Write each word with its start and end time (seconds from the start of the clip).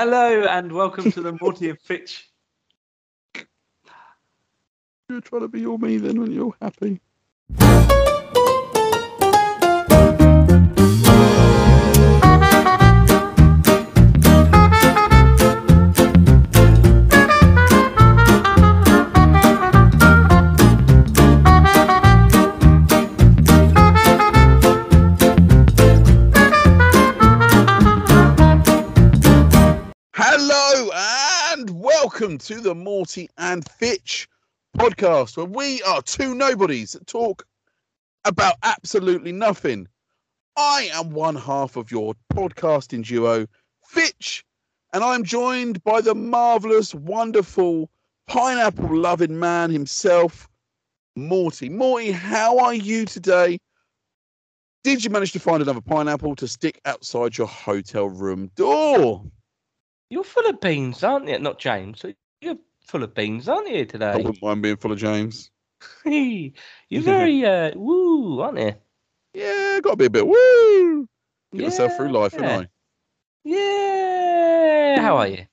Hello 0.00 0.44
and 0.44 0.70
welcome 0.70 1.10
to 1.10 1.20
the 1.20 1.36
Morty 1.40 1.70
and 1.70 1.80
Fitch. 1.80 2.30
You're 5.08 5.20
trying 5.20 5.42
to 5.42 5.48
be 5.48 5.66
all 5.66 5.76
me 5.76 5.96
then 5.96 6.20
when 6.20 6.30
you're 6.30 6.54
happy. 6.62 7.00
Welcome 32.18 32.36
to 32.36 32.60
the 32.60 32.74
Morty 32.74 33.30
and 33.38 33.64
Fitch 33.78 34.28
podcast, 34.76 35.36
where 35.36 35.46
we 35.46 35.80
are 35.82 36.02
two 36.02 36.34
nobodies 36.34 36.90
that 36.90 37.06
talk 37.06 37.46
about 38.24 38.56
absolutely 38.64 39.30
nothing. 39.30 39.86
I 40.56 40.90
am 40.94 41.10
one 41.10 41.36
half 41.36 41.76
of 41.76 41.92
your 41.92 42.14
podcasting 42.32 43.04
duo, 43.04 43.46
Fitch, 43.84 44.44
and 44.92 45.04
I'm 45.04 45.22
joined 45.22 45.84
by 45.84 46.00
the 46.00 46.16
marvelous, 46.16 46.92
wonderful, 46.92 47.88
pineapple 48.26 48.96
loving 48.96 49.38
man 49.38 49.70
himself, 49.70 50.48
Morty. 51.14 51.68
Morty, 51.68 52.10
how 52.10 52.58
are 52.58 52.74
you 52.74 53.04
today? 53.04 53.60
Did 54.82 55.04
you 55.04 55.10
manage 55.10 55.30
to 55.34 55.38
find 55.38 55.62
another 55.62 55.82
pineapple 55.82 56.34
to 56.34 56.48
stick 56.48 56.80
outside 56.84 57.38
your 57.38 57.46
hotel 57.46 58.08
room 58.08 58.50
door? 58.56 59.22
You're 60.10 60.24
full 60.24 60.46
of 60.46 60.60
beans, 60.60 61.04
aren't 61.04 61.28
you? 61.28 61.38
Not 61.38 61.58
James. 61.58 62.04
You're 62.40 62.56
full 62.86 63.02
of 63.02 63.14
beans, 63.14 63.48
aren't 63.48 63.68
you 63.68 63.84
today? 63.84 64.10
I 64.10 64.16
wouldn't 64.16 64.42
mind 64.42 64.62
being 64.62 64.76
full 64.76 64.92
of 64.92 64.98
James. 64.98 65.50
You're 66.04 67.02
very 67.02 67.44
uh, 67.44 67.72
woo, 67.76 68.40
aren't 68.40 68.58
you? 68.58 68.74
Yeah, 69.34 69.80
got 69.82 69.90
to 69.90 69.96
be 69.96 70.06
a 70.06 70.10
bit 70.10 70.26
woo. 70.26 71.06
Get 71.52 71.62
myself 71.62 71.96
through 71.96 72.12
life, 72.12 72.34
yeah. 72.34 72.42
haven't 72.42 72.64
I? 72.64 72.68
Yeah. 73.44 75.02
How 75.02 75.18
are 75.18 75.28
you? 75.28 75.46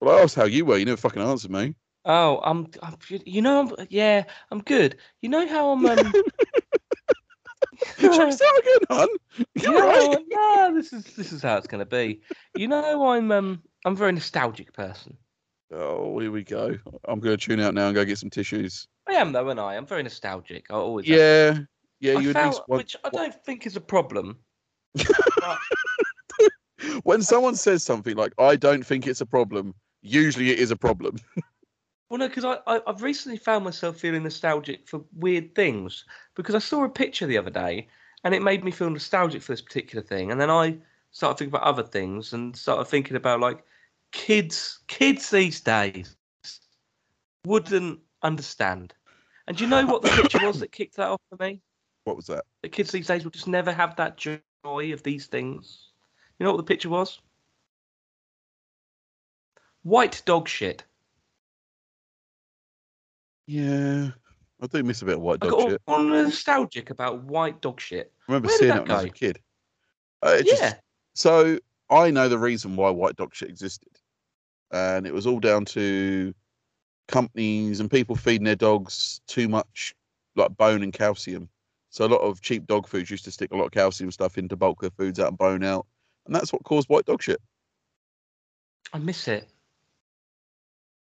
Well, 0.00 0.18
I 0.18 0.22
asked 0.22 0.36
how 0.36 0.44
you 0.44 0.64
were. 0.64 0.76
You 0.76 0.84
never 0.84 0.96
fucking 0.96 1.22
answered 1.22 1.50
me. 1.50 1.74
Oh, 2.04 2.40
I'm. 2.44 2.68
I'm 2.82 2.96
you 3.08 3.42
know, 3.42 3.60
I'm. 3.60 3.86
Yeah, 3.90 4.24
I'm 4.50 4.60
good. 4.60 4.98
You 5.22 5.28
know 5.28 5.48
how 5.48 5.70
I'm. 5.70 5.84
Um, 5.84 6.12
Shall 7.98 8.26
we 8.26 8.32
start 8.32 8.58
again, 8.58 8.78
hon? 8.90 9.08
you 9.54 9.78
right. 9.78 10.18
no, 10.28 10.74
this 10.74 10.92
is 10.92 11.04
this 11.14 11.32
is 11.32 11.42
how 11.42 11.56
it's 11.56 11.66
gonna 11.66 11.86
be. 11.86 12.20
You 12.54 12.68
know, 12.68 13.08
I'm 13.08 13.30
um, 13.32 13.62
I'm 13.84 13.92
a 13.92 13.96
very 13.96 14.12
nostalgic 14.12 14.72
person. 14.72 15.16
Oh, 15.72 16.18
here 16.18 16.30
we 16.30 16.44
go. 16.44 16.76
I'm 17.08 17.18
going 17.18 17.36
to 17.36 17.44
tune 17.44 17.58
out 17.60 17.74
now 17.74 17.86
and 17.86 17.94
go 17.94 18.04
get 18.04 18.18
some 18.18 18.30
tissues. 18.30 18.86
I 19.08 19.14
am 19.14 19.32
though, 19.32 19.48
and 19.48 19.58
I. 19.58 19.74
I'm 19.74 19.86
very 19.86 20.02
nostalgic. 20.02 20.66
I 20.70 20.74
always. 20.74 21.08
Yeah, 21.08 21.58
yeah. 22.00 22.18
You 22.18 22.30
at 22.30 22.34
found, 22.34 22.50
least 22.50 22.62
want. 22.68 22.78
which 22.78 22.96
I 23.04 23.10
don't 23.10 23.34
think 23.44 23.66
is 23.66 23.76
a 23.76 23.80
problem. 23.80 24.38
When 27.02 27.22
someone 27.22 27.54
says 27.56 27.82
something 27.82 28.16
like 28.16 28.32
"I 28.38 28.56
don't 28.56 28.84
think 28.84 29.06
it's 29.06 29.20
a 29.20 29.26
problem," 29.26 29.74
usually 30.02 30.50
it 30.50 30.58
is 30.58 30.70
a 30.70 30.76
problem. 30.76 31.16
Well, 32.08 32.18
no, 32.18 32.28
because 32.28 32.44
I, 32.44 32.58
I 32.66 32.80
I've 32.86 33.02
recently 33.02 33.38
found 33.38 33.64
myself 33.64 33.96
feeling 33.96 34.22
nostalgic 34.22 34.86
for 34.86 35.04
weird 35.16 35.54
things 35.54 36.04
because 36.34 36.54
I 36.54 36.60
saw 36.60 36.84
a 36.84 36.88
picture 36.88 37.26
the 37.26 37.38
other 37.38 37.50
day 37.50 37.88
and 38.24 38.34
it 38.34 38.42
made 38.42 38.64
me 38.64 38.70
feel 38.70 38.90
nostalgic 38.90 39.42
for 39.42 39.52
this 39.52 39.62
particular 39.62 40.02
thing, 40.02 40.30
and 40.30 40.40
then 40.40 40.50
I 40.50 40.78
started 41.10 41.38
thinking 41.38 41.54
about 41.54 41.66
other 41.66 41.82
things 41.82 42.32
and 42.32 42.56
started 42.56 42.86
thinking 42.86 43.16
about 43.16 43.40
like 43.40 43.64
kids 44.12 44.80
kids 44.86 45.30
these 45.30 45.60
days 45.60 46.16
wouldn't 47.44 48.00
understand. 48.22 48.94
And 49.48 49.56
do 49.56 49.64
you 49.64 49.70
know 49.70 49.86
what 49.86 50.02
the 50.02 50.08
picture 50.08 50.44
was 50.44 50.60
that 50.60 50.72
kicked 50.72 50.96
that 50.96 51.08
off 51.08 51.20
for 51.30 51.42
me? 51.42 51.60
What 52.04 52.14
was 52.14 52.26
that? 52.26 52.44
The 52.62 52.68
kids 52.68 52.92
these 52.92 53.08
days 53.08 53.24
will 53.24 53.32
just 53.32 53.48
never 53.48 53.72
have 53.72 53.96
that 53.96 54.16
joy 54.16 54.38
of 54.64 55.02
these 55.02 55.26
things. 55.26 55.88
You 56.38 56.44
know 56.44 56.52
what 56.52 56.58
the 56.58 56.62
picture 56.62 56.88
was? 56.88 57.20
White 59.82 60.22
dog 60.24 60.46
shit. 60.48 60.84
Yeah, 63.46 64.08
I 64.60 64.66
do 64.66 64.82
miss 64.82 65.02
a 65.02 65.04
bit 65.04 65.16
of 65.16 65.20
white 65.20 65.38
I 65.42 65.46
dog 65.48 65.58
got 65.58 65.70
shit. 65.70 65.82
all 65.86 66.02
nostalgic 66.02 66.90
about 66.90 67.22
white 67.24 67.60
dog 67.60 67.80
shit. 67.80 68.12
I 68.28 68.32
remember 68.32 68.48
where 68.48 68.58
seeing 68.58 68.68
that 68.70 68.78
it 68.78 68.82
when 68.82 68.90
I 68.90 68.94
was 68.94 69.04
a 69.04 69.10
kid. 69.10 69.40
Uh, 70.24 70.36
it 70.40 70.46
just- 70.46 70.62
yeah. 70.62 70.74
So 71.14 71.58
I 71.88 72.10
know 72.10 72.28
the 72.28 72.38
reason 72.38 72.76
why 72.76 72.90
white 72.90 73.16
dog 73.16 73.34
shit 73.34 73.48
existed, 73.48 73.88
and 74.72 75.06
it 75.06 75.14
was 75.14 75.26
all 75.26 75.40
down 75.40 75.64
to 75.66 76.34
companies 77.08 77.78
and 77.80 77.90
people 77.90 78.16
feeding 78.16 78.44
their 78.44 78.56
dogs 78.56 79.20
too 79.28 79.48
much 79.48 79.94
like 80.34 80.56
bone 80.56 80.82
and 80.82 80.92
calcium. 80.92 81.48
So 81.90 82.04
a 82.04 82.08
lot 82.08 82.20
of 82.20 82.40
cheap 82.42 82.66
dog 82.66 82.86
foods 82.88 83.10
used 83.10 83.24
to 83.24 83.30
stick 83.30 83.52
a 83.52 83.56
lot 83.56 83.66
of 83.66 83.70
calcium 83.72 84.10
stuff 84.10 84.36
into 84.36 84.56
bulk 84.56 84.80
their 84.80 84.90
foods 84.90 85.20
out 85.20 85.28
and 85.28 85.38
bone 85.38 85.62
out, 85.64 85.86
and 86.26 86.34
that's 86.34 86.52
what 86.52 86.64
caused 86.64 86.88
white 86.88 87.06
dog 87.06 87.22
shit. 87.22 87.40
I 88.92 88.98
miss 88.98 89.28
it. 89.28 89.48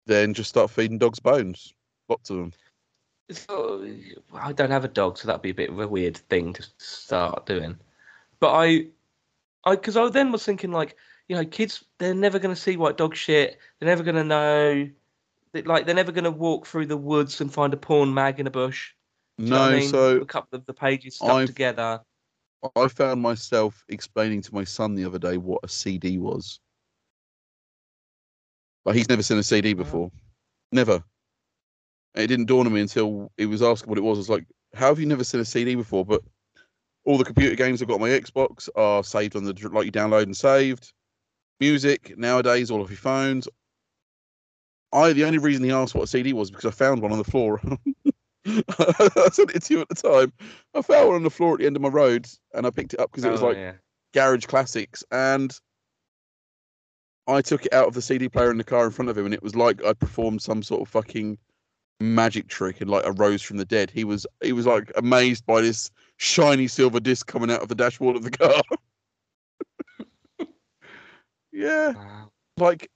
Then 0.06 0.34
just 0.34 0.48
start 0.50 0.70
feeding 0.70 0.98
dogs 0.98 1.20
bones, 1.20 1.74
lots 2.10 2.30
of 2.30 2.36
them. 2.36 2.52
Uh, 3.48 4.36
I 4.36 4.52
don't 4.52 4.70
have 4.70 4.84
a 4.84 4.88
dog, 4.88 5.16
so 5.16 5.26
that'd 5.26 5.42
be 5.42 5.50
a 5.50 5.54
bit 5.54 5.70
of 5.70 5.78
a 5.78 5.86
weird 5.88 6.16
thing 6.16 6.52
to 6.54 6.66
start 6.78 7.46
doing. 7.46 7.78
But 8.40 8.52
I, 8.52 8.86
I, 9.64 9.76
because 9.76 9.96
I 9.96 10.08
then 10.08 10.32
was 10.32 10.44
thinking 10.44 10.72
like, 10.72 10.96
you 11.28 11.36
know, 11.36 11.44
kids, 11.44 11.84
they're 11.98 12.14
never 12.14 12.40
going 12.40 12.54
to 12.54 12.60
see 12.60 12.76
white 12.76 12.96
dog 12.96 13.14
shit. 13.14 13.58
They're 13.78 13.88
never 13.88 14.02
going 14.02 14.16
to 14.16 14.24
know. 14.24 14.90
That, 15.52 15.66
like, 15.66 15.86
they're 15.86 15.94
never 15.94 16.12
going 16.12 16.24
to 16.24 16.30
walk 16.30 16.66
through 16.66 16.86
the 16.86 16.96
woods 16.96 17.40
and 17.40 17.52
find 17.52 17.72
a 17.72 17.76
porn 17.76 18.12
mag 18.12 18.40
in 18.40 18.46
a 18.46 18.50
bush. 18.50 18.92
Do 19.38 19.44
no, 19.44 19.60
I 19.62 19.78
mean? 19.78 19.88
so 19.88 20.16
a 20.18 20.24
couple 20.24 20.58
of 20.58 20.66
the 20.66 20.74
pages 20.74 21.16
stuck 21.16 21.30
I've- 21.30 21.46
together. 21.46 22.00
I 22.76 22.88
found 22.88 23.22
myself 23.22 23.82
explaining 23.88 24.42
to 24.42 24.54
my 24.54 24.64
son 24.64 24.94
the 24.94 25.06
other 25.06 25.18
day 25.18 25.38
what 25.38 25.60
a 25.62 25.68
CD 25.68 26.18
was. 26.18 26.60
Like 28.84 28.96
he's 28.96 29.08
never 29.08 29.22
seen 29.22 29.38
a 29.38 29.42
CD 29.42 29.72
before, 29.72 30.10
never. 30.70 31.02
It 32.14 32.26
didn't 32.26 32.46
dawn 32.46 32.66
on 32.66 32.72
me 32.72 32.80
until 32.80 33.30
he 33.36 33.46
was 33.46 33.62
asking 33.62 33.88
what 33.88 33.98
it 33.98 34.02
was. 34.02 34.18
I 34.18 34.20
was 34.20 34.28
like, 34.30 34.46
"How 34.74 34.88
have 34.88 34.98
you 34.98 35.06
never 35.06 35.24
seen 35.24 35.40
a 35.40 35.44
CD 35.44 35.74
before?" 35.74 36.04
But 36.04 36.22
all 37.04 37.18
the 37.18 37.24
computer 37.24 37.54
games 37.56 37.80
I've 37.80 37.88
got 37.88 37.94
on 37.94 38.00
my 38.00 38.08
Xbox 38.10 38.68
are 38.76 39.02
saved 39.04 39.36
on 39.36 39.44
the 39.44 39.52
like 39.72 39.86
you 39.86 39.92
download 39.92 40.24
and 40.24 40.36
saved. 40.36 40.92
Music 41.60 42.16
nowadays, 42.18 42.70
all 42.70 42.80
of 42.80 42.90
your 42.90 42.96
phones. 42.96 43.48
I 44.92 45.12
the 45.12 45.24
only 45.24 45.38
reason 45.38 45.62
he 45.62 45.70
asked 45.70 45.94
what 45.94 46.04
a 46.04 46.06
CD 46.08 46.32
was 46.32 46.50
because 46.50 46.64
I 46.66 46.70
found 46.70 47.00
one 47.00 47.12
on 47.12 47.18
the 47.18 47.24
floor. 47.24 47.60
I 48.46 49.28
sent 49.32 49.50
it 49.54 49.62
to 49.64 49.74
you 49.74 49.80
at 49.82 49.88
the 49.88 49.94
time. 49.94 50.32
I 50.74 50.82
found 50.82 51.06
one 51.08 51.16
on 51.16 51.22
the 51.22 51.30
floor 51.30 51.54
at 51.54 51.60
the 51.60 51.66
end 51.66 51.76
of 51.76 51.82
my 51.82 51.88
road, 51.88 52.26
and 52.54 52.66
I 52.66 52.70
picked 52.70 52.94
it 52.94 53.00
up 53.00 53.10
because 53.10 53.24
it 53.24 53.30
was 53.30 53.42
Oh, 53.42 53.48
like 53.48 53.56
yeah. 53.56 53.74
garage 54.14 54.46
classics 54.46 55.04
and 55.12 55.56
I 57.28 57.42
took 57.42 57.66
it 57.66 57.72
out 57.72 57.86
of 57.86 57.94
the 57.94 58.02
CD 58.02 58.28
player 58.28 58.50
in 58.50 58.58
the 58.58 58.64
car 58.64 58.86
in 58.86 58.90
front 58.90 59.08
of 59.10 59.16
him 59.16 59.26
and 59.26 59.34
it 59.34 59.42
was 59.42 59.54
like 59.54 59.84
I 59.84 59.92
performed 59.92 60.42
some 60.42 60.62
sort 60.64 60.80
of 60.80 60.88
fucking 60.88 61.38
magic 62.00 62.48
trick 62.48 62.80
and 62.80 62.90
like 62.90 63.04
arose 63.06 63.42
from 63.42 63.58
the 63.58 63.64
dead. 63.64 63.90
He 63.90 64.04
was 64.04 64.26
he 64.42 64.52
was 64.52 64.66
like 64.66 64.90
amazed 64.96 65.46
by 65.46 65.60
this 65.60 65.90
shiny 66.16 66.66
silver 66.66 67.00
disc 67.00 67.26
coming 67.26 67.50
out 67.50 67.62
of 67.62 67.68
the 67.68 67.74
dashboard 67.74 68.16
of 68.16 68.22
the 68.24 68.30
car. 68.30 68.62
yeah, 71.52 71.92
Wow. 71.92 72.30
like 72.56 72.90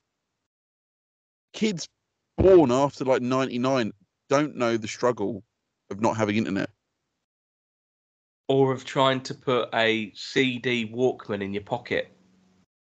kids 1.52 1.88
born 2.36 2.72
after 2.72 3.04
like 3.04 3.22
99 3.22 3.92
don't 4.28 4.56
know 4.56 4.76
the 4.76 4.88
struggle 4.88 5.42
of 5.90 6.00
not 6.00 6.16
having 6.16 6.36
internet. 6.36 6.70
Or 8.48 8.72
of 8.72 8.84
trying 8.84 9.22
to 9.22 9.34
put 9.34 9.68
a 9.74 10.12
CD 10.14 10.86
Walkman 10.86 11.42
in 11.42 11.54
your 11.54 11.62
pocket. 11.62 12.10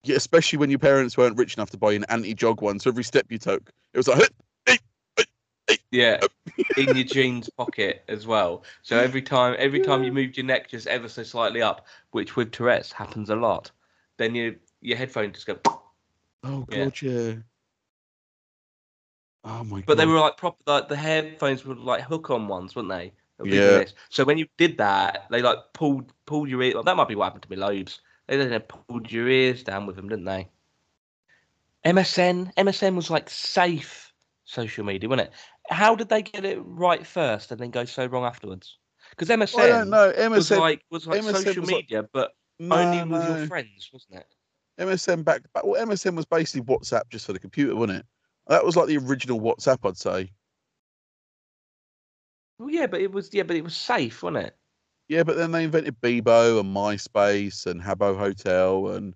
Yeah, 0.03 0.15
especially 0.15 0.57
when 0.59 0.69
your 0.69 0.79
parents 0.79 1.17
weren't 1.17 1.37
rich 1.37 1.55
enough 1.55 1.71
to 1.71 1.77
buy 1.77 1.93
an 1.93 2.05
anti-jog 2.09 2.61
one. 2.61 2.79
So 2.79 2.89
every 2.89 3.03
step 3.03 3.25
you 3.29 3.37
took, 3.37 3.71
it 3.93 3.97
was 3.97 4.07
like, 4.07 4.29
Yeah, 5.91 6.25
in 6.77 6.95
your 6.95 7.05
jeans 7.05 7.49
pocket 7.49 8.03
as 8.07 8.27
well. 8.27 8.63
So 8.81 8.97
every 8.97 9.21
time, 9.21 9.55
every 9.57 9.79
time 9.79 10.03
you 10.03 10.11
moved 10.11 10.37
your 10.37 10.45
neck 10.45 10.69
just 10.69 10.87
ever 10.87 11.07
so 11.07 11.23
slightly 11.23 11.61
up, 11.61 11.85
which 12.11 12.35
with 12.35 12.51
Tourette's 12.51 12.91
happens 12.91 13.29
a 13.29 13.35
lot, 13.35 13.71
then 14.17 14.35
your 14.35 14.55
your 14.81 14.97
headphone 14.97 15.33
just 15.33 15.47
go. 15.47 15.59
Oh 16.43 16.65
god, 16.69 17.01
yeah. 17.01 17.33
Oh 19.43 19.63
my 19.63 19.77
god. 19.79 19.85
But 19.87 19.97
they 19.97 20.05
were 20.05 20.19
like 20.19 20.37
proper. 20.37 20.61
Like 20.67 20.87
the 20.87 20.95
headphones 20.95 21.65
were 21.65 21.75
like 21.75 22.03
hook-on 22.03 22.47
ones, 22.47 22.75
weren't 22.75 22.89
they? 22.89 23.11
They 23.37 23.43
were 23.43 23.49
big 23.49 23.53
Yeah. 23.53 23.85
So 24.09 24.23
when 24.23 24.37
you 24.37 24.47
did 24.57 24.77
that, 24.77 25.25
they 25.31 25.41
like 25.41 25.57
pulled 25.73 26.13
pulled 26.25 26.47
your 26.47 26.61
ear. 26.61 26.75
Like, 26.75 26.85
that 26.85 26.95
might 26.95 27.07
be 27.07 27.15
what 27.15 27.25
happened 27.25 27.43
to 27.43 27.49
me 27.49 27.55
lobes. 27.55 28.01
They 28.27 28.37
then 28.37 28.59
pulled 28.61 29.11
your 29.11 29.27
ears 29.27 29.63
down 29.63 29.87
with 29.87 29.95
them, 29.95 30.09
didn't 30.09 30.25
they? 30.25 30.47
MSN, 31.85 32.53
MSN 32.55 32.95
was 32.95 33.09
like 33.09 33.29
safe 33.29 34.13
social 34.43 34.83
media, 34.83 35.07
wasn't 35.07 35.29
it? 35.29 35.33
How 35.69 35.95
did 35.95 36.09
they 36.09 36.21
get 36.21 36.45
it 36.45 36.59
right 36.63 37.05
first 37.05 37.51
and 37.51 37.59
then 37.59 37.71
go 37.71 37.85
so 37.85 38.05
wrong 38.05 38.23
afterwards? 38.23 38.77
Because 39.11 39.29
MSN 39.29 39.59
I 39.59 39.67
don't 39.67 39.89
know. 39.89 40.07
was 40.29 40.49
MSN 40.49 40.59
like 40.59 40.81
was 40.89 41.07
like 41.07 41.21
MSN 41.21 41.43
social 41.43 41.61
was 41.61 41.71
like- 41.71 41.83
media, 41.83 42.09
but 42.13 42.31
no, 42.59 42.75
only 42.75 42.99
with 42.99 43.29
no. 43.29 43.37
your 43.37 43.47
friends, 43.47 43.89
wasn't 43.93 44.15
it? 44.15 44.27
MSN 44.79 45.23
back, 45.23 45.41
back 45.53 45.65
well, 45.65 45.83
MSN 45.85 46.15
was 46.15 46.25
basically 46.25 46.61
WhatsApp 46.61 47.09
just 47.09 47.25
for 47.25 47.33
the 47.33 47.39
computer, 47.39 47.75
wasn't 47.75 47.99
it? 47.99 48.05
That 48.47 48.63
was 48.63 48.75
like 48.75 48.87
the 48.87 48.97
original 48.97 49.39
WhatsApp, 49.39 49.79
I'd 49.87 49.97
say. 49.97 50.31
Well, 52.59 52.69
yeah, 52.69 52.87
but 52.87 53.01
it 53.01 53.11
was 53.11 53.29
yeah, 53.33 53.43
but 53.43 53.55
it 53.55 53.63
was 53.63 53.75
safe, 53.75 54.23
wasn't 54.23 54.45
it? 54.45 54.55
Yeah, 55.09 55.23
but 55.23 55.37
then 55.37 55.51
they 55.51 55.63
invented 55.63 55.99
Bebo 56.01 56.59
and 56.59 56.75
MySpace 56.75 57.65
and 57.65 57.81
Habbo 57.81 58.17
Hotel 58.17 58.89
and 58.89 59.13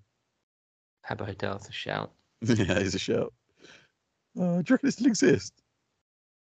Habbo 1.08 1.26
Hotel's 1.26 1.68
a 1.68 1.72
shout? 1.72 2.12
yeah, 2.42 2.80
he's 2.80 2.96
a 2.96 3.00
shout. 3.00 3.34
Uh, 4.40 4.62
do 4.62 4.64
you 4.68 4.76
reckon 4.76 4.88
it 4.90 4.92
still 4.94 5.08
exists? 5.08 5.61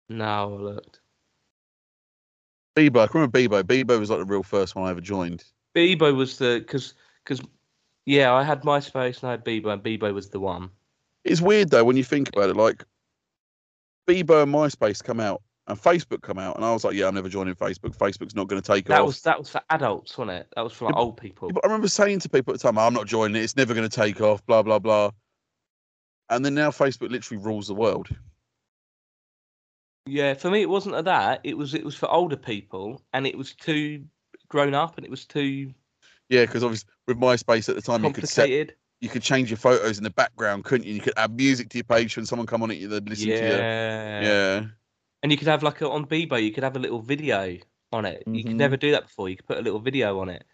No, 0.08 0.24
I 0.24 0.62
looked. 0.62 1.00
Bebo, 2.76 3.00
I 3.00 3.06
can 3.06 3.20
remember 3.20 3.38
Bebo. 3.38 3.62
Bebo 3.62 3.98
was 3.98 4.10
like 4.10 4.18
the 4.18 4.24
real 4.24 4.42
first 4.42 4.74
one 4.74 4.86
I 4.86 4.90
ever 4.90 5.00
joined. 5.00 5.44
Bebo 5.74 6.14
was 6.14 6.38
the 6.38 6.58
because 6.58 6.94
because 7.24 7.40
yeah, 8.06 8.32
I 8.32 8.42
had 8.42 8.62
MySpace 8.62 9.22
and 9.22 9.28
I 9.28 9.30
had 9.32 9.44
Bebo, 9.44 9.72
and 9.72 9.82
Bebo 9.82 10.12
was 10.12 10.28
the 10.28 10.40
one. 10.40 10.70
It's 11.24 11.40
weird 11.40 11.70
though 11.70 11.84
when 11.84 11.96
you 11.96 12.04
think 12.04 12.28
about 12.28 12.50
it. 12.50 12.56
Like 12.56 12.84
Bebo 14.06 14.42
and 14.42 14.52
MySpace 14.52 15.02
come 15.02 15.20
out 15.20 15.42
and 15.66 15.80
Facebook 15.80 16.22
come 16.22 16.38
out, 16.38 16.56
and 16.56 16.64
I 16.64 16.72
was 16.72 16.84
like, 16.84 16.94
yeah, 16.94 17.06
I'm 17.06 17.14
never 17.14 17.28
joining 17.28 17.54
Facebook. 17.54 17.96
Facebook's 17.96 18.34
not 18.34 18.48
going 18.48 18.60
to 18.60 18.66
take 18.72 18.86
That 18.86 19.00
off. 19.00 19.06
was 19.06 19.22
that 19.22 19.38
was 19.38 19.48
for 19.48 19.62
adults, 19.70 20.18
wasn't 20.18 20.38
it? 20.38 20.48
That 20.56 20.62
was 20.62 20.72
for 20.72 20.86
like 20.86 20.94
Yeah, 20.94 21.00
old 21.00 21.16
people. 21.16 21.50
But 21.50 21.64
I 21.64 21.68
remember 21.68 21.88
saying 21.88 22.20
to 22.20 22.28
people 22.28 22.52
at 22.52 22.60
the 22.60 22.62
time, 22.62 22.78
I'm 22.78 22.92
not 22.92 23.06
joining 23.06 23.36
it. 23.36 23.44
It's 23.44 23.56
never 23.56 23.72
going 23.72 23.88
to 23.88 23.94
take 23.94 24.20
off. 24.20 24.44
Blah 24.46 24.62
blah 24.62 24.78
blah. 24.78 25.10
And 26.30 26.44
then 26.44 26.54
now 26.54 26.70
Facebook 26.70 27.10
literally 27.10 27.42
rules 27.42 27.68
the 27.68 27.74
world. 27.74 28.08
Yeah, 30.06 30.34
for 30.34 30.50
me 30.50 30.60
it 30.62 30.68
wasn't 30.68 30.94
of 30.96 31.04
that. 31.06 31.40
It 31.44 31.56
was 31.56 31.74
it 31.74 31.84
was 31.84 31.94
for 31.94 32.10
older 32.10 32.36
people, 32.36 33.02
and 33.12 33.26
it 33.26 33.36
was 33.36 33.54
too 33.54 34.04
grown 34.48 34.74
up, 34.74 34.96
and 34.96 35.04
it 35.04 35.10
was 35.10 35.24
too 35.24 35.72
Yeah, 36.28 36.44
because 36.44 36.62
obviously 36.62 36.90
with 37.06 37.18
MySpace 37.18 37.68
at 37.68 37.74
the 37.74 37.82
time, 37.82 38.04
you 38.04 38.12
could 38.12 38.28
set, 38.28 38.48
you 39.00 39.08
could 39.08 39.22
change 39.22 39.50
your 39.50 39.56
photos 39.56 39.98
in 39.98 40.04
the 40.04 40.10
background, 40.10 40.64
couldn't 40.64 40.86
you? 40.86 40.94
You 40.94 41.00
could 41.00 41.14
add 41.16 41.34
music 41.34 41.70
to 41.70 41.78
your 41.78 41.84
page 41.84 42.16
when 42.16 42.26
someone 42.26 42.46
come 42.46 42.62
on 42.62 42.70
it, 42.70 42.78
you 42.78 42.88
would 42.88 43.08
listen 43.08 43.26
to 43.26 43.32
you. 43.32 43.38
Yeah. 43.38 44.20
Yeah. 44.22 44.66
And 45.22 45.32
you 45.32 45.38
could 45.38 45.48
have 45.48 45.62
like 45.62 45.80
a, 45.80 45.88
on 45.88 46.06
Bebo, 46.06 46.42
you 46.42 46.52
could 46.52 46.64
have 46.64 46.76
a 46.76 46.78
little 46.78 47.00
video 47.00 47.58
on 47.92 48.04
it. 48.04 48.22
You 48.26 48.42
Mhm. 48.42 48.46
could 48.46 48.56
never 48.56 48.76
do 48.76 48.90
that 48.90 49.04
before. 49.04 49.28
You 49.30 49.36
could 49.36 49.46
put 49.46 49.58
a 49.58 49.62
little 49.62 49.80
video 49.80 50.18
on 50.20 50.28
it. 50.28 50.44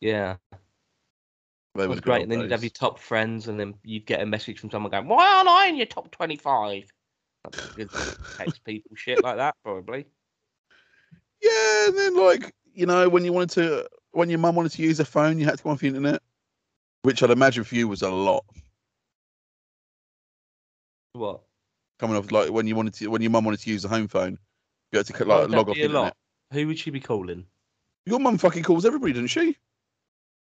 Yeah, 0.00 0.36
They 1.74 1.84
it 1.84 1.88
was 1.88 2.00
great. 2.00 2.22
And 2.22 2.30
then 2.30 2.40
you'd 2.40 2.52
have 2.52 2.62
your 2.62 2.70
top 2.70 3.00
friends, 3.00 3.48
and 3.48 3.58
then 3.58 3.74
you'd 3.82 4.06
get 4.06 4.20
a 4.20 4.26
message 4.26 4.60
from 4.60 4.70
someone 4.70 4.90
going, 4.92 5.08
"Why 5.08 5.26
aren't 5.26 5.48
I 5.48 5.66
in 5.66 5.76
your 5.76 5.86
top 5.86 6.10
25? 6.12 6.92
That's 7.44 7.68
good 7.76 7.90
text 8.30 8.64
people 8.64 8.94
shit 8.94 9.22
like 9.22 9.36
that, 9.36 9.54
probably. 9.64 10.06
Yeah, 11.42 11.88
and 11.88 11.96
then 11.98 12.16
like 12.16 12.54
you 12.72 12.86
know 12.86 13.08
when 13.08 13.24
you 13.24 13.32
wanted 13.32 13.50
to, 13.50 13.88
when 14.12 14.28
your 14.30 14.38
mum 14.38 14.54
wanted 14.54 14.72
to 14.72 14.82
use 14.82 15.00
a 15.00 15.04
phone, 15.04 15.38
you 15.38 15.44
had 15.44 15.58
to 15.58 15.64
go 15.64 15.70
off 15.70 15.80
the 15.80 15.88
internet, 15.88 16.22
which 17.02 17.22
I'd 17.22 17.30
imagine 17.30 17.64
for 17.64 17.74
you 17.74 17.88
was 17.88 18.02
a 18.02 18.10
lot. 18.10 18.44
What? 21.12 21.42
Coming 21.98 22.16
off 22.16 22.30
like 22.30 22.50
when 22.50 22.66
you 22.66 22.76
wanted 22.76 22.94
to, 22.94 23.08
when 23.08 23.22
your 23.22 23.30
mum 23.30 23.44
wanted 23.44 23.60
to 23.60 23.70
use 23.70 23.84
a 23.84 23.88
home 23.88 24.08
phone, 24.08 24.38
you 24.92 24.98
had 24.98 25.06
to 25.06 25.24
like 25.24 25.50
that 25.50 25.50
log 25.50 25.68
off 25.68 25.74
the 25.74 25.82
a 25.82 25.84
internet. 25.84 26.02
lot? 26.04 26.16
Who 26.52 26.66
would 26.68 26.78
she 26.78 26.90
be 26.90 27.00
calling? 27.00 27.44
Your 28.06 28.20
mum 28.20 28.38
fucking 28.38 28.62
calls 28.62 28.84
everybody, 28.84 29.12
doesn't 29.12 29.26
she? 29.28 29.56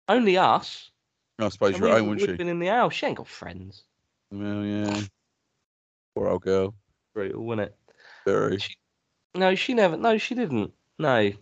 Only 0.09 0.37
us. 0.37 0.91
I 1.39 1.49
suppose 1.49 1.75
And 1.75 1.79
you're 1.79 1.89
we 1.89 1.93
at 1.93 1.99
home, 1.99 2.09
would 2.11 2.21
wouldn't 2.21 2.37
she? 2.37 2.39
been 2.39 2.49
in 2.49 2.59
the 2.61 2.69
house. 2.69 2.95
She 2.95 3.07
ain't 3.07 3.19
got 3.19 3.27
friends. 3.27 3.83
Well, 4.31 4.65
yeah. 4.65 5.01
Poor 6.15 6.29
old 6.29 6.43
girl. 6.43 6.75
Brutal, 7.15 7.45
wasn't 7.45 7.69
it? 7.69 7.77
Very. 8.25 8.59
She, 8.59 8.77
no, 9.35 9.55
she 9.55 9.75
never. 9.75 9.97
No, 9.97 10.19
she 10.19 10.35
didn't. 10.35 10.73
No, 10.99 11.33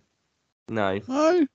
no. 0.68 1.00
No. 1.06 1.46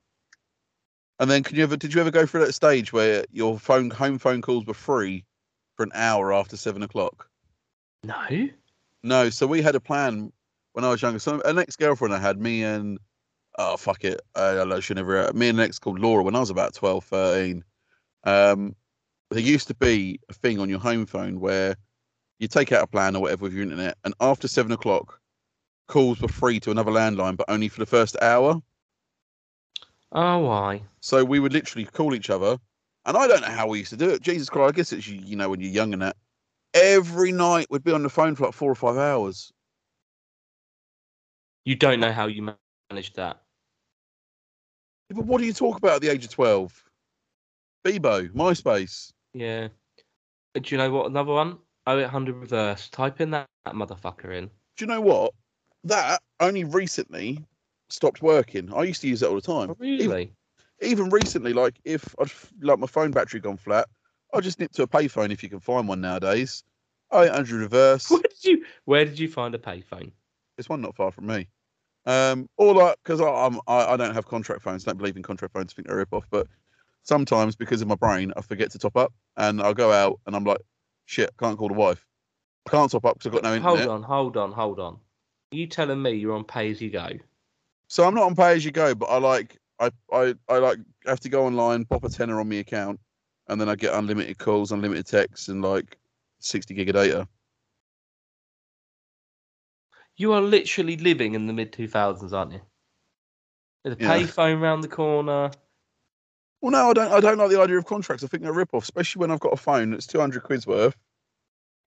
And 1.19 1.31
then, 1.31 1.44
can 1.44 1.56
you 1.56 1.63
ever? 1.63 1.77
Did 1.77 1.94
you 1.94 2.01
ever 2.01 2.12
go 2.12 2.25
through 2.25 2.45
that 2.45 2.53
stage 2.53 2.91
where 2.91 3.25
your 3.31 3.57
phone, 3.57 3.89
home 3.89 4.17
phone 4.17 4.41
calls 4.41 4.65
were 4.65 4.73
free 4.73 5.25
for 5.75 5.83
an 5.83 5.91
hour 5.95 6.33
after 6.33 6.57
seven 6.57 6.83
o'clock? 6.83 7.29
No. 8.03 8.50
No. 9.03 9.29
So 9.29 9.47
we 9.47 9.62
had 9.62 9.75
a 9.75 9.79
plan 9.79 10.31
when 10.73 10.83
I 10.83 10.89
was 10.89 11.01
younger. 11.01 11.19
So 11.19 11.41
an 11.41 11.57
ex-girlfriend 11.57 12.13
I 12.13 12.19
had, 12.19 12.39
me 12.39 12.63
and 12.63 13.00
oh 13.57 13.77
fuck 13.77 14.03
it, 14.03 14.21
uh, 14.35 14.65
I 14.69 14.79
should 14.81 14.97
never. 14.97 15.31
Me 15.33 15.50
and 15.50 15.59
an 15.59 15.65
ex 15.65 15.79
called 15.79 16.00
Laura 16.00 16.23
when 16.23 16.35
I 16.35 16.39
was 16.39 16.50
about 16.50 16.73
12, 16.73 17.06
13. 17.06 17.63
Um, 18.25 18.75
there 19.31 19.39
used 19.39 19.67
to 19.69 19.75
be 19.75 20.19
a 20.29 20.33
thing 20.33 20.59
on 20.59 20.69
your 20.69 20.79
home 20.79 21.06
phone 21.06 21.39
where 21.39 21.75
you 22.40 22.48
take 22.48 22.72
out 22.72 22.84
a 22.84 22.88
plan 22.88 23.16
or 23.16 23.24
whatever 23.24 23.44
with 23.44 23.54
your 23.54 23.64
internet, 23.64 23.98
and 24.04 24.14
after 24.20 24.48
seven 24.48 24.72
o'clock, 24.72 25.20
calls 25.88 26.22
were 26.22 26.28
free 26.28 26.60
to 26.62 26.72
another 26.72 26.92
landline, 26.92 27.38
but 27.38 27.50
only 27.50 27.70
for 27.70 27.80
the 27.80 27.86
first 27.86 28.16
hour. 28.22 28.62
Oh, 30.12 30.40
why? 30.40 30.82
So 31.02 31.24
we 31.24 31.40
would 31.40 31.54
literally 31.54 31.86
call 31.86 32.14
each 32.16 32.30
other, 32.30 32.58
and 33.06 33.18
I 33.18 33.28
don't 33.28 33.42
know 33.42 33.48
how 33.48 33.68
we 33.68 33.80
used 33.80 33.92
to 33.92 33.98
do 33.98 34.10
it. 34.10 34.22
Jesus 34.22 34.50
Christ, 34.50 34.74
I 34.74 34.76
guess 34.76 34.94
it's 34.94 35.08
you 35.08 35.36
know 35.36 35.50
when 35.50 35.60
you're 35.62 35.72
young 35.72 35.94
and 35.94 36.02
that. 36.02 36.18
Every 36.74 37.32
night 37.32 37.68
we'd 37.70 37.84
be 37.84 37.94
on 37.94 38.04
the 38.04 38.10
phone 38.10 38.36
for 38.36 38.46
like 38.46 38.54
four 38.54 38.72
or 38.72 38.76
five 38.76 38.98
hours. 38.98 39.52
You 41.64 41.76
don't 41.76 42.00
know 42.00 42.12
how 42.12 42.28
you 42.28 42.54
managed 42.92 43.16
that. 43.16 43.42
Yeah, 45.10 45.18
But 45.18 45.26
what 45.26 45.40
do 45.40 45.48
you 45.48 45.54
talk 45.54 45.78
about 45.78 45.96
at 45.98 46.02
the 46.02 46.10
age 46.10 46.26
of 46.26 46.32
twelve? 46.32 46.84
Bebo, 47.86 48.30
MySpace. 48.30 49.12
Yeah. 49.34 49.70
Uh, 50.56 50.60
Do 50.60 50.74
you 50.76 50.78
know 50.78 50.92
what? 50.92 51.08
Another 51.08 51.34
one? 51.34 51.58
0800 51.88 52.36
reverse. 52.36 52.90
Type 52.90 53.22
in 53.22 53.32
that, 53.32 53.48
that 53.66 53.76
motherfucker 53.76 54.36
in. 54.36 54.46
Do 54.46 54.86
you 54.86 54.88
know 54.88 55.02
what? 55.02 55.34
That 55.84 56.22
only 56.40 56.64
recently 56.64 57.44
stopped 57.90 58.22
working. 58.22 58.74
I 58.74 58.84
used 58.84 59.02
to 59.02 59.08
use 59.08 59.22
it 59.22 59.30
all 59.30 59.36
the 59.36 59.42
time. 59.42 59.70
Oh, 59.72 59.84
Even, 59.84 60.10
really? 60.10 60.32
even 60.82 61.10
recently, 61.10 61.54
like 61.54 61.80
if 61.86 62.16
I'd 62.20 62.32
like 62.62 62.80
my 62.80 62.88
phone 62.88 63.12
battery 63.12 63.40
gone 63.40 63.58
flat, 63.58 63.88
I 64.34 64.42
just 64.42 64.60
nip 64.60 64.72
to 64.74 64.84
a 64.84 64.88
payphone 64.88 65.32
if 65.32 65.44
you 65.44 65.50
can 65.50 65.60
find 65.60 65.88
one 65.88 66.02
nowadays. 66.02 66.64
0800 67.14 67.60
reverse. 67.60 68.10
Where 68.10 68.22
did 68.22 68.44
you 68.44 68.66
Where 68.86 69.06
did 69.06 69.20
you 69.20 69.28
find 69.28 69.54
a 69.56 69.60
payphone? 69.60 70.12
There's 70.58 70.70
one 70.70 70.82
not 70.82 70.96
far 70.96 71.12
from 71.12 71.28
me. 71.28 71.48
Um, 72.08 72.48
or 72.58 72.74
like 72.74 72.98
because 73.04 73.22
I'm 73.22 73.60
I, 73.68 73.94
I 73.94 73.98
don't 73.98 74.14
have 74.14 74.28
contract 74.28 74.62
phones. 74.62 74.84
Don't 74.84 74.98
believe 74.98 75.18
in 75.18 75.24
contract 75.24 75.54
phones. 75.54 75.74
Think 75.74 75.88
they're 75.88 75.98
rip 75.98 76.14
off. 76.14 76.26
But 76.30 76.48
sometimes 77.04 77.56
because 77.56 77.82
of 77.82 77.88
my 77.88 77.96
brain, 77.96 78.34
I 78.36 78.42
forget 78.42 78.72
to 78.72 78.80
top 78.80 78.98
up, 78.98 79.14
and 79.38 79.62
I'll 79.62 79.74
go 79.74 79.92
out 79.92 80.20
and 80.26 80.36
I'm 80.36 80.44
like, 80.44 80.62
shit, 81.06 81.31
can't 81.38 81.57
call 81.57 81.68
the 81.69 81.74
wife. 81.74 82.06
I 82.68 82.72
can't 82.72 82.92
top 82.92 83.06
up 83.06 83.18
because 83.18 83.28
I've 83.28 83.34
got 83.34 83.44
no 83.44 83.56
internet. 83.56 83.88
hold 83.88 83.90
on, 83.90 84.04
hold 84.04 84.38
on, 84.38 84.52
hold 84.52 84.80
on. 84.80 84.94
Are 84.96 85.56
You 85.56 85.68
telling 85.68 86.02
me 86.02 86.12
you're 86.12 86.34
on 86.34 86.44
pay 86.44 86.72
as 86.72 86.81
you 86.81 86.90
go? 86.90 87.10
So 87.88 88.04
I'm 88.04 88.16
not 88.16 88.24
on 88.25 88.36
pay 88.36 88.54
as 88.54 88.66
you 88.66 88.72
go, 88.72 88.96
but 88.96 89.06
I 89.06 89.18
like 89.18 89.57
I 89.80 89.92
I 90.12 90.36
I 90.50 90.57
like 90.57 90.80
have 91.06 91.19
to 91.22 91.30
go 91.30 91.46
online, 91.46 91.86
pop 91.86 92.04
a 92.04 92.10
tenner 92.10 92.40
on 92.40 92.50
my 92.50 92.56
account, 92.56 93.00
and 93.48 93.62
then 93.62 93.69
I 93.69 93.75
get 93.75 93.94
unlimited 93.94 94.38
calls, 94.40 94.72
unlimited 94.72 95.06
texts, 95.06 95.48
and 95.48 95.62
like 95.62 95.98
60 96.40 96.74
gig 96.74 96.90
of 96.90 96.96
data. 96.96 97.28
You 100.18 100.34
are 100.34 100.41
literally 100.41 100.98
living 100.98 101.36
in 101.36 101.46
the 101.46 101.53
mid 101.53 101.74
2000s, 101.74 102.34
aren't 102.34 102.53
you? 102.53 102.62
There's 103.84 103.98
a 103.98 104.00
Yeah. 104.00 104.10
payphone 104.10 104.62
round 104.62 104.84
the 104.84 104.88
corner. 104.88 105.51
Well, 106.62 106.72
no, 106.72 106.89
I 106.89 106.94
don't. 106.94 107.12
I 107.12 107.20
don't 107.20 107.38
like 107.38 107.51
the 107.51 107.62
idea 107.62 107.77
of 107.77 107.86
contracts. 107.86 108.24
I 108.24 108.27
think 108.27 108.41
they're 108.41 108.51
a 108.51 108.56
rip 108.56 108.74
off, 108.74 108.84
especially 108.84 109.20
when 109.20 109.29
I've 109.29 109.39
got 109.39 109.53
a 109.53 109.58
phone 109.58 109.91
that's 109.91 110.08
200 110.08 110.41
quid's 110.41 110.65
worth, 110.65 110.96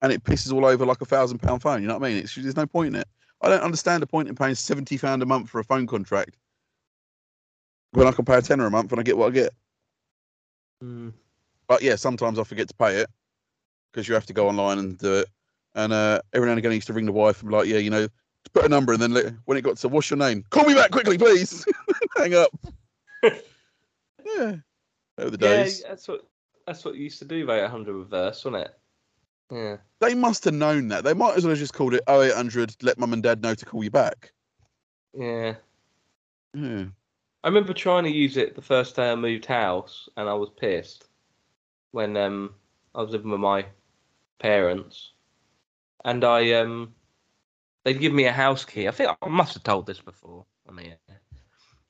and 0.03 0.13
it 0.13 0.23
pisses 0.25 0.53
all 0.53 0.65
over 0.65 0.87
like 0.87 1.01
a 1.01 1.07
thousand 1.07 1.39
pound 1.39 1.63
phone. 1.63 1.83
You 1.83 1.89
know 1.89 1.99
what 1.99 2.07
I 2.07 2.09
mean? 2.13 2.23
It's 2.23 2.35
there's 2.35 2.57
no 2.57 2.67
point 2.67 2.95
in 2.95 3.01
it. 3.01 3.09
I 3.41 3.49
don't 3.49 3.63
understand 3.63 4.03
the 4.03 4.07
point 4.07 4.29
in 4.29 4.35
paying 4.35 4.55
70 4.55 4.99
pound 4.99 5.23
a 5.23 5.27
month 5.27 5.49
for 5.49 5.61
a 5.61 5.65
phone 5.65 5.87
contract 5.87 6.37
when 7.93 8.07
I 8.07 8.13
can 8.13 8.25
pay 8.25 8.37
a 8.37 8.43
tenner 8.43 8.67
a 8.67 8.71
month 8.71 8.91
and 8.93 9.01
I 9.01 9.05
get 9.05 9.17
what 9.17 9.29
I 9.29 9.31
get. 9.31 9.53
Mm. 10.83 11.13
But 11.67 11.83
yeah, 11.83 11.97
sometimes 11.97 12.39
I 12.39 12.45
forget 12.45 12.69
to 12.69 12.75
pay 12.75 12.97
it 12.97 13.09
because 13.93 14.09
you 14.09 14.15
have 14.15 14.27
to 14.27 14.33
go 14.33 14.49
online 14.49 14.79
and 14.79 14.99
do 14.99 15.19
it. 15.19 15.29
And 15.75 15.93
uh, 15.93 16.21
every 16.33 16.47
now 16.47 16.53
and 16.53 16.59
again, 16.59 16.73
I 16.73 16.75
used 16.77 16.87
to 16.89 16.93
ring 16.93 17.07
the 17.07 17.13
wife 17.13 17.41
and 17.41 17.51
be 17.51 17.57
like, 17.57 17.67
yeah, 17.67 17.79
you 17.79 17.91
know, 17.91 18.09
put 18.53 18.65
a 18.65 18.69
number, 18.69 18.93
and 18.93 19.03
then 19.03 19.13
let, 19.13 19.35
when 19.45 19.59
it 19.59 19.63
got 19.63 19.77
to 19.77 19.89
what's 19.89 20.11
your 20.11 20.17
name, 20.17 20.45
call 20.51 20.65
me 20.65 20.75
back 20.75 20.91
quickly, 20.91 21.19
please. 21.19 21.65
Hang 22.17 22.35
up. 22.35 22.51
yeah, 23.23 24.57
over 25.19 25.31
the 25.31 25.39
Yeah, 25.39 25.65
days. 25.65 25.83
that's 25.87 26.09
what 26.09 26.27
that's 26.67 26.85
what 26.85 26.97
you 26.97 27.05
used 27.05 27.19
to 27.21 27.25
do 27.25 27.47
by 27.47 27.65
800 27.65 27.93
reverse, 27.95 28.45
wasn't 28.45 28.65
it? 28.65 28.78
Yeah. 29.51 29.77
They 30.01 30.15
must 30.15 30.45
have 30.45 30.55
known 30.55 30.89
that. 30.89 31.05
They 31.05 31.15
might 31.15 31.37
as 31.37 31.45
well 31.45 31.51
have 31.51 31.59
just 31.59 31.75
called 31.75 31.95
it 31.95 32.03
0800, 32.09 32.77
let 32.83 32.99
mum 32.99 33.13
and 33.13 33.23
dad 33.23 33.43
know 33.43 33.55
to 33.55 33.65
call 33.65 33.83
you 33.83 33.91
back. 33.91 34.33
Yeah. 35.15 35.55
Yeah. 36.55 36.85
I 37.45 37.49
remember 37.49 37.73
trying 37.73 38.05
to 38.05 38.11
use 38.11 38.37
it 38.37 38.55
the 38.55 38.63
first 38.63 38.97
day 38.97 39.11
I 39.11 39.15
moved 39.15 39.47
house, 39.47 40.09
and 40.17 40.29
I 40.29 40.35
was 40.35 40.51
pissed 40.51 41.07
when 41.93 42.17
um 42.17 42.55
I 42.95 43.03
was 43.03 43.13
living 43.13 43.31
with 43.31 43.41
my 43.41 43.65
parents, 44.39 45.13
and 46.05 46.25
I 46.25 46.53
um 46.53 46.95
they'd 47.85 48.01
give 48.01 48.13
me 48.13 48.25
a 48.25 48.33
house 48.33 48.65
key. 48.65 48.89
I 48.89 48.91
think 48.91 49.11
I 49.23 49.29
must 49.29 49.55
have 49.55 49.63
told 49.63 49.87
this 49.87 50.01
before 50.01 50.45
on 50.69 50.77
the 50.77 50.85
air. 50.85 51.21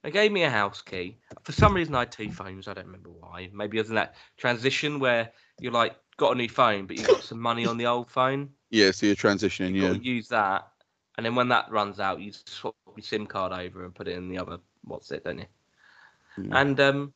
They 0.02 0.10
gave 0.10 0.30
me 0.30 0.44
a 0.44 0.50
house 0.50 0.80
key. 0.80 1.18
For 1.42 1.52
some 1.52 1.74
reason, 1.74 1.94
I 1.94 2.00
had 2.00 2.12
two 2.12 2.30
phones. 2.30 2.68
I 2.68 2.74
don't 2.74 2.86
remember 2.86 3.10
why. 3.10 3.50
Maybe 3.52 3.78
it 3.78 3.82
was 3.82 3.88
in 3.88 3.96
that 3.96 4.14
transition 4.36 5.00
where 5.00 5.32
you're 5.60 5.72
like 5.72 5.96
got 6.18 6.32
a 6.32 6.34
new 6.34 6.48
phone, 6.48 6.86
but 6.86 6.96
you've 6.96 7.08
got 7.08 7.22
some 7.22 7.40
money 7.40 7.64
on 7.64 7.78
the 7.78 7.86
old 7.86 8.10
phone. 8.10 8.50
Yeah, 8.70 8.90
so 8.90 9.06
you're 9.06 9.16
transitioning, 9.16 9.74
You 9.74 9.84
yeah. 9.84 9.92
use 9.94 10.28
that, 10.28 10.68
and 11.16 11.24
then 11.24 11.34
when 11.34 11.48
that 11.48 11.70
runs 11.70 11.98
out, 11.98 12.20
you 12.20 12.32
swap 12.32 12.74
your 12.94 13.02
SIM 13.02 13.26
card 13.26 13.52
over 13.52 13.84
and 13.84 13.94
put 13.94 14.08
it 14.08 14.16
in 14.16 14.28
the 14.28 14.38
other. 14.38 14.58
What's 14.84 15.10
it? 15.10 15.24
Don't 15.24 15.38
you? 15.38 15.46
Yeah. 16.36 16.60
And 16.60 16.78
um, 16.80 17.12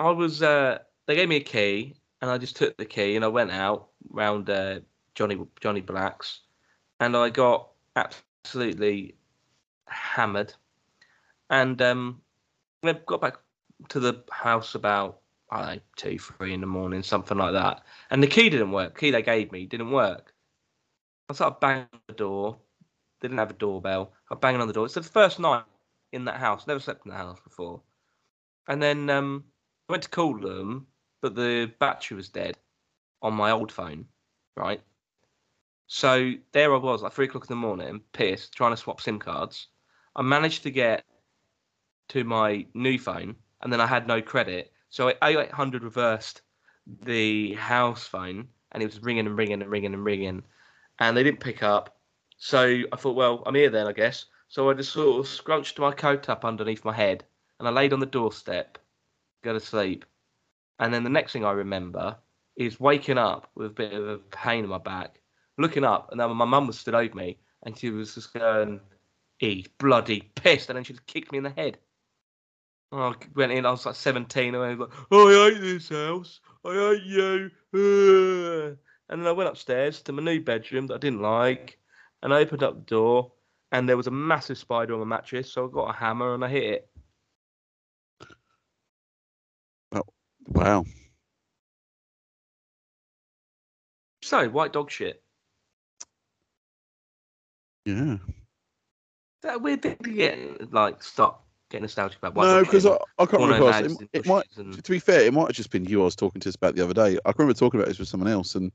I 0.00 0.10
was 0.10 0.42
uh, 0.42 0.78
they 1.06 1.14
gave 1.14 1.28
me 1.28 1.36
a 1.36 1.40
key, 1.40 1.94
and 2.20 2.30
I 2.30 2.38
just 2.38 2.56
took 2.56 2.76
the 2.76 2.84
key 2.84 3.14
and 3.14 3.24
I 3.24 3.28
went 3.28 3.50
out 3.50 3.88
round 4.10 4.50
uh, 4.50 4.80
Johnny 5.14 5.38
Johnny 5.60 5.80
Black's, 5.80 6.40
and 7.00 7.16
I 7.16 7.30
got 7.30 7.68
absolutely 7.96 9.16
hammered, 9.86 10.54
and 11.50 11.80
um, 11.82 12.20
I 12.82 12.92
got 12.92 13.20
back 13.20 13.38
to 13.90 14.00
the 14.00 14.24
house 14.30 14.74
about 14.74 15.20
I 15.54 15.58
don't 15.58 15.74
know 15.76 15.80
two 15.96 16.18
three 16.18 16.52
in 16.52 16.60
the 16.60 16.66
morning, 16.66 17.02
something 17.02 17.38
like 17.38 17.52
that, 17.52 17.84
and 18.10 18.20
the 18.20 18.26
key 18.26 18.50
didn't 18.50 18.72
work. 18.72 18.98
Key 18.98 19.12
they 19.12 19.22
gave 19.22 19.52
me 19.52 19.66
didn't 19.66 19.92
work. 19.92 20.34
I 21.30 21.34
started 21.34 21.60
banging 21.60 21.86
on 21.92 22.00
the 22.08 22.14
door. 22.14 22.58
Didn't 23.20 23.38
have 23.38 23.50
a 23.50 23.54
doorbell. 23.54 24.12
I 24.30 24.34
banging 24.34 24.60
on 24.60 24.66
the 24.66 24.74
door. 24.74 24.84
It's 24.84 24.94
the 24.94 25.02
first 25.02 25.38
night 25.38 25.62
in 26.12 26.24
that 26.24 26.40
house. 26.40 26.66
Never 26.66 26.80
slept 26.80 27.06
in 27.06 27.12
the 27.12 27.16
house 27.16 27.38
before. 27.44 27.80
And 28.66 28.82
then 28.82 29.08
um, 29.08 29.44
I 29.88 29.92
went 29.92 30.02
to 30.02 30.08
call 30.08 30.36
them, 30.36 30.86
but 31.22 31.36
the 31.36 31.72
battery 31.78 32.16
was 32.16 32.28
dead 32.28 32.58
on 33.22 33.34
my 33.34 33.52
old 33.52 33.70
phone, 33.70 34.06
right? 34.56 34.82
So 35.86 36.32
there 36.52 36.74
I 36.74 36.78
was, 36.78 37.02
like 37.02 37.12
three 37.12 37.26
o'clock 37.26 37.44
in 37.44 37.48
the 37.48 37.56
morning, 37.56 38.00
pissed, 38.12 38.54
trying 38.54 38.72
to 38.72 38.76
swap 38.76 39.00
SIM 39.00 39.18
cards. 39.18 39.68
I 40.16 40.22
managed 40.22 40.64
to 40.64 40.70
get 40.70 41.04
to 42.08 42.24
my 42.24 42.66
new 42.74 42.98
phone, 42.98 43.36
and 43.62 43.72
then 43.72 43.80
I 43.80 43.86
had 43.86 44.06
no 44.06 44.20
credit. 44.20 44.72
So 44.94 45.12
A800 45.22 45.82
reversed 45.82 46.42
the 47.02 47.54
house 47.54 48.06
phone, 48.06 48.46
and 48.70 48.80
it 48.80 48.86
was 48.86 49.02
ringing 49.02 49.26
and 49.26 49.36
ringing 49.36 49.60
and 49.60 49.68
ringing 49.68 49.92
and 49.92 50.04
ringing, 50.04 50.44
and 51.00 51.16
they 51.16 51.24
didn't 51.24 51.40
pick 51.40 51.64
up. 51.64 51.96
So 52.36 52.82
I 52.92 52.96
thought, 52.96 53.16
well, 53.16 53.42
I'm 53.44 53.56
here 53.56 53.70
then, 53.70 53.88
I 53.88 53.92
guess. 53.92 54.26
So 54.46 54.70
I 54.70 54.74
just 54.74 54.92
sort 54.92 55.18
of 55.18 55.26
scrunched 55.26 55.80
my 55.80 55.90
coat 55.90 56.28
up 56.28 56.44
underneath 56.44 56.84
my 56.84 56.92
head, 56.92 57.24
and 57.58 57.66
I 57.66 57.72
laid 57.72 57.92
on 57.92 57.98
the 57.98 58.06
doorstep, 58.06 58.78
go 59.42 59.52
to 59.52 59.58
sleep. 59.58 60.04
And 60.78 60.94
then 60.94 61.02
the 61.02 61.10
next 61.10 61.32
thing 61.32 61.44
I 61.44 61.50
remember 61.50 62.16
is 62.54 62.78
waking 62.78 63.18
up 63.18 63.50
with 63.56 63.66
a 63.66 63.70
bit 63.70 63.94
of 63.94 64.08
a 64.08 64.18
pain 64.18 64.62
in 64.62 64.70
my 64.70 64.78
back, 64.78 65.20
looking 65.58 65.82
up, 65.82 66.12
and 66.12 66.20
then 66.20 66.30
my 66.30 66.44
mum 66.44 66.68
was 66.68 66.78
stood 66.78 66.94
over 66.94 67.16
me, 67.16 67.36
and 67.64 67.76
she 67.76 67.90
was 67.90 68.14
just 68.14 68.32
going, 68.32 68.78
"He's 69.38 69.66
bloody 69.66 70.30
pissed," 70.36 70.70
and 70.70 70.76
then 70.76 70.84
she 70.84 70.92
just 70.92 71.06
kicked 71.08 71.32
me 71.32 71.38
in 71.38 71.44
the 71.44 71.50
head. 71.50 71.78
Oh, 72.96 73.10
I 73.10 73.14
went 73.34 73.50
in. 73.50 73.66
I 73.66 73.72
was 73.72 73.84
like 73.86 73.96
17, 73.96 74.54
and 74.54 74.62
I 74.62 74.74
was 74.74 74.78
like, 74.78 74.98
oh, 75.10 75.26
"I 75.28 75.50
hate 75.50 75.60
this 75.60 75.88
house. 75.88 76.40
I 76.64 76.72
hate 76.74 77.02
you." 77.02 77.50
And 79.08 79.20
then 79.20 79.26
I 79.26 79.32
went 79.32 79.50
upstairs 79.50 80.00
to 80.02 80.12
my 80.12 80.22
new 80.22 80.40
bedroom 80.40 80.86
that 80.86 80.94
I 80.94 80.98
didn't 80.98 81.20
like, 81.20 81.78
and 82.22 82.32
I 82.32 82.38
opened 82.38 82.62
up 82.62 82.76
the 82.76 82.80
door, 82.82 83.32
and 83.72 83.88
there 83.88 83.96
was 83.96 84.06
a 84.06 84.12
massive 84.12 84.56
spider 84.58 84.94
on 84.94 85.00
the 85.00 85.06
mattress. 85.06 85.52
So 85.52 85.68
I 85.68 85.72
got 85.72 85.90
a 85.90 85.92
hammer 85.92 86.34
and 86.34 86.44
I 86.44 86.48
hit 86.48 86.64
it. 86.64 86.88
Oh, 89.92 90.02
Wow. 90.48 90.84
So 94.22 94.48
white 94.48 94.72
dog 94.72 94.90
shit. 94.90 95.22
Yeah. 97.84 98.18
That 99.42 99.60
weird 99.60 99.82
thing 99.82 99.96
to 100.02 100.10
get 100.10 100.72
like 100.72 101.02
stop 101.02 101.43
getting 101.74 101.82
nostalgic 101.82 102.18
about. 102.22 102.36
No, 102.36 102.60
because 102.60 102.86
I, 102.86 102.96
I 103.18 103.26
can't 103.26 103.42
remember. 103.42 103.72
porno 103.72 103.96
It, 104.12 104.20
it 104.20 104.26
might. 104.26 104.46
and- 104.56 104.82
To 104.82 104.90
be 104.90 105.00
fair, 105.00 105.22
it 105.22 105.34
might 105.34 105.48
have 105.48 105.56
just 105.56 105.70
been 105.70 105.84
you 105.84 106.02
I 106.02 106.04
was 106.04 106.14
talking 106.14 106.40
to 106.40 106.48
us 106.48 106.54
about 106.54 106.76
the 106.76 106.84
other 106.84 106.94
day. 106.94 107.18
I 107.24 107.32
can 107.32 107.40
remember 107.40 107.58
talking 107.58 107.80
about 107.80 107.88
this 107.88 107.98
with 107.98 108.08
someone 108.08 108.30
else, 108.30 108.54
and 108.54 108.70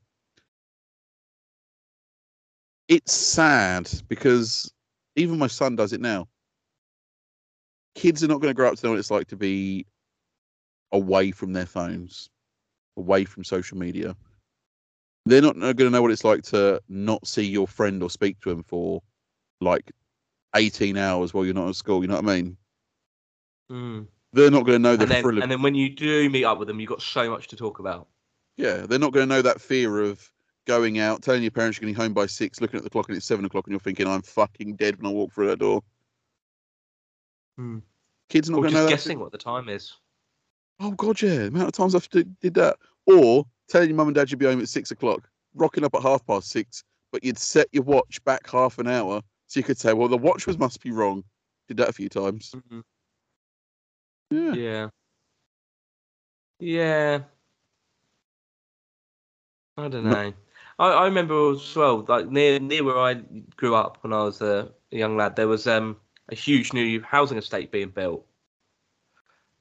it's 2.90 3.14
sad 3.14 3.90
because 4.10 4.72
even 5.16 5.38
my 5.38 5.48
son 5.48 5.76
does 5.78 5.94
it 5.94 6.02
now. 6.02 6.28
Kids 7.96 8.24
are 8.24 8.28
not 8.28 8.42
going 8.42 8.52
to 8.52 8.56
grow 8.56 8.70
up 8.70 8.76
to 8.78 8.86
know 8.86 8.92
what 8.92 9.00
it's 9.00 9.12
like 9.12 9.28
to 9.28 9.36
be 9.38 9.86
away 10.92 11.32
from 11.32 11.54
their 11.54 11.66
phones, 11.66 12.30
away 12.98 13.24
from 13.26 13.44
social 13.44 13.78
media. 13.78 14.16
They're 15.26 15.42
not 15.42 15.58
going 15.60 15.76
to 15.78 15.90
know 15.90 16.02
what 16.02 16.12
it's 16.12 16.24
like 16.24 16.44
to 16.44 16.82
not 16.90 17.26
see 17.28 17.44
your 17.46 17.68
friend 17.68 18.02
or 18.04 18.10
speak 18.10 18.40
to 18.42 18.50
him 18.50 18.64
for 18.64 19.02
like 19.62 19.92
18 20.56 20.98
hours 20.98 21.34
while 21.34 21.46
you're 21.46 21.54
not 21.54 21.70
at 21.70 21.76
school. 21.76 22.02
You 22.02 22.08
know 22.08 22.16
what 22.16 22.28
I 22.30 22.36
mean? 22.42 22.58
Mm. 23.72 24.08
They're 24.34 24.52
not 24.52 24.66
going 24.66 24.76
to 24.76 24.80
know 24.80 24.96
the 24.96 25.04
And 25.04 25.12
then, 25.12 25.24
thrill 25.24 25.42
and 25.42 25.52
then 25.52 25.62
when 25.62 25.76
you 25.76 25.90
do 25.90 26.30
meet 26.30 26.44
up 26.44 26.60
with 26.60 26.68
them, 26.68 26.80
you've 26.80 26.90
got 26.90 27.02
so 27.02 27.30
much 27.30 27.48
to 27.48 27.56
talk 27.56 27.80
about. 27.80 28.08
Yeah, 28.58 28.86
they're 28.86 29.00
not 29.00 29.14
going 29.14 29.28
to 29.28 29.36
know 29.36 29.42
that 29.42 29.62
fear 29.62 30.00
of 30.02 30.32
going 30.66 31.00
out, 31.00 31.24
telling 31.24 31.42
your 31.42 31.52
parents 31.52 31.78
you're 31.78 31.90
getting 31.90 31.96
home 31.96 32.14
by 32.14 32.26
six, 32.26 32.62
looking 32.62 32.78
at 32.78 32.84
the 32.84 32.90
clock 32.90 33.08
and 33.08 33.18
it's 33.18 33.26
seven 33.26 33.46
o'clock, 33.46 33.66
and 33.66 33.72
you're 33.72 33.80
thinking, 33.80 34.08
"I'm 34.08 34.22
fucking 34.22 34.76
dead" 34.76 34.98
when 34.98 35.12
I 35.12 35.14
walk 35.14 35.34
through 35.34 35.48
that 35.48 35.60
door. 35.60 35.82
Hmm. 37.58 37.80
Kids 38.30 38.50
are 38.50 38.52
not 38.52 38.60
going 38.60 38.70
to 38.70 38.76
just 38.76 38.84
know 38.86 38.90
guessing 38.90 39.20
what 39.20 39.32
the 39.32 39.38
time 39.38 39.70
is. 39.70 39.94
Oh 40.80 40.92
god, 40.92 41.22
yeah. 41.22 41.38
The 41.38 41.48
amount 41.48 41.68
of 41.68 41.74
times 41.74 41.96
I've 41.96 42.08
did, 42.10 42.36
that, 42.54 42.78
or 43.06 43.46
telling 43.68 43.90
your 43.90 43.98
mum 43.98 44.08
and 44.10 44.16
dad 44.16 44.30
you'd 44.30 44.38
be 44.38 44.46
home 44.46 44.62
at 44.62 44.70
six 44.70 44.92
o'clock, 44.92 45.30
rocking 45.56 45.84
up 45.84 45.96
at 45.96 46.02
half 46.02 46.26
past 46.26 46.50
six, 46.50 46.84
but 47.12 47.24
you'd 47.24 47.40
set 47.40 47.68
your 47.72 47.84
watch 47.84 48.24
back 48.24 48.48
half 48.50 48.78
an 48.78 48.88
hour 48.88 49.22
so 49.48 49.60
you 49.60 49.64
could 49.64 49.78
say, 49.80 49.94
"Well, 49.94 50.08
the 50.08 50.18
watch 50.18 50.46
was 50.46 50.60
must 50.60 50.82
be 50.82 50.92
wrong." 50.92 51.24
Did 51.68 51.78
that 51.78 51.90
a 51.90 51.94
few 51.94 52.10
times. 52.10 52.52
Mhm. 52.52 52.84
Yeah. 54.30 54.54
Yeah. 54.54 54.90
Yeah. 56.60 57.20
I 59.78 59.88
don't 59.88 60.04
know. 60.04 60.34
I, 60.78 60.88
I 60.88 61.06
remember 61.06 61.52
as 61.52 61.76
well, 61.76 62.06
like 62.08 62.30
near 62.30 62.60
near 62.60 62.84
where 62.84 62.98
I 62.98 63.16
grew 63.56 63.76
up 63.76 63.98
when 64.02 64.14
I 64.14 64.24
was 64.24 64.42
a, 64.42 64.72
young 64.92 65.18
lad, 65.18 65.36
there 65.36 65.48
was 65.48 65.68
um 65.68 65.98
a 66.30 66.36
huge 66.36 66.74
new 66.74 67.02
housing 67.02 67.38
estate 67.38 67.72
being 67.72 67.90
built. 67.90 68.26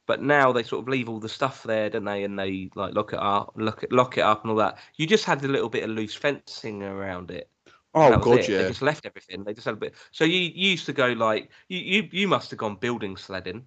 But 0.06 0.22
now 0.22 0.52
they 0.52 0.62
sort 0.62 0.82
of 0.82 0.88
leave 0.88 1.08
all 1.08 1.20
the 1.20 1.28
stuff 1.28 1.62
there, 1.62 1.90
don't 1.90 2.04
they? 2.04 2.24
And 2.24 2.38
they 2.38 2.70
like 2.74 2.94
lock 2.94 3.12
it 3.12 3.18
up, 3.18 3.52
lock 3.56 3.82
it, 3.82 3.92
lock 3.92 4.16
it 4.16 4.22
up, 4.22 4.42
and 4.42 4.50
all 4.50 4.56
that. 4.56 4.78
You 4.96 5.06
just 5.06 5.24
had 5.24 5.44
a 5.44 5.48
little 5.48 5.68
bit 5.68 5.84
of 5.84 5.90
loose 5.90 6.14
fencing 6.14 6.82
around 6.82 7.30
it. 7.30 7.50
Oh 7.94 8.18
god, 8.18 8.40
it. 8.40 8.48
yeah. 8.48 8.62
They 8.62 8.68
just 8.68 8.82
left 8.82 9.06
everything. 9.06 9.44
They 9.44 9.54
just 9.54 9.66
had 9.66 9.74
a 9.74 9.78
bit. 9.78 9.94
So 10.12 10.24
you, 10.24 10.38
you 10.40 10.70
used 10.70 10.86
to 10.86 10.92
go 10.92 11.08
like 11.08 11.50
you, 11.68 11.78
you 11.78 12.08
you 12.10 12.28
must 12.28 12.50
have 12.50 12.58
gone 12.58 12.76
building 12.76 13.16
sledding. 13.16 13.66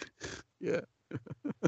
Yeah. 0.60 0.80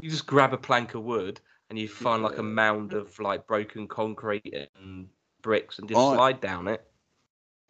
you 0.01 0.09
just 0.09 0.25
grab 0.25 0.51
a 0.53 0.57
plank 0.57 0.95
of 0.95 1.03
wood 1.03 1.39
and 1.69 1.77
you 1.77 1.87
find 1.87 2.23
like 2.23 2.37
a 2.37 2.43
mound 2.43 2.93
of 2.93 3.17
like 3.19 3.45
broken 3.47 3.87
concrete 3.87 4.67
and 4.75 5.07
bricks 5.41 5.79
and 5.79 5.87
just 5.87 5.99
I- 5.99 6.15
slide 6.15 6.41
down 6.41 6.67
it. 6.67 6.85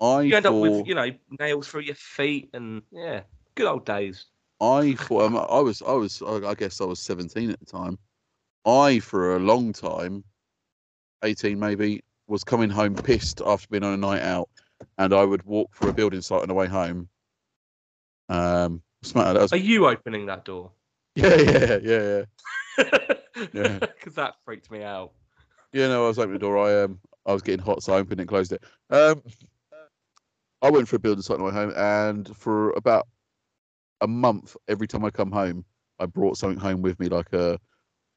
I 0.02 0.22
You 0.22 0.36
end 0.36 0.46
up 0.46 0.56
with 0.56 0.88
you 0.88 0.96
know 0.96 1.12
nails 1.40 1.68
through 1.68 1.82
your 1.82 1.96
feet 1.96 2.50
and 2.54 2.82
yeah, 2.92 3.22
good 3.56 3.68
old 3.68 3.86
days. 3.86 4.28
I 4.62 4.94
thought 4.94 5.24
um, 5.24 5.38
I 5.38 5.60
was 5.60 5.82
I 5.82 5.92
was 5.92 6.22
I 6.22 6.50
I 6.50 6.54
guess 6.56 6.80
I 6.82 6.86
was 6.86 7.00
17 7.00 7.50
at 7.52 7.60
the 7.60 7.66
time. 7.66 7.98
I 8.66 9.00
for 9.00 9.36
a 9.36 9.40
long 9.40 9.74
time, 9.74 10.24
18 11.24 11.60
maybe, 11.60 12.02
was 12.28 12.44
coming 12.44 12.70
home 12.70 12.96
pissed 12.96 13.42
after 13.46 13.68
being 13.70 13.84
on 13.84 13.94
a 13.94 13.98
night 13.98 14.22
out, 14.22 14.50
and 14.98 15.14
I 15.14 15.24
would 15.26 15.44
walk 15.44 15.76
through 15.76 15.90
a 15.90 15.94
building 15.94 16.22
site 16.22 16.42
on 16.42 16.48
the 16.48 16.54
way 16.54 16.68
home. 16.68 17.10
Um, 18.30 18.82
smart. 19.04 19.34
That 19.36 19.42
was, 19.44 19.54
Are 19.54 19.58
you 19.58 19.88
opening 19.88 20.26
that 20.28 20.46
door? 20.46 20.72
yeah, 21.16 21.36
yeah, 21.36 21.78
yeah, 21.82 22.02
yeah. 22.02 22.24
Because 22.78 23.50
Yeah. 23.54 23.80
that 24.16 24.36
freaked 24.46 24.72
me 24.72 24.84
out. 24.84 25.12
Yeah, 25.74 25.88
no, 25.88 26.06
I 26.06 26.08
was 26.08 26.20
opening 26.20 26.34
the 26.34 26.40
door. 26.40 26.58
I 26.58 26.84
um, 26.84 27.00
I 27.26 27.34
was 27.34 27.42
getting 27.42 27.64
hot, 27.64 27.84
so 27.84 27.94
I 27.94 27.98
opened 27.98 28.20
it 28.20 28.24
and 28.24 28.30
closed 28.30 28.52
it. 28.52 28.64
Um, 28.90 29.22
I 30.62 30.70
went 30.70 30.88
for 30.88 30.96
a 30.96 31.00
building 31.00 31.22
site 31.22 31.36
on 31.36 31.40
the 31.40 31.46
way 31.46 31.52
home, 31.54 31.74
and 31.76 32.36
for 32.36 32.72
about 32.72 33.08
a 34.02 34.08
month, 34.08 34.56
every 34.68 34.88
time 34.88 35.06
I 35.06 35.10
come 35.10 35.32
home, 35.32 35.64
I 36.00 36.06
brought 36.06 36.38
something 36.38 36.60
home 36.60 36.82
with 36.82 37.00
me. 37.00 37.08
Like 37.08 37.32
a, 37.34 37.60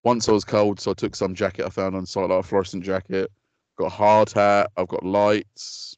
once 0.04 0.28
I 0.28 0.32
was 0.32 0.44
cold, 0.44 0.80
so 0.80 0.92
I 0.92 0.94
took 0.94 1.14
some 1.14 1.34
jacket 1.34 1.66
I 1.66 1.68
found 1.68 1.94
on 1.94 2.06
site, 2.06 2.30
like 2.30 2.40
a 2.40 2.42
fluorescent 2.42 2.84
jacket. 2.84 3.30
Got 3.78 3.86
a 3.86 3.90
hard 3.90 4.32
hat. 4.32 4.70
I've 4.76 4.88
got 4.88 5.04
lights, 5.04 5.96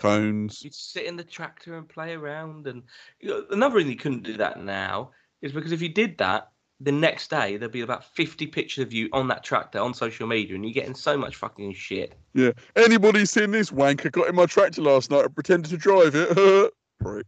cones. 0.00 0.62
You'd 0.62 0.74
sit 0.74 1.04
in 1.04 1.16
the 1.16 1.24
tractor 1.24 1.76
and 1.76 1.88
play 1.88 2.14
around. 2.14 2.66
And 2.66 2.82
you 3.20 3.28
know, 3.28 3.44
another 3.50 3.76
reason 3.76 3.90
you 3.90 3.96
couldn't 3.96 4.22
do 4.22 4.36
that 4.38 4.62
now 4.62 5.10
is 5.42 5.52
because 5.52 5.72
if 5.72 5.82
you 5.82 5.88
did 5.88 6.18
that, 6.18 6.48
the 6.80 6.92
next 6.92 7.28
day 7.28 7.56
there'd 7.56 7.72
be 7.72 7.82
about 7.82 8.04
50 8.04 8.46
pictures 8.46 8.82
of 8.82 8.92
you 8.92 9.08
on 9.12 9.28
that 9.28 9.44
tractor 9.44 9.78
on 9.78 9.92
social 9.92 10.26
media, 10.26 10.54
and 10.54 10.64
you're 10.64 10.72
getting 10.72 10.94
so 10.94 11.16
much 11.16 11.36
fucking 11.36 11.74
shit. 11.74 12.14
Yeah. 12.32 12.52
Anybody 12.74 13.26
seen 13.26 13.50
this 13.50 13.70
wanker 13.70 14.10
got 14.10 14.28
in 14.28 14.34
my 14.34 14.46
tractor 14.46 14.82
last 14.82 15.10
night 15.10 15.26
and 15.26 15.34
pretended 15.34 15.68
to 15.70 15.76
drive 15.76 16.14
it? 16.14 16.72
Prick. 17.00 17.26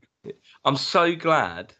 I'm 0.64 0.76
so 0.76 1.14
glad, 1.14 1.74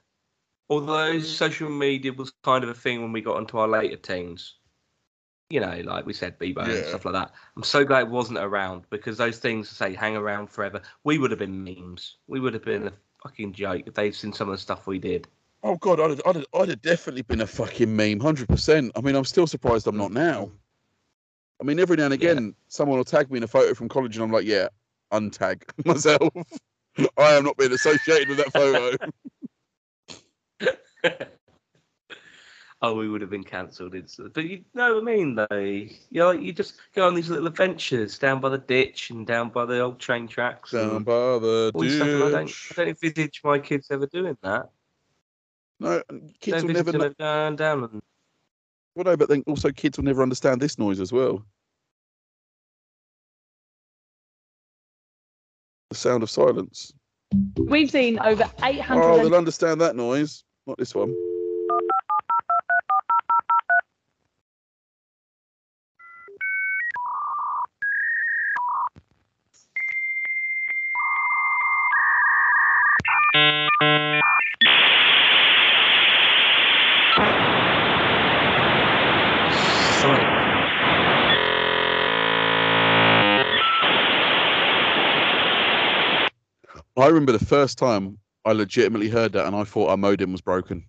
although 0.69 1.21
social 1.21 1.71
media 1.71 2.13
was 2.13 2.33
kind 2.43 2.65
of 2.65 2.71
a 2.71 2.75
thing 2.75 3.01
when 3.01 3.13
we 3.13 3.21
got 3.21 3.39
into 3.39 3.59
our 3.59 3.69
later 3.69 3.97
teens. 3.97 4.57
You 5.53 5.61
know, 5.61 5.83
like 5.85 6.07
we 6.07 6.15
said, 6.15 6.39
Bebo 6.39 6.65
and 6.65 6.87
stuff 6.87 7.05
like 7.05 7.13
that. 7.13 7.33
I'm 7.59 7.63
so 7.63 7.85
glad 7.85 8.05
it 8.05 8.09
wasn't 8.09 8.39
around 8.39 8.85
because 8.89 9.19
those 9.19 9.37
things 9.39 9.69
say 9.69 9.93
hang 9.93 10.17
around 10.17 10.49
forever. 10.49 10.81
We 11.05 11.19
would 11.19 11.31
have 11.31 11.41
been 11.41 11.63
memes. 11.63 12.17
We 12.27 12.41
would 12.41 12.55
have 12.55 12.65
been 12.65 12.87
a 12.87 12.93
fucking 13.23 13.53
joke 13.53 13.83
if 13.85 13.93
they'd 13.93 14.15
seen 14.15 14.33
some 14.33 14.49
of 14.49 14.53
the 14.55 14.59
stuff 14.59 14.87
we 14.87 14.99
did. 14.99 15.29
Oh 15.63 15.77
god, 15.77 16.01
I'd 16.01 16.09
have, 16.09 16.23
I'd 16.25 16.37
have, 16.37 16.47
I'd 16.55 16.69
have 16.71 16.81
definitely 16.81 17.21
been 17.21 17.43
a 17.43 17.47
fucking 17.47 17.95
meme, 17.95 18.19
hundred 18.19 18.49
percent. 18.49 18.93
I 18.97 19.03
mean, 19.03 19.15
I'm 19.15 19.27
still 19.27 19.47
surprised 19.47 19.87
I'm 19.87 19.99
not 19.99 20.11
now. 20.11 20.51
I 21.61 21.65
mean, 21.65 21.79
every 21.79 21.99
now 21.99 22.07
and 22.07 22.15
Yeah. 22.23 22.31
again, 22.31 22.55
someone 22.69 22.97
will 22.97 23.05
tag 23.05 23.31
me 23.31 23.37
in 23.37 23.43
a 23.43 23.47
photo 23.47 23.75
from 23.75 23.91
college, 23.91 24.17
and 24.17 24.25
I'm 24.25 24.33
like, 24.33 24.47
yeah, 24.47 24.69
untag 25.13 25.65
myself. 25.85 26.33
I 27.19 27.35
am 27.35 27.45
not 27.45 27.59
being 27.59 27.73
associated 27.73 28.29
with 28.31 28.39
that 28.39 28.53
photo. 28.55 28.97
oh, 32.83 32.95
we 32.95 33.09
would 33.09 33.21
have 33.21 33.31
been 33.31 33.45
cancelled 33.45 33.95
instantly. 33.95 34.33
But 34.35 34.45
you 34.45 34.65
know 34.75 34.95
what 34.95 35.03
I 35.03 35.17
mean, 35.17 35.35
though. 35.37 35.57
You 35.57 35.91
know, 36.13 36.33
like, 36.33 36.43
you 36.43 36.53
just 36.53 36.75
go 36.95 37.07
on 37.07 37.15
these 37.15 37.31
little 37.31 37.47
adventures 37.47 38.19
down 38.19 38.41
by 38.41 38.49
the 38.49 38.59
ditch 38.59 39.11
and 39.11 39.27
down 39.27 39.51
by 39.51 39.65
the 39.65 39.81
old 39.81 40.01
train 40.01 40.27
tracks. 40.27 40.73
Down 40.73 40.97
and 40.97 41.05
by 41.05 41.13
the 41.13 41.71
all 41.75 41.81
this 41.81 41.95
stuff, 41.95 42.09
and 42.09 42.25
I 42.25 42.31
don't, 42.31 42.47
ditch. 42.47 42.73
I 42.73 42.75
don't 42.75 42.89
envisage 42.89 43.41
my 43.45 43.59
kids 43.59 43.89
ever 43.91 44.07
doing 44.07 44.37
that. 44.43 44.69
No, 45.81 46.03
kids 46.41 46.63
don't 46.63 46.67
will 46.67 46.75
never. 46.75 46.91
envisage 46.91 46.93
them 46.93 47.01
Know, 47.01 47.07
ever 47.07 47.15
going 47.15 47.57
down 47.57 47.85
and 47.85 48.03
well, 48.95 49.05
no, 49.05 49.17
but 49.17 49.29
then 49.29 49.43
also 49.47 49.71
kids 49.71 49.97
will 49.97 50.05
never 50.05 50.23
understand 50.23 50.61
this 50.61 50.79
noise 50.79 51.01
as 51.01 51.13
well. 51.13 51.43
The 55.91 55.97
sound 55.97 56.23
of 56.23 56.31
silence. 56.31 56.93
We've 57.57 57.91
seen 57.91 58.19
over 58.19 58.45
800. 58.63 59.03
Oh, 59.03 59.17
they'll 59.17 59.35
understand 59.35 59.81
that 59.81 59.97
noise. 59.97 60.45
Not 60.67 60.77
this 60.77 60.95
one. 60.95 61.15
I 87.03 87.09
remember 87.09 87.33
the 87.33 87.45
first 87.45 87.79
time 87.79 88.19
I 88.45 88.53
legitimately 88.53 89.09
heard 89.09 89.33
that, 89.33 89.47
and 89.47 89.57
I 89.57 89.65
thought 89.65 89.89
our 89.89 89.97
modem 89.97 90.33
was 90.33 90.41
broken. 90.41 90.85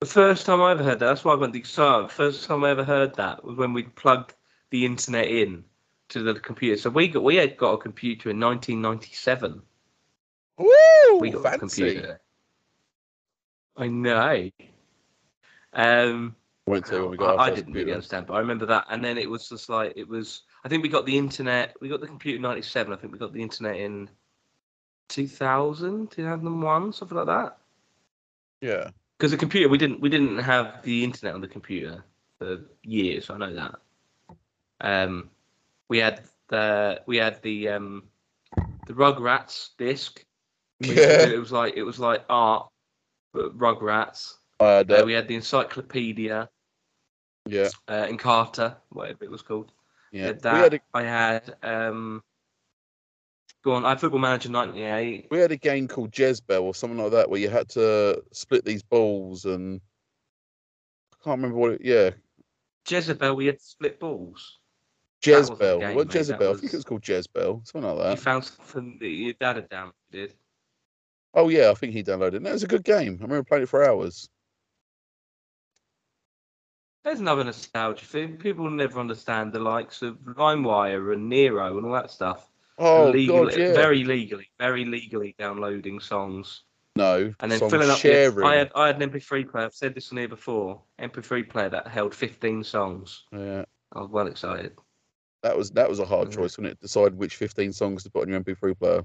The 0.00 0.06
first 0.06 0.44
time 0.44 0.60
I 0.60 0.72
ever 0.72 0.82
heard 0.82 0.98
that, 0.98 1.06
that's 1.06 1.24
why 1.24 1.34
I 1.34 1.36
got 1.36 1.54
excited. 1.54 2.10
First 2.10 2.46
time 2.46 2.64
I 2.64 2.70
ever 2.70 2.82
heard 2.82 3.14
that 3.14 3.44
was 3.44 3.56
when 3.56 3.72
we 3.72 3.84
plugged 3.84 4.34
the 4.70 4.84
internet 4.84 5.28
in 5.28 5.64
to 6.08 6.22
the 6.22 6.34
computer. 6.34 6.80
So 6.80 6.90
we 6.90 7.08
got 7.08 7.22
we 7.22 7.36
had 7.36 7.56
got 7.56 7.74
a 7.74 7.78
computer 7.78 8.30
in 8.30 8.40
1997. 8.40 9.62
Woo! 10.58 11.18
we 11.18 11.30
got 11.30 11.54
a 11.54 11.58
computer. 11.58 12.20
I 13.76 13.88
know. 13.88 14.50
Um, 15.72 16.34
I 16.66 16.70
won't 16.70 16.86
tell 16.86 17.02
when 17.02 17.10
we 17.10 17.16
got 17.16 17.38
I, 17.38 17.44
I 17.44 17.54
didn't 17.54 17.74
really 17.74 17.92
understand, 17.92 18.26
but 18.26 18.34
I 18.34 18.38
remember 18.38 18.66
that. 18.66 18.86
And 18.88 19.04
then 19.04 19.18
it 19.18 19.28
was 19.28 19.48
just 19.48 19.68
like 19.68 19.92
it 19.96 20.08
was. 20.08 20.42
I 20.64 20.68
think 20.68 20.82
we 20.82 20.88
got 20.88 21.06
the 21.06 21.16
internet. 21.16 21.76
We 21.80 21.88
got 21.88 22.00
the 22.00 22.06
computer 22.06 22.36
in 22.36 22.42
'97. 22.42 22.92
I 22.92 22.96
think 22.96 23.12
we 23.12 23.18
got 23.18 23.32
the 23.32 23.42
internet 23.42 23.76
in 23.76 24.08
2000, 25.08 26.10
2001, 26.10 26.92
something 26.92 27.16
like 27.16 27.26
that. 27.26 27.58
Yeah. 28.60 28.90
Because 29.16 29.30
the 29.30 29.36
computer, 29.36 29.68
we 29.68 29.78
didn't 29.78 30.00
we 30.00 30.08
didn't 30.08 30.38
have 30.38 30.82
the 30.82 31.04
internet 31.04 31.34
on 31.34 31.40
the 31.40 31.48
computer 31.48 32.04
for 32.38 32.58
years. 32.82 33.30
I 33.30 33.38
know 33.38 33.54
that. 33.54 33.74
Um, 34.80 35.30
we 35.88 35.98
had 35.98 36.22
the 36.48 37.00
we 37.06 37.16
had 37.16 37.42
the 37.42 37.68
um 37.68 38.04
the 38.86 38.92
Rugrats 38.92 39.70
disc. 39.78 40.24
Yeah. 40.80 41.26
It 41.28 41.38
was 41.38 41.52
like 41.52 41.74
it 41.76 41.82
was 41.82 41.98
like 41.98 42.24
art, 42.28 42.68
but 43.32 43.56
Rugrats. 43.56 44.34
I 44.60 44.66
had 44.68 44.90
Uh, 44.90 45.02
we 45.04 45.12
had 45.12 45.28
the 45.28 45.34
encyclopedia, 45.34 46.48
yeah. 47.46 47.68
uh, 47.88 48.06
Encarta, 48.06 48.76
whatever 48.90 49.24
it 49.24 49.30
was 49.30 49.42
called. 49.42 49.72
Yeah. 50.12 50.26
Had 50.26 50.42
that. 50.42 50.54
had 50.54 50.74
a 50.74 50.80
I 50.94 51.02
had 51.02 51.56
um. 51.62 52.22
Go 53.64 53.72
on, 53.72 53.84
I 53.84 53.90
had 53.90 54.00
Football 54.00 54.20
Manager 54.20 54.48
'98. 54.50 55.26
we 55.30 55.38
had 55.38 55.50
a 55.50 55.56
game 55.56 55.88
called 55.88 56.12
Jezbel 56.12 56.62
or 56.62 56.74
something 56.74 56.98
like 56.98 57.10
that 57.12 57.28
where 57.28 57.40
you 57.40 57.48
had 57.48 57.68
to 57.70 58.22
split 58.32 58.64
these 58.64 58.82
balls 58.82 59.44
and 59.44 59.80
I 61.12 61.16
can't 61.24 61.38
remember 61.38 61.56
what 61.56 61.72
it 61.72 61.80
yeah. 61.82 62.10
Jezebel, 62.88 63.34
we 63.34 63.46
had 63.46 63.60
split 63.60 63.98
balls. 63.98 64.58
That 65.24 65.30
Jezbel. 65.30 65.80
game, 65.80 65.96
what 65.96 66.06
mate, 66.06 66.14
Jezebel? 66.14 66.50
I 66.50 66.54
think 66.54 66.72
it 66.72 66.76
was 66.76 66.84
called 66.84 67.02
Jezbel. 67.02 67.66
Something 67.66 67.90
like 67.90 67.98
that. 67.98 68.10
You 68.10 68.16
found 68.16 68.44
something 68.44 68.98
that 69.00 69.08
your 69.08 69.32
dad 69.32 69.56
had 69.56 69.68
downloaded. 69.68 70.32
Oh 71.36 71.48
yeah, 71.50 71.70
I 71.70 71.74
think 71.74 71.92
he 71.92 72.02
downloaded 72.02 72.34
it. 72.34 72.42
No, 72.42 72.50
it 72.50 72.54
was 72.54 72.62
a 72.62 72.66
good 72.66 72.82
game. 72.82 73.18
I 73.20 73.24
remember 73.24 73.44
playing 73.44 73.64
it 73.64 73.68
for 73.68 73.84
hours. 73.84 74.28
There's 77.04 77.20
another 77.20 77.44
nostalgia 77.44 78.04
thing. 78.04 78.36
People 78.36 78.68
never 78.68 78.98
understand 78.98 79.52
the 79.52 79.60
likes 79.60 80.02
of 80.02 80.16
LimeWire 80.24 81.12
and 81.12 81.28
Nero 81.28 81.76
and 81.76 81.86
all 81.86 81.92
that 81.92 82.10
stuff. 82.10 82.48
Oh 82.78 83.10
Legal- 83.10 83.44
god, 83.44 83.56
yeah. 83.56 83.74
Very 83.74 84.02
legally, 84.02 84.50
very 84.58 84.84
legally 84.84 85.34
downloading 85.38 86.00
songs 86.00 86.62
no. 86.96 87.32
and 87.40 87.52
then 87.52 87.58
filling 87.70 87.88
up. 87.90 87.98
sharing. 87.98 88.46
I 88.46 88.56
had 88.56 88.72
I 88.74 88.88
had 88.88 89.00
an 89.00 89.10
MP3 89.10 89.48
player. 89.50 89.66
I've 89.66 89.74
said 89.74 89.94
this 89.94 90.10
on 90.10 90.18
here 90.18 90.28
before. 90.28 90.82
MP3 90.98 91.48
player 91.48 91.68
that 91.68 91.86
held 91.86 92.14
15 92.14 92.64
songs. 92.64 93.24
yeah. 93.32 93.64
I 93.94 94.00
was 94.00 94.10
well 94.10 94.26
excited. 94.26 94.72
That 95.42 95.56
was 95.56 95.70
that 95.72 95.88
was 95.88 96.00
a 96.00 96.04
hard 96.04 96.28
Yeah. 96.30 96.36
choice, 96.36 96.58
wasn't 96.58 96.66
it? 96.68 96.80
Decide 96.80 97.14
which 97.14 97.36
15 97.36 97.72
songs 97.72 98.02
to 98.02 98.10
put 98.10 98.22
on 98.22 98.28
your 98.30 98.40
MP3 98.40 98.74
player. 98.78 99.02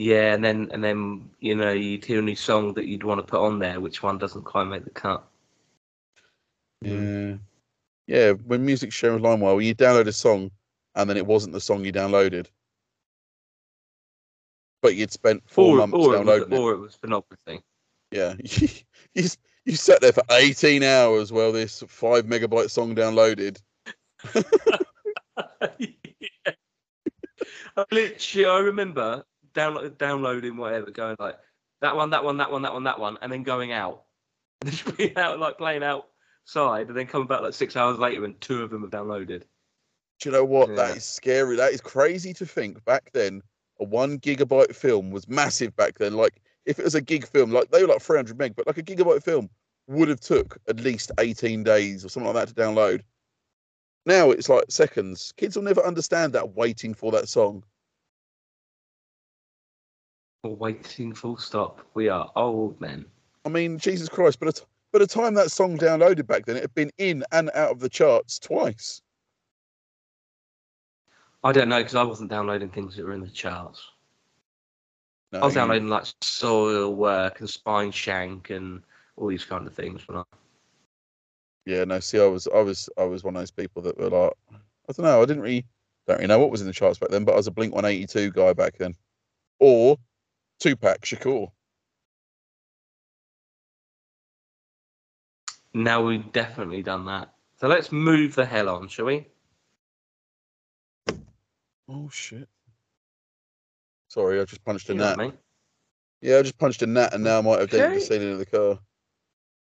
Yeah, 0.00 0.32
and 0.32 0.42
then 0.42 0.70
and 0.72 0.82
then 0.82 1.28
you 1.40 1.54
know 1.54 1.72
you'd 1.72 2.06
hear 2.06 2.20
a 2.20 2.22
new 2.22 2.34
song 2.34 2.72
that 2.72 2.86
you'd 2.86 3.04
want 3.04 3.18
to 3.20 3.30
put 3.30 3.44
on 3.44 3.58
there. 3.58 3.80
Which 3.80 4.02
one 4.02 4.16
doesn't 4.16 4.44
quite 4.44 4.64
make 4.64 4.84
the 4.84 4.90
cut? 4.90 5.22
Yeah. 6.80 7.34
Yeah, 8.06 8.32
when 8.32 8.64
music 8.64 8.94
sharing 8.94 9.20
with 9.20 9.24
LimeWire, 9.24 9.62
you 9.62 9.74
download 9.74 10.06
a 10.06 10.12
song 10.14 10.52
and 10.94 11.10
then 11.10 11.18
it 11.18 11.26
wasn't 11.26 11.52
the 11.52 11.60
song 11.60 11.84
you 11.84 11.92
downloaded. 11.92 12.46
But 14.80 14.96
you'd 14.96 15.12
spent 15.12 15.42
four 15.44 15.74
Or, 15.74 15.86
months 15.86 15.94
or, 15.94 15.98
it 15.98 16.08
was, 16.08 16.16
downloading 16.16 16.52
it. 16.52 16.58
or 16.58 16.72
it 16.72 16.78
was 16.78 16.96
pornography. 16.96 17.60
Yeah. 18.10 18.36
you, 19.14 19.28
you 19.66 19.76
sat 19.76 20.00
there 20.00 20.14
for 20.14 20.24
18 20.30 20.82
hours 20.82 21.30
while 21.30 21.52
this 21.52 21.84
five 21.88 22.24
megabyte 22.24 22.70
song 22.70 22.96
downloaded. 22.96 23.60
yeah. 25.78 26.52
I 27.76 27.84
literally, 27.92 28.46
I 28.46 28.58
remember 28.60 29.24
download, 29.54 29.98
downloading 29.98 30.56
whatever, 30.56 30.90
going 30.90 31.16
like 31.18 31.38
that 31.80 31.96
one, 31.96 32.10
that 32.10 32.24
one, 32.24 32.36
that 32.38 32.50
one, 32.50 32.62
that 32.62 32.72
one, 32.72 32.84
that 32.84 33.00
one, 33.00 33.18
and 33.22 33.32
then 33.32 33.42
going 33.42 33.72
out, 33.72 34.04
and 34.60 34.70
just 34.70 34.96
being 34.96 35.16
out 35.16 35.38
like 35.38 35.58
playing 35.58 35.82
outside, 35.82 36.88
and 36.88 36.96
then 36.96 37.06
coming 37.06 37.26
back 37.28 37.40
like 37.40 37.54
six 37.54 37.76
hours 37.76 37.98
later, 37.98 38.24
and 38.24 38.40
two 38.40 38.62
of 38.62 38.70
them 38.70 38.82
have 38.82 38.90
downloaded. 38.90 39.44
Do 40.20 40.28
you 40.28 40.32
know 40.32 40.44
what? 40.44 40.68
Yeah. 40.70 40.76
That 40.76 40.96
is 40.98 41.04
scary. 41.04 41.56
That 41.56 41.72
is 41.72 41.80
crazy 41.80 42.34
to 42.34 42.46
think. 42.46 42.84
Back 42.84 43.10
then, 43.12 43.42
a 43.80 43.84
one 43.84 44.18
gigabyte 44.18 44.74
film 44.74 45.10
was 45.10 45.26
massive 45.28 45.74
back 45.76 45.98
then. 45.98 46.14
Like, 46.14 46.42
if 46.66 46.78
it 46.78 46.84
was 46.84 46.94
a 46.94 47.00
gig 47.00 47.26
film, 47.26 47.50
like 47.50 47.70
they 47.70 47.82
were 47.82 47.88
like 47.88 48.02
300 48.02 48.38
meg, 48.38 48.54
but 48.54 48.66
like 48.66 48.78
a 48.78 48.82
gigabyte 48.82 49.22
film 49.22 49.48
would 49.86 50.08
have 50.08 50.20
took 50.20 50.58
at 50.68 50.80
least 50.80 51.10
18 51.18 51.64
days 51.64 52.04
or 52.04 52.08
something 52.08 52.32
like 52.32 52.46
that 52.46 52.54
to 52.54 52.62
download. 52.62 53.00
Now 54.06 54.30
it's 54.30 54.48
like 54.48 54.64
seconds. 54.68 55.32
Kids 55.36 55.56
will 55.56 55.62
never 55.62 55.84
understand 55.84 56.32
that 56.32 56.54
waiting 56.54 56.94
for 56.94 57.10
that 57.12 57.28
song. 57.28 57.64
Or 60.42 60.56
waiting 60.56 61.14
full 61.14 61.36
stop. 61.36 61.86
We 61.94 62.08
are 62.08 62.30
old 62.34 62.80
men. 62.80 63.04
I 63.44 63.50
mean, 63.50 63.78
Jesus 63.78 64.08
Christ! 64.08 64.40
But 64.40 64.64
by 64.92 64.98
the 64.98 65.06
time 65.06 65.34
that 65.34 65.50
song 65.50 65.76
downloaded 65.76 66.26
back 66.26 66.46
then, 66.46 66.56
it 66.56 66.62
had 66.62 66.74
been 66.74 66.90
in 66.98 67.24
and 67.32 67.50
out 67.54 67.70
of 67.72 67.80
the 67.80 67.88
charts 67.88 68.38
twice. 68.38 69.02
I 71.44 71.52
don't 71.52 71.68
know 71.68 71.78
because 71.78 71.94
I 71.94 72.02
wasn't 72.02 72.30
downloading 72.30 72.70
things 72.70 72.96
that 72.96 73.04
were 73.04 73.12
in 73.12 73.20
the 73.20 73.28
charts. 73.28 73.82
No, 75.32 75.40
I 75.40 75.44
was 75.44 75.54
you- 75.54 75.60
downloading 75.60 75.88
like 75.88 76.04
Soilwork 76.22 77.40
and 77.40 77.48
Spineshank 77.48 78.50
and 78.50 78.82
all 79.16 79.28
these 79.28 79.44
kind 79.44 79.66
of 79.66 79.74
things. 79.74 80.06
When 80.08 80.18
I, 80.18 80.22
Yeah, 81.66 81.84
no. 81.84 82.00
See, 82.00 82.18
I 82.18 82.26
was, 82.26 82.48
I 82.54 82.60
was, 82.60 82.88
I 82.98 83.04
was 83.04 83.24
one 83.24 83.36
of 83.36 83.42
those 83.42 83.50
people 83.50 83.82
that 83.82 83.98
were 83.98 84.08
like, 84.08 84.32
I 84.52 84.92
don't 84.92 85.04
know. 85.04 85.22
I 85.22 85.24
didn't 85.26 85.42
really, 85.42 85.64
don't 86.06 86.16
really 86.16 86.28
know 86.28 86.38
what 86.38 86.50
was 86.50 86.62
in 86.62 86.66
the 86.66 86.72
charts 86.72 86.98
back 86.98 87.10
then, 87.10 87.24
but 87.24 87.32
I 87.32 87.36
was 87.36 87.46
a 87.46 87.50
Blink 87.52 87.74
One 87.74 87.84
Eighty 87.84 88.06
Two 88.06 88.30
guy 88.30 88.52
back 88.52 88.76
then, 88.76 88.94
or 89.60 89.96
Tupac 90.60 91.02
Shakur. 91.02 91.50
now 95.74 96.04
we've 96.04 96.32
definitely 96.32 96.82
done 96.82 97.06
that. 97.06 97.32
So 97.60 97.68
let's 97.68 97.92
move 97.92 98.34
the 98.34 98.46
hell 98.46 98.68
on, 98.68 98.88
shall 98.88 99.06
we? 99.06 99.26
Oh 101.88 102.08
shit! 102.10 102.48
Sorry, 104.08 104.40
I 104.40 104.44
just 104.44 104.64
punched 104.64 104.88
a 104.90 104.94
You 104.94 105.00
gnat. 105.00 105.18
Yeah, 106.22 106.38
I 106.38 106.42
just 106.42 106.58
punched 106.58 106.82
a 106.82 106.86
gnat, 106.86 107.14
and 107.14 107.24
now 107.24 107.38
I 107.38 107.42
might 107.42 107.60
have 107.60 107.70
dented 107.70 107.90
the 107.90 107.94
Okay. 107.96 108.06
ceiling 108.06 108.32
of 108.32 108.38
the 108.38 108.46
car. 108.46 108.78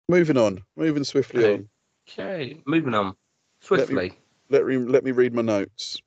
Moving 0.09 0.37
on, 0.37 0.63
moving 0.77 1.03
swiftly 1.03 1.43
Okay. 1.43 1.53
on. 1.53 1.69
Okay, 2.09 2.61
moving 2.65 2.93
on 2.93 3.15
swiftly. 3.61 4.13
Let 4.49 4.65
me 4.65 4.77
let 4.77 5.03
me 5.03 5.11
read 5.11 5.33
my 5.33 5.41
notes. 5.41 6.01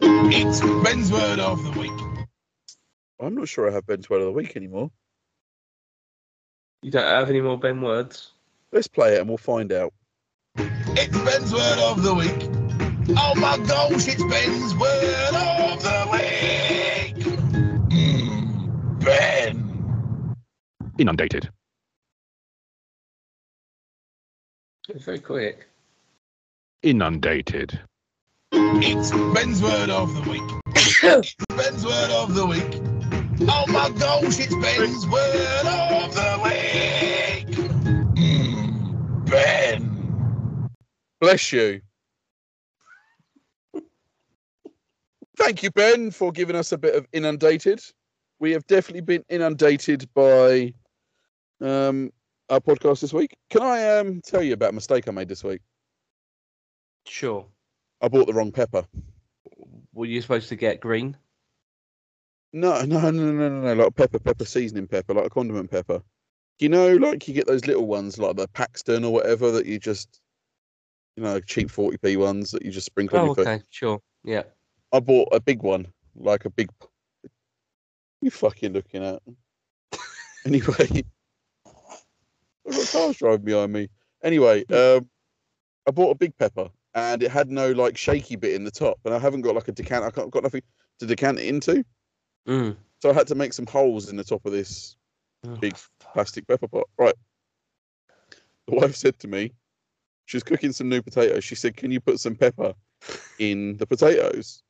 It's 0.00 0.60
Ben's 0.84 1.12
word 1.12 1.38
of 1.40 1.62
the 1.64 1.80
week. 1.80 2.19
I'm 3.20 3.34
not 3.34 3.48
sure 3.48 3.68
I 3.68 3.72
have 3.72 3.86
Ben's 3.86 4.08
word 4.08 4.20
of 4.20 4.26
the 4.26 4.32
week 4.32 4.56
anymore. 4.56 4.90
You 6.82 6.90
don't 6.90 7.04
have 7.04 7.28
any 7.28 7.42
more 7.42 7.58
Ben 7.58 7.82
words? 7.82 8.32
Let's 8.72 8.88
play 8.88 9.16
it 9.16 9.20
and 9.20 9.28
we'll 9.28 9.36
find 9.36 9.70
out. 9.72 9.92
It's 10.56 11.18
Ben's 11.18 11.52
word 11.52 11.78
of 11.78 12.02
the 12.02 12.14
week. 12.14 13.16
Oh 13.18 13.34
my 13.36 13.58
gosh, 13.58 14.08
it's 14.08 14.22
Ben's 14.22 14.74
word 14.74 15.34
of 15.34 15.82
the 15.82 16.08
week. 16.12 17.24
Mm, 17.90 19.04
ben. 19.04 20.34
inundated. 20.98 21.50
It's 24.88 25.04
very 25.04 25.18
quick. 25.18 25.66
Inundated. 26.82 27.78
It's 28.52 29.10
Ben's 29.10 29.62
word 29.62 29.90
of 29.90 30.14
the 30.14 30.30
week. 30.30 30.42
Ben's 31.56 31.84
word 31.84 32.10
of 32.10 32.34
the 32.34 32.46
week. 32.46 32.89
Oh 33.42 33.64
my 33.68 33.90
gosh, 33.98 34.38
it's 34.38 34.54
Ben's 34.54 35.06
word 35.08 35.66
of 35.66 36.14
the 36.14 36.40
week. 36.44 37.56
Mm, 38.14 39.30
ben. 39.30 40.68
Bless 41.20 41.52
you. 41.52 41.80
Thank 45.36 45.62
you, 45.62 45.70
Ben, 45.70 46.10
for 46.10 46.32
giving 46.32 46.54
us 46.54 46.72
a 46.72 46.78
bit 46.78 46.94
of 46.94 47.06
inundated. 47.12 47.80
We 48.40 48.52
have 48.52 48.66
definitely 48.66 49.00
been 49.00 49.24
inundated 49.30 50.06
by 50.14 50.74
um, 51.62 52.10
our 52.50 52.60
podcast 52.60 53.00
this 53.00 53.14
week. 53.14 53.34
Can 53.48 53.62
I 53.62 53.98
um, 53.98 54.20
tell 54.22 54.42
you 54.42 54.52
about 54.52 54.70
a 54.70 54.74
mistake 54.74 55.08
I 55.08 55.12
made 55.12 55.28
this 55.28 55.42
week? 55.42 55.62
Sure. 57.06 57.46
I 58.02 58.08
bought 58.08 58.26
the 58.26 58.34
wrong 58.34 58.52
pepper. 58.52 58.84
Were 59.94 60.06
you 60.06 60.20
supposed 60.20 60.50
to 60.50 60.56
get 60.56 60.80
green? 60.80 61.16
No, 62.52 62.80
no, 62.84 62.98
no, 63.00 63.10
no, 63.10 63.32
no, 63.32 63.60
no, 63.74 63.84
like 63.84 63.94
pepper, 63.94 64.18
pepper 64.18 64.44
seasoning 64.44 64.86
pepper, 64.86 65.14
like 65.14 65.26
a 65.26 65.30
condiment 65.30 65.70
pepper. 65.70 66.02
You 66.58 66.68
know, 66.68 66.94
like 66.96 67.26
you 67.26 67.34
get 67.34 67.46
those 67.46 67.66
little 67.66 67.86
ones, 67.86 68.18
like 68.18 68.36
the 68.36 68.46
Paxton 68.48 69.04
or 69.04 69.12
whatever, 69.12 69.50
that 69.52 69.66
you 69.66 69.78
just, 69.78 70.20
you 71.16 71.22
know, 71.22 71.40
cheap 71.40 71.68
40p 71.68 72.18
ones 72.18 72.50
that 72.50 72.64
you 72.64 72.70
just 72.70 72.86
sprinkle 72.86 73.18
on 73.18 73.22
Oh, 73.22 73.26
your 73.26 73.34
food. 73.36 73.46
okay. 73.48 73.62
Sure. 73.70 74.00
Yeah. 74.24 74.42
I 74.92 75.00
bought 75.00 75.28
a 75.32 75.40
big 75.40 75.62
one, 75.62 75.86
like 76.16 76.44
a 76.44 76.50
big. 76.50 76.68
You 78.20 78.30
fucking 78.30 78.74
looking 78.74 79.02
at? 79.02 79.22
anyway, 80.44 81.02
I've 81.66 82.76
got 82.76 82.88
cars 82.92 83.16
driving 83.16 83.44
behind 83.44 83.72
me. 83.72 83.88
Anyway, 84.22 84.66
um, 84.66 85.08
I 85.88 85.92
bought 85.92 86.10
a 86.10 86.14
big 86.14 86.36
pepper, 86.36 86.68
and 86.94 87.22
it 87.22 87.30
had 87.30 87.48
no 87.48 87.72
like 87.72 87.96
shaky 87.96 88.36
bit 88.36 88.52
in 88.54 88.64
the 88.64 88.70
top, 88.70 88.98
and 89.06 89.14
I 89.14 89.18
haven't 89.18 89.40
got 89.40 89.54
like 89.54 89.68
a 89.68 89.72
decant. 89.72 90.04
I 90.04 90.10
can't 90.10 90.30
got 90.30 90.42
nothing 90.42 90.62
to 90.98 91.06
decant 91.06 91.38
it 91.38 91.46
into, 91.46 91.82
Mm. 92.48 92.76
so 93.02 93.10
I 93.10 93.12
had 93.12 93.26
to 93.28 93.34
make 93.34 93.52
some 93.52 93.66
holes 93.66 94.08
in 94.08 94.16
the 94.16 94.24
top 94.24 94.44
of 94.46 94.52
this 94.52 94.96
Oh, 95.46 95.56
Big 95.56 95.74
fuck. 95.76 96.12
plastic 96.12 96.46
pepper 96.46 96.68
pot. 96.68 96.86
Right. 96.98 97.14
The 98.66 98.74
wife 98.74 98.94
said 98.94 99.18
to 99.20 99.28
me, 99.28 99.52
she 100.26 100.36
was 100.36 100.42
cooking 100.42 100.72
some 100.72 100.88
new 100.90 101.00
potatoes. 101.02 101.44
She 101.44 101.54
said, 101.54 101.76
Can 101.76 101.90
you 101.90 101.98
put 102.00 102.20
some 102.20 102.36
pepper 102.36 102.74
in 103.38 103.76
the 103.78 103.86
potatoes? 103.86 104.62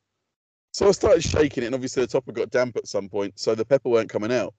So 0.72 0.87
I 0.87 0.92
started 0.92 1.24
shaking 1.24 1.64
it, 1.64 1.66
and 1.66 1.74
obviously 1.74 2.02
the 2.04 2.06
top 2.06 2.26
had 2.26 2.37
got 2.37 2.50
damp 2.50 2.76
at 2.76 2.87
some 2.87 3.09
point, 3.09 3.37
so 3.38 3.56
the 3.56 3.64
pepper 3.64 3.88
weren't 3.88 4.09
coming 4.11 4.33
out. 4.33 4.54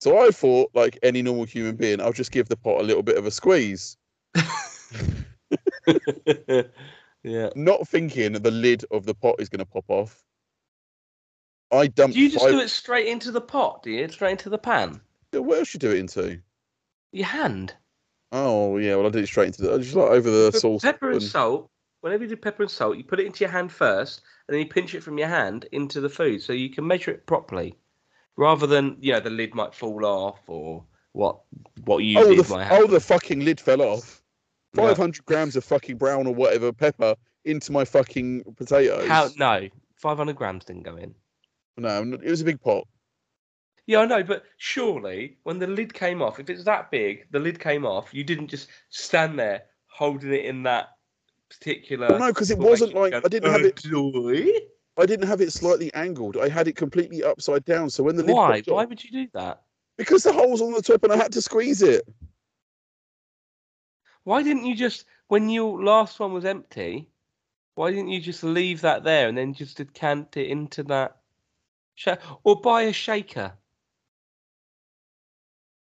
So 0.00 0.18
I 0.18 0.30
thought, 0.30 0.70
like 0.72 0.98
any 1.02 1.20
normal 1.20 1.44
human 1.44 1.76
being, 1.76 2.00
I'll 2.00 2.14
just 2.14 2.32
give 2.32 2.48
the 2.48 2.56
pot 2.56 2.80
a 2.80 2.84
little 2.84 3.02
bit 3.02 3.18
of 3.18 3.26
a 3.26 3.30
squeeze, 3.30 3.98
yeah. 7.22 7.50
not 7.54 7.86
thinking 7.86 8.32
the 8.32 8.50
lid 8.50 8.84
of 8.90 9.04
the 9.04 9.14
pot 9.14 9.36
is 9.38 9.48
going 9.50 9.58
to 9.58 9.66
pop 9.66 9.84
off. 9.88 10.24
I 11.72 11.86
dumped. 11.86 12.14
Do 12.14 12.20
you 12.20 12.30
just 12.30 12.44
five... 12.44 12.52
do 12.52 12.60
it 12.60 12.68
straight 12.68 13.06
into 13.06 13.30
the 13.30 13.40
pot? 13.40 13.82
Do 13.82 13.90
you 13.90 14.08
straight 14.08 14.32
into 14.32 14.50
the 14.50 14.58
pan? 14.58 15.00
What 15.32 15.58
else 15.58 15.74
you 15.74 15.80
do 15.80 15.90
it 15.90 15.98
into? 15.98 16.40
Your 17.12 17.26
hand. 17.26 17.74
Oh 18.32 18.76
yeah, 18.78 18.96
well 18.96 19.06
I 19.06 19.10
did 19.10 19.24
it 19.24 19.28
straight 19.28 19.48
into 19.48 19.62
the 19.62 19.78
just 19.78 19.94
like 19.94 20.10
over 20.10 20.30
the 20.30 20.50
Put 20.52 20.60
sauce. 20.60 20.82
Pepper 20.82 21.08
and 21.08 21.20
and- 21.20 21.22
salt. 21.22 21.70
Whenever 22.02 22.24
you 22.24 22.30
do 22.30 22.36
pepper 22.36 22.62
and 22.62 22.70
salt, 22.70 22.96
you 22.96 23.04
put 23.04 23.20
it 23.20 23.26
into 23.26 23.44
your 23.44 23.50
hand 23.50 23.70
first, 23.70 24.22
and 24.48 24.54
then 24.54 24.60
you 24.60 24.66
pinch 24.66 24.94
it 24.94 25.02
from 25.02 25.18
your 25.18 25.28
hand 25.28 25.66
into 25.70 26.00
the 26.00 26.08
food, 26.08 26.40
so 26.40 26.54
you 26.54 26.70
can 26.70 26.86
measure 26.86 27.10
it 27.10 27.26
properly, 27.26 27.76
rather 28.38 28.66
than 28.66 28.96
you 29.00 29.12
know 29.12 29.20
the 29.20 29.28
lid 29.28 29.54
might 29.54 29.74
fall 29.74 30.06
off 30.06 30.40
or 30.46 30.82
what 31.12 31.40
what 31.84 31.98
you 31.98 32.18
oh, 32.18 32.34
did 32.34 32.42
the, 32.42 32.68
oh, 32.70 32.86
the 32.86 33.00
fucking 33.00 33.44
lid 33.44 33.60
fell 33.60 33.82
off. 33.82 34.22
Yeah. 34.74 34.88
500 34.88 35.26
grams 35.26 35.56
of 35.56 35.64
fucking 35.64 35.98
brown 35.98 36.26
or 36.26 36.34
whatever 36.34 36.72
pepper 36.72 37.16
into 37.44 37.72
my 37.72 37.84
fucking 37.84 38.44
potatoes. 38.56 39.06
How 39.06 39.28
no, 39.36 39.68
five 39.96 40.16
hundred 40.16 40.36
grams 40.36 40.64
didn't 40.64 40.84
go 40.84 40.96
in. 40.96 41.14
No, 41.80 42.02
it 42.02 42.30
was 42.30 42.42
a 42.42 42.44
big 42.44 42.60
pot. 42.60 42.86
Yeah, 43.86 44.00
I 44.00 44.06
know, 44.06 44.22
but 44.22 44.44
surely 44.58 45.38
when 45.44 45.58
the 45.58 45.66
lid 45.66 45.94
came 45.94 46.20
off, 46.20 46.38
if 46.38 46.50
it's 46.50 46.64
that 46.64 46.90
big, 46.90 47.26
the 47.30 47.38
lid 47.38 47.58
came 47.58 47.86
off, 47.86 48.12
you 48.12 48.22
didn't 48.22 48.48
just 48.48 48.68
stand 48.90 49.38
there 49.38 49.62
holding 49.86 50.32
it 50.32 50.44
in 50.44 50.62
that 50.64 50.90
particular. 51.48 52.08
Well, 52.08 52.18
no, 52.18 52.28
because 52.28 52.50
it 52.50 52.58
wasn't 52.58 52.94
like 52.94 53.12
Going, 53.12 53.24
I 53.24 53.28
didn't 53.28 53.50
have 53.50 53.64
it. 53.64 53.80
Oh, 53.92 54.12
"Joy?" 54.12 54.50
I 54.98 55.06
didn't 55.06 55.26
have 55.26 55.40
it 55.40 55.52
slightly 55.52 55.92
angled. 55.94 56.36
I 56.36 56.48
had 56.48 56.68
it 56.68 56.76
completely 56.76 57.24
upside 57.24 57.64
down. 57.64 57.88
So 57.88 58.02
when 58.02 58.16
the 58.16 58.22
lid 58.22 58.36
Why? 58.36 58.60
popped 58.60 58.68
Why 58.68 58.84
would 58.84 59.02
you 59.02 59.10
do 59.10 59.28
that? 59.32 59.62
because 59.96 60.22
the 60.22 60.32
hole's 60.32 60.62
on 60.62 60.72
the 60.72 60.82
top 60.82 61.04
and 61.04 61.12
I 61.12 61.16
had 61.16 61.32
to 61.32 61.42
squeeze 61.42 61.82
it. 61.82 62.06
Why 64.24 64.42
didn't 64.42 64.64
you 64.64 64.74
just, 64.74 65.04
when 65.28 65.48
your 65.48 65.82
last 65.82 66.20
one 66.20 66.32
was 66.32 66.44
empty, 66.44 67.10
why 67.74 67.90
didn't 67.90 68.08
you 68.08 68.20
just 68.20 68.42
leave 68.42 68.80
that 68.82 69.04
there 69.04 69.28
and 69.28 69.36
then 69.36 69.52
just 69.54 69.76
decant 69.76 70.36
it 70.36 70.48
into 70.48 70.82
that? 70.84 71.19
Or 72.44 72.60
buy 72.60 72.82
a 72.82 72.92
shaker. 72.92 73.52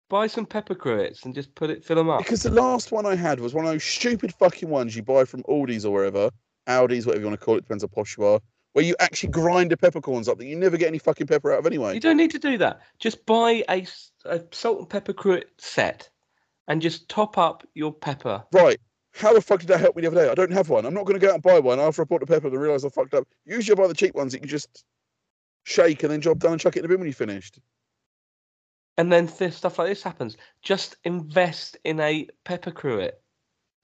Buy 0.08 0.28
some 0.28 0.46
pepper 0.46 0.74
cruets 0.74 1.24
and 1.24 1.34
just 1.34 1.54
put 1.54 1.68
it, 1.68 1.84
fill 1.84 1.96
them 1.96 2.08
up. 2.08 2.18
Because 2.18 2.44
the 2.44 2.50
last 2.50 2.92
one 2.92 3.06
I 3.06 3.16
had 3.16 3.40
was 3.40 3.54
one 3.54 3.64
of 3.64 3.72
those 3.72 3.82
stupid 3.82 4.32
fucking 4.34 4.68
ones 4.68 4.94
you 4.94 5.02
buy 5.02 5.24
from 5.24 5.42
Aldi's 5.44 5.84
or 5.84 5.92
wherever, 5.92 6.30
Aldi's, 6.68 7.06
whatever 7.06 7.22
you 7.22 7.28
want 7.28 7.40
to 7.40 7.44
call 7.44 7.56
it, 7.56 7.62
depends 7.62 7.82
how 7.82 7.88
posh 7.88 8.16
you 8.16 8.24
are, 8.24 8.40
where 8.72 8.84
you 8.84 8.94
actually 9.00 9.30
grind 9.30 9.72
the 9.72 9.76
peppercorns 9.76 10.28
up 10.28 10.38
that 10.38 10.46
you 10.46 10.54
never 10.54 10.76
get 10.76 10.88
any 10.88 10.98
fucking 10.98 11.26
pepper 11.26 11.52
out 11.52 11.58
of 11.58 11.66
anyway. 11.66 11.94
You 11.94 12.00
don't 12.00 12.16
need 12.16 12.30
to 12.30 12.38
do 12.38 12.56
that. 12.58 12.82
Just 13.00 13.26
buy 13.26 13.64
a, 13.68 13.84
a 14.26 14.40
salt 14.52 14.78
and 14.78 14.88
pepper 14.88 15.12
cruet 15.12 15.50
set 15.58 16.08
and 16.68 16.80
just 16.80 17.08
top 17.08 17.36
up 17.36 17.66
your 17.74 17.92
pepper. 17.92 18.44
Right. 18.52 18.78
How 19.12 19.32
the 19.32 19.40
fuck 19.40 19.60
did 19.60 19.68
that 19.68 19.80
help 19.80 19.96
me 19.96 20.02
the 20.02 20.08
other 20.08 20.24
day? 20.24 20.30
I 20.30 20.34
don't 20.34 20.52
have 20.52 20.68
one. 20.68 20.84
I'm 20.84 20.94
not 20.94 21.06
going 21.06 21.18
to 21.18 21.26
go 21.26 21.30
out 21.30 21.34
and 21.34 21.42
buy 21.42 21.58
one 21.58 21.80
after 21.80 22.02
I 22.02 22.04
bought 22.04 22.20
the 22.20 22.26
pepper 22.26 22.48
and 22.48 22.56
realised 22.56 22.84
I 22.84 22.90
fucked 22.90 23.14
up. 23.14 23.26
Usually 23.46 23.76
I 23.76 23.80
buy 23.80 23.88
the 23.88 23.94
cheap 23.94 24.14
ones 24.14 24.32
that 24.32 24.38
you 24.38 24.42
can 24.42 24.50
just 24.50 24.84
shake 25.66 26.04
and 26.04 26.12
then 26.12 26.20
job 26.20 26.38
done 26.38 26.52
and 26.52 26.60
chuck 26.60 26.76
it 26.76 26.78
in 26.78 26.82
the 26.84 26.88
bin 26.88 27.00
when 27.00 27.08
you 27.08 27.12
finished. 27.12 27.58
And 28.96 29.12
then 29.12 29.26
th- 29.26 29.52
stuff 29.52 29.78
like 29.78 29.88
this 29.88 30.02
happens. 30.02 30.36
Just 30.62 30.96
invest 31.04 31.76
in 31.84 31.98
a 32.00 32.28
pepper 32.44 32.70
cruet. 32.70 33.20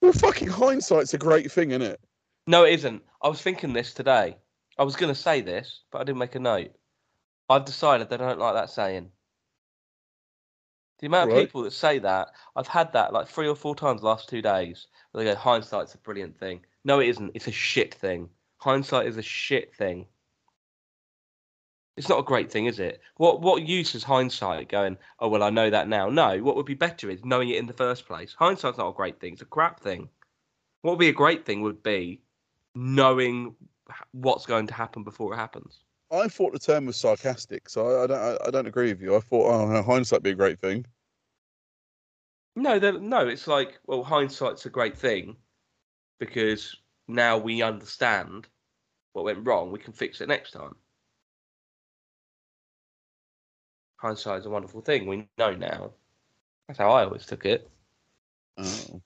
Well, 0.01 0.13
fucking 0.13 0.49
hindsight's 0.49 1.13
a 1.13 1.19
great 1.19 1.51
thing, 1.51 1.71
isn't 1.71 1.83
it? 1.83 2.01
No, 2.47 2.65
it 2.65 2.75
isn't. 2.75 3.03
I 3.21 3.29
was 3.29 3.43
thinking 3.43 3.73
this 3.73 3.93
today. 3.93 4.37
I 4.79 4.85
was 4.85 4.97
going 4.97 5.13
to 5.13 5.21
say 5.21 5.41
this, 5.41 5.81
but 5.91 6.01
I 6.01 6.05
didn't 6.05 6.19
make 6.19 6.37
a 6.37 6.41
note. 6.41 6.71
I've 7.51 7.65
decided 7.65 8.09
that 8.09 8.23
I 8.23 8.29
don't 8.29 8.39
like 8.39 8.55
that 8.55 8.71
saying. 8.71 9.11
The 11.01 11.09
amount 11.09 11.33
of 11.33 11.39
people 11.39 11.63
that 11.63 11.73
say 11.73 11.99
that, 11.99 12.29
I've 12.55 12.69
had 12.69 12.93
that 12.93 13.13
like 13.13 13.27
three 13.27 13.49
or 13.49 13.57
four 13.57 13.75
times 13.75 14.01
the 14.01 14.07
last 14.07 14.29
two 14.29 14.41
days. 14.41 14.87
Where 15.11 15.25
they 15.25 15.31
go, 15.33 15.37
hindsight's 15.37 15.95
a 15.95 15.99
brilliant 15.99 16.39
thing. 16.39 16.61
No, 16.85 17.01
it 17.01 17.09
isn't. 17.09 17.33
It's 17.35 17.49
a 17.49 17.53
shit 17.53 17.93
thing. 17.93 18.29
Hindsight 18.59 19.09
is 19.09 19.17
a 19.17 19.23
shit 19.23 19.75
thing. 19.75 20.07
It's 21.97 22.09
not 22.09 22.21
a 22.21 22.25
great 22.25 22.51
thing, 22.51 22.67
is 22.67 22.79
it? 22.79 23.01
What 23.17 23.43
what 23.43 23.67
use 23.67 23.95
is 23.95 24.03
hindsight 24.03 24.69
going, 24.69 24.97
oh 25.19 25.29
well 25.29 25.43
I 25.43 25.51
know 25.51 25.69
that 25.71 25.89
now? 25.89 26.09
No, 26.09 26.39
what 26.43 26.57
would 26.57 26.67
be 26.67 26.75
better 26.75 27.11
is 27.11 27.25
knowing 27.25 27.51
it 27.51 27.59
in 27.59 27.67
the 27.67 27.73
first 27.73 28.07
place. 28.07 28.35
Hindsight's 28.39 28.79
not 28.79 28.89
a 28.89 28.95
great 28.95 29.21
thing, 29.21 29.35
it's 29.35 29.43
a 29.43 29.47
crap 29.47 29.81
thing. 29.81 30.09
What 30.81 30.93
would 30.93 30.99
be 30.99 31.09
a 31.09 31.13
great 31.13 31.45
thing 31.45 31.63
would 31.63 31.83
be 31.83 32.23
knowing 32.75 33.55
what's 34.13 34.47
going 34.47 34.67
to 34.67 34.75
happen 34.75 35.05
before 35.05 35.35
it 35.35 35.37
happens. 35.37 35.81
I 36.11 36.29
thought 36.29 36.53
the 36.53 36.59
term 36.59 36.87
was 36.87 36.97
sarcastic, 36.97 37.69
so 37.69 37.89
I, 37.89 38.05
I 38.05 38.07
don't. 38.07 38.21
I, 38.21 38.47
I 38.47 38.51
don't 38.51 38.67
agree 38.67 38.89
with 38.89 39.01
you. 39.01 39.17
I 39.17 39.21
thought, 39.21 39.51
oh, 39.51 39.83
hindsight 39.83 40.23
be 40.23 40.31
a 40.31 40.35
great 40.35 40.61
thing. 40.61 40.85
No, 42.55 42.79
no, 42.79 43.29
it's 43.29 43.47
like, 43.47 43.79
well, 43.87 44.05
hindsight's 44.05 44.67
a 44.67 44.71
great 44.71 44.97
thing 44.97 45.37
because 46.21 46.77
now 47.09 47.39
we 47.39 47.63
understand 47.63 48.47
what 49.15 49.25
went 49.25 49.47
wrong. 49.47 49.73
We 49.73 49.79
can 49.79 49.95
fix 49.95 50.21
it 50.21 50.29
next 50.29 50.51
time. 50.51 50.77
Hindsight 54.03 54.41
is 54.41 54.47
a 54.47 54.51
wonderful 54.51 54.81
thing. 54.81 55.07
We 55.07 55.29
know 55.39 55.55
now. 55.55 55.93
That's 56.67 56.81
how 56.81 56.91
I 56.91 57.05
always 57.05 57.25
took 57.25 57.47
it. 57.47 57.71
Oh. 58.59 59.01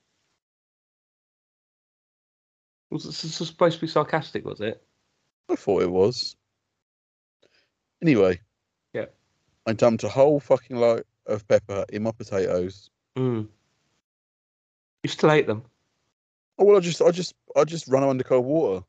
Was 2.90 3.04
it 3.04 3.12
supposed 3.12 3.74
to 3.76 3.80
be 3.82 3.88
sarcastic? 3.88 4.46
Was 4.46 4.62
it? 4.62 4.82
I 5.50 5.56
thought 5.56 5.82
it 5.82 5.90
was. 5.90 6.36
Anyway. 8.00 8.40
Yeah. 8.94 9.06
I 9.66 9.74
dumped 9.74 10.02
a 10.04 10.08
whole 10.08 10.40
fucking 10.40 10.78
lot 10.78 11.02
of 11.26 11.46
pepper 11.46 11.84
in 11.90 12.04
my 12.04 12.12
potatoes. 12.12 12.88
Mm. 13.18 13.48
You 15.02 15.10
still 15.10 15.30
ate 15.30 15.46
them? 15.46 15.62
Oh 16.58 16.64
well, 16.64 16.78
I 16.78 16.80
just, 16.80 17.02
I 17.02 17.10
just, 17.10 17.34
I 17.54 17.64
just 17.64 17.86
run 17.86 18.00
them 18.00 18.08
under 18.08 18.24
cold 18.24 18.46
water. 18.46 18.82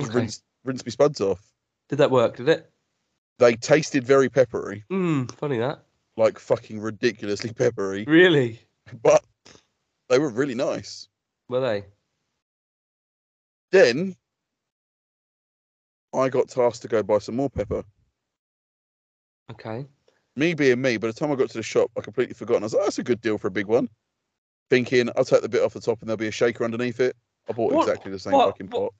Okay. 0.00 0.10
rinse, 0.10 0.42
rinse 0.64 0.86
my 0.86 0.90
spuds 0.90 1.20
off. 1.20 1.52
Did 1.90 1.96
that 1.96 2.10
work? 2.10 2.38
Did 2.38 2.48
it? 2.48 2.70
They 3.38 3.56
tasted 3.56 4.04
very 4.04 4.28
peppery, 4.28 4.84
Mm, 4.90 5.30
funny 5.32 5.58
that. 5.58 5.80
like 6.16 6.38
fucking 6.38 6.80
ridiculously 6.80 7.52
peppery, 7.52 8.04
Really? 8.06 8.60
but 9.02 9.24
they 10.08 10.18
were 10.18 10.30
really 10.30 10.54
nice. 10.54 11.08
Were 11.48 11.60
they? 11.60 11.84
Then 13.72 14.14
I 16.14 16.28
got 16.28 16.48
tasked 16.48 16.82
to 16.82 16.88
go 16.88 17.02
buy 17.02 17.18
some 17.18 17.34
more 17.36 17.50
pepper. 17.50 17.84
Okay. 19.50 19.86
Me 20.36 20.54
being 20.54 20.80
me, 20.80 20.96
by 20.96 21.08
the 21.08 21.12
time 21.12 21.32
I 21.32 21.34
got 21.34 21.48
to 21.50 21.58
the 21.58 21.62
shop, 21.62 21.90
I 21.96 22.00
completely 22.00 22.34
forgot. 22.34 22.56
And 22.56 22.64
I 22.64 22.66
was 22.66 22.74
like, 22.74 22.84
that's 22.84 22.98
a 22.98 23.04
good 23.04 23.20
deal 23.20 23.38
for 23.38 23.48
a 23.48 23.52
big 23.52 23.66
one. 23.66 23.88
thinking 24.70 25.10
I'll 25.14 25.26
take 25.26 25.42
the 25.42 25.48
bit 25.48 25.62
off 25.62 25.74
the 25.74 25.80
top 25.80 26.00
and 26.00 26.08
there'll 26.08 26.16
be 26.16 26.26
a 26.26 26.32
shaker 26.32 26.64
underneath 26.64 26.98
it. 26.98 27.14
I 27.50 27.52
bought 27.52 27.72
What- 27.74 27.86
exactly 27.86 28.10
the 28.10 28.18
same 28.18 28.32
what- 28.32 28.46
fucking 28.46 28.68
what- 28.68 28.92
pot 28.92 28.94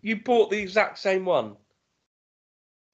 You 0.00 0.16
bought 0.22 0.50
the 0.50 0.58
exact 0.58 0.98
same 0.98 1.26
one. 1.26 1.56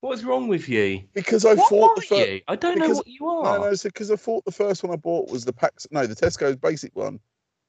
What 0.01 0.19
is 0.19 0.25
wrong 0.25 0.47
with 0.49 0.69
you? 0.69 1.05
because 1.15 1.45
I 1.45 1.55
what 1.55 1.69
thought 1.69 1.97
the 1.97 2.03
first. 2.03 2.31
you? 2.31 2.41
I 2.47 2.57
don't 2.57 2.79
know 2.79 2.91
what 2.91 3.07
you 3.07 3.29
are. 3.29 3.59
No, 3.59 3.71
no, 3.71 3.77
because 3.83 4.11
I 4.11 4.17
thought 4.17 4.45
the 4.45 4.53
first 4.53 4.83
one 4.83 4.93
I 4.93 4.97
bought 4.97 5.31
was 5.31 5.45
the 5.45 5.53
Pax. 5.53 5.87
No, 5.91 6.07
the 6.07 6.15
Tesco's 6.15 6.57
basic 6.57 6.95
one, 6.95 7.19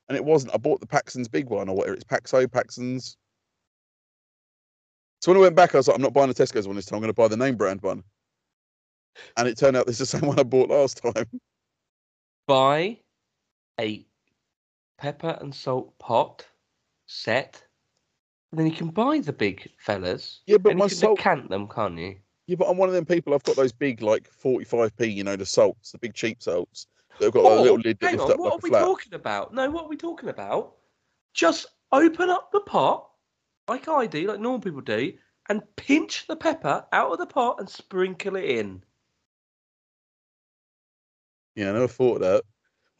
and 0.07 0.15
it 0.17 0.23
wasn't. 0.23 0.53
I 0.53 0.57
bought 0.57 0.79
the 0.79 0.87
Paxton's 0.87 1.27
big 1.27 1.49
one 1.49 1.69
or 1.69 1.75
whatever. 1.75 1.95
It's 1.95 2.03
Paxo 2.03 2.51
Paxton's. 2.51 3.17
So 5.21 5.31
when 5.31 5.37
I 5.39 5.41
went 5.41 5.55
back, 5.55 5.73
I 5.73 5.77
was 5.77 5.87
like, 5.87 5.95
I'm 5.95 6.01
not 6.03 6.13
buying 6.13 6.27
the 6.27 6.35
Tesco's 6.35 6.67
one 6.67 6.75
this 6.75 6.85
time. 6.85 6.97
I'm 6.97 7.01
going 7.01 7.09
to 7.09 7.13
buy 7.13 7.27
the 7.27 7.37
name 7.37 7.55
brand 7.55 7.81
one. 7.81 8.03
And 9.35 9.47
it 9.47 9.57
turned 9.57 9.75
out 9.75 9.87
it's 9.87 9.97
the 9.97 10.05
same 10.05 10.27
one 10.27 10.39
I 10.39 10.43
bought 10.43 10.69
last 10.69 11.01
time. 11.01 11.25
Buy 12.45 12.99
a 13.79 14.05
pepper 14.97 15.37
and 15.41 15.53
salt 15.53 15.97
pot 15.99 16.45
set, 17.07 17.63
and 18.51 18.59
then 18.59 18.65
you 18.67 18.71
can 18.73 18.89
buy 18.89 19.19
the 19.19 19.33
big 19.33 19.69
fellas. 19.77 20.41
Yeah, 20.45 20.57
but 20.57 20.71
and 20.71 20.79
my 20.79 20.85
you 20.85 20.89
can 20.89 20.97
salt. 20.97 21.17
decant 21.17 21.49
them, 21.49 21.67
can't 21.67 21.97
you? 21.97 22.15
Yeah, 22.47 22.55
but 22.55 22.69
I'm 22.69 22.77
one 22.77 22.87
of 22.89 22.95
them 22.95 23.05
people. 23.05 23.33
I've 23.33 23.43
got 23.43 23.55
those 23.57 23.73
big, 23.73 24.01
like 24.01 24.29
45p, 24.43 25.13
you 25.13 25.23
know, 25.23 25.35
the 25.35 25.45
salts, 25.45 25.91
the 25.91 25.97
big 25.97 26.13
cheap 26.13 26.41
salts. 26.41 26.87
They've 27.19 27.31
got 27.31 27.43
like, 27.43 27.53
a 27.53 27.55
Oh, 27.57 27.61
little 27.61 27.77
lid 27.79 27.99
that 27.99 28.11
hang 28.11 28.19
on, 28.21 28.31
up 28.31 28.39
what 28.39 28.45
like 28.45 28.53
are 28.53 28.59
we 28.63 28.69
flat. 28.69 28.81
talking 28.81 29.13
about? 29.13 29.53
No, 29.53 29.69
what 29.69 29.85
are 29.85 29.89
we 29.89 29.97
talking 29.97 30.29
about? 30.29 30.75
Just 31.33 31.67
open 31.91 32.29
up 32.29 32.51
the 32.51 32.61
pot, 32.61 33.09
like 33.67 33.87
I 33.89 34.05
do, 34.05 34.27
like 34.27 34.39
normal 34.39 34.61
people 34.61 34.81
do, 34.81 35.13
and 35.49 35.61
pinch 35.75 36.25
the 36.27 36.35
pepper 36.35 36.85
out 36.93 37.11
of 37.11 37.17
the 37.17 37.25
pot 37.25 37.57
and 37.59 37.69
sprinkle 37.69 38.35
it 38.37 38.45
in. 38.45 38.83
Yeah, 41.55 41.69
I 41.69 41.73
never 41.73 41.87
thought 41.87 42.15
of 42.15 42.21
that. 42.21 42.43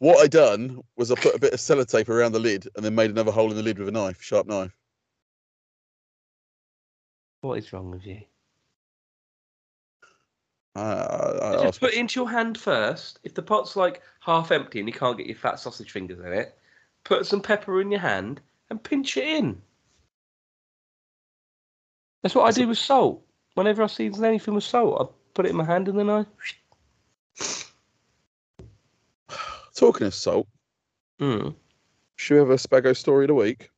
What 0.00 0.18
I 0.22 0.26
done 0.26 0.80
was 0.96 1.10
I 1.10 1.14
put 1.14 1.34
a 1.34 1.38
bit 1.40 1.52
of 1.54 1.58
sellotape 1.60 2.08
around 2.08 2.32
the 2.32 2.38
lid 2.38 2.68
and 2.76 2.84
then 2.84 2.94
made 2.94 3.10
another 3.10 3.32
hole 3.32 3.50
in 3.50 3.56
the 3.56 3.62
lid 3.62 3.78
with 3.78 3.88
a 3.88 3.92
knife, 3.92 4.20
sharp 4.20 4.46
knife. 4.46 4.76
What 7.40 7.58
is 7.58 7.72
wrong 7.72 7.90
with 7.90 8.06
you? 8.06 8.20
I, 10.74 10.80
I, 10.82 11.58
I 11.58 11.62
Just 11.62 11.80
put 11.80 11.92
it 11.92 11.98
into 11.98 12.20
your 12.20 12.28
hand 12.28 12.58
first. 12.58 13.18
If 13.24 13.34
the 13.34 13.42
pot's 13.42 13.76
like 13.76 14.02
half 14.20 14.50
empty 14.52 14.78
and 14.78 14.88
you 14.88 14.92
can't 14.92 15.16
get 15.16 15.26
your 15.26 15.36
fat 15.36 15.58
sausage 15.58 15.90
fingers 15.90 16.20
in 16.20 16.32
it, 16.32 16.56
put 17.04 17.26
some 17.26 17.40
pepper 17.40 17.80
in 17.80 17.90
your 17.90 18.00
hand 18.00 18.40
and 18.70 18.82
pinch 18.82 19.16
it 19.16 19.26
in. 19.26 19.60
That's 22.22 22.34
what 22.34 22.44
I 22.46 22.50
do 22.50 22.68
with 22.68 22.78
salt. 22.78 23.24
Whenever 23.54 23.82
I 23.82 23.86
season 23.86 24.24
anything 24.24 24.54
with 24.54 24.64
salt, 24.64 25.00
I 25.00 25.04
put 25.34 25.46
it 25.46 25.50
in 25.50 25.56
my 25.56 25.64
hand 25.64 25.88
and 25.88 25.98
then 25.98 26.10
I. 26.10 26.26
Talking 29.74 30.06
of 30.08 30.14
salt, 30.14 30.46
Mm. 31.20 31.54
should 32.14 32.34
we 32.34 32.38
have 32.38 32.50
a 32.50 32.54
Spago 32.54 32.96
story 32.96 33.24
of 33.24 33.28
the 33.28 33.34
week? 33.34 33.70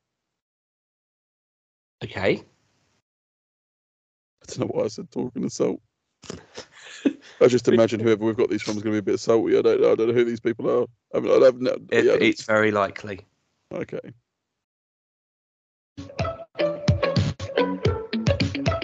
Okay. 2.04 2.44
I 4.50 4.58
don't 4.58 4.68
know 4.68 4.80
why 4.80 4.84
I 4.86 4.88
said 4.88 5.08
talking 5.12 5.44
of 5.44 5.52
salt. 5.52 5.80
I 7.40 7.46
just 7.46 7.68
imagine 7.68 8.00
whoever 8.00 8.24
we've 8.24 8.36
got 8.36 8.50
these 8.50 8.62
from 8.62 8.76
is 8.76 8.82
going 8.82 8.96
to 8.96 9.02
be 9.02 9.10
a 9.10 9.12
bit 9.12 9.20
salty. 9.20 9.56
I 9.56 9.62
don't 9.62 9.80
know. 9.80 9.92
I 9.92 9.94
don't 9.94 10.08
know 10.08 10.12
who 10.12 10.24
these 10.24 10.40
people 10.40 10.68
are. 10.68 10.86
I 11.14 11.20
mean, 11.20 11.40
I 11.40 11.44
have 11.44 11.60
no. 11.60 11.76
It, 11.90 12.04
yeah, 12.04 12.16
it's 12.20 12.42
very 12.42 12.72
likely. 12.72 13.20
okay. 13.72 14.00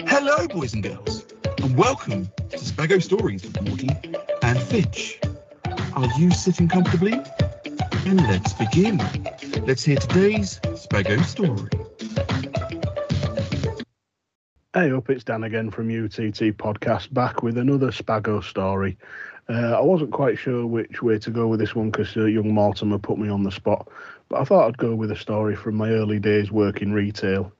Hello, 0.07 0.47
boys 0.47 0.73
and 0.73 0.83
girls, 0.83 1.25
and 1.61 1.77
welcome 1.77 2.27
to 2.49 2.57
Spago 2.57 3.03
Stories 3.03 3.43
with 3.43 3.61
Morty 3.61 3.89
and 4.43 4.59
Fitch. 4.59 5.19
Are 5.95 6.07
you 6.17 6.31
sitting 6.31 6.69
comfortably? 6.69 7.21
And 8.05 8.21
let's 8.21 8.53
begin. 8.53 8.99
Let's 9.65 9.83
hear 9.83 9.97
today's 9.97 10.61
Spago 10.61 11.21
story. 11.25 11.69
Hey 14.73 14.91
up, 14.91 15.09
it's 15.09 15.23
Dan 15.23 15.45
again 15.45 15.71
from 15.71 15.87
UTT 15.87 16.57
Podcast, 16.57 17.13
back 17.13 17.41
with 17.41 17.57
another 17.57 17.87
Spago 17.87 18.43
story. 18.43 18.97
Uh, 19.47 19.77
I 19.77 19.79
wasn't 19.79 20.11
quite 20.11 20.37
sure 20.37 20.67
which 20.67 21.01
way 21.01 21.17
to 21.19 21.31
go 21.31 21.47
with 21.47 21.61
this 21.61 21.73
one 21.73 21.89
because 21.89 22.17
uh, 22.17 22.25
young 22.25 22.53
Mortimer 22.53 22.99
put 22.99 23.17
me 23.17 23.29
on 23.29 23.43
the 23.43 23.51
spot, 23.51 23.87
but 24.27 24.41
I 24.41 24.43
thought 24.43 24.67
I'd 24.67 24.77
go 24.77 24.93
with 24.93 25.09
a 25.09 25.15
story 25.15 25.55
from 25.55 25.75
my 25.75 25.91
early 25.91 26.19
days 26.19 26.51
working 26.51 26.91
retail. 26.91 27.53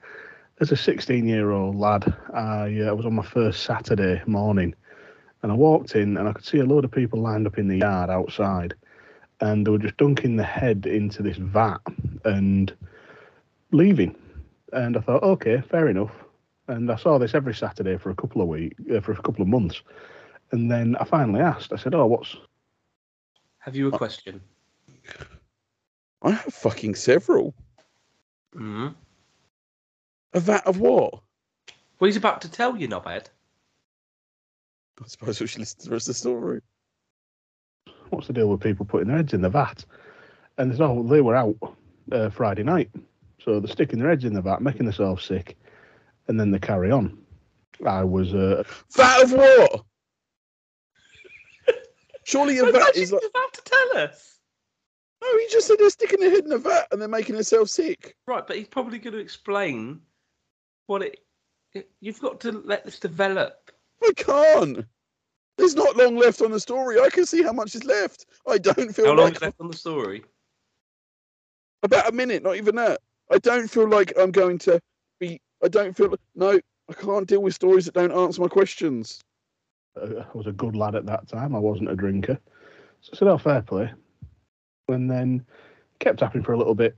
As 0.60 0.70
a 0.70 0.76
16 0.76 1.26
year 1.26 1.50
old 1.50 1.76
lad, 1.76 2.14
I 2.34 2.78
uh, 2.82 2.94
was 2.94 3.06
on 3.06 3.14
my 3.14 3.24
first 3.24 3.62
Saturday 3.62 4.22
morning 4.26 4.74
and 5.42 5.50
I 5.50 5.54
walked 5.54 5.96
in 5.96 6.18
and 6.18 6.28
I 6.28 6.34
could 6.34 6.44
see 6.44 6.58
a 6.58 6.66
load 6.66 6.84
of 6.84 6.90
people 6.90 7.22
lined 7.22 7.46
up 7.46 7.56
in 7.56 7.68
the 7.68 7.78
yard 7.78 8.10
outside 8.10 8.74
and 9.40 9.66
they 9.66 9.70
were 9.70 9.78
just 9.78 9.96
dunking 9.96 10.36
the 10.36 10.44
head 10.44 10.84
into 10.84 11.22
this 11.22 11.38
vat 11.38 11.80
and 12.26 12.70
leaving. 13.72 14.14
And 14.74 14.94
I 14.94 15.00
thought, 15.00 15.22
okay, 15.22 15.62
fair 15.62 15.88
enough 15.88 16.12
and 16.68 16.90
I 16.92 16.96
saw 16.96 17.18
this 17.18 17.34
every 17.34 17.54
Saturday 17.54 17.96
for 17.96 18.10
a 18.10 18.14
couple 18.14 18.42
of 18.42 18.48
weeks, 18.48 18.76
uh, 18.94 19.00
for 19.00 19.12
a 19.12 19.22
couple 19.22 19.42
of 19.42 19.48
months, 19.48 19.82
and 20.52 20.70
then 20.70 20.96
I 20.96 21.04
finally 21.04 21.40
asked. 21.40 21.72
I 21.72 21.76
said, 21.76 21.94
"Oh, 21.94 22.06
what's 22.06 22.36
Have 23.58 23.74
you 23.74 23.88
a 23.88 23.90
question? 23.90 24.40
I 26.22 26.32
have 26.32 26.52
fucking 26.52 26.94
several. 26.94 27.54
Mm. 28.54 28.94
A 30.34 30.40
vat 30.40 30.66
of 30.66 30.78
what? 30.78 31.20
Well, 31.98 32.06
he's 32.06 32.16
about 32.16 32.40
to 32.42 32.50
tell 32.50 32.76
you, 32.76 32.88
knobhead. 32.88 33.26
I 35.02 35.06
suppose 35.06 35.40
we 35.40 35.46
should 35.46 35.60
listen 35.60 35.80
to 35.80 35.86
the 35.86 35.92
rest 35.92 36.08
of 36.08 36.14
the 36.14 36.18
story. 36.18 36.60
what's 38.10 38.26
the 38.26 38.32
deal 38.32 38.48
with 38.48 38.60
people 38.60 38.84
putting 38.84 39.08
their 39.08 39.18
heads 39.18 39.32
in 39.32 39.40
the 39.40 39.48
vat?" 39.48 39.84
And 40.58 40.70
they 40.70 40.76
said, 40.76 40.84
"Oh, 40.84 41.02
they 41.02 41.22
were 41.22 41.36
out 41.36 41.56
uh, 42.12 42.28
Friday 42.30 42.62
night, 42.62 42.90
so 43.42 43.58
they're 43.58 43.72
sticking 43.72 44.00
their 44.00 44.10
heads 44.10 44.24
in 44.24 44.34
the 44.34 44.42
vat, 44.42 44.60
making 44.60 44.84
themselves 44.86 45.24
sick, 45.24 45.56
and 46.28 46.38
then 46.38 46.50
they 46.50 46.58
carry 46.58 46.90
on." 46.90 47.18
I 47.86 48.02
was 48.04 48.34
uh, 48.34 48.64
Vat 48.96 49.22
of 49.22 49.32
what? 49.32 49.82
Surely 52.24 52.58
a 52.58 52.64
vat 52.64 52.74
Imagine 52.74 53.02
is 53.02 53.12
like. 53.12 53.22
he's 53.22 53.30
about 53.30 53.52
to 53.54 53.62
tell 53.64 53.98
us. 54.04 54.38
No, 55.22 55.38
he 55.38 55.46
just 55.50 55.66
said 55.66 55.76
they're 55.78 55.90
sticking 55.90 56.20
their 56.20 56.30
head 56.30 56.44
in 56.44 56.52
a 56.52 56.58
vat 56.58 56.86
and 56.92 57.00
they're 57.00 57.08
making 57.08 57.34
themselves 57.34 57.72
sick. 57.72 58.14
Right, 58.26 58.46
but 58.46 58.56
he's 58.56 58.68
probably 58.68 58.98
going 58.98 59.14
to 59.14 59.18
explain 59.20 60.00
what 60.86 61.02
it, 61.02 61.18
it. 61.72 61.90
You've 62.00 62.20
got 62.20 62.40
to 62.42 62.52
let 62.64 62.84
this 62.84 62.98
develop. 63.00 63.70
I 64.02 64.12
can't. 64.16 64.84
There's 65.56 65.74
not 65.74 65.96
long 65.96 66.16
left 66.16 66.40
on 66.40 66.52
the 66.52 66.60
story. 66.60 67.00
I 67.00 67.10
can 67.10 67.26
see 67.26 67.42
how 67.42 67.52
much 67.52 67.74
is 67.74 67.84
left. 67.84 68.26
I 68.46 68.58
don't 68.58 68.94
feel 68.94 69.06
How 69.06 69.12
long 69.14 69.24
like 69.26 69.36
is 69.36 69.42
left 69.42 69.60
on 69.60 69.68
the 69.70 69.76
story? 69.76 70.22
about 71.82 72.08
a 72.08 72.12
minute, 72.12 72.42
not 72.42 72.56
even 72.56 72.76
that. 72.76 73.00
I 73.30 73.38
don't 73.38 73.68
feel 73.68 73.88
like 73.88 74.12
I'm 74.18 74.30
going 74.30 74.58
to 74.60 74.72
be. 74.72 74.78
I 75.62 75.68
don't 75.68 75.96
feel. 75.96 76.14
No, 76.34 76.60
I 76.88 76.92
can't 76.92 77.26
deal 77.26 77.42
with 77.42 77.54
stories 77.54 77.84
that 77.86 77.94
don't 77.94 78.12
answer 78.12 78.40
my 78.40 78.48
questions. 78.48 79.20
I 79.96 80.24
was 80.34 80.46
a 80.46 80.52
good 80.52 80.76
lad 80.76 80.94
at 80.94 81.06
that 81.06 81.28
time. 81.28 81.54
I 81.54 81.58
wasn't 81.58 81.90
a 81.90 81.96
drinker. 81.96 82.38
So 83.00 83.10
I 83.12 83.16
said, 83.16 83.28
oh, 83.28 83.38
fair 83.38 83.62
play. 83.62 83.92
And 84.88 85.10
then 85.10 85.44
kept 85.98 86.20
happening 86.20 86.44
for 86.44 86.52
a 86.52 86.58
little 86.58 86.74
bit. 86.74 86.96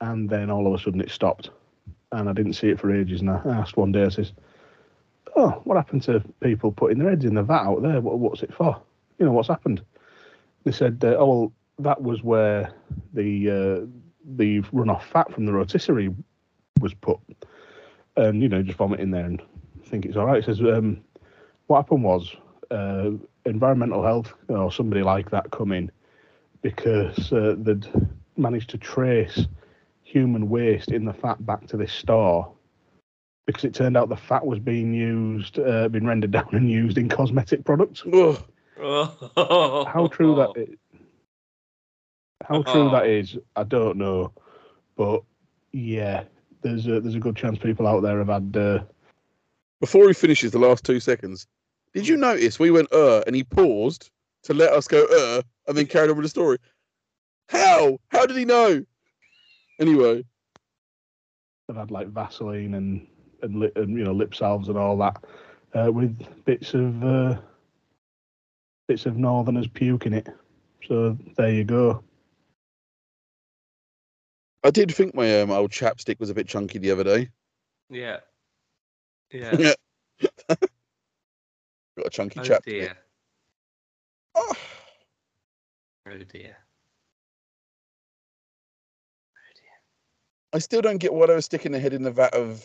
And 0.00 0.28
then 0.28 0.50
all 0.50 0.66
of 0.66 0.78
a 0.78 0.82
sudden 0.82 1.00
it 1.00 1.10
stopped. 1.10 1.50
And 2.12 2.28
I 2.28 2.32
didn't 2.32 2.52
see 2.54 2.68
it 2.68 2.78
for 2.78 2.94
ages. 2.94 3.20
And 3.20 3.30
I 3.30 3.40
asked 3.46 3.76
one 3.76 3.92
day, 3.92 4.04
I 4.04 4.08
says, 4.08 4.32
oh, 5.36 5.60
what 5.64 5.76
happened 5.76 6.02
to 6.04 6.22
people 6.40 6.70
putting 6.70 6.98
their 6.98 7.10
heads 7.10 7.24
in 7.24 7.34
the 7.34 7.42
vat 7.42 7.64
out 7.64 7.82
there? 7.82 8.00
What, 8.00 8.18
what's 8.18 8.42
it 8.42 8.54
for? 8.54 8.80
You 9.18 9.26
know, 9.26 9.32
what's 9.32 9.48
happened? 9.48 9.82
They 10.64 10.72
said, 10.72 11.02
uh, 11.02 11.16
oh, 11.18 11.26
well, 11.26 11.52
that 11.78 12.02
was 12.02 12.22
where 12.22 12.72
the, 13.14 13.50
uh, 13.50 13.86
the 14.36 14.60
runoff 14.72 15.02
fat 15.02 15.32
from 15.32 15.46
the 15.46 15.52
rotisserie 15.52 16.14
was 16.80 16.94
put. 16.94 17.18
And, 18.16 18.42
you 18.42 18.48
know, 18.48 18.62
just 18.62 18.78
vomit 18.78 19.00
in 19.00 19.10
there 19.10 19.24
and 19.26 19.42
think 19.86 20.06
it's 20.06 20.16
all 20.16 20.26
right. 20.26 20.38
It 20.38 20.44
says, 20.44 20.60
um, 20.60 21.02
what 21.66 21.78
happened 21.78 22.04
was 22.04 22.34
uh, 22.70 23.10
environmental 23.44 24.02
health 24.02 24.32
or 24.48 24.70
somebody 24.72 25.02
like 25.02 25.30
that 25.30 25.50
come 25.50 25.72
in 25.72 25.90
because 26.62 27.32
uh, 27.32 27.54
they'd 27.58 27.86
managed 28.36 28.70
to 28.70 28.78
trace 28.78 29.46
human 30.02 30.48
waste 30.48 30.90
in 30.90 31.04
the 31.04 31.12
fat 31.12 31.44
back 31.44 31.66
to 31.66 31.76
this 31.76 31.92
store 31.92 32.52
because 33.46 33.64
it 33.64 33.74
turned 33.74 33.96
out 33.96 34.08
the 34.08 34.16
fat 34.16 34.44
was 34.46 34.58
being 34.58 34.94
used, 34.94 35.58
uh, 35.58 35.88
been 35.88 36.06
rendered 36.06 36.30
down 36.32 36.48
and 36.52 36.70
used 36.70 36.98
in 36.98 37.08
cosmetic 37.08 37.64
products. 37.64 38.02
How 39.86 40.08
true 40.10 40.34
that 40.36 40.52
is, 40.56 40.76
how 42.42 42.62
true 42.62 42.90
that 42.90 43.06
is, 43.06 43.38
I 43.56 43.64
don't 43.64 43.96
know, 43.96 44.32
but 44.96 45.22
yeah, 45.72 46.24
there's 46.64 46.86
a 46.88 47.00
there's 47.00 47.14
a 47.14 47.20
good 47.20 47.36
chance 47.36 47.58
people 47.58 47.86
out 47.86 48.00
there 48.00 48.18
have 48.18 48.28
had. 48.28 48.56
Uh, 48.56 48.82
Before 49.80 50.08
he 50.08 50.14
finishes 50.14 50.50
the 50.50 50.58
last 50.58 50.84
two 50.84 50.98
seconds, 50.98 51.46
did 51.92 52.08
you 52.08 52.16
notice 52.16 52.58
we 52.58 52.70
went 52.70 52.92
uh 52.92 53.22
and 53.26 53.36
he 53.36 53.44
paused 53.44 54.10
to 54.44 54.54
let 54.54 54.72
us 54.72 54.88
go 54.88 55.04
uh 55.04 55.42
and 55.68 55.76
then 55.76 55.86
carried 55.86 56.10
on 56.10 56.16
with 56.16 56.24
the 56.24 56.30
story? 56.30 56.58
How? 57.48 57.98
How 58.08 58.26
did 58.26 58.36
he 58.36 58.44
know? 58.44 58.84
Anyway, 59.78 60.24
I've 61.68 61.76
had 61.76 61.90
like 61.90 62.08
Vaseline 62.08 62.74
and 62.74 63.06
and, 63.42 63.56
lip, 63.56 63.76
and 63.76 63.90
you 63.90 64.04
know 64.04 64.12
lip 64.12 64.34
salves 64.34 64.68
and 64.68 64.78
all 64.78 64.96
that 64.98 65.22
uh, 65.74 65.92
with 65.92 66.16
bits 66.44 66.72
of 66.74 67.04
uh, 67.04 67.36
bits 68.88 69.06
of 69.06 69.16
Northerners 69.16 69.68
puke 69.68 70.06
in 70.06 70.14
it. 70.14 70.28
So 70.88 71.18
there 71.36 71.52
you 71.52 71.64
go. 71.64 72.02
I 74.64 74.70
did 74.70 74.92
think 74.94 75.14
my 75.14 75.42
um, 75.42 75.50
old 75.50 75.70
chapstick 75.70 76.18
was 76.18 76.30
a 76.30 76.34
bit 76.34 76.48
chunky 76.48 76.78
the 76.78 76.90
other 76.90 77.04
day. 77.04 77.28
Yeah. 77.90 78.18
Yeah. 79.32 79.74
Got 80.48 82.06
a 82.06 82.10
chunky 82.10 82.38
oh 82.38 82.42
chapstick. 82.44 82.64
dear. 82.64 82.96
Oh, 84.36 84.54
dear. 86.06 86.14
Oh 86.14 86.18
dear. 86.28 86.56
I 90.52 90.58
still 90.60 90.82
don't 90.82 90.98
get 90.98 91.12
why 91.12 91.26
they 91.26 91.34
were 91.34 91.40
sticking 91.40 91.72
their 91.72 91.80
head 91.80 91.94
in 91.94 92.04
the 92.04 92.12
vat 92.12 92.32
of 92.32 92.64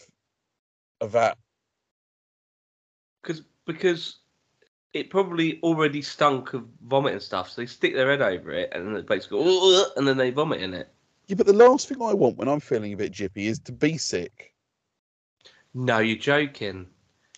a 1.01 1.07
vat. 1.07 1.39
Because 3.23 3.41
because 3.65 4.17
it 4.93 5.09
probably 5.09 5.59
already 5.63 6.03
stunk 6.03 6.53
of 6.53 6.67
vomit 6.83 7.13
and 7.13 7.21
stuff, 7.21 7.49
so 7.49 7.61
they 7.61 7.65
stick 7.65 7.95
their 7.95 8.11
head 8.11 8.21
over 8.21 8.51
it, 8.51 8.69
and 8.73 8.95
then 8.95 9.05
basically 9.07 9.39
and 9.95 10.07
then 10.07 10.17
they 10.17 10.29
vomit 10.29 10.61
in 10.61 10.75
it. 10.75 10.93
Yeah, 11.29 11.35
but 11.35 11.45
the 11.45 11.53
last 11.53 11.87
thing 11.87 12.01
I 12.01 12.11
want 12.11 12.37
when 12.37 12.47
I'm 12.47 12.59
feeling 12.59 12.91
a 12.91 12.97
bit 12.97 13.11
jippy 13.11 13.45
is 13.45 13.59
to 13.59 13.71
be 13.71 13.99
sick. 13.99 14.51
No, 15.75 15.99
you're 15.99 16.17
joking. 16.17 16.87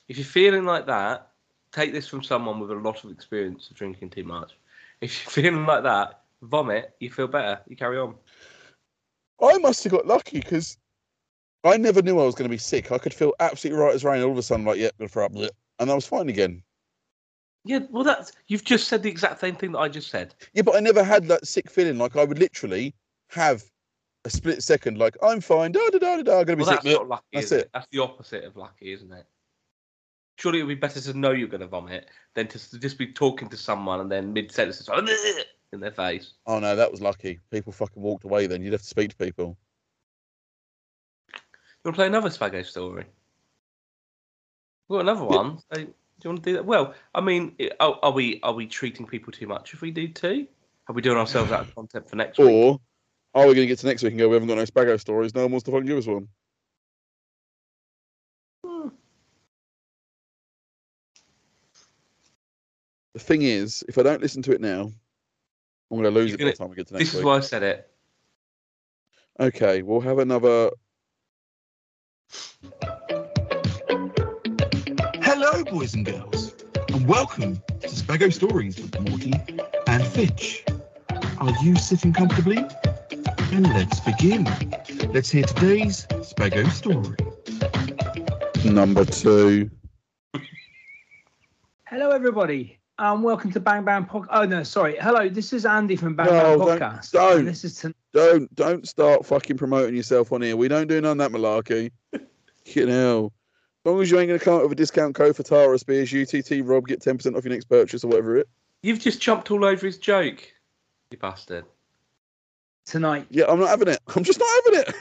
If 0.08 0.18
you're 0.18 0.24
feeling 0.24 0.64
like 0.64 0.86
that, 0.86 1.32
take 1.74 1.92
this 1.92 2.08
from 2.08 2.24
someone 2.24 2.62
with 2.62 2.72
a 2.72 2.76
lot 2.76 3.04
of 3.04 3.12
experience 3.12 3.70
of 3.70 3.76
drinking 3.76 4.12
too 4.12 4.24
much. 4.24 4.54
If 5.02 5.22
you're 5.22 5.32
feeling 5.44 5.66
like 5.66 5.84
that, 5.84 6.22
vomit, 6.42 6.96
you 7.02 7.12
feel 7.12 7.28
better, 7.28 7.60
you 7.68 7.76
carry 7.76 7.98
on. 7.98 8.16
I 9.42 9.58
must 9.58 9.84
have 9.84 9.92
got 9.92 10.08
lucky 10.08 10.40
because 10.40 10.78
I 11.66 11.76
never 11.76 12.02
knew 12.02 12.18
I 12.18 12.26
was 12.26 12.36
going 12.36 12.50
to 12.50 12.54
be 12.54 12.58
sick. 12.58 12.94
I 12.94 12.98
could 12.98 13.14
feel 13.14 13.34
absolutely 13.42 13.84
right 13.84 13.94
as 13.94 14.06
rain. 14.06 14.24
All 14.24 14.32
of 14.32 14.38
a 14.38 14.42
sudden, 14.42 14.66
like, 14.66 14.78
yeah, 14.78 14.92
going 14.98 15.10
to 15.10 15.14
throw 15.14 15.26
up, 15.26 15.34
and 15.34 15.92
I 15.92 15.94
was 15.94 16.08
fine 16.08 16.30
again. 16.30 16.64
Yeah, 17.66 17.80
well, 17.90 18.06
that's 18.06 18.32
you've 18.48 18.64
just 18.64 18.88
said 18.88 19.04
the 19.04 19.10
exact 19.10 19.42
same 19.42 19.58
thing 19.58 19.74
that 19.74 19.80
I 19.80 19.90
just 19.90 20.10
said. 20.10 20.34
Yeah, 20.54 20.62
but 20.62 20.78
I 20.78 20.80
never 20.80 21.04
had 21.04 21.28
that 21.28 21.46
sick 21.46 21.70
feeling. 21.70 21.98
Like 21.98 22.16
I 22.16 22.24
would 22.24 22.40
literally 22.40 22.96
have 23.30 23.64
a 24.26 24.30
split 24.30 24.64
second, 24.64 24.98
like 24.98 25.18
I'm 25.24 25.42
fine, 25.42 25.72
da 25.72 25.80
da 25.92 25.98
da 25.98 26.18
da 26.18 26.24
da. 26.24 26.40
I'm 26.40 26.46
to 26.46 26.56
be 26.56 26.64
Well, 26.64 26.72
sick. 26.74 26.84
that's 26.84 26.96
not 26.98 27.08
lucky. 27.08 27.26
That's 27.34 27.52
it? 27.52 27.60
it. 27.62 27.70
That's 27.74 27.88
the 27.92 28.00
opposite 28.00 28.44
of 28.44 28.56
lucky, 28.56 28.94
isn't 28.94 29.12
it? 29.12 29.26
Surely 30.38 30.60
it 30.60 30.64
would 30.64 30.70
be 30.70 30.76
better 30.76 31.00
to 31.00 31.14
know 31.18 31.32
you're 31.32 31.48
going 31.48 31.62
to 31.62 31.68
vomit 31.68 32.08
than 32.36 32.48
to 32.48 32.80
just 32.80 32.98
be 32.98 33.08
talking 33.14 33.50
to 33.50 33.58
someone 33.58 34.00
and 34.00 34.12
then 34.12 34.34
mid 34.34 34.52
sentence 34.52 34.88
like 34.88 35.04
in 35.74 35.80
their 35.80 35.92
face. 35.92 36.34
Oh 36.46 36.60
no, 36.60 36.76
that 36.76 36.92
was 36.92 37.02
lucky. 37.02 37.40
People 37.52 37.72
fucking 37.72 38.02
walked 38.02 38.24
away. 38.24 38.48
Then 38.48 38.62
you'd 38.62 38.74
have 38.74 38.82
to 38.82 38.88
speak 38.88 39.12
to 39.12 39.16
people. 39.16 39.58
You 41.34 41.86
want 41.86 41.96
to 41.96 42.00
play 42.00 42.08
another 42.08 42.30
Spago 42.30 42.66
story? 42.66 43.06
We've 44.88 44.98
got 44.98 45.10
another 45.10 45.26
one. 45.26 45.60
So, 45.74 45.82
do 45.82 45.88
you 46.24 46.30
want 46.30 46.44
to 46.44 46.50
do 46.50 46.54
that? 46.54 46.66
Well, 46.66 46.94
I 47.16 47.22
mean, 47.22 47.56
are, 47.80 47.98
are 48.04 48.12
we 48.12 48.40
are 48.44 48.54
we 48.54 48.68
treating 48.68 49.08
people 49.08 49.32
too 49.32 49.48
much 49.48 49.74
if 49.74 49.82
we 49.82 49.90
do 49.90 50.08
two? 50.08 50.48
Are 50.88 50.94
we 50.94 51.02
doing 51.02 51.18
ourselves 51.18 51.52
out 51.52 51.62
of 51.62 51.76
content 51.76 52.10
for 52.10 52.16
next 52.18 52.38
week? 52.38 52.50
Or 52.50 52.80
are 53.34 53.48
we 53.48 53.54
going 53.54 53.64
to 53.64 53.68
get 53.68 53.80
to 53.80 53.88
next 53.88 54.04
week 54.04 54.12
and 54.12 54.20
go? 54.20 54.28
We 54.30 54.34
haven't 54.36 54.50
got 54.50 54.58
no 54.58 54.64
Spago 54.66 55.00
stories. 55.00 55.34
No 55.34 55.44
one 55.44 55.52
wants 55.52 55.64
to 55.66 55.72
fucking 55.72 55.86
give 55.88 55.98
us 55.98 56.08
one. 56.08 56.28
Hmm. 58.66 58.90
The 63.14 63.20
thing 63.20 63.42
is, 63.44 63.84
if 63.88 63.98
I 63.98 64.04
don't 64.04 64.22
listen 64.22 64.42
to 64.44 64.52
it 64.54 64.62
now, 64.62 64.82
I'm 65.92 65.98
going 65.98 66.04
to 66.04 66.12
lose 66.12 66.30
You're 66.32 66.36
it 66.36 66.40
by 66.40 66.44
gonna- 66.44 66.52
the 66.52 66.58
time 66.58 66.70
we 66.70 66.76
get 66.76 66.88
to 66.88 66.94
next 66.94 67.00
week. 67.00 67.06
This 67.08 67.14
is 67.14 67.20
week. 67.20 67.26
why 67.26 67.38
I 67.38 67.40
said 67.42 67.64
it. 67.64 67.88
Okay, 69.40 69.82
we'll 69.82 70.02
have 70.02 70.20
another. 70.20 70.72
Hello, 75.24 75.64
boys 75.66 75.94
and 75.94 76.06
girls, 76.06 76.54
and 76.90 77.08
welcome 77.08 77.56
to 77.80 77.88
Spago 77.88 78.32
Stories 78.32 78.78
with 78.78 79.00
Morty 79.10 79.34
and 79.88 80.06
Fitch. 80.06 80.64
Are 81.40 81.54
you 81.64 81.76
sitting 81.76 82.14
comfortably? 82.14 82.58
And 83.52 83.68
let's 83.74 84.00
begin. 84.00 84.46
Let's 85.14 85.30
hear 85.30 85.44
today's 85.44 86.06
Spago 86.08 86.70
story. 86.72 87.16
Number 88.72 89.04
two. 89.06 89.70
Hello, 91.86 92.12
everybody, 92.12 92.80
and 92.98 93.24
welcome 93.24 93.52
to 93.52 93.60
Bang 93.60 93.84
Bang 93.84 94.06
Podcast. 94.06 94.28
Oh 94.32 94.46
no, 94.46 94.64
sorry. 94.64 94.96
Hello, 95.00 95.28
this 95.28 95.52
is 95.54 95.66
Andy 95.66 95.96
from 95.96 96.16
Bang 96.16 96.28
No, 96.28 96.58
Bang 96.58 96.58
don't- 96.60 96.80
Podcast. 96.80 97.12
don't. 97.12 97.40
And 97.40 97.48
this 97.48 97.64
is 97.66 97.76
to- 97.80 97.94
Don't 98.14 98.54
don't 98.56 98.88
start 98.88 99.26
fucking 99.26 99.58
promoting 99.58 99.96
yourself 99.96 100.32
on 100.32 100.42
here. 100.42 100.56
We 100.56 100.68
don't 100.68 100.88
do 100.88 101.02
none 101.02 101.20
of 101.20 101.32
that 101.32 101.38
malarkey. 101.38 101.92
you 102.66 102.86
know. 102.86 103.32
As 103.84 103.92
long 103.92 104.02
as 104.02 104.12
you 104.12 104.20
ain't 104.20 104.28
gonna 104.30 104.40
come 104.40 104.56
up 104.56 104.64
with 104.64 104.72
a 104.74 104.76
discount 104.76 105.16
code 105.16 105.36
for 105.36 105.44
Tara 105.44 105.78
Spears, 105.78 106.14
UTT 106.14 106.62
Rob, 106.64 106.88
get 106.88 107.02
ten 107.02 107.18
percent 107.18 107.36
off 107.36 107.44
your 107.44 107.52
next 107.54 107.66
purchase 107.66 108.04
or 108.04 108.08
whatever 108.08 108.38
it. 108.38 108.48
You've 108.84 109.00
just 109.00 109.20
jumped 109.20 109.52
all 109.52 109.66
over 109.66 109.86
his 109.86 109.98
joke, 109.98 110.42
you 111.10 111.18
bastard. 111.18 111.66
Tonight. 112.86 113.28
Yeah, 113.30 113.46
I'm 113.48 113.60
not 113.60 113.70
having 113.70 113.88
it. 113.90 114.00
I'm 114.16 114.24
just 114.24 114.40
not 114.40 114.50
having 114.66 114.80
it. 114.80 114.96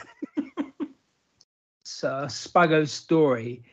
It's 1.81 2.03
uh, 2.03 2.25
Spago's 2.25 2.91
story. 2.91 3.63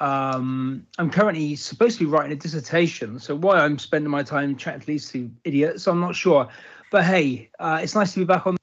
Um, 0.00 0.84
I'm 0.98 1.10
currently 1.10 1.54
supposed 1.54 1.98
to 1.98 2.04
be 2.04 2.10
writing 2.10 2.32
a 2.32 2.36
dissertation, 2.36 3.20
so 3.20 3.36
why 3.36 3.60
I'm 3.60 3.78
spending 3.78 4.10
my 4.10 4.24
time 4.24 4.56
chatting 4.56 4.80
to 4.80 4.86
these 4.86 5.08
two 5.08 5.30
idiots, 5.44 5.86
I'm 5.86 6.00
not 6.00 6.16
sure. 6.16 6.48
But 6.90 7.04
hey, 7.04 7.50
uh, 7.60 7.78
it's 7.80 7.94
nice 7.94 8.12
to 8.14 8.18
be 8.18 8.24
back 8.24 8.46
on. 8.46 8.56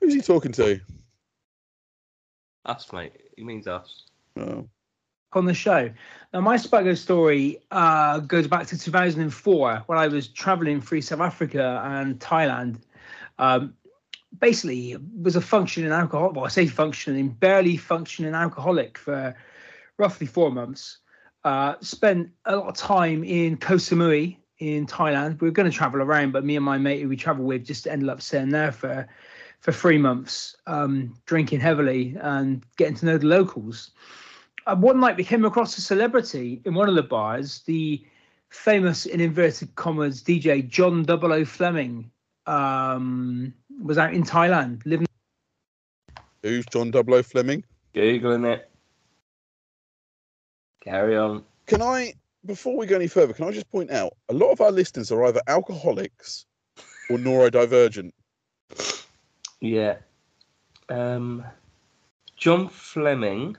Who's 0.00 0.12
he 0.12 0.20
talking 0.20 0.52
to? 0.52 0.80
Us, 2.66 2.92
mate. 2.92 3.12
He 3.36 3.44
means 3.44 3.66
us. 3.66 4.04
Oh. 4.36 4.68
on 5.32 5.46
the 5.46 5.54
show. 5.54 5.90
Now, 6.32 6.40
my 6.40 6.56
Spago 6.56 6.96
story 6.96 7.58
uh, 7.70 8.18
goes 8.18 8.46
back 8.46 8.66
to 8.66 8.78
2004 8.78 9.84
when 9.86 9.98
I 9.98 10.08
was 10.08 10.28
traveling 10.28 10.80
through 10.80 11.02
South 11.02 11.20
Africa 11.20 11.82
and 11.84 12.18
Thailand. 12.18 12.80
Um, 13.38 13.74
basically, 14.38 14.96
was 15.20 15.36
a 15.36 15.40
functioning 15.40 15.92
alcohol. 15.92 16.32
Well, 16.32 16.44
I 16.44 16.48
say 16.48 16.66
functioning, 16.66 17.28
barely 17.28 17.76
functioning 17.76 18.34
alcoholic 18.34 18.98
for 18.98 19.34
roughly 19.98 20.26
four 20.26 20.50
months. 20.50 20.98
Uh, 21.44 21.74
spent 21.80 22.30
a 22.46 22.56
lot 22.56 22.68
of 22.68 22.76
time 22.76 23.22
in 23.22 23.56
Koh 23.56 23.74
Samui 23.74 24.36
in 24.58 24.86
Thailand. 24.86 25.40
We 25.40 25.48
were 25.48 25.52
going 25.52 25.70
to 25.70 25.76
travel 25.76 26.00
around, 26.00 26.32
but 26.32 26.44
me 26.44 26.56
and 26.56 26.64
my 26.64 26.78
mate 26.78 27.02
who 27.02 27.08
we 27.08 27.16
travel 27.16 27.44
with 27.44 27.64
just 27.64 27.86
ended 27.86 28.08
up 28.08 28.22
staying 28.22 28.50
there 28.50 28.72
for 28.72 29.06
for 29.60 29.72
three 29.72 29.96
months, 29.96 30.56
um, 30.66 31.14
drinking 31.24 31.58
heavily 31.58 32.16
and 32.20 32.62
getting 32.76 32.94
to 32.96 33.06
know 33.06 33.16
the 33.16 33.26
locals 33.26 33.92
uh, 34.66 34.76
one 34.76 35.00
night 35.00 35.16
we 35.16 35.24
came 35.24 35.44
across 35.44 35.76
a 35.76 35.80
celebrity 35.80 36.62
in 36.64 36.74
one 36.74 36.88
of 36.88 36.94
the 36.94 37.02
bars, 37.02 37.60
the 37.66 38.02
famous, 38.48 39.06
in 39.06 39.20
inverted 39.20 39.74
commas, 39.74 40.22
DJ 40.22 40.66
John 40.66 41.04
Double 41.04 41.32
O 41.32 41.44
Fleming 41.44 42.10
um, 42.46 43.52
was 43.84 43.98
out 43.98 44.14
in 44.14 44.24
Thailand 44.24 44.84
living. 44.84 45.06
Who's 46.42 46.66
John 46.66 46.90
Double 46.90 47.14
O 47.14 47.22
Fleming? 47.22 47.64
Googling 47.94 48.52
it. 48.52 48.68
Carry 50.82 51.16
on. 51.16 51.44
Can 51.66 51.80
I 51.80 52.14
before 52.46 52.76
we 52.76 52.86
go 52.86 52.96
any 52.96 53.06
further, 53.06 53.32
can 53.32 53.46
I 53.46 53.50
just 53.50 53.70
point 53.70 53.90
out 53.90 54.14
a 54.28 54.34
lot 54.34 54.50
of 54.50 54.60
our 54.60 54.70
listeners 54.70 55.10
are 55.10 55.24
either 55.24 55.40
alcoholics 55.46 56.46
or 57.10 57.18
neurodivergent. 57.18 58.12
Yeah. 59.60 59.96
Um, 60.88 61.44
John 62.36 62.68
Fleming, 62.68 63.56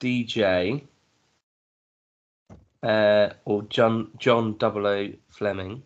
DJ, 0.00 0.84
uh, 2.82 3.30
or 3.44 3.62
John 3.64 4.10
John 4.18 4.56
Double 4.58 4.86
O 4.86 5.08
Fleming, 5.28 5.82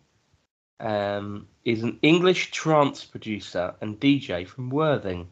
um, 0.79 1.47
is 1.65 1.81
an 1.81 1.97
English 2.01 2.51
trance 2.51 3.05
producer 3.05 3.73
and 3.79 3.99
DJ 3.99 4.45
from 4.47 4.69
Worthing. 4.69 5.31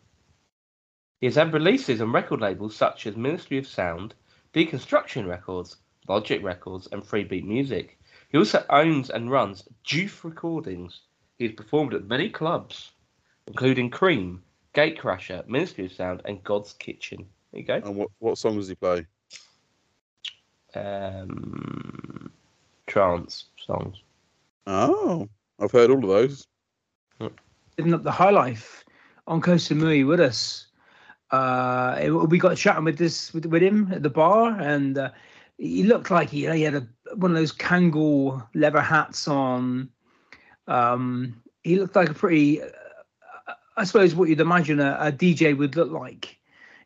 He 1.19 1.27
has 1.27 1.35
had 1.35 1.53
releases 1.53 2.01
on 2.01 2.11
record 2.11 2.41
labels 2.41 2.75
such 2.75 3.05
as 3.05 3.15
Ministry 3.15 3.57
of 3.57 3.67
Sound, 3.67 4.15
Deconstruction 4.53 5.27
Records, 5.27 5.77
Logic 6.07 6.41
Records, 6.41 6.87
and 6.91 7.03
Freebeat 7.03 7.43
Music. 7.43 7.99
He 8.29 8.37
also 8.37 8.65
owns 8.69 9.09
and 9.09 9.29
runs 9.29 9.67
Juice 9.83 10.23
Recordings. 10.23 11.01
He 11.37 11.45
has 11.47 11.55
performed 11.55 11.93
at 11.93 12.05
many 12.05 12.29
clubs, 12.29 12.91
including 13.47 13.89
Cream, 13.89 14.41
Gatecrasher, 14.73 15.45
Ministry 15.47 15.85
of 15.85 15.91
Sound, 15.91 16.21
and 16.25 16.43
Godskitchen. 16.43 17.25
There 17.51 17.61
you 17.61 17.63
go. 17.63 17.75
And 17.75 17.95
what, 17.95 18.09
what 18.19 18.37
song 18.37 18.55
does 18.55 18.69
he 18.69 18.75
play? 18.75 19.05
Um, 20.73 22.31
trance 22.87 23.45
songs. 23.57 24.01
Oh, 24.65 25.27
I've 25.61 25.71
heard 25.71 25.89
all 25.91 25.97
of 26.03 26.09
those. 26.09 26.43
living 27.77 27.93
up 27.93 28.03
the 28.03 28.11
high 28.11 28.31
life 28.31 28.83
on 29.27 29.41
Koh 29.41 29.55
Samui 29.55 30.05
with 30.07 30.19
us. 30.19 30.67
Uh, 31.31 31.97
it- 32.01 32.11
we 32.11 32.37
got 32.37 32.57
chatting 32.57 32.83
with 32.83 32.97
this 32.97 33.33
with, 33.33 33.45
with 33.45 33.61
him 33.63 33.89
at 33.93 34.03
the 34.03 34.09
bar, 34.09 34.59
and 34.59 34.97
uh, 34.97 35.09
he 35.57 35.83
looked 35.83 36.11
like 36.11 36.29
he, 36.29 36.49
he 36.51 36.63
had 36.63 36.75
a, 36.75 36.87
one 37.15 37.31
of 37.31 37.37
those 37.37 37.53
Kangol 37.53 38.45
leather 38.53 38.81
hats 38.81 39.27
on. 39.27 39.89
Um, 40.67 41.41
he 41.63 41.77
looked 41.79 41.95
like 41.95 42.09
a 42.09 42.13
pretty, 42.13 42.61
uh, 42.61 42.67
I 43.77 43.83
suppose, 43.83 44.15
what 44.15 44.29
you'd 44.29 44.39
imagine 44.41 44.79
a, 44.79 44.97
a 44.99 45.11
DJ 45.11 45.57
would 45.57 45.75
look 45.75 45.91
like 45.91 46.37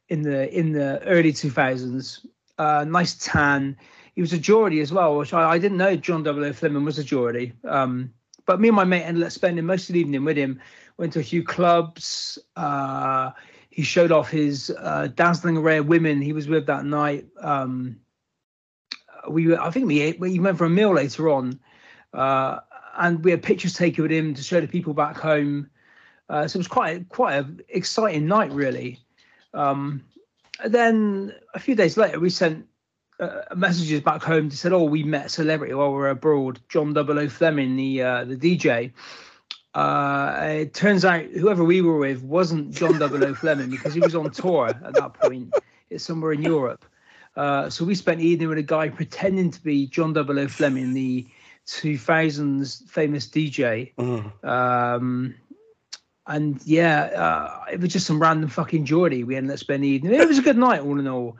in 0.09 0.21
the 0.21 0.53
in 0.57 0.73
the 0.73 1.01
early 1.03 1.33
two 1.33 1.49
thousands. 1.49 2.25
Uh, 2.57 2.85
nice 2.87 3.15
tan. 3.15 3.75
He 4.13 4.21
was 4.21 4.31
a 4.33 4.37
Geordie 4.37 4.79
as 4.81 4.93
well, 4.93 5.17
which 5.17 5.33
I, 5.33 5.51
I 5.51 5.57
didn't 5.59 5.77
know. 5.77 5.95
John 5.95 6.23
Double 6.23 6.45
O 6.45 6.53
Fleming 6.53 6.85
was 6.85 6.99
a 6.99 7.03
Geordie. 7.03 7.51
Um, 7.65 8.13
but 8.45 8.59
me 8.59 8.67
and 8.69 8.75
my 8.75 8.83
mate 8.83 9.03
ended 9.03 9.23
up 9.23 9.31
spending 9.31 9.65
most 9.65 9.89
of 9.89 9.93
the 9.93 9.99
evening 9.99 10.23
with 10.23 10.37
him. 10.37 10.59
went 10.97 11.13
to 11.13 11.19
a 11.19 11.23
few 11.23 11.43
clubs. 11.43 12.37
Uh, 12.55 13.31
he 13.69 13.83
showed 13.83 14.11
off 14.11 14.29
his 14.29 14.73
uh, 14.79 15.07
dazzling 15.15 15.57
array 15.57 15.77
of 15.77 15.87
women 15.87 16.21
he 16.21 16.33
was 16.33 16.47
with 16.47 16.65
that 16.67 16.85
night. 16.85 17.25
Um, 17.41 17.99
we, 19.29 19.47
were- 19.47 19.59
I 19.59 19.69
think 19.71 19.87
we 19.87 20.01
ate, 20.01 20.19
we 20.19 20.39
went 20.39 20.57
for 20.57 20.65
a 20.65 20.69
meal 20.69 20.93
later 20.93 21.29
on, 21.29 21.59
uh, 22.13 22.59
and 22.97 23.23
we 23.23 23.31
had 23.31 23.43
pictures 23.43 23.73
taken 23.73 24.03
with 24.03 24.11
him 24.11 24.33
to 24.33 24.43
show 24.43 24.61
the 24.61 24.67
people 24.67 24.93
back 24.93 25.17
home. 25.17 25.69
Uh, 26.29 26.47
so 26.47 26.57
it 26.57 26.59
was 26.59 26.67
quite 26.67 27.07
quite 27.09 27.35
an 27.35 27.61
exciting 27.69 28.25
night, 28.27 28.51
really. 28.51 28.99
Um, 29.53 30.03
then 30.65 31.33
a 31.53 31.59
few 31.59 31.75
days 31.75 31.97
later, 31.97 32.19
we 32.19 32.29
sent 32.29 32.65
uh, 33.19 33.41
messages 33.55 34.01
back 34.01 34.21
home 34.21 34.49
to 34.49 34.57
said, 34.57 34.73
"Oh, 34.73 34.83
we 34.83 35.03
met 35.03 35.27
a 35.27 35.29
celebrity 35.29 35.73
while 35.73 35.89
we 35.89 35.95
were 35.95 36.09
abroad, 36.09 36.59
John 36.69 36.93
Double 36.93 37.19
O 37.19 37.29
Fleming, 37.29 37.75
the 37.75 38.01
uh, 38.01 38.25
the 38.25 38.35
DJ." 38.35 38.91
Uh, 39.73 40.39
it 40.41 40.73
turns 40.73 41.03
out 41.03 41.25
whoever 41.25 41.63
we 41.63 41.81
were 41.81 41.97
with 41.97 42.23
wasn't 42.23 42.71
John 42.71 42.97
Double 42.97 43.23
O 43.23 43.33
Fleming 43.35 43.69
because 43.69 43.93
he 43.93 43.99
was 43.99 44.15
on 44.15 44.31
tour 44.31 44.67
at 44.67 44.93
that 44.93 45.13
point. 45.15 45.53
It's 45.89 46.03
somewhere 46.03 46.31
in 46.31 46.41
Europe. 46.41 46.85
Uh, 47.35 47.69
so 47.69 47.83
we 47.83 47.95
spent 47.95 48.19
the 48.19 48.27
evening 48.27 48.47
with 48.47 48.57
a 48.57 48.63
guy 48.63 48.87
pretending 48.87 49.51
to 49.51 49.61
be 49.61 49.87
John 49.87 50.13
Double 50.13 50.39
O 50.39 50.47
Fleming, 50.47 50.93
the 50.93 51.27
2000s 51.67 52.87
famous 52.89 53.27
DJ. 53.27 53.91
Um, 54.47 55.35
and 56.27 56.61
yeah, 56.65 57.03
uh, 57.03 57.65
it 57.71 57.79
was 57.79 57.91
just 57.91 58.07
some 58.07 58.21
random 58.21 58.49
fucking 58.49 58.85
Geordie. 58.85 59.23
We 59.23 59.35
ended 59.35 59.53
up 59.53 59.59
spending 59.59 59.89
the 59.89 59.95
evening. 59.95 60.13
It 60.13 60.27
was 60.27 60.37
a 60.39 60.41
good 60.41 60.57
night, 60.57 60.81
all 60.81 60.99
in 60.99 61.07
all. 61.07 61.37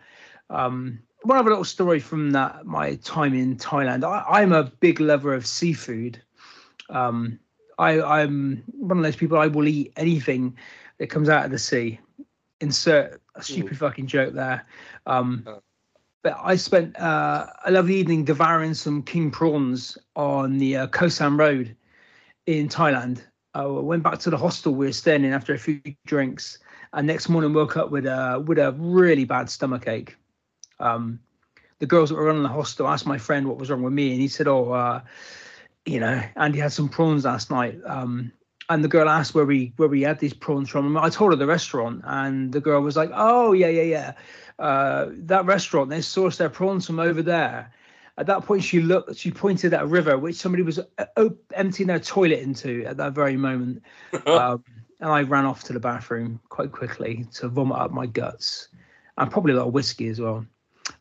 Um, 0.49 0.99
one 1.25 1.37
other 1.37 1.49
little 1.49 1.65
story 1.65 1.99
from 1.99 2.31
that 2.31 2.65
my 2.65 2.95
time 2.95 3.33
in 3.33 3.57
Thailand. 3.57 4.03
I, 4.03 4.23
I'm 4.41 4.51
a 4.51 4.63
big 4.63 4.99
lover 4.99 5.33
of 5.33 5.45
seafood. 5.45 6.21
Um, 6.89 7.39
I, 7.77 8.01
I'm 8.01 8.63
one 8.67 8.97
of 8.97 9.03
those 9.03 9.15
people. 9.15 9.37
I 9.37 9.47
will 9.47 9.67
eat 9.67 9.91
anything 9.97 10.55
that 10.97 11.07
comes 11.07 11.29
out 11.29 11.45
of 11.45 11.51
the 11.51 11.59
sea. 11.59 11.99
Insert 12.61 13.21
a 13.35 13.43
stupid 13.43 13.77
fucking 13.77 14.07
joke 14.07 14.33
there. 14.33 14.65
Um, 15.05 15.43
Oh. 15.47 15.61
but 16.23 16.37
I 16.41 16.55
spent 16.55 16.97
uh, 16.99 17.47
a 17.65 17.71
lovely 17.71 17.95
evening 17.95 18.23
devouring 18.23 18.73
some 18.73 19.03
king 19.03 19.29
prawns 19.29 19.97
on 20.15 20.57
the 20.57 20.77
uh, 20.77 20.87
Khao 20.87 21.11
San 21.11 21.37
Road 21.37 21.75
in 22.45 22.69
Thailand. 22.69 23.23
I 23.53 23.65
went 23.65 24.03
back 24.03 24.19
to 24.19 24.29
the 24.29 24.37
hostel 24.37 24.73
we 24.75 24.85
were 24.85 24.93
staying 24.93 25.23
in 25.23 25.33
after 25.33 25.53
a 25.53 25.57
few 25.57 25.81
drinks, 26.05 26.59
and 26.93 27.07
next 27.07 27.29
morning 27.29 27.53
woke 27.53 27.77
up 27.77 27.89
with 27.91 28.05
a 28.05 28.43
with 28.45 28.57
a 28.57 28.71
really 28.73 29.25
bad 29.25 29.49
stomach 29.49 29.87
ache. 29.87 30.15
Um, 30.79 31.19
the 31.79 31.85
girls 31.85 32.09
that 32.09 32.15
were 32.15 32.25
running 32.25 32.43
the 32.43 32.49
hostel 32.49 32.87
asked 32.87 33.05
my 33.05 33.17
friend 33.17 33.47
what 33.47 33.57
was 33.57 33.69
wrong 33.69 33.83
with 33.83 33.93
me, 33.93 34.11
and 34.11 34.21
he 34.21 34.27
said, 34.27 34.47
"Oh, 34.47 34.71
uh, 34.71 35.01
you 35.85 35.99
know, 35.99 36.21
Andy 36.35 36.59
had 36.59 36.71
some 36.71 36.89
prawns 36.89 37.25
last 37.25 37.51
night." 37.51 37.79
Um, 37.85 38.31
and 38.69 38.83
the 38.83 38.87
girl 38.87 39.09
asked 39.09 39.35
where 39.35 39.45
we 39.45 39.73
where 39.77 39.89
we 39.89 40.01
had 40.01 40.19
these 40.19 40.33
prawns 40.33 40.69
from. 40.69 40.87
And 40.87 40.97
I 40.97 41.09
told 41.09 41.31
her 41.31 41.35
the 41.35 41.45
restaurant, 41.45 42.01
and 42.05 42.51
the 42.51 42.61
girl 42.61 42.81
was 42.81 42.95
like, 42.95 43.11
"Oh, 43.13 43.53
yeah, 43.53 43.67
yeah, 43.67 43.83
yeah, 43.83 44.13
uh, 44.59 45.07
that 45.11 45.45
restaurant. 45.45 45.89
They 45.89 45.99
sourced 45.99 46.37
their 46.37 46.49
prawns 46.49 46.85
from 46.87 46.99
over 46.99 47.21
there." 47.21 47.71
At 48.17 48.27
that 48.27 48.45
point, 48.45 48.63
she 48.63 48.81
looked. 48.81 49.17
She 49.17 49.29
pointed 49.29 49.73
at 49.73 49.83
a 49.83 49.87
river 49.87 50.17
which 50.17 50.37
somebody 50.37 50.63
was 50.63 50.79
uh, 50.79 51.29
emptying 51.53 51.87
their 51.87 51.99
toilet 51.99 52.39
into 52.39 52.85
at 52.85 52.97
that 52.97 53.13
very 53.13 53.35
moment. 53.35 53.83
um, 54.25 54.63
and 55.01 55.09
I 55.09 55.23
ran 55.23 55.45
off 55.45 55.63
to 55.65 55.73
the 55.73 55.79
bathroom 55.79 56.39
quite 56.47 56.71
quickly 56.71 57.27
to 57.33 57.49
vomit 57.49 57.77
up 57.77 57.91
my 57.91 58.05
guts, 58.05 58.69
and 59.17 59.29
probably 59.29 59.53
a 59.53 59.57
lot 59.57 59.67
of 59.67 59.73
whiskey 59.73 60.07
as 60.07 60.21
well. 60.21 60.45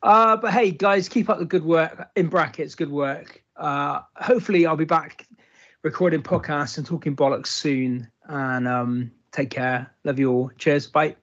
Uh, 0.03 0.37
but 0.37 0.53
hey, 0.53 0.71
guys, 0.71 1.09
keep 1.09 1.29
up 1.29 1.39
the 1.39 1.45
good 1.45 1.65
work. 1.65 2.11
In 2.17 2.29
brackets, 2.29 2.75
good 2.75 2.91
work. 2.91 3.43
Uh, 3.57 4.01
hopefully, 4.17 4.67
I'll 4.67 4.77
be 4.77 4.85
back 4.85 5.27
recording 5.83 6.23
podcasts 6.23 6.79
and 6.79 6.87
talking 6.87 7.15
bollocks 7.15 7.49
soon. 7.49 8.11
And 8.29 8.67
um, 8.67 9.13
take 9.33 9.51
care. 9.51 9.91
Love 10.05 10.19
you 10.19 10.33
all. 10.33 10.51
Cheers. 10.59 10.87
Bye. 10.87 11.17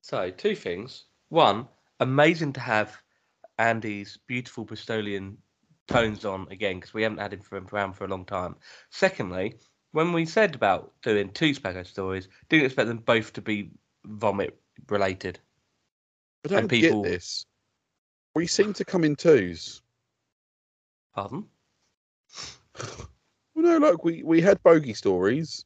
So, 0.00 0.30
two 0.30 0.54
things. 0.54 1.04
One, 1.28 1.68
amazing 2.00 2.54
to 2.54 2.60
have 2.60 2.96
Andy's 3.58 4.18
beautiful 4.26 4.64
Bristolian 4.64 5.36
tones 5.86 6.24
on 6.24 6.46
again 6.50 6.76
because 6.76 6.94
we 6.94 7.02
haven't 7.02 7.18
had 7.18 7.32
him 7.32 7.40
for, 7.40 7.58
around 7.58 7.94
for 7.94 8.04
a 8.04 8.08
long 8.08 8.24
time. 8.24 8.56
Secondly, 8.90 9.56
when 9.92 10.12
we 10.12 10.24
said 10.24 10.54
about 10.54 10.92
doing 11.02 11.30
two 11.30 11.52
Spago 11.52 11.86
stories, 11.86 12.28
didn't 12.48 12.66
expect 12.66 12.88
them 12.88 12.98
both 12.98 13.32
to 13.34 13.42
be 13.42 13.70
vomit 14.04 14.58
related. 14.88 15.40
I 16.44 16.48
don't 16.48 16.58
And 16.60 16.70
people- 16.70 17.02
get 17.02 17.10
this. 17.10 17.44
We 18.34 18.46
seem 18.46 18.72
to 18.74 18.84
come 18.84 19.04
in 19.04 19.16
twos. 19.16 19.82
Pardon? 21.14 21.48
Well, 23.54 23.64
no, 23.64 23.78
look, 23.78 24.04
we, 24.04 24.22
we 24.22 24.40
had 24.40 24.62
bogey 24.62 24.94
stories. 24.94 25.64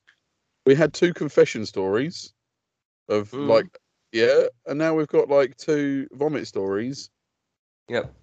We 0.64 0.74
had 0.74 0.94
two 0.94 1.12
confession 1.12 1.66
stories 1.66 2.32
of 3.08 3.30
Mm. 3.32 3.48
like, 3.48 3.78
yeah, 4.12 4.44
and 4.66 4.78
now 4.78 4.94
we've 4.94 5.08
got 5.08 5.28
like 5.28 5.56
two 5.58 6.08
vomit 6.12 6.46
stories. 6.46 7.10
Yep. 7.88 8.14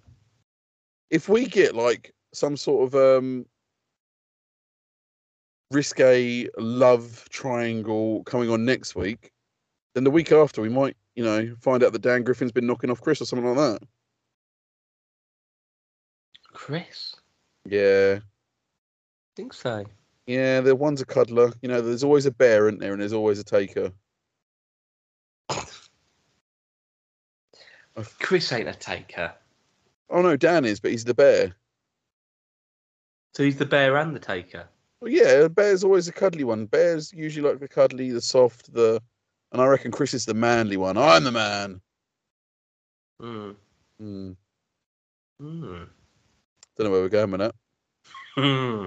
If 1.10 1.28
we 1.28 1.46
get 1.46 1.74
like 1.76 2.12
some 2.32 2.56
sort 2.56 2.88
of 2.88 2.94
um 2.94 3.46
risque 5.70 6.48
love 6.58 7.26
triangle 7.30 8.24
coming 8.24 8.50
on 8.50 8.64
next 8.64 8.96
week, 8.96 9.30
then 9.94 10.02
the 10.04 10.10
week 10.10 10.32
after 10.32 10.60
we 10.62 10.68
might, 10.68 10.96
you 11.20 11.26
know, 11.26 11.54
find 11.60 11.84
out 11.84 11.92
that 11.92 12.00
Dan 12.00 12.22
Griffin's 12.22 12.50
been 12.50 12.66
knocking 12.66 12.88
off 12.90 13.02
Chris 13.02 13.20
or 13.20 13.26
something 13.26 13.46
like 13.46 13.58
that. 13.58 13.86
Chris? 16.54 17.14
Yeah. 17.66 18.20
think 19.36 19.52
so. 19.52 19.84
Yeah, 20.26 20.62
the 20.62 20.74
one's 20.74 21.02
a 21.02 21.04
cuddler. 21.04 21.52
You 21.60 21.68
know, 21.68 21.82
there's 21.82 22.04
always 22.04 22.24
a 22.24 22.30
bear, 22.30 22.68
isn't 22.68 22.80
there? 22.80 22.92
And 22.92 23.02
there's 23.02 23.12
always 23.12 23.38
a 23.38 23.44
taker. 23.44 23.92
Chris 28.18 28.50
ain't 28.50 28.70
a 28.70 28.74
taker. 28.74 29.34
Oh 30.08 30.22
no, 30.22 30.38
Dan 30.38 30.64
is, 30.64 30.80
but 30.80 30.90
he's 30.90 31.04
the 31.04 31.12
bear. 31.12 31.54
So 33.34 33.42
he's 33.42 33.58
the 33.58 33.66
bear 33.66 33.98
and 33.98 34.16
the 34.16 34.20
taker. 34.20 34.66
Well, 35.02 35.12
yeah, 35.12 35.32
a 35.32 35.50
bear's 35.50 35.84
always 35.84 36.08
a 36.08 36.12
cuddly 36.12 36.44
one. 36.44 36.64
Bear's 36.64 37.12
usually 37.12 37.46
like 37.46 37.60
the 37.60 37.68
cuddly, 37.68 38.10
the 38.10 38.22
soft, 38.22 38.72
the, 38.72 39.02
and 39.52 39.60
I 39.60 39.66
reckon 39.66 39.90
Chris 39.90 40.14
is 40.14 40.24
the 40.24 40.34
manly 40.34 40.76
one. 40.76 40.96
I'm 40.96 41.24
the 41.24 41.32
man. 41.32 41.80
Hmm. 43.20 43.50
Hmm. 43.98 44.32
Hmm. 45.40 45.84
Don't 46.76 46.86
know 46.86 46.90
where 46.90 47.00
we're 47.02 47.08
going 47.08 47.30
with 47.30 47.40
that. 47.40 47.54
Hmm. 48.36 48.86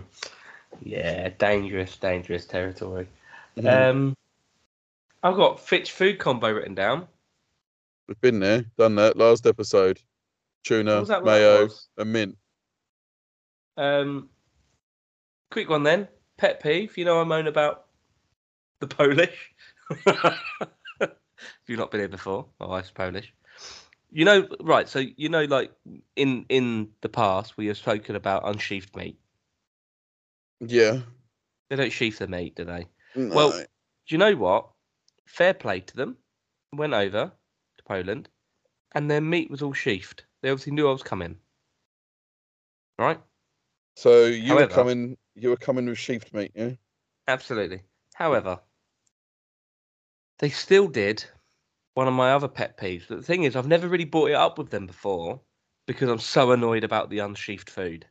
Yeah, 0.81 1.29
dangerous, 1.37 1.97
dangerous 1.97 2.45
territory. 2.45 3.07
Hmm. 3.59 3.67
Um, 3.67 4.17
I've 5.21 5.35
got 5.35 5.59
Fitch 5.59 5.91
food 5.91 6.19
combo 6.19 6.51
written 6.51 6.75
down. 6.75 7.07
We've 8.07 8.19
been 8.19 8.39
there, 8.39 8.65
done 8.77 8.95
that. 8.95 9.17
Last 9.17 9.45
episode, 9.45 9.99
tuna, 10.63 10.99
was 10.99 11.09
that? 11.09 11.23
What 11.23 11.35
that 11.35 11.39
mayo, 11.39 11.69
and 11.97 12.13
mint. 12.13 12.37
Um, 13.77 14.29
quick 15.51 15.69
one 15.69 15.83
then. 15.83 16.07
Pet 16.37 16.61
peeve. 16.61 16.97
You 16.97 17.05
know 17.05 17.21
I 17.21 17.23
moan 17.23 17.47
about 17.47 17.85
the 18.79 18.87
Polish. 18.95 19.52
Have 20.05 21.67
you 21.67 21.77
not 21.77 21.91
been 21.91 22.01
here 22.01 22.07
before? 22.07 22.45
My 22.59 22.67
wife's 22.67 22.91
Polish. 22.91 23.33
You 24.11 24.25
know, 24.25 24.47
right? 24.61 24.87
So 24.87 24.99
you 24.99 25.29
know, 25.29 25.43
like 25.45 25.71
in 26.15 26.45
in 26.49 26.89
the 27.01 27.09
past, 27.09 27.57
we 27.57 27.67
have 27.67 27.77
spoken 27.77 28.15
about 28.15 28.47
unsheathed 28.47 28.95
meat. 28.95 29.17
Yeah. 30.59 30.99
They 31.69 31.75
don't 31.75 31.91
sheath 31.91 32.19
the 32.19 32.27
meat, 32.27 32.55
do 32.55 32.65
they? 32.65 32.87
No. 33.15 33.35
Well, 33.35 33.51
Do 33.51 33.65
you 34.07 34.17
know 34.17 34.35
what? 34.35 34.69
Fair 35.25 35.53
play 35.53 35.79
to 35.79 35.95
them. 35.95 36.17
Went 36.73 36.93
over 36.93 37.31
to 37.77 37.83
Poland, 37.83 38.29
and 38.93 39.09
their 39.09 39.21
meat 39.21 39.49
was 39.49 39.61
all 39.61 39.73
sheathed. 39.73 40.23
They 40.41 40.49
obviously 40.49 40.73
knew 40.73 40.87
I 40.87 40.91
was 40.91 41.03
coming. 41.03 41.37
Right? 42.99 43.19
so 43.95 44.25
you 44.25 44.49
however- 44.49 44.67
were 44.67 44.73
coming. 44.73 45.17
You 45.35 45.49
were 45.49 45.57
coming 45.57 45.87
with 45.87 45.97
sheathed 45.97 46.31
meat, 46.33 46.51
yeah. 46.53 46.71
Absolutely. 47.27 47.81
However, 48.13 48.59
they 50.43 50.49
still 50.49 50.89
did 50.89 51.23
one 51.93 52.05
of 52.05 52.13
my 52.13 52.33
other 52.33 52.49
pet 52.49 52.77
peeves. 52.77 53.07
But 53.07 53.15
the 53.15 53.23
thing 53.23 53.43
is, 53.43 53.55
I've 53.55 53.65
never 53.65 53.87
really 53.87 54.03
brought 54.03 54.29
it 54.29 54.35
up 54.35 54.57
with 54.57 54.71
them 54.71 54.85
before 54.85 55.39
because 55.87 56.09
I'm 56.09 56.19
so 56.19 56.51
annoyed 56.51 56.83
about 56.83 57.09
the 57.09 57.19
unsheathed 57.19 57.69
food. 57.69 58.05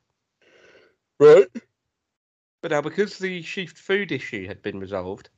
Right. 1.20 1.46
But 2.62 2.70
now, 2.70 2.80
because 2.80 3.18
the 3.18 3.42
sheathed 3.42 3.76
food 3.76 4.12
issue 4.12 4.46
had 4.46 4.62
been 4.62 4.80
resolved, 4.80 5.28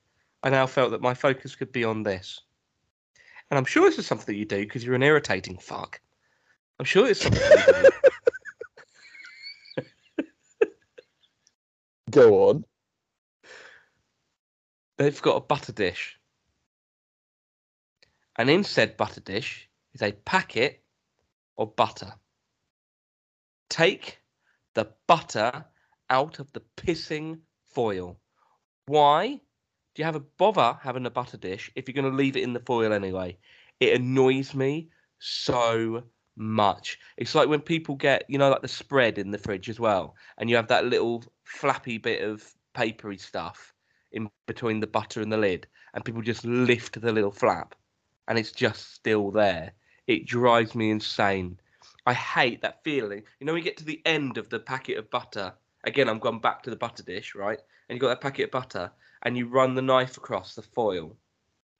I 0.45 0.51
now 0.51 0.69
felt 0.69 0.93
that 0.93 1.01
my 1.01 1.15
focus 1.15 1.57
could 1.57 1.73
be 1.73 1.83
on 1.83 2.05
this. 2.05 2.41
And 3.51 3.59
I'm 3.59 3.65
sure 3.65 3.91
this 3.91 3.99
is 3.99 4.07
something 4.07 4.33
that 4.33 4.39
you 4.39 4.45
do 4.45 4.61
because 4.61 4.85
you're 4.85 4.95
an 4.95 5.03
irritating 5.03 5.59
fuck. 5.59 6.01
I'm 6.79 6.85
sure 6.85 7.09
it's 7.09 7.23
something 7.23 7.43
you 7.43 7.73
do. 7.73 7.89
Go 12.13 12.51
on. 12.51 12.65
They've 14.97 15.21
got 15.21 15.39
a 15.39 15.41
butter 15.41 15.73
dish. 15.73 16.21
And 18.37 18.51
in 18.51 18.65
said 18.65 18.97
butter 18.97 19.21
dish 19.21 19.69
is 19.93 20.03
a 20.03 20.13
packet 20.13 20.83
of 21.57 21.77
butter. 21.77 22.13
Take 23.69 24.19
the 24.75 24.89
butter 25.07 25.65
out 26.11 26.39
of 26.39 26.53
the 26.53 26.63
pissing 26.77 27.41
foil. 27.63 28.19
Why 28.87 29.41
do 29.95 30.03
you 30.03 30.05
have 30.05 30.17
a 30.17 30.21
bother 30.21 30.79
having 30.83 31.07
a 31.07 31.11
butter 31.11 31.37
dish 31.37 31.71
if 31.75 31.89
you're 31.89 31.95
going 32.01 32.11
to 32.11 32.17
leave 32.17 32.37
it 32.37 32.43
in 32.43 32.53
the 32.53 32.61
foil 32.61 32.93
anyway? 32.93 33.39
It 33.81 34.01
annoys 34.01 34.55
me 34.55 34.91
so 35.19 36.03
much. 36.37 36.99
It's 37.17 37.35
like 37.35 37.49
when 37.49 37.61
people 37.61 37.95
get, 37.95 38.25
you 38.29 38.39
know, 38.39 38.51
like 38.51 38.63
the 38.63 38.69
spread 38.69 39.19
in 39.19 39.31
the 39.31 39.39
fridge 39.39 39.69
as 39.69 39.79
well, 39.79 40.17
and 40.39 40.51
you 40.51 40.57
have 40.57 40.69
that 40.69 40.85
little 40.85 41.25
flappy 41.45 41.99
bit 41.99 42.23
of 42.23 42.45
papery 42.75 43.17
stuff 43.17 43.73
in 44.13 44.29
between 44.47 44.81
the 44.81 44.87
butter 44.87 45.21
and 45.21 45.33
the 45.33 45.37
lid, 45.37 45.67
and 45.95 46.05
people 46.05 46.23
just 46.23 46.45
lift 46.45 47.01
the 47.01 47.13
little 47.13 47.31
flap, 47.31 47.75
and 48.29 48.39
it's 48.39 48.53
just 48.53 48.95
still 48.95 49.31
there. 49.31 49.73
It 50.07 50.27
drives 50.27 50.75
me 50.75 50.91
insane. 50.91 51.59
I 52.07 52.15
hate 52.15 52.61
that 52.63 52.85
feeling. 52.85 53.23
You 53.41 53.47
know, 53.47 53.55
we 53.55 53.63
get 53.63 53.77
to 53.79 53.85
the 53.85 54.03
end 54.05 54.37
of 54.37 54.49
the 54.51 54.59
packet 54.59 54.99
of 54.99 55.11
butter. 55.11 55.53
Again, 55.85 56.09
I'm 56.09 56.19
going 56.19 56.41
back 56.41 56.63
to 56.63 56.71
the 56.71 56.77
butter 56.77 57.03
dish, 57.03 57.35
right? 57.35 57.59
And 57.89 57.97
you 57.97 58.01
got 58.01 58.09
that 58.09 58.21
packet 58.21 58.45
of 58.45 58.51
butter, 58.51 58.91
and 59.23 59.37
you 59.37 59.47
run 59.47 59.75
the 59.75 59.83
knife 59.83 60.17
across 60.17 60.55
the 60.55 60.63
foil. 60.63 61.17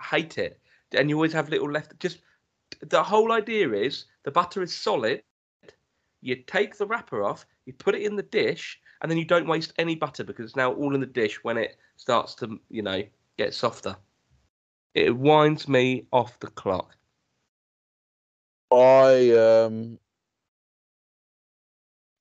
I 0.01 0.17
hate 0.17 0.39
it. 0.39 0.61
And 0.93 1.11
you 1.11 1.17
always 1.17 1.33
have 1.33 1.49
little 1.49 1.71
left. 1.71 1.99
Just 2.01 2.21
the 2.81 3.03
whole 3.03 3.33
idea 3.33 3.71
is 3.73 4.07
the 4.23 4.31
butter 4.31 4.63
is 4.63 4.75
solid. 4.75 5.23
You 6.21 6.37
take 6.37 6.77
the 6.77 6.87
wrapper 6.87 7.23
off, 7.23 7.45
you 7.67 7.75
put 7.75 7.95
it 7.95 8.03
in 8.03 8.17
the 8.17 8.23
dish, 8.23 8.81
and 9.03 9.11
then 9.11 9.19
you 9.19 9.27
don't 9.27 9.47
waste 9.47 9.75
any 9.79 9.95
butter 9.95 10.25
because 10.25 10.47
it's 10.47 10.57
now 10.57 10.73
all 10.73 10.95
in 10.95 11.01
the 11.01 11.07
dish 11.07 11.45
when 11.45 11.59
it 11.59 11.77
starts 11.97 12.35
to, 12.37 12.59
you 12.71 12.83
know, 12.83 13.03
get 13.37 13.53
softer. 13.53 13.97
It 14.95 15.17
winds 15.17 15.67
me 15.69 16.07
off 16.13 16.39
the 16.41 16.47
clock. 16.49 16.97
I 18.73 19.31
um 19.33 19.99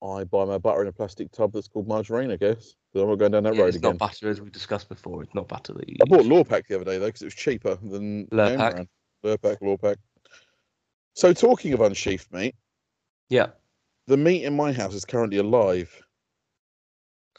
I 0.03 0.23
buy 0.25 0.45
my 0.45 0.57
butter 0.57 0.81
in 0.81 0.87
a 0.87 0.91
plastic 0.91 1.31
tub 1.31 1.53
that's 1.53 1.67
called 1.67 1.87
margarine, 1.87 2.31
I 2.31 2.35
guess. 2.35 2.75
'cause 2.91 3.01
I'm 3.01 3.09
not 3.09 3.15
going 3.15 3.31
down 3.31 3.43
that 3.43 3.55
Yeah, 3.55 3.61
road 3.61 3.67
it's 3.69 3.77
again. 3.77 3.91
not 3.91 3.99
butter 3.99 4.29
as 4.29 4.41
we 4.41 4.49
discussed 4.49 4.89
before. 4.89 5.23
It's 5.23 5.33
not 5.33 5.47
butter 5.47 5.73
that 5.73 5.87
you 5.87 5.95
I 6.01 6.05
bought. 6.05 6.25
Lawpack 6.25 6.67
the 6.67 6.75
other 6.75 6.85
day 6.85 6.97
though 6.97 7.05
because 7.07 7.21
it 7.21 7.25
was 7.25 7.35
cheaper 7.35 7.75
than 7.75 8.27
Lurpak. 8.27 8.87
Lurpak, 9.23 9.59
Lawpack. 9.61 9.95
So 11.15 11.31
talking 11.33 11.73
of 11.73 11.81
unsheathed 11.81 12.31
meat, 12.33 12.55
Yeah. 13.29 13.51
the 14.07 14.17
meat 14.17 14.43
in 14.43 14.55
my 14.55 14.73
house 14.73 14.93
is 14.93 15.05
currently 15.05 15.37
alive. 15.37 16.05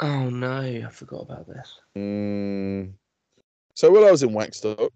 Oh 0.01 0.31
no, 0.31 0.61
I 0.61 0.89
forgot 0.91 1.23
about 1.23 1.47
this. 1.47 1.81
Mm. 1.97 2.95
So 3.75 3.91
while 3.91 4.07
I 4.07 4.11
was 4.11 4.23
in 4.23 4.31
Waxstock, 4.31 4.91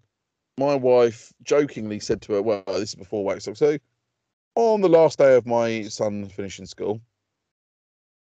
my 0.59 0.75
wife 0.75 1.33
jokingly 1.41 1.99
said 1.99 2.21
to 2.23 2.33
her, 2.33 2.41
"Well, 2.41 2.63
this 2.67 2.89
is 2.89 2.95
before 2.95 3.23
Waxstock." 3.25 3.57
So 3.57 3.77
on 4.55 4.81
the 4.81 4.89
last 4.89 5.17
day 5.17 5.35
of 5.35 5.45
my 5.45 5.83
son 5.83 6.27
finishing 6.27 6.65
school, 6.65 7.01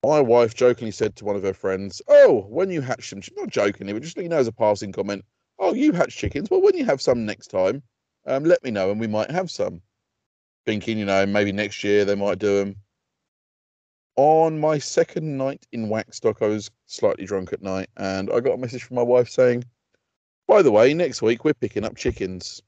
my 0.03 0.21
wife 0.21 0.55
jokingly 0.55 0.93
said 0.93 1.15
to 1.17 1.25
one 1.25 1.37
of 1.37 1.43
her 1.43 1.55
friends, 1.55 2.01
"Oh, 2.09 2.41
when 2.49 2.71
you 2.71 2.81
hatch 2.81 3.11
them, 3.11 3.21
not 3.37 3.51
jokingly, 3.51 3.93
but 3.93 4.03
just 4.03 4.17
you 4.17 4.29
know 4.29 4.39
as 4.39 4.49
a 4.49 4.53
passing 4.53 4.93
comment, 4.93 5.25
oh, 5.59 5.75
you 5.75 5.93
hatch 5.93 6.17
chickens. 6.17 6.51
Well, 6.51 6.63
when 6.63 6.77
you 6.77 6.87
have 6.87 7.03
some 7.03 7.27
next 7.27 7.49
time, 7.49 7.83
um, 8.27 8.45
let 8.45 8.65
me 8.65 8.71
know, 8.71 8.91
and 8.91 8.99
we 8.99 9.07
might 9.07 9.31
have 9.31 9.51
some." 9.51 9.83
Thinking, 10.65 10.99
you 10.99 11.05
know, 11.05 11.27
maybe 11.27 11.53
next 11.53 11.85
year 11.85 12.05
they 12.05 12.15
might 12.15 12.39
do 12.39 12.59
them. 12.59 12.77
On 14.17 14.59
my 14.59 14.79
second 14.79 15.37
night 15.37 15.67
in 15.73 15.89
Waxstock, 15.89 16.43
I 16.43 16.49
was 16.49 16.71
slightly 16.87 17.25
drunk 17.27 17.53
at 17.53 17.63
night, 17.63 17.91
and 17.97 18.31
I 18.31 18.41
got 18.41 18.55
a 18.55 18.59
message 18.59 18.85
from 18.85 18.97
my 18.97 19.03
wife 19.03 19.29
saying, 19.29 19.65
"By 20.47 20.63
the 20.63 20.73
way, 20.73 20.93
next 20.95 21.23
week 21.23 21.45
we're 21.45 21.55
picking 21.55 21.85
up 21.85 21.97
chickens." 21.97 22.63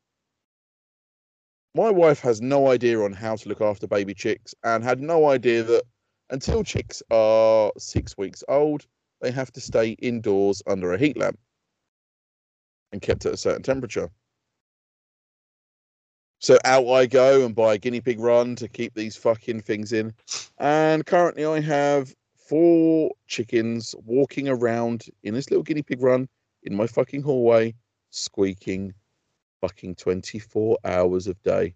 My 1.74 1.90
wife 1.90 2.20
has 2.20 2.40
no 2.40 2.70
idea 2.70 3.00
on 3.00 3.12
how 3.12 3.34
to 3.34 3.48
look 3.48 3.60
after 3.60 3.86
baby 3.88 4.14
chicks, 4.14 4.54
and 4.62 4.84
had 4.84 5.00
no 5.00 5.28
idea 5.28 5.64
that 5.64 5.84
until 6.30 6.62
chicks 6.62 7.02
are 7.10 7.72
six 7.76 8.16
weeks 8.16 8.44
old, 8.48 8.86
they 9.20 9.32
have 9.32 9.52
to 9.52 9.60
stay 9.60 9.90
indoors 9.92 10.62
under 10.66 10.92
a 10.92 10.98
heat 10.98 11.16
lamp 11.16 11.38
and 12.92 13.02
kept 13.02 13.26
at 13.26 13.34
a 13.34 13.36
certain 13.36 13.62
temperature. 13.62 14.10
So 16.38 16.58
out 16.64 16.86
I 16.86 17.06
go 17.06 17.44
and 17.44 17.54
buy 17.56 17.74
a 17.74 17.78
guinea 17.78 18.00
pig 18.00 18.20
run 18.20 18.54
to 18.56 18.68
keep 18.68 18.94
these 18.94 19.16
fucking 19.16 19.62
things 19.62 19.92
in. 19.92 20.14
And 20.58 21.04
currently 21.04 21.44
I 21.44 21.60
have 21.60 22.14
four 22.36 23.10
chickens 23.26 23.94
walking 24.04 24.48
around 24.48 25.06
in 25.22 25.34
this 25.34 25.50
little 25.50 25.64
guinea 25.64 25.82
pig 25.82 26.02
run 26.02 26.28
in 26.64 26.74
my 26.74 26.86
fucking 26.86 27.22
hallway, 27.22 27.74
squeaking 28.10 28.92
fucking 29.60 29.94
24 29.94 30.78
hours 30.84 31.26
of 31.26 31.40
day. 31.42 31.74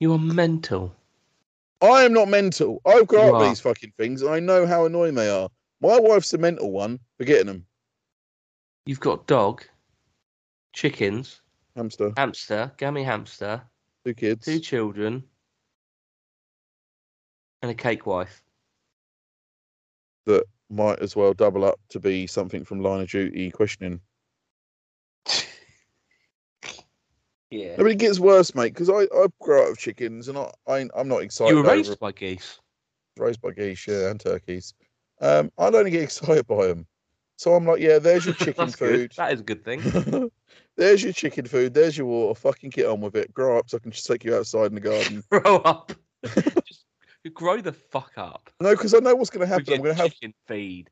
You 0.00 0.12
are 0.12 0.18
mental. 0.18 0.94
I 1.80 2.04
am 2.04 2.12
not 2.12 2.28
mental. 2.28 2.80
I've 2.84 3.06
grown 3.06 3.28
You 3.28 3.36
up 3.36 3.48
these 3.48 3.60
fucking 3.60 3.92
things 3.96 4.22
and 4.22 4.30
I 4.30 4.40
know 4.40 4.66
how 4.66 4.86
annoying 4.86 5.14
they 5.14 5.28
are. 5.30 5.48
My 5.80 5.98
wife's 5.98 6.32
a 6.32 6.38
mental 6.38 6.70
one 6.70 7.00
for 7.18 7.24
getting 7.24 7.46
them. 7.46 7.66
You've 8.86 9.00
got 9.00 9.26
dog, 9.26 9.64
chickens, 10.72 11.40
Hamster, 11.76 12.12
hamster, 12.16 12.72
gammy 12.76 13.02
hamster, 13.02 13.62
two 14.04 14.14
kids. 14.14 14.44
two 14.44 14.60
children, 14.60 15.24
and 17.62 17.70
a 17.70 17.74
cake 17.74 18.06
wife. 18.06 18.42
that 20.26 20.44
might 20.72 20.98
as 21.00 21.14
well 21.14 21.34
double 21.34 21.64
up 21.64 21.78
to 21.90 22.00
be 22.00 22.26
something 22.26 22.64
from 22.64 22.80
Line 22.80 23.02
of 23.02 23.08
Duty 23.10 23.50
questioning. 23.50 24.00
Yeah. 27.52 27.74
I 27.78 27.82
mean, 27.82 27.92
it 27.92 27.98
gets 27.98 28.18
worse, 28.18 28.54
mate, 28.54 28.72
because 28.72 28.88
I, 28.88 29.02
I 29.14 29.26
grew 29.42 29.62
up 29.62 29.68
with 29.68 29.78
chickens 29.78 30.28
and 30.28 30.38
I, 30.38 30.50
I, 30.66 30.88
I'm 30.96 31.06
not 31.06 31.22
excited. 31.22 31.50
You 31.50 31.56
were 31.56 31.68
over 31.68 31.76
raised 31.76 32.00
by 32.00 32.10
geese. 32.10 32.58
raised 33.18 33.42
by 33.42 33.50
geese, 33.50 33.86
yeah, 33.86 34.08
and 34.10 34.18
turkeys. 34.18 34.72
Um, 35.20 35.52
I 35.58 35.68
don't 35.68 35.90
get 35.90 36.02
excited 36.02 36.46
by 36.46 36.68
them. 36.68 36.86
So 37.36 37.52
I'm 37.54 37.66
like, 37.66 37.80
yeah, 37.80 37.98
there's 37.98 38.24
your 38.24 38.34
chicken 38.36 38.54
That's 38.56 38.76
good. 38.76 38.94
food. 39.00 39.12
That 39.18 39.34
is 39.34 39.40
a 39.40 39.42
good 39.42 39.66
thing. 39.66 40.30
there's 40.78 41.02
your 41.04 41.12
chicken 41.12 41.44
food. 41.44 41.74
There's 41.74 41.98
your 41.98 42.06
water. 42.06 42.40
Fucking 42.40 42.70
get 42.70 42.86
on 42.86 43.02
with 43.02 43.16
it. 43.16 43.34
Grow 43.34 43.58
up 43.58 43.68
so 43.68 43.76
I 43.76 43.80
can 43.80 43.90
just 43.90 44.06
take 44.06 44.24
you 44.24 44.34
outside 44.34 44.68
in 44.68 44.74
the 44.74 44.80
garden. 44.80 45.22
grow 45.30 45.56
up. 45.56 45.92
Just 46.24 46.81
grow 47.30 47.60
the 47.60 47.72
fuck 47.72 48.12
up. 48.16 48.50
No, 48.60 48.70
because 48.70 48.94
I 48.94 48.98
know 48.98 49.14
what's 49.14 49.30
going 49.30 49.46
to 49.46 49.46
happen. 49.46 49.72
I'm 49.72 49.82
going 49.82 49.94
to 49.94 50.02
have. 50.02 50.12
chicken 50.12 50.34
feed. 50.46 50.90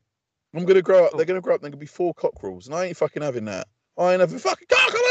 I'm 0.53 0.63
going 0.63 0.75
to 0.75 0.81
grow 0.81 1.05
up. 1.05 1.13
They're 1.15 1.25
going 1.25 1.39
to 1.39 1.43
grow 1.43 1.55
up. 1.55 1.61
They're 1.61 1.69
going 1.69 1.79
to 1.79 1.83
be 1.83 1.85
four 1.85 2.13
cockerels, 2.13 2.67
and 2.67 2.75
I 2.75 2.85
ain't 2.85 2.97
fucking 2.97 3.23
having 3.23 3.45
that. 3.45 3.67
I 3.97 4.11
ain't 4.11 4.21
having 4.21 4.39
fucking 4.39 4.67
cockerel 4.69 5.01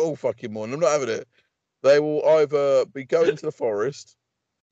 all 0.00 0.16
fucking 0.16 0.52
morning. 0.52 0.74
I'm 0.74 0.80
not 0.80 0.92
having 0.92 1.08
it. 1.08 1.28
They 1.82 1.98
will 1.98 2.26
either 2.26 2.86
be 2.86 3.04
going 3.04 3.36
to 3.36 3.46
the 3.46 3.52
forest, 3.52 4.16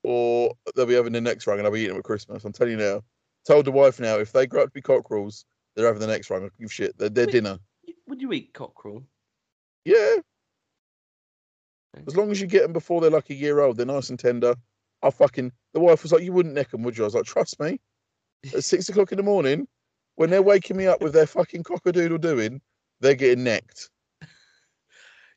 or 0.03 0.55
they'll 0.75 0.87
be 0.87 0.95
having 0.95 1.13
the 1.13 1.21
next 1.21 1.47
rung, 1.47 1.59
and 1.59 1.67
I'll 1.67 1.73
be 1.73 1.81
eating 1.81 1.91
them 1.91 1.99
at 1.99 2.05
Christmas. 2.05 2.45
I'm 2.45 2.53
telling 2.53 2.73
you 2.73 2.79
now. 2.79 3.03
Told 3.47 3.65
the 3.65 3.73
wife 3.73 3.99
now, 3.99 4.19
if 4.19 4.33
they 4.33 4.47
grow 4.47 4.63
up 4.63 4.69
to 4.69 4.75
be 4.75 4.83
cockerels, 4.83 5.45
they're 5.75 5.87
having 5.87 6.01
the 6.01 6.07
next 6.07 6.31
rung. 6.31 6.45
I 6.45 6.49
give 6.61 6.73
shit. 6.73 6.97
They're, 6.99 7.09
they're 7.09 7.27
dinner. 7.27 7.59
Would 8.07 8.21
you 8.21 8.33
eat 8.33 8.53
cockerel? 8.53 9.03
Yeah. 9.85 10.17
As 12.07 12.17
long 12.17 12.31
as 12.31 12.41
you 12.41 12.47
get 12.47 12.63
them 12.63 12.73
before 12.73 13.01
they're 13.01 13.11
like 13.11 13.31
a 13.31 13.35
year 13.35 13.61
old, 13.61 13.77
they're 13.77 13.87
nice 13.87 14.11
and 14.11 14.19
tender. 14.19 14.55
I 15.03 15.11
fucking. 15.11 15.53
The 15.73 15.81
wife 15.81 16.03
was 16.03 16.13
like, 16.13 16.23
"You 16.23 16.33
wouldn't 16.33 16.55
neck 16.55 16.71
them, 16.71 16.83
would 16.83 16.97
you?" 16.97 17.05
I 17.05 17.07
was 17.07 17.15
like, 17.15 17.25
"Trust 17.25 17.61
me." 17.61 17.81
At 18.55 18.65
six 18.65 18.89
o'clock 18.89 19.13
in 19.13 19.17
the 19.17 19.23
morning, 19.23 19.69
when 20.17 20.31
they're 20.31 20.43
waking 20.43 20.77
me 20.77 20.87
up 20.87 21.01
with 21.01 21.13
their 21.13 21.27
fucking 21.27 21.63
cockadoodle 21.63 22.21
doing, 22.21 22.61
they're 23.01 23.15
getting 23.15 23.45
necked. 23.45 23.91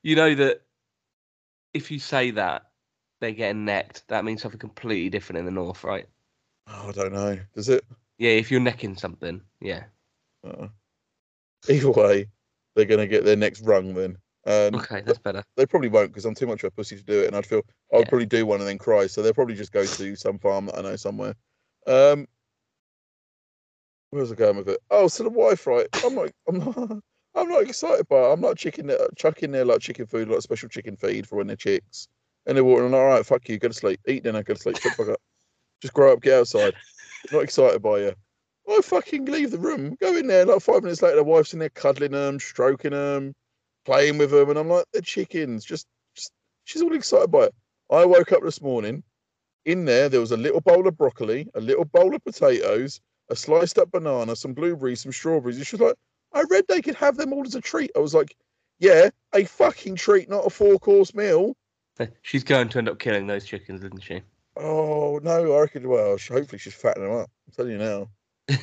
You 0.06 0.18
know 0.18 0.36
that 0.36 0.64
if 1.74 1.90
you 1.90 1.98
say 1.98 2.32
that 2.32 2.64
they're 3.22 3.32
getting 3.32 3.64
necked, 3.64 4.04
that 4.10 4.26
means 4.26 4.42
something 4.42 4.60
completely 4.60 5.10
different 5.10 5.40
in 5.40 5.46
the 5.46 5.52
north, 5.52 5.86
right? 5.86 6.08
Oh, 6.68 6.90
I 6.90 6.92
don't 6.92 7.14
know. 7.14 7.40
Does 7.56 7.70
it? 7.70 7.86
Yeah, 8.18 8.32
if 8.32 8.52
you're 8.52 8.60
necking 8.60 8.98
something, 8.98 9.42
yeah. 9.62 9.86
Uh, 10.46 10.68
either 11.70 11.90
way, 11.90 12.28
they're 12.76 12.84
gonna 12.84 13.08
get 13.08 13.24
their 13.24 13.38
next 13.38 13.62
rung 13.62 13.94
then. 13.94 14.18
And 14.46 14.76
Okay, 14.76 15.02
that's 15.02 15.20
better. 15.20 15.44
they 15.56 15.66
probably 15.66 15.88
won't 15.90 16.10
because 16.10 16.26
I'm 16.26 16.36
too 16.36 16.48
much 16.48 16.64
of 16.64 16.68
a 16.68 16.72
pussy 16.72 16.98
to 16.98 17.04
do 17.04 17.22
it, 17.24 17.28
and 17.28 17.36
I'd 17.36 17.46
feel 17.46 17.62
I'd 17.94 18.00
Yeah. 18.00 18.06
probably 18.10 18.26
do 18.26 18.46
one 18.46 18.60
and 18.60 18.68
then 18.68 18.78
cry. 18.78 19.08
So 19.08 19.22
they'll 19.22 19.34
probably 19.34 19.56
just 19.56 19.72
go 19.72 19.86
to 19.86 20.16
some 20.16 20.38
farm 20.40 20.66
that 20.66 20.78
I 20.78 20.82
know 20.82 20.96
somewhere. 20.96 21.36
Um, 21.88 22.28
where 24.10 24.22
was 24.22 24.32
I 24.32 24.36
going 24.36 24.58
with 24.58 24.70
it? 24.70 24.80
Oh, 24.92 25.08
so 25.08 25.24
the 25.24 25.30
wife, 25.30 25.66
right? 25.66 25.88
I'm 26.06 26.16
not, 26.16 26.30
I'm 26.48 26.58
not, 26.60 26.78
I'm 27.36 27.50
not 27.50 27.64
excited 27.64 28.08
by 28.08 28.18
it. 28.18 28.34
I'm 28.34 28.42
not 28.42 28.58
chicken, 28.58 28.92
chucking 29.16 29.52
their 29.52 29.66
like 29.66 29.80
chicken 29.80 30.06
food, 30.06 30.28
like 30.28 30.42
special 30.42 30.70
chicken 30.70 30.96
feed 30.98 31.28
for 31.28 31.38
when 31.38 31.48
they're 31.48 31.56
chicks, 31.56 32.08
and 32.46 32.56
they're 32.56 32.64
walking. 32.64 32.94
All 32.94 33.06
right, 33.06 33.26
fuck 33.26 33.48
you, 33.50 33.58
go 33.58 33.70
to 33.70 33.74
sleep, 33.74 34.00
eat 34.08 34.24
dinner, 34.24 34.44
go 34.44 34.54
to 34.54 34.60
sleep, 34.60 34.76
shut 34.80 34.96
the 34.96 35.04
fuck 35.04 35.14
up. 35.14 35.22
Just 35.82 35.94
grow 35.94 36.14
up, 36.14 36.22
get 36.22 36.40
outside. 36.40 36.74
Not 37.32 37.44
excited 37.44 37.82
by 37.82 38.00
you. 38.00 38.14
I 38.70 38.80
fucking 38.82 39.26
leave 39.26 39.52
the 39.52 39.60
room, 39.60 39.98
go 40.00 40.16
in 40.16 40.28
there. 40.28 40.46
Like 40.46 40.62
five 40.62 40.84
minutes 40.84 41.02
later, 41.02 41.18
the 41.18 41.24
wife's 41.24 41.54
in 41.54 41.60
there 41.60 41.70
cuddling 41.70 42.12
them, 42.12 42.40
stroking 42.40 42.92
them, 42.92 43.34
playing 43.86 44.18
with 44.18 44.32
them, 44.32 44.50
and 44.50 44.60
I'm 44.60 44.70
like, 44.70 44.86
they're 44.94 45.02
chickens. 45.02 45.66
Just, 45.66 45.88
just, 46.16 46.32
she's 46.66 46.82
all 46.82 46.94
excited 46.94 47.32
by 47.32 47.46
it. 47.46 47.56
I 47.92 48.06
woke 48.06 48.32
up 48.32 48.44
this 48.44 48.62
morning. 48.62 49.04
In 49.66 49.86
there, 49.86 50.10
there 50.10 50.20
was 50.20 50.32
a 50.32 50.38
little 50.38 50.60
bowl 50.60 50.88
of 50.88 50.98
broccoli, 50.98 51.48
a 51.56 51.62
little 51.62 51.86
bowl 51.86 52.14
of 52.14 52.24
potatoes, 52.24 53.00
a 53.30 53.36
sliced 53.36 53.80
up 53.80 53.92
banana, 53.92 54.36
some 54.36 54.54
blueberries, 54.54 55.02
some 55.02 55.14
strawberries. 55.14 55.58
And 55.58 55.66
she 55.66 55.78
was 55.78 55.82
like, 55.82 55.96
I 56.34 56.44
read 56.50 56.66
they 56.68 56.82
could 56.82 56.96
have 56.96 57.16
them 57.16 57.32
all 57.32 57.46
as 57.46 57.56
a 57.56 57.62
treat. 57.62 57.92
I 57.96 58.00
was 58.00 58.14
like, 58.14 58.36
yeah, 58.80 59.10
a 59.34 59.46
fucking 59.46 59.96
treat, 59.96 60.30
not 60.30 60.46
a 60.46 60.50
four 60.50 60.80
course 60.80 61.14
meal. 61.14 61.56
She's 62.24 62.44
going 62.44 62.70
to 62.70 62.80
end 62.80 62.90
up 62.90 63.00
killing 63.00 63.28
those 63.28 63.46
chickens, 63.46 63.84
isn't 63.84 64.04
she? 64.04 64.22
Oh 64.58 65.20
no, 65.24 65.54
I 65.54 65.62
reckon. 65.62 65.88
Well, 65.88 66.18
hopefully 66.18 66.60
she's 66.60 66.76
fattening 66.76 67.10
them 67.10 67.22
up. 67.22 67.32
I'm 67.48 67.54
telling 67.54 67.72
you 67.72 67.78
now. 67.80 68.10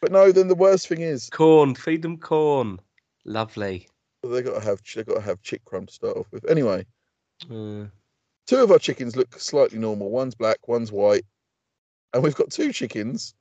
But 0.00 0.12
no, 0.12 0.30
then 0.30 0.48
the 0.48 0.54
worst 0.54 0.88
thing 0.88 1.00
is 1.00 1.28
Corn. 1.28 1.74
Feed 1.74 2.02
them 2.02 2.18
corn. 2.18 2.78
Lovely. 3.24 3.88
They 4.22 4.42
got 4.42 4.54
to 4.54 4.60
have 4.60 4.80
they 4.94 5.04
got 5.04 5.14
to 5.14 5.20
have 5.20 5.42
chick 5.42 5.64
crumb 5.64 5.86
to 5.86 5.92
start 5.92 6.16
off 6.16 6.26
with. 6.32 6.48
Anyway, 6.50 6.84
Uh, 7.50 7.86
two 8.46 8.56
of 8.62 8.70
our 8.70 8.78
chickens 8.78 9.16
look 9.16 9.38
slightly 9.38 9.78
normal. 9.78 10.10
One's 10.10 10.34
black, 10.34 10.66
one's 10.66 10.90
white, 10.90 11.24
and 12.12 12.22
we've 12.22 12.34
got 12.34 12.50
two 12.50 12.72
chickens 12.72 13.34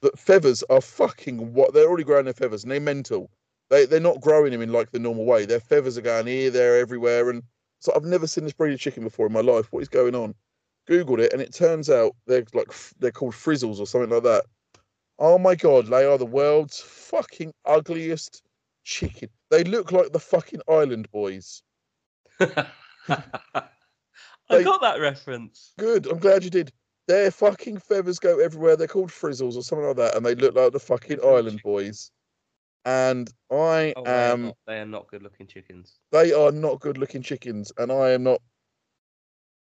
that 0.00 0.18
feathers 0.18 0.62
are 0.70 0.80
fucking 0.80 1.52
what 1.52 1.74
they're 1.74 1.88
already 1.88 2.04
growing 2.04 2.24
their 2.24 2.34
feathers 2.34 2.62
and 2.62 2.70
they're 2.72 2.80
mental. 2.80 3.30
They 3.70 3.86
they're 3.86 4.00
not 4.00 4.20
growing 4.20 4.52
them 4.52 4.62
in 4.62 4.72
like 4.72 4.90
the 4.92 4.98
normal 4.98 5.24
way. 5.24 5.44
Their 5.44 5.60
feathers 5.60 5.98
are 5.98 6.02
going 6.02 6.26
here, 6.26 6.50
there, 6.50 6.78
everywhere, 6.78 7.28
and 7.30 7.42
so 7.80 7.92
I've 7.94 8.04
never 8.04 8.26
seen 8.26 8.44
this 8.44 8.52
breed 8.52 8.72
of 8.72 8.80
chicken 8.80 9.02
before 9.04 9.26
in 9.26 9.32
my 9.32 9.40
life. 9.40 9.72
What 9.72 9.82
is 9.82 9.88
going 9.88 10.14
on? 10.14 10.34
Googled 10.88 11.18
it, 11.18 11.32
and 11.32 11.42
it 11.42 11.52
turns 11.52 11.90
out 11.90 12.16
they're 12.26 12.46
like 12.54 12.72
they're 12.98 13.10
called 13.10 13.34
frizzles 13.34 13.78
or 13.78 13.86
something 13.86 14.10
like 14.10 14.22
that. 14.22 14.46
Oh 15.18 15.38
my 15.38 15.54
god, 15.54 15.86
they 15.88 16.04
are 16.04 16.16
the 16.16 16.24
world's 16.24 16.80
fucking 16.80 17.52
ugliest 17.66 18.42
chicken. 18.84 19.28
They 19.50 19.64
look 19.64 19.92
like 19.92 20.12
the 20.12 20.18
fucking 20.20 20.60
Island 20.68 21.10
Boys. 21.10 21.62
I 22.40 22.64
They- 24.50 24.64
got 24.64 24.80
that 24.80 25.00
reference. 25.00 25.72
Good. 25.78 26.06
I'm 26.06 26.18
glad 26.18 26.44
you 26.44 26.50
did. 26.50 26.72
Their 27.06 27.30
fucking 27.30 27.78
feathers 27.78 28.18
go 28.18 28.38
everywhere. 28.38 28.76
They're 28.76 28.86
called 28.86 29.10
frizzles 29.10 29.56
or 29.56 29.62
something 29.62 29.86
like 29.86 29.96
that, 29.96 30.14
and 30.14 30.24
they 30.26 30.34
look 30.34 30.54
like 30.54 30.72
the 30.72 30.78
fucking 30.80 31.20
Island. 31.24 31.60
Boys. 31.64 32.10
And 32.84 33.28
I 33.50 33.92
Oh, 33.96 34.04
they, 34.04 34.10
are 34.10 34.32
am. 34.32 34.42
not, 34.46 34.56
they 34.66 34.78
are 34.80 34.86
not 34.86 35.08
good 35.08 35.22
looking 35.22 35.46
chickens. 35.46 35.96
They 36.12 36.32
are 36.32 36.52
not 36.52 36.80
good-looking 36.80 37.22
chickens, 37.22 37.72
and 37.78 37.90
I 37.90 38.10
am 38.10 38.22
not. 38.24 38.40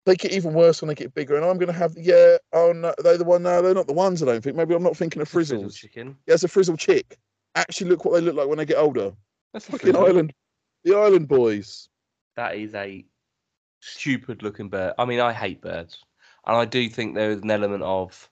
They 0.05 0.15
get 0.17 0.33
even 0.33 0.55
worse 0.55 0.81
when 0.83 0.89
they 0.89 0.95
get 0.95 1.15
bigger, 1.15 1.35
and 1.37 1.45
I'm 1.45 1.57
going 1.57 1.73
to 1.73 1.73
have. 1.73 1.95
Yeah. 1.97 2.37
Oh 2.53 2.73
no, 2.73 2.95
they're 3.03 3.19
the 3.19 3.25
one. 3.25 3.43
No, 3.45 3.63
they're 3.63 3.75
not 3.75 3.87
the 3.89 3.93
ones. 3.95 4.23
I 4.23 4.27
don't 4.27 4.43
think. 4.43 4.57
Maybe 4.57 4.75
I'm 4.75 4.83
not 4.83 4.97
thinking 4.97 5.23
of 5.23 5.29
a 5.29 5.31
frizzle 5.31 5.63
frizzles. 5.63 5.77
chicken. 5.77 6.17
Yeah, 6.27 6.35
it's 6.35 6.45
a 6.45 6.49
frizzle 6.49 6.77
chick. 6.77 7.17
Actually, 7.57 7.91
look 7.91 8.05
what 8.05 8.13
they 8.15 8.21
look 8.21 8.37
like 8.37 8.49
when 8.49 8.59
they 8.59 8.67
get 8.67 8.77
older. 8.79 9.13
That's 9.53 9.69
a 9.69 9.73
Fucking 9.73 9.93
frizzle. 9.93 10.07
Island. 10.07 10.33
The 10.85 10.95
Island 10.97 11.29
Boys. 11.29 11.89
That 12.37 12.57
is 12.57 12.75
a 12.75 13.05
stupid 13.81 14.43
looking 14.43 14.69
bird. 14.69 14.95
I 14.99 15.05
mean, 15.05 15.21
I 15.21 15.33
hate 15.33 15.61
birds. 15.63 15.99
And 16.47 16.57
I 16.57 16.65
do 16.65 16.89
think 16.89 17.15
there 17.15 17.31
is 17.31 17.43
an 17.43 17.51
element 17.51 17.83
of 17.83 18.29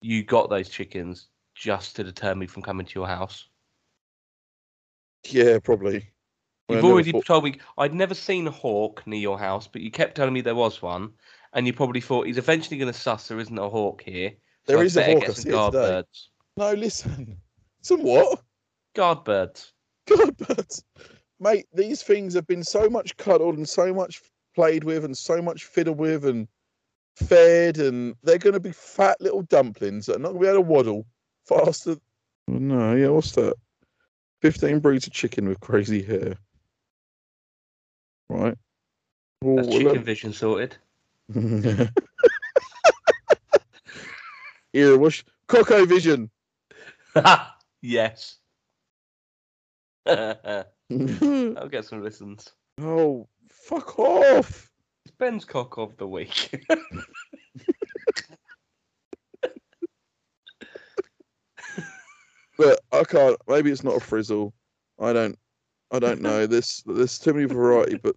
you 0.00 0.24
got 0.24 0.50
those 0.50 0.68
chickens 0.68 1.28
just 1.54 1.94
to 1.96 2.04
deter 2.04 2.34
me 2.34 2.46
from 2.46 2.62
coming 2.62 2.86
to 2.86 2.94
your 2.98 3.06
house. 3.06 3.48
Yeah, 5.28 5.58
probably. 5.62 6.08
Well, 6.68 6.76
You've 6.78 6.84
already 6.90 7.12
thought- 7.12 7.26
told 7.26 7.44
me 7.44 7.58
I'd 7.78 7.94
never 7.94 8.14
seen 8.14 8.46
a 8.46 8.50
hawk 8.50 9.06
near 9.06 9.20
your 9.20 9.38
house, 9.38 9.68
but 9.68 9.82
you 9.82 9.90
kept 9.90 10.16
telling 10.16 10.32
me 10.32 10.40
there 10.40 10.54
was 10.54 10.80
one, 10.82 11.12
and 11.52 11.66
you 11.66 11.72
probably 11.72 12.00
thought 12.00 12.26
he's 12.26 12.38
eventually 12.38 12.78
going 12.78 12.92
to 12.92 12.98
suss 12.98 13.28
there 13.28 13.38
isn't 13.38 13.58
a 13.58 13.68
hawk 13.68 14.02
here. 14.02 14.32
There 14.66 14.78
I 14.78 14.82
is 14.82 14.96
a 14.96 15.04
hawk. 15.04 15.20
Get 15.20 15.30
I 15.30 15.32
some 15.32 15.42
see 15.42 15.48
it 15.48 15.52
guard 15.52 15.72
today. 15.72 15.86
birds. 15.88 16.30
No, 16.56 16.72
listen. 16.72 17.36
Some 17.84 18.02
what? 18.04 18.40
Guard 18.94 19.24
birds. 19.24 19.72
God, 20.08 20.36
but 20.38 20.80
mate, 21.40 21.66
these 21.72 22.02
things 22.02 22.34
have 22.34 22.46
been 22.46 22.64
so 22.64 22.88
much 22.88 23.16
cuddled 23.16 23.56
and 23.56 23.68
so 23.68 23.92
much 23.94 24.20
played 24.54 24.84
with 24.84 25.04
and 25.04 25.16
so 25.16 25.40
much 25.40 25.64
fiddled 25.64 25.98
with 25.98 26.24
and 26.24 26.48
fed, 27.16 27.78
and 27.78 28.14
they're 28.22 28.38
going 28.38 28.54
to 28.54 28.60
be 28.60 28.72
fat 28.72 29.20
little 29.20 29.42
dumplings 29.42 30.06
that 30.06 30.16
are 30.16 30.18
not 30.18 30.32
going 30.32 30.40
to 30.40 30.46
be 30.46 30.48
able 30.48 30.62
to 30.64 30.68
waddle 30.68 31.06
faster. 31.46 31.96
Oh, 32.48 32.52
no, 32.54 32.94
yeah, 32.96 33.08
what's 33.08 33.32
that? 33.32 33.54
15 34.42 34.80
breeds 34.80 35.06
of 35.06 35.12
chicken 35.12 35.48
with 35.48 35.60
crazy 35.60 36.02
hair. 36.02 36.34
Right. 38.28 38.56
Oh, 39.44 39.56
That's 39.56 39.68
well, 39.68 39.78
chicken 39.78 40.04
vision 40.04 40.32
sorted. 40.32 40.76
look- 41.34 41.88
Here, 44.72 44.96
what's 44.96 45.22
Coco 45.48 45.84
Vision? 45.84 46.30
yes. 47.82 48.38
I'll 50.06 51.68
get 51.70 51.84
some 51.84 52.02
listens. 52.02 52.52
oh, 52.80 53.28
fuck 53.48 53.98
off. 53.98 54.70
It's 55.04 55.14
Ben's 55.16 55.44
cock 55.44 55.78
of 55.78 55.96
the 55.96 56.06
week. 56.06 56.64
but 62.58 62.80
I 62.92 63.04
can't. 63.04 63.36
Maybe 63.48 63.70
it's 63.70 63.84
not 63.84 63.96
a 63.96 64.00
frizzle. 64.00 64.52
I 64.98 65.12
don't. 65.12 65.38
I 65.90 65.98
don't 65.98 66.20
know. 66.22 66.46
There's 66.48 66.82
there's 66.86 67.18
too 67.18 67.34
many 67.34 67.46
variety, 67.46 67.98
but 68.02 68.16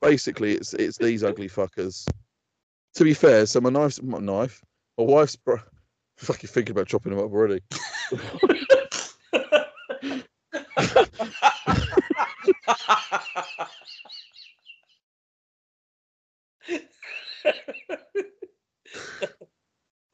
basically 0.00 0.54
it's 0.54 0.74
it's 0.74 0.98
these 0.98 1.24
ugly 1.24 1.48
fuckers. 1.48 2.08
To 2.94 3.04
be 3.04 3.14
fair, 3.14 3.44
so 3.46 3.60
my 3.60 3.70
knife's 3.70 4.02
my 4.02 4.18
knife. 4.18 4.62
My 4.96 5.04
wife's 5.04 5.36
bro- 5.36 5.60
fucking 6.16 6.48
thinking 6.48 6.72
about 6.72 6.86
chopping 6.88 7.14
them 7.14 7.24
up 7.24 7.30
already. 7.32 7.60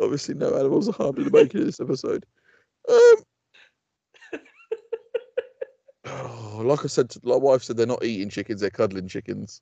Obviously, 0.01 0.35
no 0.35 0.57
animals 0.57 0.89
are 0.89 0.93
harmed 0.93 1.19
in 1.19 1.25
the 1.25 1.31
making 1.31 1.61
of 1.61 1.67
this 1.67 1.81
episode. 1.81 2.25
Um, 2.89 3.15
oh, 6.07 6.07
like 6.65 6.85
I 6.85 6.89
said, 6.89 7.11
to- 7.11 7.21
like 7.23 7.41
wife 7.43 7.63
said, 7.63 7.77
they're 7.77 7.87
not 7.87 8.05
eating 8.05 8.29
chickens; 8.31 8.61
they're 8.61 8.71
cuddling 8.71 9.09
chickens. 9.09 9.61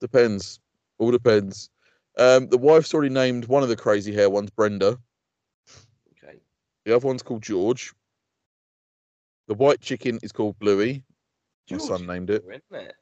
Depends. 0.00 0.60
All 0.98 1.10
depends. 1.10 1.70
Um, 2.18 2.48
the 2.48 2.58
wife's 2.58 2.94
already 2.94 3.12
named 3.12 3.46
one 3.46 3.62
of 3.62 3.68
the 3.68 3.76
crazy 3.76 4.14
hair 4.14 4.30
ones, 4.30 4.50
Brenda. 4.50 4.98
okay. 6.24 6.38
The 6.84 6.96
other 6.96 7.06
one's 7.06 7.22
called 7.22 7.42
George. 7.42 7.92
The 9.48 9.54
white 9.54 9.80
chicken 9.80 10.18
is 10.22 10.32
called 10.32 10.58
Bluey. 10.58 11.04
My 11.70 11.78
son 11.78 12.06
named 12.06 12.30
it. 12.30 12.42
boring, 12.42 12.60
isn't 12.70 12.86
it? 12.88 12.94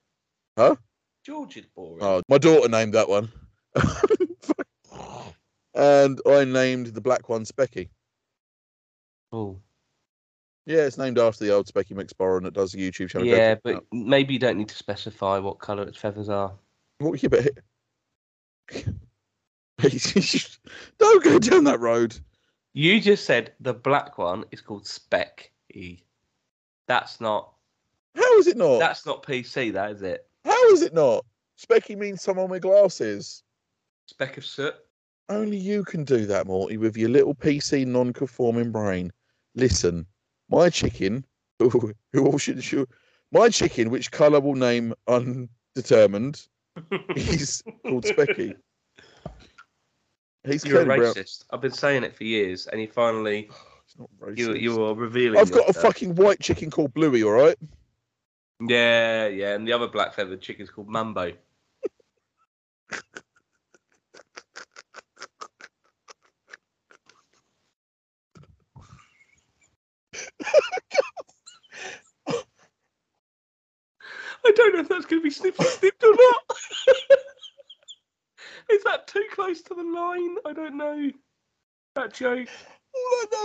Huh? 0.57 0.76
George 1.24 1.57
is 1.57 1.66
boring. 1.74 2.03
Oh, 2.03 2.22
my 2.28 2.38
daughter 2.38 2.68
named 2.68 2.95
that 2.95 3.09
one. 3.09 3.30
and 5.74 6.20
I 6.26 6.45
named 6.45 6.88
the 6.88 7.01
black 7.01 7.28
one 7.28 7.45
Specky. 7.45 7.88
Oh. 9.32 9.59
Yeah, 10.66 10.82
it's 10.82 10.99
named 10.99 11.18
after 11.18 11.45
the 11.45 11.53
old 11.53 11.66
Specky 11.66 11.92
McSporran 11.92 12.42
that 12.45 12.55
does 12.55 12.72
the 12.72 12.90
YouTube 12.90 13.11
channel. 13.11 13.26
Yeah, 13.26 13.55
check 13.55 13.61
but 13.64 13.74
out. 13.76 13.86
maybe 13.92 14.32
you 14.34 14.38
don't 14.38 14.57
need 14.57 14.68
to 14.68 14.76
specify 14.76 15.38
what 15.38 15.59
colour 15.59 15.82
its 15.82 15.99
feathers 15.99 16.28
are. 16.28 16.53
What 16.99 17.22
you 17.22 17.28
bet? 17.28 17.59
Don't 20.99 21.24
go 21.24 21.38
down 21.38 21.64
that 21.64 21.80
road. 21.80 22.18
You 22.72 23.01
just 23.01 23.24
said 23.24 23.53
the 23.61 23.74
black 23.74 24.16
one 24.16 24.45
is 24.53 24.61
called 24.61 24.86
Spec 24.86 25.51
E. 25.74 25.99
That's 26.87 27.20
not 27.20 27.53
How 28.14 28.39
is 28.39 28.47
it 28.47 28.57
not? 28.57 28.78
that's 28.78 29.07
not 29.07 29.22
PC, 29.22 29.72
that 29.72 29.91
is 29.93 30.03
it? 30.03 30.26
How 30.45 30.70
is 30.70 30.82
it 30.82 30.95
not? 30.95 31.24
Specky 31.59 31.97
means 31.97 32.20
someone 32.22 32.49
with 32.51 32.62
glasses. 32.62 33.43
Speck 34.07 34.37
of 34.37 34.45
soot. 34.45 34.74
Only 35.28 35.57
you 35.57 35.85
can 35.85 36.05
do 36.05 36.26
that, 36.26 36.47
Morty, 36.47 36.76
with 36.76 36.97
your 36.97 37.09
little 37.09 37.35
PC 37.35 37.87
non-conforming 37.87 38.70
brain. 38.72 39.11
Listen, 39.55 40.07
my 40.51 40.68
chicken, 40.68 41.24
who, 41.59 41.95
all 42.18 42.37
should, 42.39 42.62
should, 42.62 42.89
my 43.32 43.49
chicken, 43.49 43.89
which 43.91 44.11
colour 44.11 44.41
will 44.41 44.55
name 44.55 44.93
undetermined, 45.09 46.47
he's 47.14 47.62
called 47.87 48.05
Specky. 48.05 48.55
He's 50.47 50.64
You're 50.64 50.82
a 50.82 50.85
clearly 50.85 51.01
brown. 51.01 51.14
racist. 51.14 51.45
I've 51.51 51.62
been 51.62 51.72
saying 51.72 52.05
it 52.05 52.14
for 52.14 52.24
years, 52.24 52.66
and 52.66 52.78
he 52.78 52.87
finally 52.87 53.49
not 53.99 54.11
you 54.36 54.49
racist. 54.49 54.61
you 54.61 54.84
are 54.84 54.95
revealing. 54.95 55.38
I've 55.38 55.53
got 55.53 55.68
a 55.68 55.72
fucking 55.72 56.14
white 56.16 56.40
chicken 56.40 56.70
called 56.70 56.95
Bluey, 56.95 57.22
all 57.22 57.32
right? 57.32 57.57
Yeah, 58.61 59.26
yeah, 59.26 59.55
and 59.55 59.66
the 59.66 59.72
other 59.72 59.88
black 59.88 60.14
feathered 60.14 60.40
chicken's 60.40 60.70
called 60.70 60.88
Mambo. 60.88 61.32
I 74.47 74.53
don't 74.55 74.74
know 74.74 74.80
if 74.80 74.88
that's 74.88 75.07
going 75.07 75.22
to 75.22 75.24
be 75.24 75.30
snippy 75.30 75.64
snipped 75.64 76.05
or 76.05 76.14
not. 76.14 76.57
Is 78.70 78.82
that 78.84 79.07
too 79.07 79.24
close 79.32 79.62
to 79.62 79.74
the 79.74 79.82
line? 79.82 80.36
I 80.45 80.53
don't 80.53 80.76
know. 80.76 81.11
That 81.95 82.12
joke. 82.12 82.49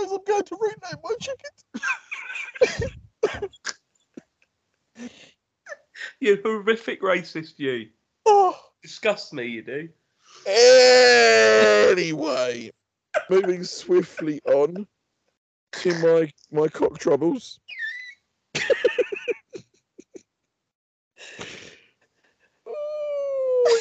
I 0.00 0.02
know 0.02 0.04
is 0.04 0.12
I'm 0.12 0.24
going 0.24 0.44
to 0.44 0.56
rename 0.60 1.00
my 1.02 1.14
chicken. 1.20 1.50
You 6.20 6.38
horrific 6.42 7.02
racist, 7.02 7.58
you. 7.58 7.88
Oh. 8.26 8.58
Disgust 8.82 9.32
me, 9.32 9.46
you 9.46 9.62
do. 9.62 9.88
Anyway, 11.90 12.70
moving 13.28 13.64
swiftly 13.64 14.40
on 14.46 14.86
to 15.72 15.94
my 15.98 16.32
my 16.50 16.68
cock 16.68 16.98
troubles. 16.98 17.58
oh, 22.66 23.78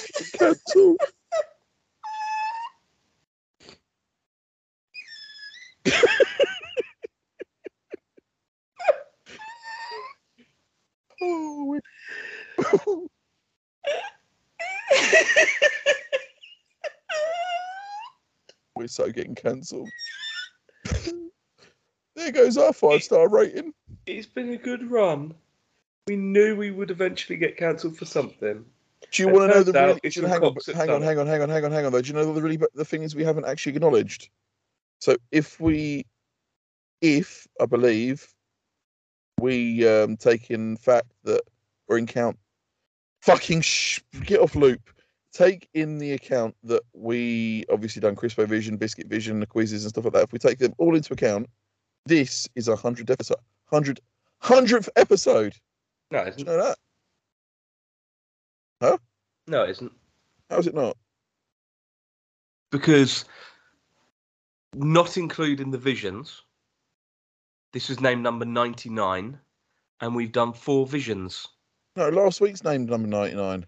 I 19.17 19.21
can't 19.21 19.69
talk. 19.69 19.69
is 19.69 19.73
so 19.73 20.93
getting 20.93 21.11
cancelled. 21.13 21.29
there 22.15 22.31
goes 22.31 22.57
our 22.57 22.73
five 22.73 23.03
star 23.03 23.27
rating. 23.29 23.73
It's 24.05 24.27
been 24.27 24.49
a 24.49 24.57
good 24.57 24.91
run. 24.91 25.33
We 26.07 26.15
knew 26.15 26.55
we 26.55 26.71
would 26.71 26.91
eventually 26.91 27.37
get 27.37 27.57
cancelled 27.57 27.97
for 27.97 28.05
something. 28.05 28.65
Do 29.11 29.23
you 29.23 29.29
want 29.29 29.51
to 29.51 29.57
know 29.57 29.63
the 29.63 29.73
really? 29.73 29.99
you- 30.03 30.21
your 30.21 30.27
hang 30.27 30.43
on, 30.43 30.55
hang 30.75 30.89
on, 30.89 31.01
hang 31.01 31.19
on, 31.19 31.27
hang 31.27 31.41
on, 31.41 31.49
hang 31.49 31.65
on, 31.65 31.71
hang 31.71 31.85
on. 31.85 31.91
Though, 31.91 32.01
do 32.01 32.07
you 32.07 32.13
know 32.13 32.33
the 32.33 32.41
really 32.41 32.59
the 32.73 32.85
thing 32.85 33.03
is 33.03 33.15
we 33.15 33.23
haven't 33.23 33.45
actually 33.45 33.75
acknowledged. 33.75 34.29
So 34.99 35.15
if 35.31 35.59
we, 35.59 36.05
if 37.01 37.47
I 37.61 37.65
believe, 37.65 38.27
we 39.39 39.87
um 39.87 40.17
take 40.17 40.51
in 40.51 40.77
fact 40.77 41.11
that 41.23 41.41
or 41.87 41.97
in 41.97 42.05
count, 42.07 42.37
fucking 43.21 43.61
sh- 43.61 44.01
get 44.25 44.41
off 44.41 44.55
loop. 44.55 44.81
Take 45.31 45.69
in 45.73 45.99
the 45.99 46.13
account 46.13 46.55
that 46.63 46.81
we 46.93 47.63
obviously 47.71 47.99
done 48.01 48.15
Crispo 48.15 48.47
Vision, 48.47 48.77
Biscuit 48.77 49.07
Vision, 49.07 49.39
the 49.39 49.45
quizzes 49.45 49.83
and 49.83 49.89
stuff 49.89 50.05
like 50.05 50.13
that. 50.13 50.23
If 50.23 50.33
we 50.33 50.39
take 50.39 50.57
them 50.57 50.73
all 50.79 50.95
into 50.95 51.13
account, 51.13 51.47
this 52.05 52.47
is 52.55 52.67
a 52.67 52.75
hundred 52.75 53.11
episode, 53.11 53.37
hundred 53.65 53.99
hundredth 54.39 54.89
episode. 54.95 55.53
No, 56.11 56.19
it 56.19 56.23
Do 56.23 56.29
you 56.29 56.33
isn't. 56.35 56.47
know 56.47 56.57
that? 56.65 56.77
Huh? 58.81 58.97
No, 59.47 59.63
it 59.63 59.69
isn't. 59.71 59.91
How 60.49 60.57
is 60.57 60.67
it 60.67 60.73
not? 60.73 60.97
Because 62.71 63.25
not 64.73 65.17
including 65.17 65.69
the 65.71 65.77
visions, 65.77 66.41
this 67.73 67.89
is 67.89 67.99
named 67.99 68.23
number 68.23 68.45
99, 68.45 69.37
and 70.01 70.15
we've 70.15 70.31
done 70.31 70.53
four 70.53 70.87
visions. 70.87 71.47
No, 71.95 72.09
last 72.09 72.41
week's 72.41 72.63
named 72.63 72.89
number 72.89 73.07
ninety 73.07 73.35
nine. 73.35 73.65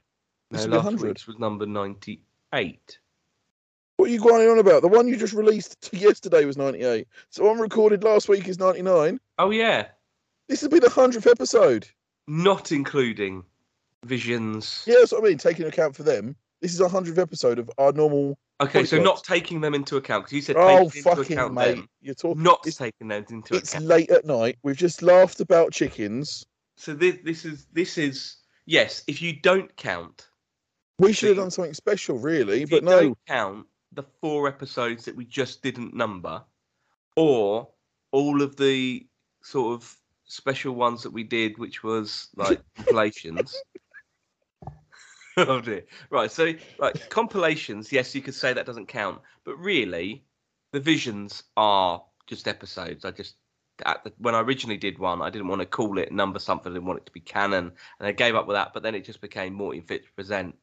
This 0.52 0.66
No, 0.66 0.76
last 0.78 0.86
100. 0.86 1.08
week's 1.08 1.28
was 1.28 1.40
number 1.40 1.66
98. 1.66 3.00
What 3.98 4.10
are 4.10 4.14
you 4.14 4.20
going 4.20 4.50
on 4.50 4.60
about? 4.60 4.82
The 4.82 4.88
one 4.88 5.08
you 5.08 5.16
just 5.16 5.34
released 5.34 5.90
yesterday 5.94 6.44
was 6.46 6.58
98. 6.58 7.08
So 7.30 7.46
one 7.46 7.60
recorded 7.60 8.04
last 8.04 8.28
week 8.28 8.48
is 8.48 8.60
99. 8.60 9.20
Oh, 9.40 9.52
yeah. 9.52 9.88
This 10.48 10.62
will 10.62 10.70
be 10.70 10.80
the 10.80 10.88
100th 10.88 11.30
episode. 11.30 11.88
Not 12.28 12.72
including 12.72 13.44
visions. 14.04 14.84
Yeah, 14.86 14.96
that's 15.00 15.12
what 15.12 15.24
I 15.24 15.30
mean. 15.30 15.38
Taking 15.38 15.66
account 15.68 15.96
for 15.96 16.04
them, 16.04 16.36
this 16.62 16.74
is 16.74 16.82
a 16.82 16.88
100th 16.88 17.18
episode 17.18 17.60
of 17.60 17.70
our 17.78 17.94
normal. 17.94 18.38
Okay, 18.60 18.84
so 18.86 19.02
not 19.02 19.24
taking 19.24 19.62
them 19.62 19.74
into 19.74 19.98
account, 19.98 20.26
because 20.26 20.34
you 20.34 20.42
said 20.42 20.56
Oh, 20.58 20.88
fucking 20.90 21.34
account 21.34 21.54
mate. 21.54 21.76
them. 21.76 21.90
You're 22.02 22.14
talking. 22.14 22.44
Not 22.44 22.60
it's, 22.66 22.78
taking 22.78 23.08
them 23.08 23.26
into 23.30 23.56
it's 23.56 23.72
account. 23.72 23.84
It's 23.84 23.90
late 23.90 24.12
at 24.12 24.26
night. 24.26 24.58
We've 24.62 24.78
just 24.78 25.02
laughed 25.02 25.40
about 25.40 25.72
chickens. 25.72 26.46
So 26.76 26.94
this, 26.94 27.18
this 27.24 27.46
is 27.46 27.66
this 27.74 27.98
is 27.98 28.38
yes. 28.66 29.04
If 29.08 29.22
you 29.22 29.34
don't 29.34 29.76
count, 29.78 30.28
We 31.02 31.14
should 31.14 31.30
have 31.30 31.38
done 31.38 31.50
something 31.50 31.74
special, 31.74 32.20
really, 32.20 32.66
but 32.66 32.84
no. 32.84 33.00
don't 33.00 33.18
count 33.28 33.66
the 33.92 34.04
four 34.22 34.48
episodes 34.48 35.06
that 35.06 35.16
we 35.16 35.26
just 35.26 35.64
didn't 35.64 35.96
number, 35.96 36.44
or 37.16 37.70
all 38.12 38.42
of 38.44 38.56
the 38.56 39.08
sort 39.42 39.82
of 39.82 39.98
special 40.26 40.76
ones 40.76 41.02
that 41.02 41.12
we 41.12 41.24
did, 41.24 41.58
which 41.58 41.84
was 41.84 42.30
like 42.36 42.62
compilations. 42.76 43.60
oh 45.38 45.60
dear. 45.60 45.86
Right. 46.12 46.30
So, 46.30 46.54
like 46.78 47.10
compilations, 47.10 47.92
yes, 47.92 48.14
you 48.14 48.22
could 48.22 48.36
say 48.36 48.54
that 48.54 48.68
doesn't 48.68 48.88
count, 48.88 49.22
but 49.44 49.58
really, 49.58 50.24
the 50.72 50.80
visions 50.80 51.42
are 51.58 52.04
just 52.28 52.48
episodes. 52.48 53.06
I 53.06 53.12
just 53.12 53.38
at 53.88 54.04
the, 54.04 54.14
when 54.20 54.36
I 54.36 54.42
originally 54.42 54.78
did 54.78 55.00
one, 55.00 55.24
I 55.24 55.32
didn't 55.32 55.48
want 55.48 55.62
to 55.62 55.66
call 55.66 55.98
it 55.98 56.12
number 56.12 56.38
something. 56.38 56.72
I 56.72 56.76
didn't 56.76 56.86
want 56.86 57.00
it 57.00 57.06
to 57.08 57.12
be 57.12 57.22
canon, 57.22 57.72
and 58.00 58.08
I 58.08 58.12
gave 58.12 58.36
up 58.36 58.46
with 58.46 58.56
that. 58.56 58.72
But 58.72 58.84
then 58.84 58.94
it 58.94 59.04
just 59.04 59.20
became 59.20 59.56
Morty 59.56 59.82
Fitch 59.82 60.06
present 60.16 60.56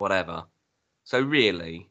whatever. 0.00 0.44
So 1.04 1.20
really, 1.20 1.90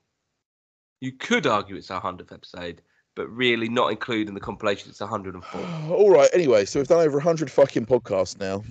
you 1.01 1.13
could 1.13 1.47
argue 1.47 1.75
it's 1.75 1.91
our 1.91 2.01
hundredth 2.01 2.31
episode, 2.31 2.81
but 3.15 3.29
really, 3.29 3.69
not 3.69 3.91
including 3.91 4.33
the 4.33 4.39
compilation, 4.39 4.89
it's 4.89 4.99
104. 4.99 5.61
All 5.89 6.09
right. 6.09 6.29
Anyway, 6.33 6.65
so 6.65 6.79
we've 6.79 6.87
done 6.87 7.05
over 7.05 7.17
100 7.17 7.51
fucking 7.51 7.85
podcasts 7.85 8.39
now. 8.39 8.63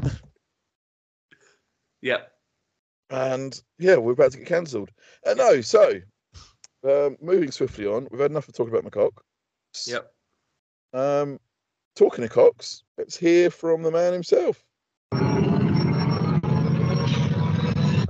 yep. 2.02 2.32
and 3.10 3.60
yeah, 3.78 3.96
we're 3.96 4.12
about 4.12 4.32
to 4.32 4.38
get 4.38 4.46
cancelled. 4.46 4.90
Uh, 5.26 5.34
no, 5.34 5.60
so 5.60 6.00
um, 6.84 7.16
moving 7.20 7.50
swiftly 7.50 7.86
on, 7.86 8.08
we've 8.10 8.20
had 8.20 8.30
enough 8.30 8.48
of 8.48 8.54
talking 8.54 8.74
about 8.74 8.90
McCock. 8.90 9.12
Yep. 9.86 10.10
Um, 10.92 11.40
talking 11.96 12.24
of 12.24 12.30
cocks, 12.30 12.84
let's 12.96 13.16
hear 13.16 13.50
from 13.50 13.82
the 13.82 13.90
man 13.90 14.12
himself. 14.12 14.64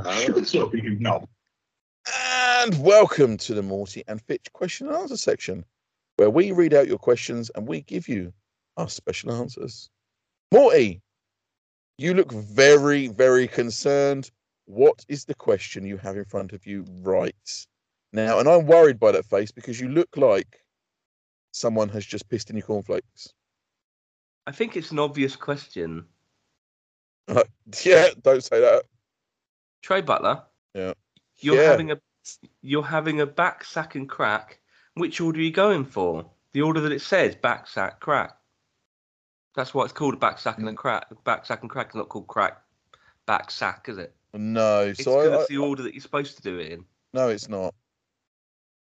Shut 0.05 0.57
up, 0.57 0.75
you 0.75 0.99
knob. 1.01 1.27
And 2.63 2.85
welcome 2.85 3.39
to 3.39 3.55
the 3.55 3.63
Morty 3.63 4.05
and 4.07 4.21
Fitch 4.21 4.53
question 4.53 4.87
and 4.87 4.97
answer 4.97 5.17
section, 5.17 5.65
where 6.19 6.29
we 6.29 6.53
read 6.53 6.75
out 6.75 6.87
your 6.87 6.99
questions 6.99 7.51
and 7.55 7.67
we 7.67 7.81
give 7.81 8.07
you 8.07 8.31
our 8.77 8.91
special 8.91 9.33
answers. 9.33 9.89
Morty, 10.53 11.01
you 11.97 12.13
look 12.13 12.31
very, 12.33 13.09
very 13.09 13.49
concerned. 13.49 14.31
What 14.67 15.07
is 15.09 15.25
the 15.25 15.35
question 15.35 15.87
you 15.87 15.97
have 15.97 16.19
in 16.19 16.27
front 16.27 16.53
of 16.53 16.67
you 16.67 16.85
right 17.01 17.67
now? 18.13 18.41
And 18.41 18.49
I'm 18.49 18.67
worried 18.67 19.01
by 19.01 19.13
that 19.13 19.25
face 19.25 19.53
because 19.53 19.81
you 19.81 19.89
look 19.89 20.19
like 20.19 20.61
someone 21.53 21.89
has 21.89 22.05
just 22.05 22.29
pissed 22.29 22.51
in 22.51 22.57
your 22.57 22.67
cornflakes. 22.67 23.33
I 24.47 24.53
think 24.53 24.77
it's 24.77 24.91
an 24.91 24.99
obvious 24.99 25.35
question. 25.35 26.05
Uh, 27.27 27.45
yeah, 27.85 28.09
don't 28.23 28.45
say 28.45 28.61
that. 28.61 28.85
Trey 29.85 30.01
Butler. 30.01 30.43
Yeah. 30.75 30.95
You're 31.41 31.57
Yeah. 31.57 31.71
having 31.71 31.91
a 31.91 32.01
you're 32.63 32.83
having 32.83 33.21
a 33.21 33.27
back 33.27 33.65
sack 33.65 33.97
and 33.97 34.09
crack. 34.09 34.59
Which 34.95 35.21
order 35.21 35.39
are 35.39 35.43
you 35.43 35.51
going 35.53 35.85
for? 35.85 36.31
The 36.53 36.63
order 36.63 36.81
that 36.81 36.91
it 36.93 37.03
says 37.03 37.37
back 37.37 37.69
sack 37.69 38.01
crack. 38.01 38.35
That's 39.55 39.75
why 39.75 39.85
it's 39.85 39.93
called 39.93 40.15
a 40.15 40.17
back 40.17 40.39
sack 40.39 40.57
and 40.57 40.67
a 40.69 40.73
crack. 40.73 41.07
Back 41.25 41.45
sack 41.45 41.61
and 41.61 41.69
crack 41.71 41.91
is 41.91 41.97
not 41.97 42.09
called 42.09 42.29
crack 42.29 42.63
back 43.27 43.51
sack, 43.51 43.89
is 43.91 43.99
it? 43.99 44.15
No, 44.33 44.81
It's 44.81 45.05
so 45.05 45.21
I, 45.21 45.37
it's 45.41 45.49
the 45.49 45.59
order 45.59 45.83
that 45.83 45.93
you're 45.95 46.01
supposed 46.01 46.37
to 46.37 46.43
do 46.43 46.59
it 46.59 46.73
in. 46.73 46.85
No, 47.13 47.29
it's 47.29 47.49
not. 47.49 47.75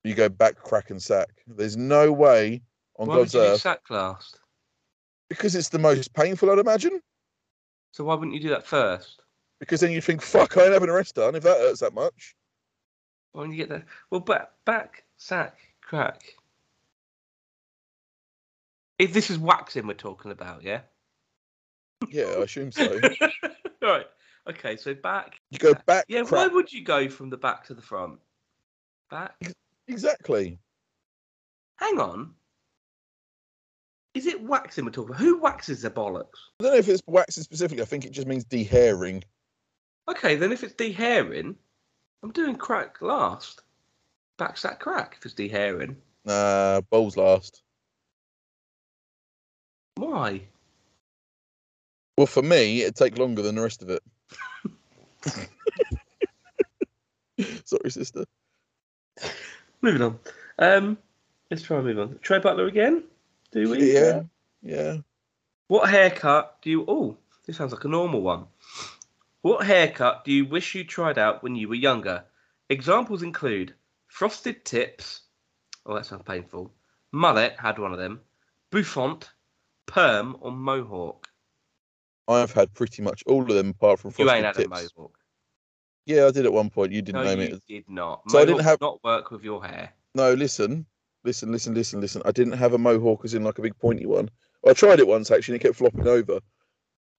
You 0.03 0.13
go 0.13 0.29
back, 0.29 0.55
crack, 0.55 0.91
and 0.91 1.01
sack. 1.01 1.29
There's 1.47 1.77
no 1.77 2.11
way 2.11 2.61
on 2.97 3.07
why 3.07 3.15
God's 3.17 3.33
would 3.33 3.41
you 3.41 3.47
do 3.47 3.53
earth 3.53 3.61
sack 3.61 3.81
last? 3.89 4.39
because 5.29 5.55
it's 5.55 5.69
the 5.69 5.79
most 5.79 6.13
painful, 6.13 6.51
I'd 6.51 6.59
imagine. 6.59 7.01
So 7.91 8.03
why 8.03 8.13
wouldn't 8.13 8.35
you 8.35 8.41
do 8.41 8.49
that 8.49 8.67
first? 8.67 9.21
Because 9.59 9.79
then 9.79 9.91
you 9.91 10.01
think, 10.01 10.21
"Fuck, 10.21 10.57
I 10.57 10.63
ain't 10.63 10.73
having 10.73 10.89
a 10.89 10.93
rest 10.93 11.15
done 11.15 11.35
if 11.35 11.43
that 11.43 11.57
hurts 11.57 11.79
that 11.79 11.93
much." 11.93 12.35
Don't 13.33 13.51
you 13.51 13.57
get 13.57 13.69
that? 13.69 13.85
Well, 14.09 14.21
back, 14.21 14.51
back, 14.65 15.03
sack, 15.17 15.57
crack. 15.81 16.21
If 18.97 19.13
this 19.13 19.29
is 19.29 19.37
waxing 19.37 19.87
we're 19.87 19.93
talking 19.93 20.31
about, 20.31 20.63
yeah. 20.63 20.81
Yeah, 22.09 22.25
I 22.37 22.43
assume 22.43 22.71
so. 22.71 22.99
right. 23.81 24.05
Okay. 24.47 24.77
So 24.77 24.93
back. 24.93 25.39
You 25.51 25.59
go 25.59 25.73
back, 25.85 26.05
Yeah. 26.07 26.23
Why 26.23 26.47
would 26.47 26.71
you 26.71 26.83
go 26.83 27.09
from 27.09 27.29
the 27.29 27.37
back 27.37 27.65
to 27.65 27.73
the 27.73 27.81
front? 27.81 28.19
Back. 29.09 29.35
Exactly. 29.87 30.59
Hang 31.77 31.99
on. 31.99 32.33
Is 34.13 34.27
it 34.27 34.41
waxing 34.41 34.85
we're 34.85 34.91
talking 34.91 35.09
about? 35.09 35.21
Who 35.21 35.39
waxes 35.39 35.81
their 35.81 35.91
bollocks? 35.91 36.39
I 36.59 36.63
don't 36.63 36.71
know 36.71 36.77
if 36.77 36.87
it's 36.87 37.03
waxing 37.05 37.43
specifically. 37.43 37.81
I 37.81 37.85
think 37.85 38.05
it 38.05 38.11
just 38.11 38.27
means 38.27 38.45
dehairing. 38.45 39.23
Okay, 40.07 40.35
then 40.35 40.51
if 40.51 40.63
it's 40.63 40.73
dehairing, 40.73 41.55
I'm 42.23 42.31
doing 42.31 42.55
crack 42.55 43.01
last. 43.01 43.61
Back 44.37 44.57
sack 44.57 44.79
crack 44.79 45.15
if 45.17 45.25
it's 45.25 45.35
dehairing. 45.35 45.95
Nah, 46.25 46.81
balls 46.89 47.17
last. 47.17 47.61
Why? 49.95 50.41
Well, 52.17 52.27
for 52.27 52.41
me, 52.41 52.81
it'd 52.81 52.95
take 52.95 53.17
longer 53.17 53.41
than 53.41 53.55
the 53.55 53.61
rest 53.61 53.81
of 53.81 53.89
it. 53.89 54.03
Sorry, 57.65 57.91
sister. 57.91 58.25
Moving 59.81 60.01
on. 60.01 60.19
Um, 60.59 60.97
let's 61.51 61.63
try 61.63 61.77
and 61.77 61.85
move 61.85 61.99
on. 61.99 62.19
Trey 62.21 62.39
Butler 62.39 62.67
again. 62.67 63.03
Do 63.51 63.69
we? 63.69 63.93
Yeah, 63.93 64.23
yeah. 64.61 64.97
What 65.67 65.89
haircut 65.89 66.57
do 66.61 66.69
you? 66.69 66.85
Oh, 66.87 67.17
this 67.45 67.57
sounds 67.57 67.73
like 67.73 67.83
a 67.83 67.89
normal 67.89 68.21
one. 68.21 68.45
What 69.45 69.67
haircut 69.67 70.25
do 70.25 70.31
you 70.31 70.43
wish 70.43 70.73
you 70.73 70.83
tried 70.83 71.19
out 71.19 71.43
when 71.43 71.53
you 71.53 71.69
were 71.69 71.75
younger? 71.75 72.23
Examples 72.71 73.21
include 73.21 73.75
frosted 74.07 74.65
tips. 74.65 75.21
Oh, 75.85 75.93
that 75.93 76.07
sounds 76.07 76.23
painful. 76.25 76.73
Mullet 77.11 77.53
had 77.59 77.77
one 77.77 77.93
of 77.93 77.99
them. 77.99 78.21
Bouffant, 78.71 79.29
perm, 79.85 80.35
or 80.39 80.51
mohawk. 80.51 81.29
I've 82.27 82.53
had 82.53 82.73
pretty 82.73 83.03
much 83.03 83.21
all 83.27 83.43
of 83.43 83.49
them 83.49 83.69
apart 83.69 83.99
from 83.99 84.09
frosted 84.09 84.25
you 84.25 84.35
ain't 84.35 84.45
had 84.47 84.55
tips. 84.55 84.65
a 84.65 84.83
mohawk. 84.97 85.15
Yeah, 86.07 86.25
I 86.25 86.31
did 86.31 86.47
at 86.47 86.51
one 86.53 86.71
point. 86.71 86.91
You 86.91 87.03
didn't 87.03 87.23
no, 87.23 87.35
name 87.35 87.47
you 87.47 87.55
it. 87.57 87.63
did 87.67 87.87
not. 87.87 88.23
So 88.31 88.39
I 88.39 88.45
didn't 88.45 88.63
have- 88.63 88.81
not 88.81 89.03
work 89.03 89.29
with 89.29 89.43
your 89.43 89.63
hair. 89.63 89.93
No, 90.15 90.33
listen, 90.33 90.87
listen, 91.23 91.51
listen, 91.51 91.75
listen, 91.75 92.01
listen. 92.01 92.23
I 92.25 92.31
didn't 92.31 92.53
have 92.53 92.73
a 92.73 92.79
mohawk 92.79 93.23
as 93.23 93.35
in 93.35 93.43
like 93.43 93.59
a 93.59 93.61
big 93.61 93.77
pointy 93.77 94.07
one. 94.07 94.31
I 94.67 94.73
tried 94.73 94.99
it 94.99 95.07
once 95.07 95.29
actually, 95.29 95.53
and 95.57 95.61
it 95.61 95.67
kept 95.67 95.77
flopping 95.77 96.07
over. 96.07 96.39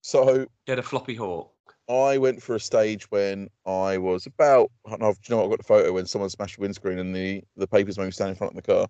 So 0.01 0.39
You 0.39 0.47
had 0.67 0.79
a 0.79 0.83
floppy 0.83 1.15
hawk. 1.15 1.53
I 1.89 2.17
went 2.17 2.43
for 2.43 2.55
a 2.55 2.59
stage 2.59 3.09
when 3.11 3.49
I 3.65 3.97
was 3.97 4.25
about. 4.25 4.71
I 4.85 4.89
don't 4.91 5.01
know, 5.01 5.13
do 5.13 5.19
you 5.23 5.35
know 5.35 5.37
what? 5.37 5.47
I 5.47 5.49
got 5.51 5.57
the 5.59 5.63
photo 5.63 5.93
when 5.93 6.05
someone 6.05 6.29
smashed 6.29 6.57
the 6.57 6.61
windscreen 6.61 6.99
and 6.99 7.15
the 7.15 7.43
the 7.55 7.67
papers 7.67 7.97
made 7.97 8.05
me 8.05 8.11
stand 8.11 8.29
in 8.31 8.35
front 8.35 8.57
of 8.57 8.63
the 8.63 8.73
car. 8.73 8.87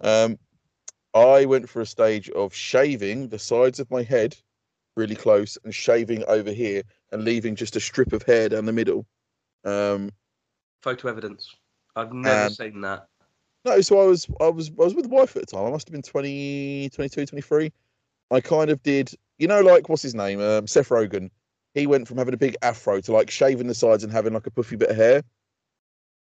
Um, 0.00 0.38
I 1.14 1.44
went 1.44 1.68
for 1.68 1.80
a 1.80 1.86
stage 1.86 2.30
of 2.30 2.52
shaving 2.54 3.28
the 3.28 3.38
sides 3.38 3.78
of 3.78 3.90
my 3.90 4.02
head 4.02 4.36
really 4.96 5.14
close 5.14 5.56
and 5.64 5.74
shaving 5.74 6.24
over 6.24 6.50
here 6.50 6.82
and 7.12 7.24
leaving 7.24 7.54
just 7.54 7.76
a 7.76 7.80
strip 7.80 8.12
of 8.12 8.22
hair 8.22 8.48
down 8.48 8.64
the 8.66 8.72
middle. 8.72 9.06
Um, 9.64 10.10
Photo 10.82 11.08
evidence. 11.08 11.54
I've 11.94 12.12
never 12.12 12.46
Um, 12.46 12.50
seen 12.52 12.80
that. 12.80 13.06
No, 13.64 13.80
so 13.80 14.00
I 14.00 14.06
was 14.06 14.26
I 14.40 14.48
was 14.48 14.70
I 14.70 14.82
was 14.82 14.94
with 14.94 15.04
the 15.04 15.14
wife 15.14 15.36
at 15.36 15.46
the 15.46 15.54
time. 15.54 15.66
I 15.66 15.70
must 15.70 15.86
have 15.86 15.92
been 15.92 16.02
20, 16.02 16.90
22, 16.90 17.26
23. 17.26 17.72
I 18.32 18.40
kind 18.40 18.70
of 18.70 18.82
did, 18.82 19.14
you 19.38 19.46
know, 19.46 19.60
like 19.60 19.88
what's 19.88 20.02
his 20.02 20.14
name? 20.16 20.40
Um, 20.40 20.66
Seth 20.66 20.88
Rogen. 20.88 21.30
He 21.74 21.86
went 21.86 22.06
from 22.06 22.18
having 22.18 22.34
a 22.34 22.38
big 22.38 22.56
afro 22.62 23.00
to 23.00 23.12
like 23.12 23.30
shaving 23.30 23.66
the 23.66 23.74
sides 23.74 24.04
and 24.04 24.12
having 24.12 24.34
like 24.34 24.46
a 24.46 24.50
puffy 24.50 24.76
bit 24.76 24.90
of 24.90 24.96
hair. 24.96 25.22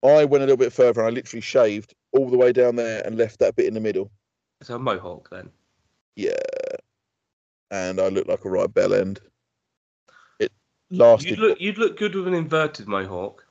I 0.04 0.24
went 0.24 0.42
a 0.42 0.46
little 0.46 0.56
bit 0.56 0.72
further 0.72 1.00
and 1.00 1.08
I 1.08 1.10
literally 1.10 1.40
shaved 1.40 1.94
all 2.12 2.28
the 2.28 2.36
way 2.36 2.52
down 2.52 2.76
there 2.76 3.02
and 3.06 3.16
left 3.16 3.38
that 3.38 3.56
bit 3.56 3.66
in 3.66 3.74
the 3.74 3.80
middle. 3.80 4.10
It's 4.60 4.70
a 4.70 4.78
mohawk 4.78 5.30
then. 5.30 5.48
Yeah. 6.16 6.32
And 7.70 8.00
I 8.00 8.08
looked 8.08 8.28
like 8.28 8.44
a 8.44 8.50
right 8.50 8.72
bell 8.72 8.92
end. 8.92 9.20
It 10.38 10.52
lasted 10.90 11.30
You'd 11.30 11.38
look 11.38 11.60
you'd 11.60 11.78
look 11.78 11.96
good 11.96 12.14
with 12.14 12.28
an 12.28 12.34
inverted 12.34 12.86
mohawk. 12.86 13.46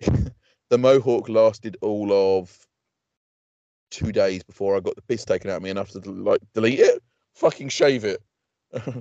the 0.00 0.78
mohawk 0.78 1.28
lasted 1.28 1.76
all 1.80 2.12
of 2.12 2.66
two 3.90 4.12
days 4.12 4.42
before 4.42 4.76
I 4.76 4.80
got 4.80 4.96
the 4.96 5.02
piss 5.02 5.24
taken 5.24 5.50
out 5.50 5.56
of 5.56 5.62
me 5.62 5.70
enough 5.70 5.90
to 5.90 5.98
like 5.98 6.40
delete 6.54 6.80
it, 6.80 7.02
fucking 7.34 7.68
shave 7.68 8.04
it. 8.04 8.22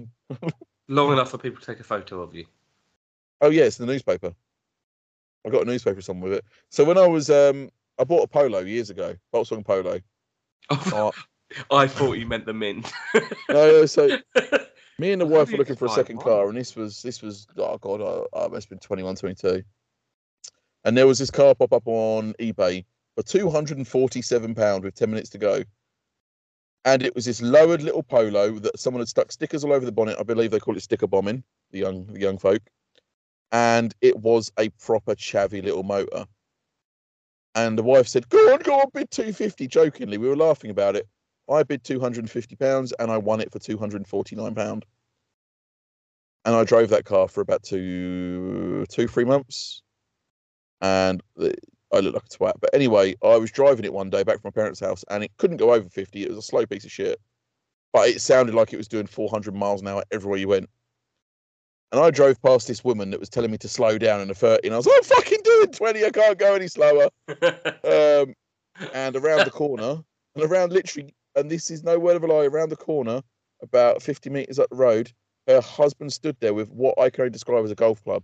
Long 0.87 1.13
enough 1.13 1.31
for 1.31 1.37
people 1.37 1.59
to 1.59 1.65
take 1.65 1.79
a 1.79 1.83
photo 1.83 2.21
of 2.21 2.35
you. 2.35 2.45
oh 3.41 3.49
yeah, 3.49 3.63
it's 3.63 3.77
the 3.77 3.85
newspaper. 3.85 4.33
I 5.45 5.49
got 5.49 5.63
a 5.63 5.65
newspaper 5.65 6.01
somewhere 6.01 6.29
with 6.31 6.39
it. 6.39 6.45
So 6.69 6.83
when 6.83 6.97
I 6.97 7.07
was 7.07 7.29
um 7.29 7.69
I 7.99 8.03
bought 8.03 8.23
a 8.23 8.27
polo 8.27 8.59
years 8.59 8.89
ago, 8.89 9.15
Volkswagen 9.33 9.65
Polo. 9.65 9.99
Oh, 10.69 11.11
I 11.71 11.87
thought 11.87 12.13
you 12.13 12.25
meant 12.25 12.45
the 12.45 12.53
mint. 12.53 12.91
no, 13.49 13.85
so 13.85 14.17
me 15.01 15.11
and 15.11 15.21
the 15.21 15.25
wife 15.25 15.51
were 15.51 15.57
looking 15.57 15.75
for 15.75 15.85
a 15.85 15.89
second 15.89 16.17
one? 16.17 16.25
car 16.25 16.47
and 16.47 16.57
this 16.57 16.75
was 16.75 17.01
this 17.01 17.21
was 17.21 17.47
oh 17.57 17.77
god 17.77 18.01
I, 18.01 18.45
I 18.45 18.47
must 18.47 18.65
have 18.65 18.69
been 18.69 18.79
21 18.79 19.15
22 19.15 19.63
and 20.85 20.97
there 20.97 21.07
was 21.07 21.19
this 21.19 21.31
car 21.31 21.55
pop 21.55 21.73
up 21.73 21.83
on 21.87 22.33
ebay 22.39 22.85
for 23.15 23.23
247 23.23 24.55
pound 24.55 24.83
with 24.83 24.95
10 24.95 25.09
minutes 25.09 25.29
to 25.31 25.37
go 25.37 25.63
and 26.85 27.03
it 27.03 27.13
was 27.15 27.25
this 27.25 27.41
lowered 27.41 27.81
little 27.83 28.03
polo 28.03 28.59
that 28.59 28.79
someone 28.79 29.01
had 29.01 29.09
stuck 29.09 29.31
stickers 29.31 29.63
all 29.63 29.73
over 29.73 29.85
the 29.85 29.91
bonnet. 29.91 30.17
I 30.19 30.23
believe 30.23 30.51
they 30.51 30.59
call 30.59 30.77
it 30.77 30.83
sticker 30.83 31.07
bombing 31.07 31.43
the 31.71 31.79
young 31.79 32.05
the 32.07 32.19
young 32.19 32.37
folk. 32.37 32.61
And 33.51 33.93
it 34.01 34.17
was 34.17 34.51
a 34.57 34.69
proper 34.69 35.13
chavvy 35.15 35.63
little 35.63 35.83
motor. 35.83 36.25
And 37.53 37.77
the 37.77 37.83
wife 37.83 38.07
said 38.07 38.29
go 38.29 38.53
on 38.53 38.59
go 38.59 38.79
on 38.79 38.89
bid 38.93 39.11
250 39.11 39.67
jokingly 39.67 40.17
we 40.17 40.27
were 40.27 40.37
laughing 40.37 40.71
about 40.71 40.95
it. 40.95 41.07
I 41.49 41.63
bid 41.63 41.83
two 41.83 41.99
hundred 41.99 42.21
and 42.21 42.31
fifty 42.31 42.55
pounds, 42.55 42.93
and 42.93 43.11
I 43.11 43.17
won 43.17 43.41
it 43.41 43.51
for 43.51 43.59
two 43.59 43.77
hundred 43.77 43.97
and 43.97 44.07
forty 44.07 44.35
nine 44.35 44.55
pound. 44.55 44.85
And 46.45 46.55
I 46.55 46.63
drove 46.63 46.89
that 46.89 47.05
car 47.05 47.27
for 47.27 47.41
about 47.41 47.61
two, 47.63 48.85
two, 48.89 49.07
three 49.07 49.25
months, 49.25 49.83
and 50.81 51.21
the- 51.35 51.55
I 51.93 51.99
looked 51.99 52.15
like 52.15 52.25
a 52.25 52.29
twat. 52.29 52.61
But 52.61 52.73
anyway, 52.73 53.15
I 53.23 53.37
was 53.37 53.51
driving 53.51 53.85
it 53.85 53.93
one 53.93 54.09
day 54.09 54.23
back 54.23 54.41
from 54.41 54.51
my 54.55 54.61
parents' 54.61 54.79
house, 54.79 55.03
and 55.09 55.23
it 55.23 55.31
couldn't 55.37 55.57
go 55.57 55.73
over 55.73 55.89
fifty. 55.89 56.23
It 56.23 56.29
was 56.29 56.37
a 56.37 56.41
slow 56.41 56.65
piece 56.65 56.85
of 56.85 56.91
shit, 56.91 57.19
but 57.93 58.07
it 58.07 58.21
sounded 58.21 58.55
like 58.55 58.73
it 58.73 58.77
was 58.77 58.87
doing 58.87 59.07
four 59.07 59.29
hundred 59.29 59.55
miles 59.55 59.81
an 59.81 59.87
hour 59.87 60.03
everywhere 60.11 60.39
you 60.39 60.47
went. 60.47 60.69
And 61.91 61.99
I 61.99 62.09
drove 62.09 62.41
past 62.41 62.67
this 62.67 62.85
woman 62.85 63.11
that 63.11 63.19
was 63.19 63.29
telling 63.29 63.51
me 63.51 63.57
to 63.57 63.67
slow 63.67 63.97
down 63.97 64.21
in 64.21 64.29
a 64.29 64.33
thirty, 64.33 64.67
and 64.67 64.73
I 64.73 64.77
was 64.77 64.85
like, 64.85 64.97
"I'm 64.97 65.03
fucking 65.03 65.41
doing 65.43 65.71
twenty. 65.71 66.05
I 66.05 66.11
can't 66.11 66.37
go 66.37 66.55
any 66.55 66.67
slower." 66.67 67.09
Um, 67.83 68.33
and 68.93 69.15
around 69.15 69.45
the 69.45 69.51
corner, 69.51 70.01
and 70.35 70.43
around 70.43 70.71
literally, 70.71 71.13
and 71.35 71.49
this 71.49 71.69
is 71.69 71.83
no 71.83 71.99
word 71.99 72.15
of 72.15 72.23
a 72.23 72.27
lie, 72.27 72.45
around 72.45 72.69
the 72.69 72.75
corner, 72.75 73.21
about 73.61 74.01
50 74.01 74.29
meters 74.29 74.59
up 74.59 74.69
the 74.69 74.75
road, 74.75 75.11
her 75.47 75.61
husband 75.61 76.13
stood 76.13 76.37
there 76.39 76.53
with 76.53 76.69
what 76.69 76.97
I 76.99 77.09
can 77.09 77.23
only 77.23 77.31
describe 77.31 77.63
as 77.63 77.71
a 77.71 77.75
golf 77.75 78.03
club. 78.03 78.23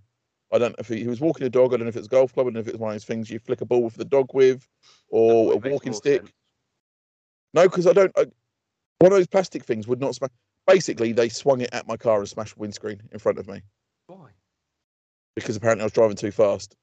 I 0.51 0.57
don't 0.57 0.71
know 0.71 0.75
if 0.79 0.87
he, 0.87 0.97
he 1.01 1.07
was 1.07 1.19
walking 1.19 1.45
a 1.45 1.49
dog. 1.49 1.73
I 1.73 1.77
don't 1.77 1.85
know 1.85 1.89
if 1.89 1.97
it's 1.97 2.07
a 2.07 2.09
golf 2.09 2.33
club. 2.33 2.45
I 2.45 2.47
don't 2.47 2.53
know 2.55 2.59
if 2.61 2.67
it's 2.67 2.77
one 2.77 2.91
of 2.91 2.95
those 2.95 3.05
things 3.05 3.29
you 3.29 3.39
flick 3.39 3.61
a 3.61 3.65
ball 3.65 3.83
with 3.83 3.95
the 3.95 4.05
dog 4.05 4.33
with, 4.33 4.67
or 5.09 5.53
a 5.53 5.57
walking 5.57 5.93
stick. 5.93 6.21
sense. 6.21 6.33
No, 7.53 7.63
because 7.63 7.87
I 7.87 7.93
don't. 7.93 8.11
I, 8.17 8.25
one 8.99 9.11
of 9.11 9.17
those 9.17 9.27
plastic 9.27 9.63
things 9.63 9.87
would 9.87 9.99
not 9.99 10.15
smash. 10.15 10.31
Basically, 10.65 11.11
they 11.11 11.29
swung 11.29 11.61
it 11.61 11.69
at 11.71 11.87
my 11.87 11.97
car 11.97 12.19
and 12.19 12.27
smashed 12.27 12.57
windscreen 12.57 13.01
in 13.11 13.19
front 13.19 13.39
of 13.39 13.47
me 13.47 13.61
Why? 14.07 14.31
because 15.35 15.55
apparently 15.55 15.83
I 15.83 15.85
was 15.85 15.93
driving 15.93 16.17
too 16.17 16.31
fast. 16.31 16.75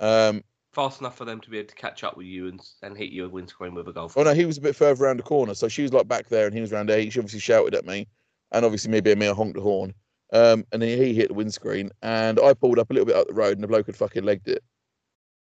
Um, 0.00 0.42
Fast 0.72 1.00
enough 1.00 1.16
for 1.16 1.24
them 1.24 1.40
to 1.40 1.50
be 1.50 1.58
able 1.58 1.68
to 1.68 1.74
catch 1.74 2.04
up 2.04 2.16
with 2.16 2.26
you 2.26 2.48
and 2.48 2.60
and 2.82 2.96
hit 2.96 3.10
you 3.10 3.24
a 3.24 3.28
windscreen 3.28 3.74
with 3.74 3.88
a 3.88 3.92
golf. 3.92 4.16
Oh 4.16 4.22
no, 4.22 4.34
he 4.34 4.44
was 4.44 4.58
a 4.58 4.60
bit 4.60 4.76
further 4.76 5.04
around 5.04 5.18
the 5.18 5.22
corner, 5.22 5.54
so 5.54 5.68
she 5.68 5.82
was 5.82 5.92
like 5.92 6.08
back 6.08 6.28
there, 6.28 6.46
and 6.46 6.54
he 6.54 6.60
was 6.60 6.72
around 6.72 6.88
there. 6.88 7.00
She 7.10 7.18
obviously 7.18 7.40
shouted 7.40 7.74
at 7.74 7.86
me, 7.86 8.06
and 8.52 8.64
obviously 8.64 8.90
me 8.90 9.00
being 9.00 9.18
me, 9.18 9.28
I 9.28 9.32
honked 9.32 9.54
the 9.54 9.62
horn. 9.62 9.94
Um, 10.32 10.64
and 10.72 10.82
then 10.82 10.98
he 10.98 11.14
hit 11.14 11.28
the 11.28 11.34
windscreen, 11.34 11.90
and 12.02 12.38
I 12.38 12.52
pulled 12.52 12.78
up 12.78 12.90
a 12.90 12.92
little 12.92 13.06
bit 13.06 13.16
up 13.16 13.28
the 13.28 13.34
road, 13.34 13.52
and 13.54 13.62
the 13.62 13.68
bloke 13.68 13.86
had 13.86 13.96
fucking 13.96 14.24
legged 14.24 14.48
it. 14.48 14.62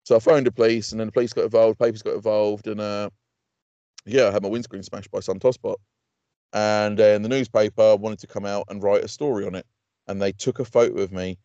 So 0.03 0.15
I 0.15 0.19
phoned 0.19 0.47
the 0.47 0.51
police, 0.51 0.91
and 0.91 0.99
then 0.99 1.07
the 1.07 1.11
police 1.11 1.33
got 1.33 1.43
involved, 1.43 1.77
papers 1.77 2.01
got 2.01 2.15
involved, 2.15 2.67
and 2.67 2.81
uh, 2.81 3.09
yeah, 4.05 4.27
I 4.27 4.31
had 4.31 4.41
my 4.41 4.49
windscreen 4.49 4.83
smashed 4.83 5.11
by 5.11 5.19
some 5.19 5.39
tosspot. 5.39 5.75
And 6.53 6.97
then 6.97 7.21
the 7.21 7.29
newspaper 7.29 7.95
wanted 7.95 8.19
to 8.19 8.27
come 8.27 8.45
out 8.45 8.65
and 8.69 8.81
write 8.83 9.03
a 9.03 9.07
story 9.07 9.45
on 9.45 9.55
it, 9.55 9.65
and 10.07 10.21
they 10.21 10.31
took 10.31 10.59
a 10.59 10.65
photo 10.65 10.99
of 11.01 11.11
me, 11.11 11.37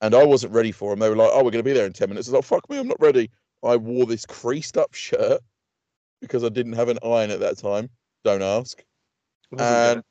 and 0.00 0.14
I 0.14 0.24
wasn't 0.24 0.54
ready 0.54 0.72
for 0.72 0.90
them. 0.90 0.98
They 0.98 1.10
were 1.10 1.16
like, 1.16 1.30
"Oh, 1.32 1.44
we're 1.44 1.50
going 1.50 1.58
to 1.58 1.62
be 1.62 1.74
there 1.74 1.86
in 1.86 1.92
ten 1.92 2.08
minutes." 2.08 2.28
I 2.28 2.32
was 2.32 2.34
like, 2.36 2.44
"Fuck 2.44 2.70
me, 2.70 2.78
I'm 2.78 2.88
not 2.88 3.00
ready." 3.00 3.30
I 3.62 3.76
wore 3.76 4.06
this 4.06 4.24
creased 4.24 4.78
up 4.78 4.94
shirt 4.94 5.40
because 6.20 6.44
I 6.44 6.48
didn't 6.48 6.72
have 6.74 6.88
an 6.88 6.98
iron 7.04 7.30
at 7.30 7.40
that 7.40 7.58
time. 7.58 7.90
Don't 8.24 8.42
ask. 8.42 8.82
And, 9.58 10.02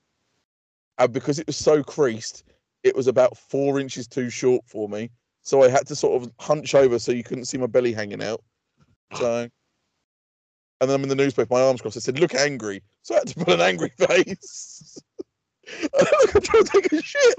and 0.98 1.14
because 1.14 1.40
it 1.40 1.48
was 1.48 1.58
so 1.58 1.84
creased, 1.84 2.44
it 2.88 2.96
was 2.96 3.08
about 3.08 3.38
four 3.38 3.80
inches 3.80 4.08
too 4.08 4.30
short 4.30 4.64
for 4.66 4.90
me. 4.90 5.10
So 5.42 5.64
I 5.64 5.70
had 5.70 5.88
to 5.88 5.96
sort 5.96 6.22
of 6.22 6.32
hunch 6.40 6.76
over 6.76 7.00
so 7.00 7.12
you 7.12 7.24
couldn't 7.24 7.46
see 7.46 7.58
my 7.58 7.68
belly 7.68 7.94
hanging 7.94 8.24
out. 8.24 8.44
So, 9.16 9.50
and 10.82 10.90
then 10.90 10.92
I'm 10.92 11.04
in 11.04 11.10
the 11.10 11.16
newspaper, 11.16 11.54
my 11.54 11.62
arms 11.62 11.82
crossed. 11.82 11.98
I 11.98 12.02
said, 12.02 12.20
"Look 12.20 12.36
angry." 12.36 12.84
So 13.04 13.16
I 13.16 13.20
had 13.20 13.28
to 13.30 13.36
put 13.36 13.54
an 13.54 13.62
angry 13.62 13.90
face. 13.98 14.98
Look 15.82 16.36
I'm 16.36 16.42
trying 16.42 16.64
to 16.64 16.72
take 16.72 16.92
a 16.92 17.02
shit. 17.02 17.36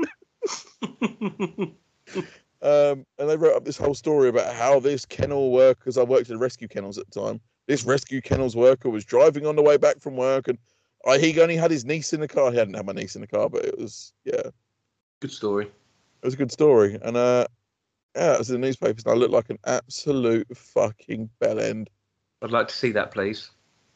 Um, 2.61 3.07
and 3.19 3.29
they 3.29 3.37
wrote 3.37 3.55
up 3.55 3.65
this 3.65 3.77
whole 3.77 3.95
story 3.95 4.29
about 4.29 4.53
how 4.55 4.81
this 4.81 5.07
kennel 5.07 5.53
worker, 5.53 5.79
because 5.79 5.97
I 5.97 6.03
worked 6.03 6.31
at 6.31 6.39
rescue 6.39 6.67
kennels 6.67 6.99
at 6.99 7.09
the 7.11 7.21
time, 7.21 7.41
this 7.69 7.85
rescue 7.85 8.21
kennels 8.21 8.57
worker 8.57 8.91
was 8.91 9.05
driving 9.05 9.47
on 9.47 9.55
the 9.55 9.63
way 9.63 9.77
back 9.77 10.01
from 10.01 10.17
work, 10.17 10.49
and 10.49 10.59
I, 11.07 11.19
he 11.19 11.41
only 11.41 11.57
had 11.57 11.71
his 11.71 11.85
niece 11.85 12.13
in 12.13 12.21
the 12.21 12.27
car. 12.27 12.51
He 12.51 12.57
hadn't 12.57 12.75
had 12.75 12.87
my 12.87 12.93
niece 12.93 13.15
in 13.15 13.21
the 13.21 13.29
car, 13.29 13.49
but 13.49 13.65
it 13.65 13.79
was 13.79 14.13
yeah, 14.25 14.51
Good 15.21 15.33
story. 15.33 15.67
It 15.67 16.25
was 16.27 16.35
a 16.35 16.37
good 16.39 16.53
story. 16.53 16.99
And 17.03 17.17
uh, 17.17 17.47
yeah, 18.17 18.35
it 18.35 18.39
was 18.39 18.51
in 18.51 18.61
the 18.61 18.67
newspapers, 18.67 19.05
and 19.05 19.13
I 19.13 19.17
looked 19.17 19.33
like 19.33 19.51
an 19.51 19.59
absolute 19.67 20.47
fucking 20.57 21.29
bell 21.41 21.59
end. 21.61 21.91
I'd 22.43 22.51
like 22.51 22.69
to 22.69 22.75
see 22.75 22.93
that, 22.93 23.11
please. 23.11 23.51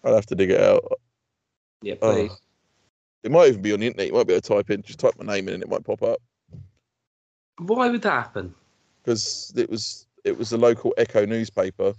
I'd 0.05 0.15
have 0.15 0.27
to 0.27 0.35
dig 0.35 0.51
it 0.51 0.61
out. 0.61 0.85
Yeah, 1.83 1.95
Oh. 2.03 2.13
please. 2.15 2.33
It 3.23 3.31
might 3.31 3.49
even 3.49 3.63
be 3.63 3.73
on 3.73 3.79
the 3.81 3.87
internet. 3.87 4.09
You 4.09 4.15
might 4.15 4.27
be 4.27 4.33
able 4.33 4.41
to 4.43 4.49
type 4.49 4.71
in, 4.71 4.83
just 4.83 4.99
type 4.99 5.15
my 5.17 5.33
name 5.33 5.47
in, 5.47 5.55
and 5.55 5.63
it 5.63 5.69
might 5.69 5.85
pop 5.85 6.03
up 6.03 6.19
Why 7.59 7.89
would 7.89 8.03
that 8.03 8.11
happen? 8.11 8.53
because 9.05 9.53
it 9.57 9.69
was 9.71 10.07
it 10.25 10.37
was 10.37 10.51
the 10.51 10.57
local 10.59 10.93
Echo 10.97 11.25
newspaper, 11.25 11.93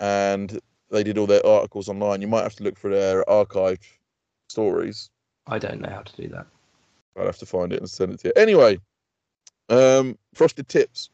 and 0.00 0.58
they 0.90 1.02
did 1.02 1.16
all 1.16 1.26
their 1.26 1.44
articles 1.46 1.88
online. 1.88 2.20
You 2.20 2.28
might 2.28 2.42
have 2.42 2.54
to 2.56 2.64
look 2.64 2.78
for 2.78 2.90
their 2.90 3.24
archived 3.24 3.84
stories. 4.50 5.08
I 5.46 5.58
don't 5.58 5.80
know 5.80 5.88
how 5.90 6.02
to 6.02 6.16
do 6.22 6.28
that. 6.28 6.46
I'll 7.16 7.26
have 7.26 7.38
to 7.38 7.46
find 7.46 7.72
it 7.72 7.80
and 7.80 7.90
send 7.90 8.12
it 8.12 8.20
to 8.20 8.28
you. 8.28 8.32
Anyway, 8.36 8.78
um, 9.68 10.18
frosted 10.34 10.68
tips. 10.68 11.10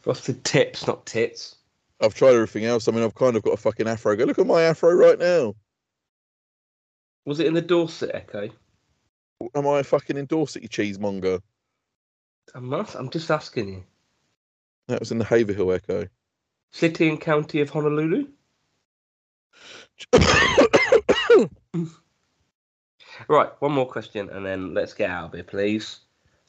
Frosted 0.00 0.44
tips, 0.44 0.86
not 0.86 1.06
tits. 1.06 1.56
I've 2.00 2.14
tried 2.14 2.34
everything 2.34 2.64
else. 2.64 2.88
I 2.88 2.92
mean, 2.92 3.04
I've 3.04 3.14
kind 3.14 3.36
of 3.36 3.42
got 3.42 3.52
a 3.52 3.58
fucking 3.58 3.86
afro. 3.86 4.16
Go 4.16 4.24
look 4.24 4.38
at 4.38 4.46
my 4.46 4.62
afro 4.62 4.92
right 4.92 5.18
now. 5.18 5.54
Was 7.26 7.40
it 7.40 7.46
in 7.46 7.54
the 7.54 7.60
Dorset 7.60 8.10
Echo? 8.14 8.48
Am 9.54 9.68
I 9.68 9.82
fucking 9.82 10.16
in 10.16 10.24
it, 10.24 10.62
you 10.62 10.68
cheesemonger? 10.68 11.40
I'm 12.54 12.68
not. 12.68 12.94
I'm 12.94 13.10
just 13.10 13.30
asking 13.30 13.68
you. 13.68 13.84
That 14.88 15.00
was 15.00 15.12
in 15.12 15.18
the 15.18 15.24
Haverhill 15.24 15.72
Echo. 15.72 16.06
City 16.72 17.08
and 17.08 17.20
County 17.20 17.60
of 17.60 17.70
Honolulu. 17.70 18.26
Right, 23.30 23.48
one 23.60 23.70
more 23.70 23.86
question, 23.86 24.28
and 24.30 24.44
then 24.44 24.74
let's 24.74 24.92
get 24.92 25.08
out 25.08 25.26
of 25.26 25.34
here, 25.34 25.44
please, 25.44 26.00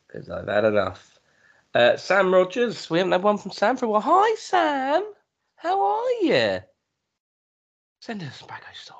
because 0.07 0.31
I've 0.31 0.47
had 0.47 0.65
enough. 0.65 1.19
Uh, 1.75 1.95
Sam 1.95 2.33
Rogers, 2.33 2.89
we 2.89 2.97
haven't 2.97 3.11
had 3.11 3.21
one 3.21 3.37
from 3.37 3.51
Sam 3.51 3.77
for 3.77 3.85
a 3.85 3.89
while. 3.89 4.01
Hi, 4.01 4.33
Sam. 4.39 5.03
How 5.57 5.79
are 5.79 6.09
you? 6.23 6.59
Send 7.99 8.23
us 8.23 8.41
a 8.41 8.43
Spago 8.45 8.73
story. 8.73 8.99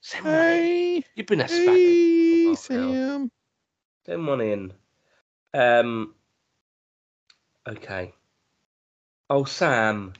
Send 0.00 0.24
one 0.24 0.34
in. 0.34 0.40
hey, 0.40 1.04
You've 1.16 1.26
been 1.26 1.42
a 1.42 1.44
Spago. 1.44 1.66
hey, 1.66 2.46
Oh. 2.48 2.54
Sam. 2.54 3.30
Send 4.06 4.26
one 4.26 4.40
in. 4.40 4.72
Um. 5.52 6.14
Okay. 7.68 8.14
Oh, 9.28 9.44
Sam. 9.44 10.14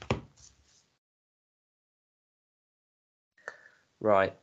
Right. 3.99 4.38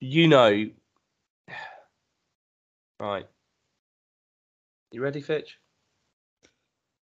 You 0.00 0.28
know. 0.28 0.70
Right. 2.98 3.26
You 4.92 5.02
ready, 5.02 5.20
Fitch? 5.20 5.58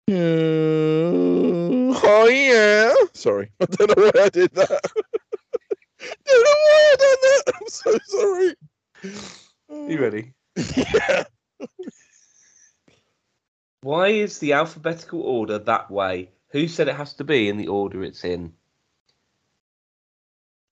Mm, 0.09 1.97
oh 2.03 2.27
yeah. 2.27 2.93
Sorry, 3.13 3.49
I 3.61 3.65
don't 3.65 3.97
know 3.97 4.03
why 4.03 4.23
I 4.23 4.29
did 4.29 4.53
that. 4.55 4.69
don't 6.25 6.43
know 6.43 6.57
why 6.65 6.93
I 6.93 6.95
did 6.99 7.17
that. 7.21 7.43
I'm 7.55 7.67
so 7.67 7.97
sorry. 8.05 8.55
You 9.89 10.01
ready? 10.01 10.33
Yeah. 10.75 11.23
Why 13.83 14.09
is 14.09 14.37
the 14.37 14.53
alphabetical 14.53 15.23
order 15.23 15.57
that 15.57 15.89
way? 15.89 16.29
Who 16.51 16.67
said 16.67 16.87
it 16.87 16.95
has 16.95 17.15
to 17.15 17.23
be 17.23 17.49
in 17.49 17.57
the 17.57 17.67
order 17.67 18.03
it's 18.03 18.23
in? 18.23 18.53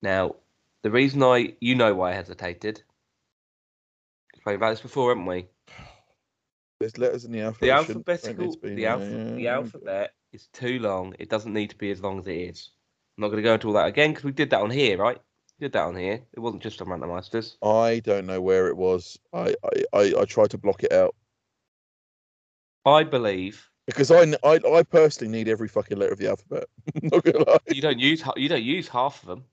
Now, 0.03 0.36
the 0.84 0.91
reason 0.91 1.23
I, 1.23 1.55
you 1.59 1.75
know 1.75 1.93
why 1.93 2.11
I 2.11 2.15
hesitated. 2.15 2.84
Spoke 4.38 4.55
about 4.55 4.69
this 4.71 4.82
before, 4.82 5.09
haven't 5.09 5.25
we? 5.25 5.47
There's 6.80 6.97
letters 6.97 7.25
in 7.25 7.32
the 7.34 7.41
alphabet. 7.41 7.59
The 7.61 7.67
that 7.67 7.86
shouldn't- 7.86 8.05
don't 8.05 8.15
alphabetical, 8.15 8.45
need 8.45 8.53
to 8.53 8.59
be 8.59 8.67
in 8.69 8.75
the, 8.75 8.82
there, 8.84 8.91
alpha, 8.91 9.05
yeah, 9.11 9.36
the 9.36 9.47
alphabet 9.49 10.13
is 10.32 10.47
too 10.53 10.80
long. 10.80 11.15
It 11.19 11.30
doesn't 11.30 11.53
need 11.53 11.71
to 11.71 11.77
be 11.77 11.91
as 11.91 12.01
long 12.01 12.19
as 12.19 12.27
it 12.27 12.34
is. 12.36 12.69
I'm 13.17 13.21
not 13.23 13.27
going 13.30 13.43
to 13.43 13.47
go 13.47 13.53
into 13.55 13.67
all 13.67 13.73
that 13.73 13.88
again 13.88 14.11
because 14.11 14.23
we 14.23 14.32
did 14.32 14.49
that 14.51 14.61
on 14.61 14.69
here, 14.69 14.97
right? 14.97 15.17
We 15.59 15.65
did 15.65 15.73
that 15.73 15.84
on 15.84 15.95
here. 15.97 16.21
It 16.34 16.39
wasn't 16.39 16.63
just 16.63 16.82
on 16.82 16.88
Randomizers. 16.88 17.57
I 17.61 17.99
don't 17.99 18.25
know 18.25 18.39
where 18.39 18.67
it 18.67 18.77
was. 18.77 19.19
I, 19.34 19.55
I, 19.63 19.84
I, 19.93 20.13
I 20.21 20.25
tried 20.25 20.51
to 20.51 20.57
block 20.57 20.84
it 20.84 20.93
out 20.93 21.15
I 22.86 23.03
believe 23.03 23.69
because 23.86 24.09
I, 24.09 24.21
I 24.43 24.59
I 24.73 24.84
personally 24.84 25.32
need 25.32 25.49
every 25.49 25.67
fucking 25.67 25.97
letter 25.97 26.13
of 26.13 26.19
the 26.19 26.30
alphabet. 26.30 26.65
Not 27.03 27.23
gonna 27.25 27.39
lie. 27.43 27.57
you 27.67 27.82
don't 27.82 27.99
use 27.99 28.23
you 28.38 28.47
don't 28.47 28.63
use 28.63 28.88
half 28.88 29.21
of 29.21 29.27
them. 29.27 29.43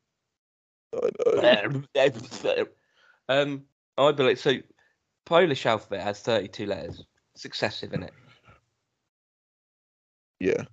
I 0.95 1.70
know. 2.45 2.66
um, 3.28 3.64
I 3.99 4.12
believe 4.12 4.39
so. 4.39 4.59
Polish 5.24 5.66
alphabet 5.66 6.03
has 6.03 6.20
32 6.20 6.66
letters, 6.66 7.05
successive 7.34 7.93
in 7.93 8.05
it. 8.05 8.12
Yeah. 10.39 10.64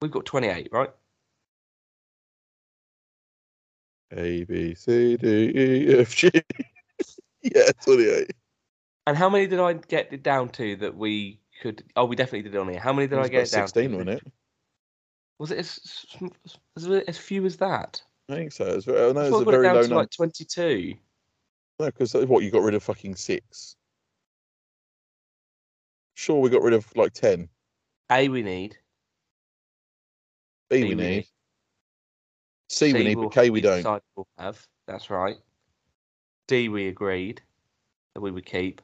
We've 0.00 0.10
got 0.10 0.24
28, 0.24 0.68
right? 0.72 0.90
A 4.12 4.44
B 4.44 4.74
C 4.74 5.16
D 5.16 5.52
E 5.54 6.00
F 6.00 6.16
G. 6.16 6.30
yeah, 7.42 7.70
twenty-eight. 7.84 8.32
And 9.06 9.16
how 9.16 9.28
many 9.30 9.46
did 9.46 9.60
I 9.60 9.74
get 9.74 10.12
it 10.12 10.22
down 10.22 10.48
to 10.50 10.74
that 10.76 10.96
we 10.96 11.38
could? 11.62 11.84
Oh, 11.94 12.06
we 12.06 12.16
definitely 12.16 12.42
did 12.42 12.54
it 12.54 12.58
on 12.58 12.68
here. 12.68 12.80
How 12.80 12.92
many 12.92 13.06
did 13.06 13.18
I 13.18 13.28
get 13.28 13.46
it 13.46 13.52
down 13.52 13.68
Sixteen, 13.68 13.90
to? 13.92 13.96
wasn't 13.98 14.16
it? 14.16 14.32
Was 15.38 15.52
it 15.52 15.58
as, 15.58 16.06
as, 16.76 16.86
as 17.06 17.18
few 17.18 17.46
as 17.46 17.56
that? 17.58 18.02
I 18.30 18.34
think 18.34 18.52
so. 18.52 18.64
It's, 18.66 18.84
very- 18.84 19.08
I 19.10 19.12
know 19.12 19.20
I 19.22 19.26
it's 19.26 19.36
a 19.36 19.44
got 19.44 19.48
it 19.48 19.50
very 19.50 19.62
down 19.64 19.74
low 19.74 19.82
to 19.82 19.88
number. 19.88 20.00
like 20.02 20.10
22. 20.10 20.94
No, 21.80 21.86
because 21.86 22.14
uh, 22.14 22.20
what 22.26 22.44
you 22.44 22.50
got 22.50 22.62
rid 22.62 22.74
of 22.74 22.82
fucking 22.82 23.16
six. 23.16 23.76
Sure, 26.14 26.38
we 26.40 26.50
got 26.50 26.62
rid 26.62 26.74
of 26.74 26.86
like 26.96 27.12
ten. 27.12 27.48
A 28.10 28.28
we 28.28 28.42
need. 28.42 28.76
B 30.68 30.76
B 30.76 30.82
we 30.82 30.88
we 30.90 30.94
need. 30.94 31.08
need. 31.16 31.26
C 32.68 32.92
we 32.92 33.04
need, 33.04 33.16
we'll- 33.16 33.28
but 33.30 33.34
K 33.34 33.50
we 33.50 33.60
don't. 33.60 33.84
we'll 34.14 34.28
have. 34.38 34.64
That's 34.86 35.08
right. 35.10 35.36
D 36.46 36.68
we 36.68 36.88
agreed 36.88 37.40
that 38.14 38.20
we 38.20 38.30
would 38.30 38.44
keep. 38.46 38.82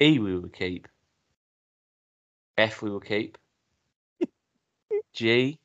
E 0.00 0.18
we 0.18 0.38
would 0.38 0.52
keep. 0.54 0.88
F 2.56 2.80
we 2.82 2.90
will 2.90 3.00
keep. 3.00 3.36
G. 5.12 5.58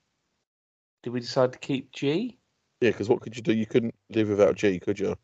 Did 1.04 1.14
we 1.14 1.20
decide 1.22 1.54
to 1.54 1.60
keep 1.60 1.92
G? 1.94 2.38
Yeah, 2.82 2.90
because 2.90 3.08
what 3.08 3.22
could 3.22 3.36
you 3.36 3.44
do? 3.44 3.54
You 3.54 3.68
couldn't 3.68 3.94
live 4.10 4.30
without 4.30 4.56
G, 4.56 4.80
could 4.80 5.00
you? 5.00 5.16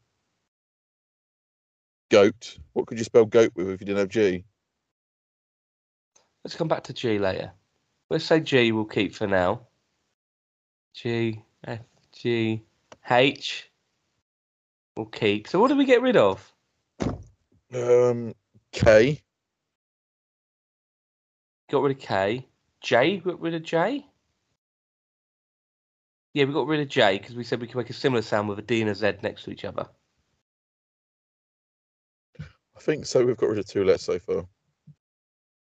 Goat. 2.12 2.58
What 2.74 2.86
could 2.86 3.00
you 3.00 3.04
spell 3.04 3.26
goat 3.26 3.52
with 3.56 3.70
if 3.70 3.82
you 3.82 3.88
didn't 3.88 4.00
have 4.00 4.10
G? 4.10 4.46
Let's 6.44 6.56
come 6.56 6.68
back 6.68 6.84
to 6.86 6.94
G 6.94 7.18
later. 7.18 7.52
Let's 8.10 8.26
say 8.26 8.40
G 8.40 8.72
we'll 8.72 8.86
keep 8.86 9.14
for 9.14 9.28
now. 9.28 9.62
G, 10.94 11.44
F, 11.66 11.80
G, 12.14 12.64
H. 13.10 13.70
We'll 14.96 15.08
keep. 15.08 15.48
So 15.48 15.60
what 15.60 15.68
do 15.68 15.76
we 15.76 15.86
get 15.86 16.02
rid 16.02 16.16
of? 16.16 16.54
Um, 17.74 18.34
K. 18.72 19.20
Got 21.70 21.84
rid 21.84 21.98
of 21.98 22.02
K. 22.02 22.48
J. 22.82 23.18
Got 23.18 23.42
rid 23.42 23.56
of 23.56 23.64
J. 23.64 24.06
Yeah, 26.38 26.46
we 26.46 26.54
got 26.54 26.68
rid 26.68 26.82
of 26.82 26.88
J 26.88 27.18
because 27.18 27.34
we 27.34 27.44
said 27.44 27.60
we 27.60 27.66
could 27.66 27.78
make 27.78 27.90
a 27.90 27.94
similar 27.94 28.22
sound 28.22 28.48
with 28.48 28.60
a 28.60 28.62
D 28.62 28.80
and 28.82 28.92
a 28.92 28.94
Z 28.94 29.14
next 29.24 29.46
to 29.46 29.50
each 29.50 29.66
other. 29.66 29.88
I 32.40 32.80
think 32.80 33.08
so. 33.08 33.26
We've 33.26 33.36
got 33.36 33.50
rid 33.50 33.58
of 33.58 33.66
two 33.66 33.84
letters 33.84 34.04
so 34.04 34.20
far. 34.20 34.46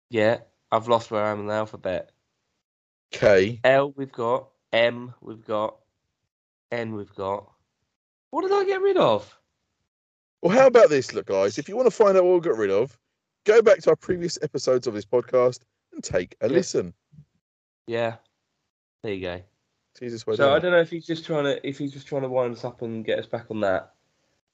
Yeah, 0.10 0.40
I've 0.70 0.90
lost 0.90 1.12
where 1.12 1.24
I 1.24 1.32
am 1.32 1.40
in 1.40 1.46
the 1.46 1.54
alphabet. 1.54 2.12
K. 3.12 3.62
L 3.64 3.94
we've 3.96 4.12
got. 4.12 4.50
M 4.74 5.14
we've 5.22 5.46
got. 5.46 5.78
N 6.74 6.94
we've 6.94 7.16
got. 7.16 7.50
What 8.32 8.42
did 8.42 8.52
I 8.52 8.66
get 8.66 8.82
rid 8.82 8.98
of? 8.98 9.34
Well, 10.42 10.54
how 10.54 10.68
about 10.68 10.90
this, 10.90 11.14
look, 11.14 11.28
guys? 11.28 11.58
If 11.58 11.70
you 11.70 11.78
want 11.78 11.86
to 11.86 11.96
find 11.96 12.18
out 12.18 12.26
what 12.26 12.34
we 12.34 12.42
got 12.42 12.58
rid 12.58 12.70
of, 12.70 13.00
go 13.46 13.62
back 13.62 13.80
to 13.84 13.92
our 13.92 13.96
previous 13.96 14.38
episodes 14.42 14.88
of 14.88 14.94
this 14.94 15.06
podcast 15.06 15.62
and 15.94 16.04
take 16.04 16.36
a 16.42 16.48
Yeah. 16.50 16.54
listen. 16.54 16.94
Yeah, 17.88 18.18
there 19.04 19.14
you 19.14 19.22
go. 19.22 19.42
It's 19.92 20.00
the 20.00 20.06
easiest 20.06 20.28
way 20.28 20.36
So 20.36 20.54
I 20.54 20.60
don't 20.60 20.72
know 20.72 20.80
if 20.80 20.90
he's 20.90 21.06
just 21.06 21.26
trying 21.26 21.46
to 21.46 21.68
if 21.68 21.78
he's 21.78 21.92
just 21.92 22.08
trying 22.08 22.22
to 22.22 22.30
wind 22.30 22.56
us 22.56 22.64
up 22.64 22.82
and 22.82 23.04
get 23.04 23.20
us 23.20 23.26
back 23.26 23.46
on 23.50 23.62
that. 23.62 23.94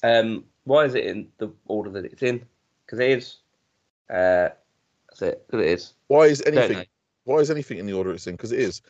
Um, 0.03 0.45
why 0.63 0.85
is 0.85 0.95
it 0.95 1.05
in 1.05 1.27
the 1.37 1.49
order 1.65 1.89
that 1.91 2.05
it's 2.05 2.23
in? 2.23 2.45
Because 2.85 2.99
it 2.99 3.09
is. 3.11 3.37
Uh, 4.09 4.49
that's 5.09 5.21
it. 5.21 5.45
'cause 5.49 5.61
it 5.61 5.67
is. 5.67 5.93
Why 6.07 6.25
is 6.25 6.41
anything? 6.45 6.85
Why 7.23 7.37
is 7.37 7.49
anything 7.49 7.79
in 7.79 7.85
the 7.85 7.93
order 7.93 8.11
it's 8.11 8.27
in? 8.27 8.35
Because 8.35 8.51
it 8.51 8.59
is. 8.59 8.81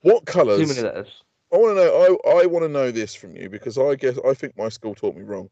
What 0.00 0.24
colours? 0.24 0.60
Too 0.60 0.66
many 0.66 0.80
letters. 0.80 1.22
I 1.52 1.56
want 1.56 1.76
to 1.76 1.84
know. 1.84 2.18
I, 2.24 2.42
I 2.42 2.46
want 2.46 2.64
to 2.64 2.68
know 2.68 2.90
this 2.90 3.14
from 3.14 3.36
you 3.36 3.48
because 3.48 3.78
I 3.78 3.94
guess 3.94 4.18
I 4.26 4.34
think 4.34 4.56
my 4.56 4.68
school 4.68 4.94
taught 4.94 5.14
me 5.14 5.22
wrong. 5.22 5.50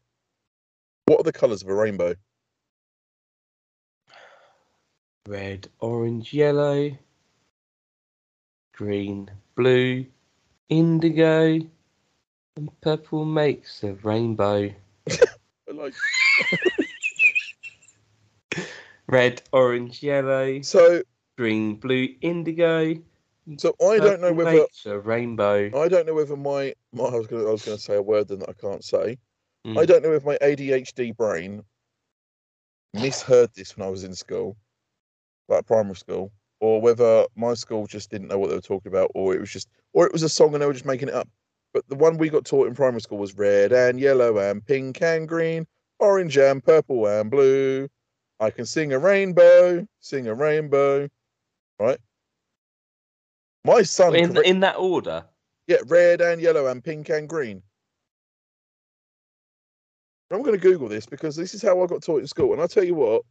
What 1.05 1.19
are 1.19 1.23
the 1.23 1.31
colours 1.33 1.61
of 1.61 1.69
a 1.69 1.75
rainbow? 1.75 2.15
Red, 5.27 5.69
orange, 5.79 6.33
yellow, 6.33 6.91
green, 8.73 9.29
blue, 9.55 10.05
indigo, 10.69 11.59
and 12.55 12.81
purple 12.81 13.25
makes 13.25 13.83
a 13.83 13.93
rainbow. 13.93 14.71
Like 15.73 15.93
Red, 19.07 19.41
orange, 19.51 20.03
yellow, 20.03 20.61
so. 20.61 21.01
green, 21.37 21.75
blue, 21.75 22.09
indigo. 22.21 22.95
So 23.57 23.75
I 23.81 23.99
don't 23.99 24.21
know 24.21 24.33
whether 24.33 24.51
makes 24.51 24.85
a 24.85 24.99
rainbow. 24.99 25.69
I 25.75 25.87
don't 25.87 26.05
know 26.05 26.13
whether 26.13 26.37
my, 26.37 26.73
my 26.93 27.05
I 27.05 27.15
was 27.15 27.27
going 27.27 27.43
to 27.43 27.49
I 27.49 27.51
was 27.51 27.65
going 27.65 27.77
to 27.77 27.83
say 27.83 27.95
a 27.95 28.01
word 28.01 28.27
then 28.27 28.39
that 28.39 28.49
I 28.49 28.53
can't 28.53 28.83
say. 28.83 29.17
I 29.65 29.69
Mm. 29.69 29.87
don't 29.87 30.03
know 30.03 30.13
if 30.13 30.25
my 30.25 30.37
ADHD 30.41 31.15
brain 31.15 31.63
misheard 32.93 33.49
this 33.55 33.75
when 33.75 33.87
I 33.87 33.89
was 33.89 34.03
in 34.03 34.13
school, 34.13 34.55
like 35.49 35.65
primary 35.65 35.95
school, 35.95 36.31
or 36.59 36.81
whether 36.81 37.25
my 37.35 37.53
school 37.55 37.87
just 37.87 38.09
didn't 38.11 38.27
know 38.27 38.37
what 38.37 38.49
they 38.49 38.55
were 38.55 38.61
talking 38.61 38.91
about, 38.91 39.11
or 39.15 39.33
it 39.33 39.39
was 39.39 39.51
just, 39.51 39.67
or 39.93 40.05
it 40.05 40.13
was 40.13 40.23
a 40.23 40.29
song 40.29 40.53
and 40.53 40.61
they 40.61 40.65
were 40.65 40.73
just 40.73 40.85
making 40.85 41.07
it 41.09 41.13
up. 41.13 41.27
But 41.73 41.87
the 41.87 41.95
one 41.95 42.17
we 42.17 42.29
got 42.29 42.45
taught 42.45 42.67
in 42.67 42.75
primary 42.75 43.01
school 43.01 43.17
was 43.17 43.35
red 43.35 43.71
and 43.71 43.99
yellow 43.99 44.37
and 44.37 44.65
pink 44.65 45.01
and 45.01 45.27
green, 45.27 45.65
orange 45.99 46.37
and 46.37 46.63
purple 46.63 47.07
and 47.07 47.31
blue. 47.31 47.89
I 48.39 48.49
can 48.49 48.65
sing 48.65 48.93
a 48.93 48.99
rainbow, 48.99 49.87
sing 49.99 50.27
a 50.27 50.33
rainbow, 50.33 51.07
right? 51.79 51.97
My 53.65 53.81
son, 53.83 54.15
in 54.15 54.33
correct- 54.33 54.47
in 54.47 54.59
that 54.59 54.75
order. 54.77 55.25
yeah, 55.67 55.77
red 55.87 56.21
and 56.21 56.41
yellow 56.41 56.67
and 56.67 56.83
pink 56.83 57.09
and 57.09 57.29
green. 57.29 57.63
I'm 60.31 60.41
going 60.41 60.53
to 60.53 60.57
Google 60.57 60.87
this 60.89 61.05
because 61.05 61.35
this 61.35 61.53
is 61.53 61.61
how 61.61 61.81
I 61.81 61.85
got 61.85 62.01
taught 62.01 62.21
in 62.21 62.27
school. 62.27 62.53
And 62.53 62.61
I 62.61 62.65
tell 62.65 62.83
you 62.83 62.95
what, 62.95 63.21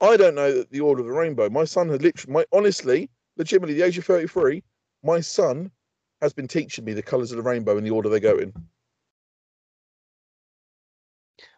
I 0.00 0.16
don't 0.16 0.36
know 0.36 0.52
that 0.52 0.70
the 0.70 0.80
order 0.80 1.00
of 1.00 1.06
the 1.06 1.12
rainbow. 1.12 1.50
My 1.50 1.64
son 1.64 1.88
had 1.88 2.00
literally, 2.00 2.32
my 2.32 2.44
honestly, 2.52 3.10
legitimately, 3.36 3.74
the 3.74 3.82
age 3.82 3.98
of 3.98 4.04
33, 4.04 4.62
my 5.08 5.20
son 5.20 5.70
has 6.20 6.34
been 6.34 6.46
teaching 6.46 6.84
me 6.84 6.92
the 6.92 7.00
colours 7.00 7.32
of 7.32 7.38
the 7.38 7.42
rainbow 7.42 7.78
in 7.78 7.84
the 7.84 7.90
order 7.90 8.10
they 8.10 8.20
go 8.20 8.36
in. 8.36 8.52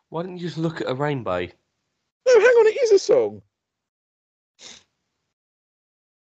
Why 0.09 0.23
didn't 0.23 0.39
you 0.39 0.47
just 0.47 0.57
look 0.57 0.81
at 0.81 0.89
a 0.89 0.95
rainbow? 0.95 1.41
No, 1.41 2.33
hang 2.33 2.43
on, 2.43 2.67
it 2.69 2.81
is 2.81 2.93
a 2.93 2.99
song. 3.01 3.43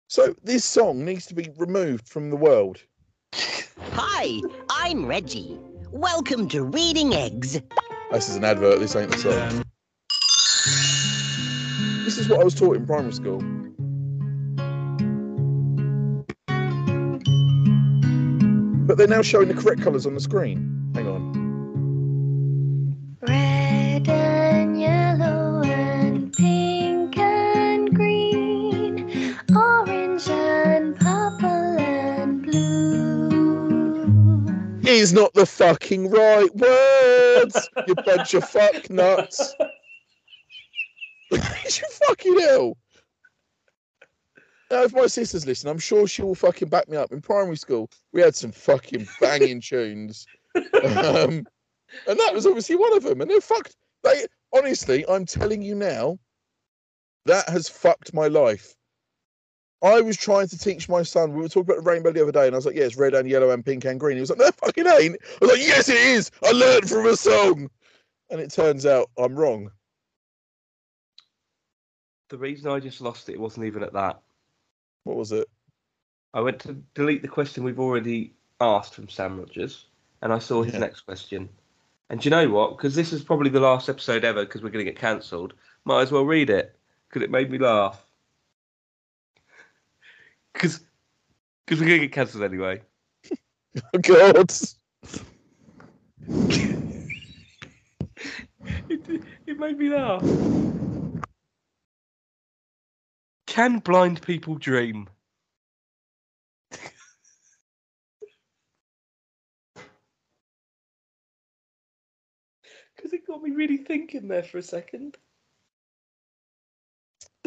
So 0.09 0.35
this 0.43 0.63
song 0.67 1.07
needs 1.07 1.25
to 1.27 1.35
be 1.35 1.49
removed 1.57 2.07
from 2.07 2.29
the 2.29 2.37
world. 2.37 2.83
Hi, 3.93 4.43
I'm 4.69 5.07
Reggie. 5.07 5.59
Welcome 5.93 6.49
to 6.51 6.65
Reading 6.65 7.15
Eggs. 7.15 7.63
This 8.11 8.29
is 8.29 8.37
an 8.37 8.45
advert. 8.45 8.79
This 8.79 8.95
ain't 8.95 9.11
the 9.11 9.19
song. 9.19 9.65
This 12.05 12.19
is 12.19 12.29
what 12.29 12.41
I 12.41 12.45
was 12.45 12.55
taught 12.55 12.77
in 12.77 12.87
primary 12.87 13.13
school. 13.15 13.43
But 18.97 19.09
they're 19.09 19.19
now 19.19 19.23
showing 19.23 19.49
the 19.49 19.55
correct 19.55 19.83
colours 19.83 20.07
on 20.07 20.15
the 20.15 20.21
screen. 20.21 20.91
Hang 20.95 21.07
on. 21.07 21.47
Red 23.29 24.09
and 24.09 24.81
yellow 24.81 25.63
and 25.63 26.33
pink 26.33 27.19
and 27.19 27.95
green, 27.95 29.37
orange 29.55 30.27
and 30.31 30.97
purple 30.97 31.77
and 31.79 32.43
blue. 32.43 34.47
Is 34.91 35.13
not 35.13 35.35
the 35.35 35.45
fucking 35.45 36.09
right 36.09 36.57
words, 36.57 37.69
you 37.87 37.95
bunch 37.97 38.33
of 38.33 38.49
fuck 38.49 38.89
nuts. 38.89 39.55
you 41.31 41.39
fucking 41.39 42.41
hell. 42.41 42.79
Now, 44.77 44.83
if 44.83 44.93
my 44.93 45.07
sister's 45.07 45.47
listening, 45.47 45.71
I'm 45.71 45.79
sure 45.79 46.07
she 46.07 46.21
will 46.21 46.35
fucking 46.35 46.69
back 46.69 46.87
me 46.87 46.99
up. 46.99 47.11
In 47.11 47.23
primary 47.23 47.57
school, 47.57 47.89
we 48.13 48.21
had 48.21 48.35
some 48.35 48.53
fucking 48.53 49.09
banging 49.23 49.59
tunes. 49.63 50.27
Um, 50.55 51.47
and 52.07 52.21
that 52.21 52.35
was 52.35 52.47
obviously 52.47 52.77
one 52.77 52.95
of 52.95 53.03
them. 53.03 53.23
And 53.23 53.31
they're 53.31 53.41
fucked. 53.41 53.75
They 54.05 54.27
honestly, 54.55 55.03
I'm 55.09 55.25
telling 55.25 55.63
you 55.63 55.75
now, 55.75 56.19
that 57.25 57.49
has 57.49 57.71
fucked 57.71 58.13
my 58.13 58.27
life. 58.27 58.75
I 59.83 60.03
was 60.03 60.19
trying 60.19 60.49
to 60.49 60.59
teach 60.59 60.91
my 60.91 61.03
son. 61.03 61.33
We 61.33 61.41
were 61.41 61.49
talking 61.49 61.73
about 61.73 61.83
the 61.83 61.91
rainbow 61.91 62.13
the 62.13 62.25
other 62.25 62.33
day, 62.33 62.45
and 62.45 62.55
I 62.55 62.59
was 62.59 62.67
like, 62.67 62.77
"Yeah, 62.77 62.85
it's 62.85 62.99
red 62.99 63.15
and 63.15 63.27
yellow 63.27 63.53
and 63.53 63.65
pink 63.65 63.87
and 63.87 63.99
green." 63.99 64.19
He 64.19 64.21
was 64.21 64.29
like, 64.29 64.41
"No, 64.41 64.51
fucking 64.51 64.87
ain't." 64.87 65.17
I 65.23 65.39
was 65.41 65.53
like, 65.53 65.67
"Yes, 65.67 65.89
it 65.89 65.97
is. 65.97 66.31
I 66.45 66.51
learned 66.51 66.87
from 66.87 67.07
a 67.07 67.17
song." 67.17 67.71
And 68.29 68.43
it 68.43 68.53
turns 68.53 68.85
out 68.85 69.09
I'm 69.17 69.37
wrong. 69.37 69.71
The 72.29 72.37
reason 72.37 72.71
I 72.71 72.79
just 72.79 73.01
lost 73.01 73.31
it 73.31 73.41
wasn't 73.41 73.65
even 73.65 73.83
at 73.83 73.95
that. 73.95 74.21
What 75.07 75.17
was 75.17 75.31
it? 75.31 75.49
I 76.35 76.41
went 76.41 76.59
to 76.63 76.73
delete 76.95 77.23
the 77.23 77.29
question 77.29 77.63
we've 77.63 77.79
already 77.79 78.35
asked 78.61 78.93
from 78.93 79.09
Sam 79.09 79.39
Rogers, 79.39 79.87
and 80.21 80.33
I 80.33 80.41
saw 80.41 80.65
his 80.65 80.75
Yeah. 80.75 80.81
next 80.81 81.03
question. 81.03 81.49
And 82.11 82.21
do 82.21 82.27
you 82.27 82.31
know 82.31 82.49
what? 82.49 82.77
Because 82.77 82.97
this 82.97 83.13
is 83.13 83.23
probably 83.23 83.49
the 83.51 83.61
last 83.61 83.89
episode 83.89 84.25
ever, 84.25 84.45
because 84.45 84.63
we're 84.65 84.71
going 84.71 84.85
to 84.85 84.91
get 84.91 84.99
cancelled. 85.01 85.55
Might 85.85 86.03
as 86.03 86.11
well 86.11 86.25
read 86.25 86.51
it, 86.51 86.77
because 87.09 87.23
it 87.23 87.31
made 87.31 87.53
me 87.53 87.59
laugh. 87.59 88.05
Because 90.53 90.81
we're 91.71 91.77
going 91.77 92.01
to 92.01 92.09
get 92.09 92.13
cancelled 92.13 92.43
anyway. 92.43 92.83
Oh 93.95 93.99
God. 94.03 94.53
It, 98.89 99.23
it 99.47 99.59
made 99.59 99.79
me 99.79 99.89
laugh. 99.89 100.23
Can 103.57 103.79
blind 103.79 104.21
people 104.21 104.57
dream? 104.57 105.09
Because 112.95 113.15
it 113.15 113.27
got 113.27 113.43
me 113.43 113.53
really 113.53 113.79
thinking 113.79 114.29
there 114.29 114.43
for 114.43 114.59
a 114.59 114.63
second. 114.63 115.17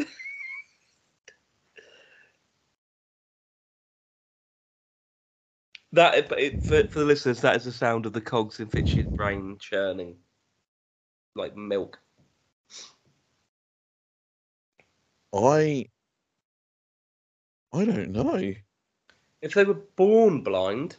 that, 5.92 6.28
but 6.28 6.40
it, 6.40 6.60
for, 6.64 6.88
for 6.88 6.98
the 6.98 7.04
listeners, 7.04 7.40
that 7.42 7.54
is 7.54 7.66
the 7.66 7.70
sound 7.70 8.04
of 8.04 8.12
the 8.12 8.20
cogs 8.20 8.58
in 8.58 8.66
Fitch's 8.66 9.06
brain 9.06 9.58
churning 9.60 10.16
like 11.36 11.56
milk. 11.56 12.00
I. 15.32 15.86
I 17.72 17.84
don't 17.84 18.10
know. 18.10 18.54
If 19.42 19.54
they 19.54 19.64
were 19.64 19.74
born 19.74 20.42
blind, 20.42 20.96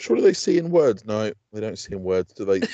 Surely 0.00 0.22
they 0.22 0.32
see 0.32 0.58
in 0.58 0.70
words. 0.70 1.04
No, 1.04 1.32
they 1.52 1.60
don't 1.60 1.78
see 1.78 1.92
in 1.94 2.02
words, 2.02 2.32
do 2.34 2.44
they? 2.44 2.60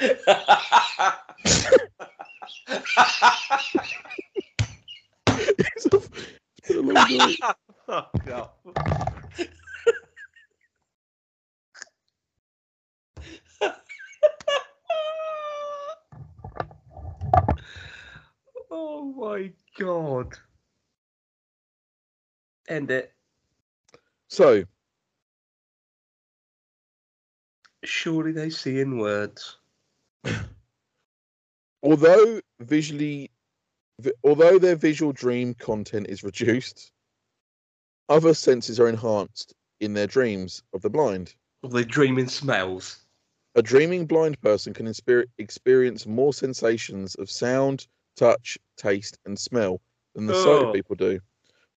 It's 5.76 5.86
a- 5.86 6.00
it's 6.58 6.70
a 6.70 6.74
long 6.82 7.18
night. 7.18 7.36
Fuck 7.86 8.28
off. 8.32 8.50
Oh 18.70 19.04
my 19.04 19.52
god. 19.78 20.38
End 22.68 22.90
it. 22.90 23.12
So, 24.28 24.64
Surely 27.84 28.32
they 28.32 28.50
see 28.50 28.80
in 28.80 28.98
words. 28.98 29.56
although 31.82 32.40
visually, 32.60 33.30
vi- 34.00 34.12
although 34.22 34.58
their 34.58 34.76
visual 34.76 35.12
dream 35.12 35.54
content 35.54 36.06
is 36.08 36.22
reduced, 36.22 36.92
other 38.08 38.34
senses 38.34 38.78
are 38.78 38.88
enhanced 38.88 39.54
in 39.80 39.94
their 39.94 40.06
dreams 40.06 40.62
of 40.74 40.82
the 40.82 40.90
blind. 40.90 41.34
Or 41.62 41.70
they 41.70 41.84
dream 41.84 42.18
in 42.18 42.28
smells. 42.28 43.00
A 43.54 43.62
dreaming 43.62 44.06
blind 44.06 44.40
person 44.42 44.72
can 44.74 44.92
experience 45.38 46.06
more 46.06 46.32
sensations 46.32 47.14
of 47.16 47.30
sound, 47.30 47.88
touch, 48.20 48.58
taste, 48.76 49.18
and 49.24 49.38
smell 49.38 49.80
than 50.14 50.26
the 50.26 50.34
sighted 50.34 50.68
Oh. 50.68 50.72
people 50.72 50.96
do. 50.96 51.18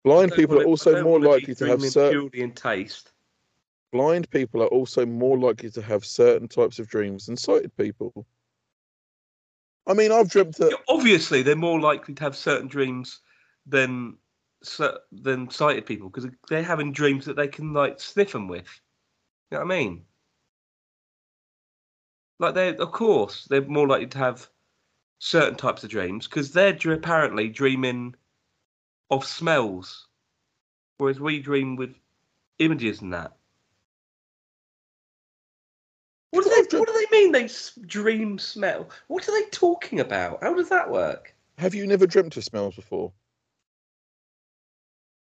Blind 0.05 0.33
people 0.35 0.57
are 0.57 0.63
I 0.63 0.65
also 0.65 1.03
more 1.03 1.21
likely 1.21 1.55
to 1.55 1.67
have 1.67 1.83
certain 1.83 2.53
taste. 2.55 3.13
blind 3.93 4.31
people 4.31 4.63
are 4.63 4.69
also 4.69 5.05
more 5.05 5.39
likely 5.39 5.71
to 5.71 5.83
have 5.83 6.05
certain 6.07 6.49
types 6.49 6.79
of 6.79 6.89
dreams 6.89 7.27
than 7.27 7.37
sighted 7.37 7.77
people. 7.77 8.27
I 9.87 9.93
mean, 9.93 10.13
I've 10.13 10.31
dreamt 10.31 10.57
that 10.57 10.79
Obviously, 10.89 11.43
they're 11.43 11.57
more 11.57 11.81
likely 11.81 12.15
to 12.15 12.23
have 12.23 12.37
certain 12.37 12.69
dreams 12.69 13.21
than 13.67 14.17
than 15.13 15.51
sighted 15.51 15.85
people 15.85 16.09
because 16.09 16.31
they're 16.49 16.63
having 16.63 16.93
dreams 16.93 17.27
that 17.27 17.37
they 17.37 17.49
can 17.49 17.75
like 17.75 18.01
sniff 18.01 18.33
them 18.33 18.49
with. 18.49 18.81
You 19.51 19.59
know 19.59 19.65
what 19.65 19.75
I 19.75 19.79
mean? 19.79 20.05
Like 22.39 22.55
they, 22.55 22.77
of 22.77 22.93
course, 22.93 23.47
they're 23.51 23.61
more 23.61 23.87
likely 23.87 24.07
to 24.07 24.19
have 24.19 24.49
certain 25.21 25.55
types 25.55 25.85
of 25.85 25.91
dreams 25.91 26.27
because 26.27 26.51
they're 26.51 26.77
apparently 26.93 27.49
dreaming 27.49 28.15
of 29.11 29.25
smells, 29.25 30.09
whereas 30.99 31.21
we 31.21 31.39
dream 31.39 31.77
with 31.77 31.95
images 32.59 33.01
and 33.01 33.13
that. 33.13 33.37
What 36.31 36.45
do 36.45 36.51
they? 36.51 36.79
What 36.79 36.89
do 36.89 36.95
they 36.95 37.17
mean? 37.19 37.33
They 37.33 37.45
s- 37.45 37.79
dream 37.87 38.39
smell. 38.39 38.89
What 39.09 39.29
are 39.29 39.33
they 39.33 39.49
talking 39.51 40.01
about? 40.01 40.43
How 40.43 40.55
does 40.55 40.69
that 40.71 40.91
work? 40.91 41.35
have 41.59 41.75
you 41.75 41.87
never 41.87 42.07
dreamt 42.07 42.35
of 42.39 42.45
smells 42.45 42.75
before? 42.75 43.13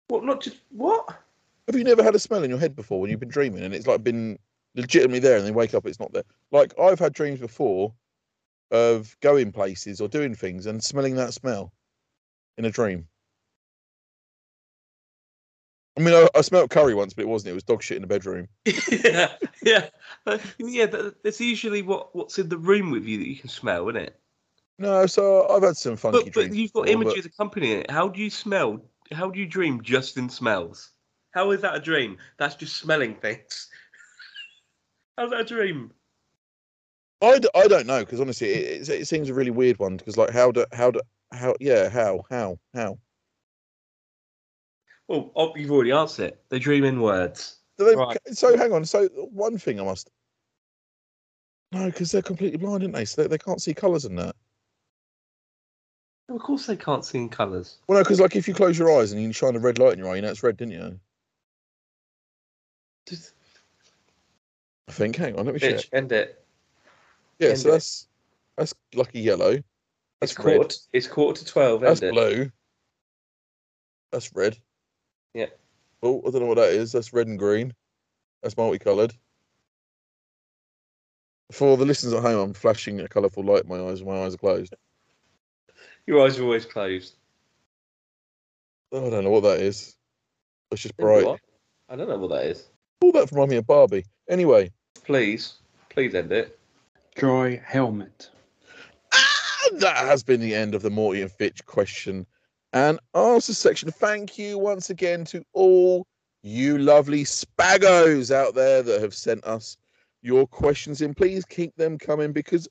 What? 0.07 0.23
Not 0.23 0.41
just 0.41 0.57
what? 0.69 1.05
Have 1.67 1.75
you 1.75 1.83
never 1.83 2.01
had 2.01 2.15
a 2.15 2.19
smell 2.19 2.43
in 2.43 2.49
your 2.49 2.59
head 2.59 2.75
before 2.75 3.01
when 3.01 3.09
you've 3.11 3.19
been 3.19 3.27
dreaming 3.29 3.63
and 3.63 3.73
it's 3.73 3.87
like 3.87 4.03
been 4.03 4.39
legitimately 4.75 5.19
there 5.19 5.37
and 5.37 5.45
then 5.45 5.53
wake 5.53 5.73
up 5.73 5.85
it's 5.85 5.99
not 5.99 6.13
there? 6.13 6.23
Like 6.51 6.73
I've 6.79 6.99
had 6.99 7.13
dreams 7.13 7.39
before 7.41 7.93
of 8.73 9.15
going 9.21 9.51
places 9.53 10.01
or 10.01 10.07
doing 10.09 10.35
things 10.35 10.65
and 10.65 10.83
smelling 10.83 11.15
that 11.15 11.33
smell 11.33 11.71
in 12.57 12.65
a 12.65 12.71
dream. 12.71 13.07
I 15.97 16.01
mean, 16.01 16.15
I, 16.15 16.27
I 16.33 16.41
smelled 16.41 16.71
curry 16.71 16.95
once, 16.95 17.13
but 17.13 17.21
it 17.21 17.27
wasn't. 17.27 17.51
It 17.51 17.53
was 17.53 17.63
dog 17.63 17.83
shit 17.83 17.97
in 17.97 18.01
the 18.01 18.07
bedroom. 18.07 18.47
yeah, 18.65 19.31
yeah, 19.61 19.89
Uh, 20.25 20.39
yeah. 20.57 20.87
that- 20.87 21.23
That's 21.23 21.39
usually 21.39 21.83
what 21.83 22.15
what's 22.15 22.39
in 22.39 22.49
the 22.49 22.57
room 22.57 22.89
with 22.89 23.05
you 23.05 23.19
that 23.19 23.27
you 23.27 23.35
can 23.35 23.49
smell, 23.49 23.87
isn't 23.89 24.01
it? 24.01 24.19
No, 24.79 25.05
so 25.05 25.47
I've 25.49 25.61
had 25.61 25.77
some 25.77 25.95
funky 25.95 26.31
But, 26.31 26.33
but 26.33 26.55
you've 26.55 26.73
got 26.73 26.85
before, 26.85 27.03
but- 27.03 27.07
images 27.09 27.25
accompanying 27.27 27.81
it. 27.81 27.91
How 27.91 28.07
do 28.09 28.21
you 28.21 28.31
smell? 28.31 28.83
How 29.11 29.29
do 29.29 29.39
you 29.39 29.45
dream 29.45 29.83
just 29.83 30.17
in 30.17 30.29
smells? 30.29 30.89
How 31.31 31.51
is 31.51 31.61
that 31.61 31.75
a 31.75 31.79
dream? 31.79 32.17
That's 32.37 32.55
just 32.55 32.77
smelling 32.77 33.13
things. 33.15 33.69
How's 35.17 35.29
that 35.29 35.41
a 35.41 35.43
dream? 35.43 35.91
I, 37.23 37.39
d- 37.39 37.49
I 37.55 37.67
don't 37.67 37.87
know 37.87 37.99
because 37.99 38.19
honestly, 38.19 38.49
it, 38.49 38.89
it, 38.89 39.01
it 39.01 39.07
seems 39.07 39.29
a 39.29 39.33
really 39.33 39.51
weird 39.51 39.79
one 39.79 39.97
because 39.97 40.17
like 40.17 40.31
how 40.31 40.51
do 40.51 40.65
how 40.73 40.91
do 40.91 41.01
how 41.31 41.55
yeah 41.59 41.89
how 41.89 42.23
how 42.29 42.59
how 42.73 42.97
Well, 45.07 45.31
oh, 45.35 45.53
you've 45.55 45.71
already 45.71 45.91
answered 45.91 46.27
it. 46.27 46.43
They 46.49 46.59
dream 46.59 46.83
in 46.85 47.01
words. 47.01 47.57
they, 47.77 47.95
Right. 47.95 48.17
so 48.31 48.57
hang 48.57 48.71
on 48.71 48.85
so 48.85 49.07
one 49.07 49.57
thing 49.57 49.79
I 49.79 49.83
must 49.83 50.09
no 51.71 51.85
because 51.85 52.11
they're 52.11 52.21
completely 52.21 52.57
blind 52.57 52.83
aren't 52.83 52.93
they 52.95 53.05
so 53.05 53.21
they, 53.23 53.27
they 53.27 53.37
can't 53.37 53.61
see 53.61 53.73
colours 53.73 54.05
in 54.05 54.15
that 54.15 54.35
Of 56.29 56.39
course, 56.39 56.65
they 56.67 56.77
can't 56.77 57.03
see 57.03 57.17
in 57.19 57.29
colours. 57.29 57.79
well 57.87 57.97
no 57.99 58.03
because 58.03 58.19
like 58.19 58.35
if 58.35 58.47
you 58.47 58.53
close 58.53 58.77
your 58.77 58.97
eyes 58.99 59.11
and 59.11 59.21
you 59.21 59.31
shine 59.33 59.55
a 59.55 59.59
red 59.59 59.79
light 59.79 59.93
in 59.93 59.99
your 59.99 60.09
eye 60.09 60.15
you 60.15 60.21
know 60.21 60.29
it's 60.29 60.43
red 60.43 60.57
didn't 60.57 60.73
you 60.73 60.99
Just 63.07 63.33
I 64.87 64.91
think 64.91 65.15
hang 65.15 65.37
on 65.37 65.45
let 65.45 65.53
me 65.53 65.59
check 65.59 65.85
end 65.91 66.11
it. 66.11 66.42
Yeah 67.39 67.53
so 67.55 67.69
it. 67.69 67.71
that's 67.73 68.07
That's 68.57 68.73
lucky 68.95 69.19
yellow. 69.21 69.61
That's 70.21 70.33
It's 70.33 70.39
red. 70.39 70.55
quarter. 70.57 70.75
It's 70.93 71.07
quarter 71.07 71.39
to 71.43 71.45
twelve. 71.45 71.81
That's 71.81 72.01
isn't 72.01 72.09
it? 72.09 72.11
blue. 72.13 72.51
That's 74.11 74.33
red. 74.33 74.57
Yeah. 75.33 75.47
Oh, 76.01 76.21
I 76.25 76.31
don't 76.31 76.41
know 76.41 76.47
what 76.47 76.57
that 76.57 76.69
is. 76.73 76.91
That's 76.91 77.13
red 77.13 77.27
and 77.27 77.39
green. 77.39 77.73
That's 78.41 78.57
multicolored. 78.57 79.13
For 81.51 81.77
the 81.77 81.85
listeners 81.85 82.13
at 82.13 82.21
home, 82.21 82.39
I'm 82.39 82.53
flashing 82.53 82.99
a 82.99 83.07
colourful 83.07 83.43
light 83.43 83.63
in 83.63 83.69
my 83.69 83.79
eyes. 83.89 84.03
My 84.03 84.23
eyes 84.23 84.33
are 84.35 84.37
closed. 84.37 84.73
Your 86.07 86.25
eyes 86.25 86.39
are 86.39 86.43
always 86.43 86.65
closed. 86.65 87.15
Oh, 88.91 89.07
I 89.07 89.09
don't 89.09 89.23
know 89.23 89.29
what 89.31 89.43
that 89.43 89.59
is. 89.61 89.95
It's 90.71 90.81
just 90.81 90.97
bright. 90.97 91.25
what? 91.25 91.39
I 91.89 91.95
don't 91.95 92.07
know 92.09 92.17
what 92.17 92.29
that 92.31 92.45
is. 92.45 92.67
All 93.01 93.11
that 93.13 93.31
reminds 93.31 93.51
me 93.51 93.57
of 93.57 93.67
Barbie. 93.67 94.05
Anyway, 94.29 94.71
Please, 95.03 95.55
please 95.89 96.15
end 96.15 96.31
it. 96.31 96.57
Dry 97.15 97.61
helmet. 97.65 98.29
and 99.71 99.79
that 99.81 99.97
has 99.97 100.23
been 100.23 100.39
the 100.41 100.55
end 100.55 100.73
of 100.75 100.81
the 100.81 100.89
Morty 100.89 101.21
and 101.21 101.31
Fitch 101.31 101.65
question 101.65 102.25
and 102.73 102.99
answer 103.13 103.53
section. 103.53 103.91
Thank 103.91 104.37
you 104.37 104.57
once 104.57 104.89
again 104.89 105.23
to 105.25 105.43
all 105.53 106.07
you 106.41 106.77
lovely 106.77 107.23
spagos 107.23 108.33
out 108.33 108.55
there 108.55 108.81
that 108.81 109.01
have 109.01 109.13
sent 109.13 109.43
us 109.45 109.77
your 110.21 110.47
questions 110.47 111.01
in. 111.01 111.13
Please 111.13 111.45
keep 111.45 111.75
them 111.75 111.97
coming 111.97 112.31
because 112.31 112.67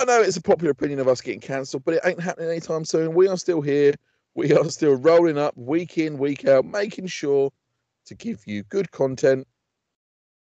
I 0.00 0.04
know 0.04 0.20
it's 0.20 0.36
a 0.36 0.42
popular 0.42 0.70
opinion 0.70 1.00
of 1.00 1.08
us 1.08 1.20
getting 1.20 1.40
cancelled, 1.40 1.84
but 1.84 1.94
it 1.94 2.00
ain't 2.04 2.20
happening 2.20 2.50
anytime 2.50 2.84
soon. 2.84 3.14
We 3.14 3.28
are 3.28 3.36
still 3.36 3.60
here. 3.62 3.94
We 4.34 4.52
are 4.52 4.68
still 4.70 4.94
rolling 4.96 5.38
up 5.38 5.56
week 5.56 5.98
in, 5.98 6.18
week 6.18 6.44
out, 6.46 6.64
making 6.64 7.06
sure 7.06 7.50
to 8.04 8.14
give 8.14 8.46
you 8.46 8.62
good 8.64 8.90
content. 8.90 9.46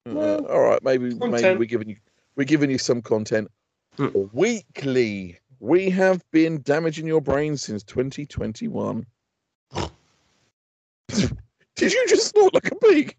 Uh, 0.07 0.13
Well, 0.15 0.47
all 0.47 0.61
right, 0.61 0.83
maybe 0.85 1.15
maybe 1.15 1.59
we're 1.59 1.65
giving 1.65 1.89
you 1.89 1.97
we're 2.39 2.45
giving 2.45 2.71
you 2.71 2.79
some 2.79 3.03
content 3.03 3.51
Hmm. 3.97 4.09
weekly. 4.33 5.39
We 5.59 5.91
have 5.91 6.23
been 6.31 6.63
damaging 6.63 7.07
your 7.09 7.21
brain 7.21 7.57
since 7.57 7.83
2021. 7.83 9.05
Did 11.09 11.93
you 11.93 12.07
just 12.09 12.29
snort 12.29 12.55
like 12.55 12.71
a 12.71 12.77
pig? 12.77 13.17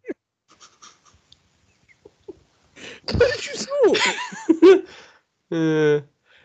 Did 3.05 3.45
you 3.45 3.55
snort? 3.55 3.99
Uh, 5.51 5.99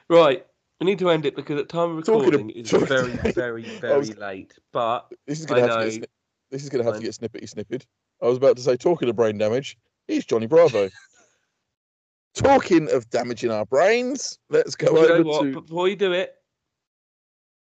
right, 0.09 0.47
we 0.81 0.87
need 0.87 0.99
to 0.99 1.11
end 1.11 1.27
it 1.27 1.37
because 1.37 1.61
at 1.61 1.69
time 1.69 1.91
of 1.91 1.97
recording 1.99 2.49
it's 2.57 2.71
very, 2.71 3.11
very, 3.35 3.63
very 3.79 3.99
was- 3.99 4.17
late. 4.17 4.55
But 4.73 5.13
This 5.27 5.41
is 5.41 5.45
gonna 5.45 5.61
I 5.61 5.69
have 5.69 5.91
to 5.93 5.99
get 6.01 6.11
this 6.51 6.63
is 6.63 6.71
gonna 6.71 6.85
have 6.85 6.95
to 6.97 7.03
get 7.03 7.11
snippety 7.13 7.47
snipped. 7.47 7.85
I 8.23 8.27
was 8.27 8.39
about 8.39 8.57
to 8.57 8.63
say 8.63 8.79
talking 8.79 9.11
of 9.11 9.17
brain 9.17 9.37
damage. 9.37 9.77
Here's 10.09 10.25
Johnny 10.25 10.47
Bravo. 10.47 10.89
Talking 12.35 12.91
of 12.91 13.09
damaging 13.11 13.51
our 13.51 13.65
brains, 13.65 14.39
let's 14.51 14.75
go 14.75 14.89
you 14.89 15.09
know 15.09 15.15
over 15.15 15.25
what? 15.25 15.43
to 15.43 15.61
Before 15.63 15.89
you 15.89 15.97
do 15.97 16.13
it, 16.13 16.35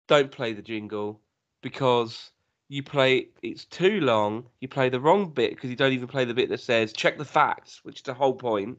don't 0.07 0.31
play 0.31 0.53
the 0.53 0.63
jingle 0.63 1.21
because 1.63 2.31
you 2.69 2.83
play 2.83 3.29
it's 3.43 3.65
too 3.65 4.01
long. 4.01 4.47
You 4.61 4.69
play 4.69 4.89
the 4.89 5.01
wrong 5.01 5.31
bit 5.31 5.55
because 5.55 5.71
you 5.71 5.77
don't 5.77 5.93
even 5.93 6.09
play 6.09 6.25
the 6.25 6.35
bit 6.35 6.49
that 6.51 6.61
says 6.61 6.93
check 6.93 7.19
the 7.19 7.25
facts, 7.25 7.81
which 7.83 7.97
is 7.97 8.03
the 8.03 8.15
whole 8.15 8.35
point. 8.35 8.79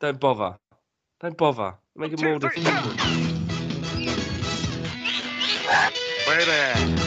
Don't 0.00 0.20
bother. 0.20 0.56
Don't 1.20 1.36
bother. 1.36 1.74
Make 1.94 2.12
it 2.12 2.20
more 2.20 2.38
difficult. 2.38 3.00
Where 6.26 6.44
there? 6.44 7.05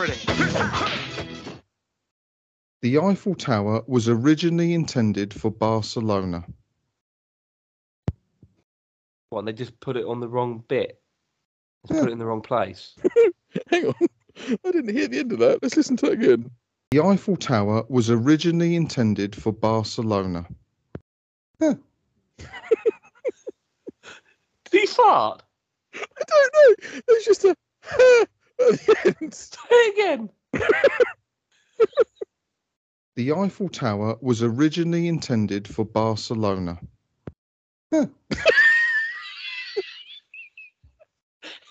Pretty. 0.00 0.18
The 2.82 2.98
Eiffel 2.98 3.34
Tower 3.34 3.82
was 3.86 4.08
originally 4.08 4.72
intended 4.72 5.34
for 5.34 5.50
Barcelona. 5.50 6.44
What? 9.28 9.44
They 9.44 9.52
just 9.52 9.78
put 9.80 9.98
it 9.98 10.06
on 10.06 10.20
the 10.20 10.28
wrong 10.28 10.64
bit. 10.66 11.02
Just 11.86 12.00
put 12.00 12.08
it 12.08 12.12
in 12.12 12.18
the 12.18 12.24
wrong 12.24 12.40
place. 12.40 12.96
hang 13.70 13.88
on. 13.88 13.94
I 14.64 14.70
didn't 14.70 14.94
hear 14.94 15.08
the 15.08 15.18
end 15.18 15.32
of 15.32 15.38
that. 15.40 15.62
Let's 15.62 15.76
listen 15.76 15.98
to 15.98 16.06
it 16.06 16.12
again. 16.14 16.50
The 16.92 17.00
Eiffel 17.00 17.36
Tower 17.36 17.84
was 17.90 18.08
originally 18.08 18.76
intended 18.76 19.36
for 19.36 19.52
Barcelona. 19.52 20.46
Did 21.60 21.78
he 24.72 24.86
fart? 24.86 25.42
I 25.94 26.22
don't 26.26 26.54
know. 26.54 27.00
There's 27.06 27.24
just 27.24 27.44
a 27.44 27.50
at 27.50 27.98
the 27.98 28.04
end. 28.20 28.28
Say 29.32 29.88
again. 29.92 30.30
The 33.16 33.32
Eiffel 33.32 33.68
Tower 33.68 34.16
was 34.22 34.42
originally 34.42 35.06
intended 35.08 35.68
for 35.68 35.84
Barcelona. 35.84 36.78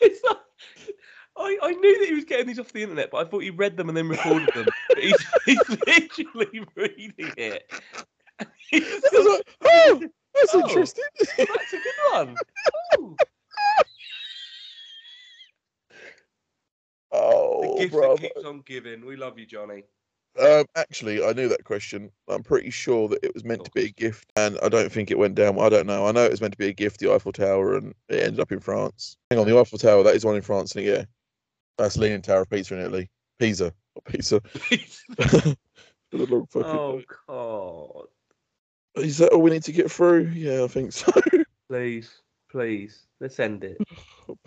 It's 0.02 0.22
like, 0.24 0.38
I, 1.38 1.58
I 1.62 1.72
knew 1.72 2.00
that 2.00 2.08
he 2.08 2.14
was 2.16 2.26
getting 2.26 2.48
these 2.48 2.60
off 2.60 2.72
the 2.74 2.84
internet, 2.84 3.12
but 3.12 3.26
I 3.26 3.30
thought 3.30 3.40
he 3.44 3.50
read 3.50 3.78
them 3.78 3.90
and 3.90 3.98
then 3.98 4.08
recorded 4.10 4.50
them. 4.54 4.66
But 4.90 5.00
he's, 5.00 5.28
he's 5.46 5.60
literally 5.86 6.66
reading 6.76 7.32
it. 7.38 7.72
He's 8.70 8.84
like, 9.04 9.48
oh, 9.66 10.00
that's 10.36 10.54
Oh. 10.56 10.62
interesting. 10.68 11.04
That's 11.38 11.74
a 11.74 11.78
good 11.78 11.94
one. 12.14 12.36
Oh. 12.98 13.16
Ooh. 17.14 17.18
The 17.18 17.68
oh, 17.68 17.78
gift 17.78 17.94
bravo. 17.94 18.16
that 18.16 18.22
keeps 18.22 18.46
on 18.46 18.62
giving. 18.66 19.06
We 19.06 19.16
love 19.16 19.40
you, 19.40 19.46
Johnny. 19.46 19.84
Um, 20.40 20.66
actually, 20.76 21.24
I 21.24 21.34
knew 21.34 21.50
that 21.50 21.64
question. 21.64 22.12
I'm 22.28 22.44
pretty 22.44 22.70
sure 22.70 23.08
that 23.10 23.24
it 23.24 23.34
was 23.34 23.44
meant 23.44 23.66
to 23.66 23.72
be 23.72 23.86
a 23.86 23.90
gift, 23.90 24.32
and 24.36 24.58
I 24.62 24.70
don't 24.70 24.92
think 24.92 25.12
it 25.12 25.18
went 25.18 25.36
down. 25.36 25.60
I 25.60 25.70
don't 25.70 25.88
know. 25.88 26.08
I 26.08 26.12
know 26.12 26.24
it 26.24 26.32
was 26.32 26.40
meant 26.40 26.54
to 26.54 26.58
be 26.58 26.68
a 26.68 26.74
gift, 26.74 27.00
the 27.00 27.12
Eiffel 27.12 27.34
Tower, 27.34 27.76
and 27.76 27.94
it 28.08 28.24
ended 28.24 28.40
up 28.40 28.52
in 28.52 28.60
France. 28.60 29.18
Hang 29.32 29.40
on, 29.40 29.48
the 29.48 29.60
Eiffel 29.60 29.80
Tower, 29.80 30.04
that 30.04 30.16
is 30.16 30.24
one 30.24 30.36
in 30.36 30.42
France, 30.42 30.76
isn't? 30.76 30.84
Yeah. 30.84 31.06
That's 31.78 31.98
Leaning 31.98 32.22
Tower 32.22 32.42
of 32.42 32.50
Pisa 32.50 32.76
in 32.76 32.82
Italy. 32.82 33.10
Pisa. 33.40 33.74
Pisa. 34.06 34.42
For 36.12 36.18
the 36.18 36.26
long 36.26 36.48
oh 36.56 37.02
God! 37.28 39.04
Is 39.04 39.20
that 39.20 39.32
all 39.32 39.42
we 39.42 39.52
need 39.52 39.64
to 39.64 39.72
get 39.72 39.92
through? 39.92 40.32
Yeah, 40.34 40.64
I 40.64 40.68
think 40.68 40.92
so. 40.92 41.12
Please, 41.70 42.24
please, 42.50 43.06
let's 43.20 43.40
end 43.40 43.64
it. 43.64 43.78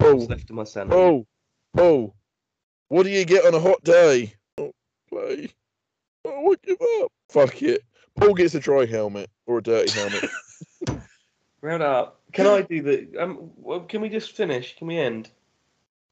Paul, 0.01 0.27
left 0.27 0.51
of 0.51 0.57
my 0.57 0.65
sanity? 0.65 0.97
Paul, 0.97 1.27
Paul, 1.77 2.17
what 2.93 3.05
do 3.05 3.09
you 3.09 3.25
get 3.25 3.47
on 3.47 3.55
a 3.55 3.59
hot 3.59 3.83
day? 3.85 4.35
Oh, 4.59 4.71
play. 5.09 5.49
Oh, 6.27 6.53
I 6.53 6.55
give 6.63 6.77
up. 7.01 7.11
Fuck 7.31 7.63
it. 7.63 7.83
Paul 8.17 8.35
gets 8.35 8.55
a 8.55 8.61
dry 8.61 8.85
helmet 8.85 9.31
or 9.47 9.59
a 9.59 9.63
dirty 9.63 9.91
helmet. 9.93 10.31
Round 11.63 11.83
up. 11.83 12.21
Can 12.35 12.47
I 12.47 12.61
do 12.61 12.83
the? 12.83 13.09
Um, 13.19 13.51
well, 13.57 13.81
can 13.81 14.03
we 14.03 14.11
just 14.11 14.33
finish? 14.33 14.77
Can 14.77 14.89
we 14.89 14.99
end? 14.99 15.31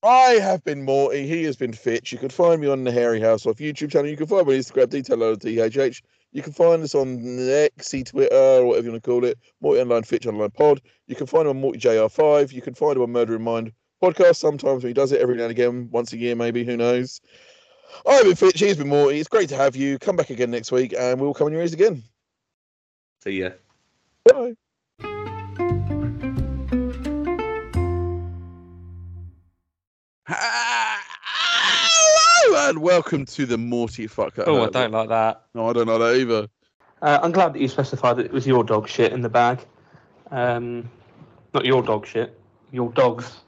I 0.02 0.38
have 0.40 0.64
been 0.64 0.82
Morty. 0.82 1.26
He 1.26 1.44
has 1.44 1.54
been 1.54 1.74
Fitch. 1.74 2.12
You 2.12 2.18
can 2.18 2.30
find 2.30 2.62
me 2.62 2.68
on 2.68 2.84
the 2.84 2.92
Hairy 2.92 3.20
House 3.20 3.44
off 3.44 3.56
YouTube 3.56 3.92
channel. 3.92 4.08
You 4.08 4.16
can 4.16 4.26
find 4.26 4.46
me 4.46 4.54
on 4.54 4.60
Instagram, 4.60 4.88
detail 4.88 5.22
of 5.22 5.38
DHH. 5.40 6.00
You 6.32 6.42
can 6.42 6.54
find 6.54 6.82
us 6.82 6.94
on 6.94 7.18
Xy, 7.18 8.06
Twitter, 8.06 8.34
or 8.34 8.64
whatever 8.64 8.86
you 8.86 8.92
want 8.92 9.04
to 9.04 9.10
call 9.10 9.24
it. 9.26 9.36
Morty 9.60 9.82
Online 9.82 10.02
Fitch 10.02 10.26
Online 10.26 10.50
Pod. 10.50 10.80
You 11.08 11.14
can 11.14 11.26
find 11.26 11.42
him 11.42 11.50
on 11.50 11.60
Morty 11.60 11.78
JR5. 11.78 12.54
You 12.54 12.62
can 12.62 12.72
find 12.72 12.96
him 12.96 13.02
on 13.02 13.12
Murder 13.12 13.36
in 13.36 13.42
Mind 13.42 13.72
podcast 14.00 14.36
sometimes 14.36 14.82
when 14.82 14.90
he 14.90 14.94
does 14.94 15.12
it 15.12 15.20
every 15.20 15.36
now 15.36 15.44
and 15.44 15.50
again, 15.50 15.88
once 15.90 16.12
a 16.12 16.16
year 16.16 16.34
maybe, 16.34 16.64
who 16.64 16.76
knows. 16.76 17.20
I've 18.06 18.24
been 18.24 18.34
Fitch. 18.36 18.60
He's 18.60 18.76
been 18.76 18.88
Morty. 18.88 19.18
It's 19.18 19.28
great 19.28 19.48
to 19.50 19.56
have 19.56 19.76
you. 19.76 19.98
Come 19.98 20.16
back 20.16 20.30
again 20.30 20.50
next 20.50 20.72
week 20.72 20.94
and 20.98 21.20
we'll 21.20 21.34
come 21.34 21.46
on 21.46 21.52
your 21.52 21.60
ears 21.60 21.72
again. 21.72 22.02
See 23.22 23.40
ya. 23.40 23.50
Bye. 24.24 24.54
Hello 32.42 32.70
and 32.70 32.78
welcome 32.80 33.26
to 33.26 33.44
the 33.44 33.58
Morty 33.58 34.06
Fuck 34.06 34.34
That. 34.36 34.48
Oh, 34.48 34.62
I 34.62 34.70
don't 34.70 34.92
like 34.92 35.08
that. 35.08 35.42
No, 35.54 35.68
I 35.68 35.72
don't 35.72 35.86
know 35.86 35.98
that 35.98 36.20
either. 36.20 36.46
Uh, 37.02 37.18
I'm 37.22 37.32
glad 37.32 37.52
that 37.54 37.60
you 37.60 37.68
specified 37.68 38.16
that 38.16 38.26
it 38.26 38.32
was 38.32 38.46
your 38.46 38.62
dog 38.62 38.88
shit 38.88 39.12
in 39.12 39.20
the 39.20 39.28
bag. 39.28 39.58
Um, 40.30 40.88
not 41.52 41.64
your 41.64 41.82
dog 41.82 42.06
shit, 42.06 42.38
your 42.70 42.92
dog's 42.92 43.40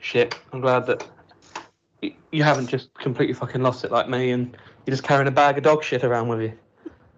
shit. 0.00 0.34
I'm 0.52 0.60
glad 0.60 0.86
that 0.86 1.06
you 2.32 2.42
haven't 2.42 2.68
just 2.68 2.92
completely 2.94 3.34
fucking 3.34 3.62
lost 3.62 3.84
it 3.84 3.90
like 3.90 4.08
me, 4.08 4.30
and 4.30 4.56
you're 4.86 4.92
just 4.92 5.02
carrying 5.02 5.28
a 5.28 5.32
bag 5.32 5.58
of 5.58 5.64
dog 5.64 5.82
shit 5.82 6.04
around 6.04 6.28
with 6.28 6.42
you. 6.42 6.52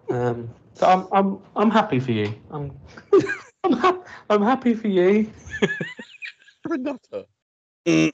Um, 0.09 0.49
so 0.73 0.87
I'm 0.87 1.07
I'm 1.11 1.39
I'm 1.55 1.71
happy 1.71 1.99
for 1.99 2.11
you. 2.11 2.33
I'm 2.51 2.71
I'm, 3.63 3.73
ha- 3.73 4.03
I'm 4.29 4.41
happy 4.41 4.73
for 4.73 4.87
you. 4.87 5.31
Renata. 6.67 7.25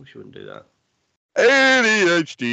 We 0.00 0.06
shouldn't 0.06 0.34
do 0.34 0.46
that. 0.46 0.66
ADHD. 1.36 2.40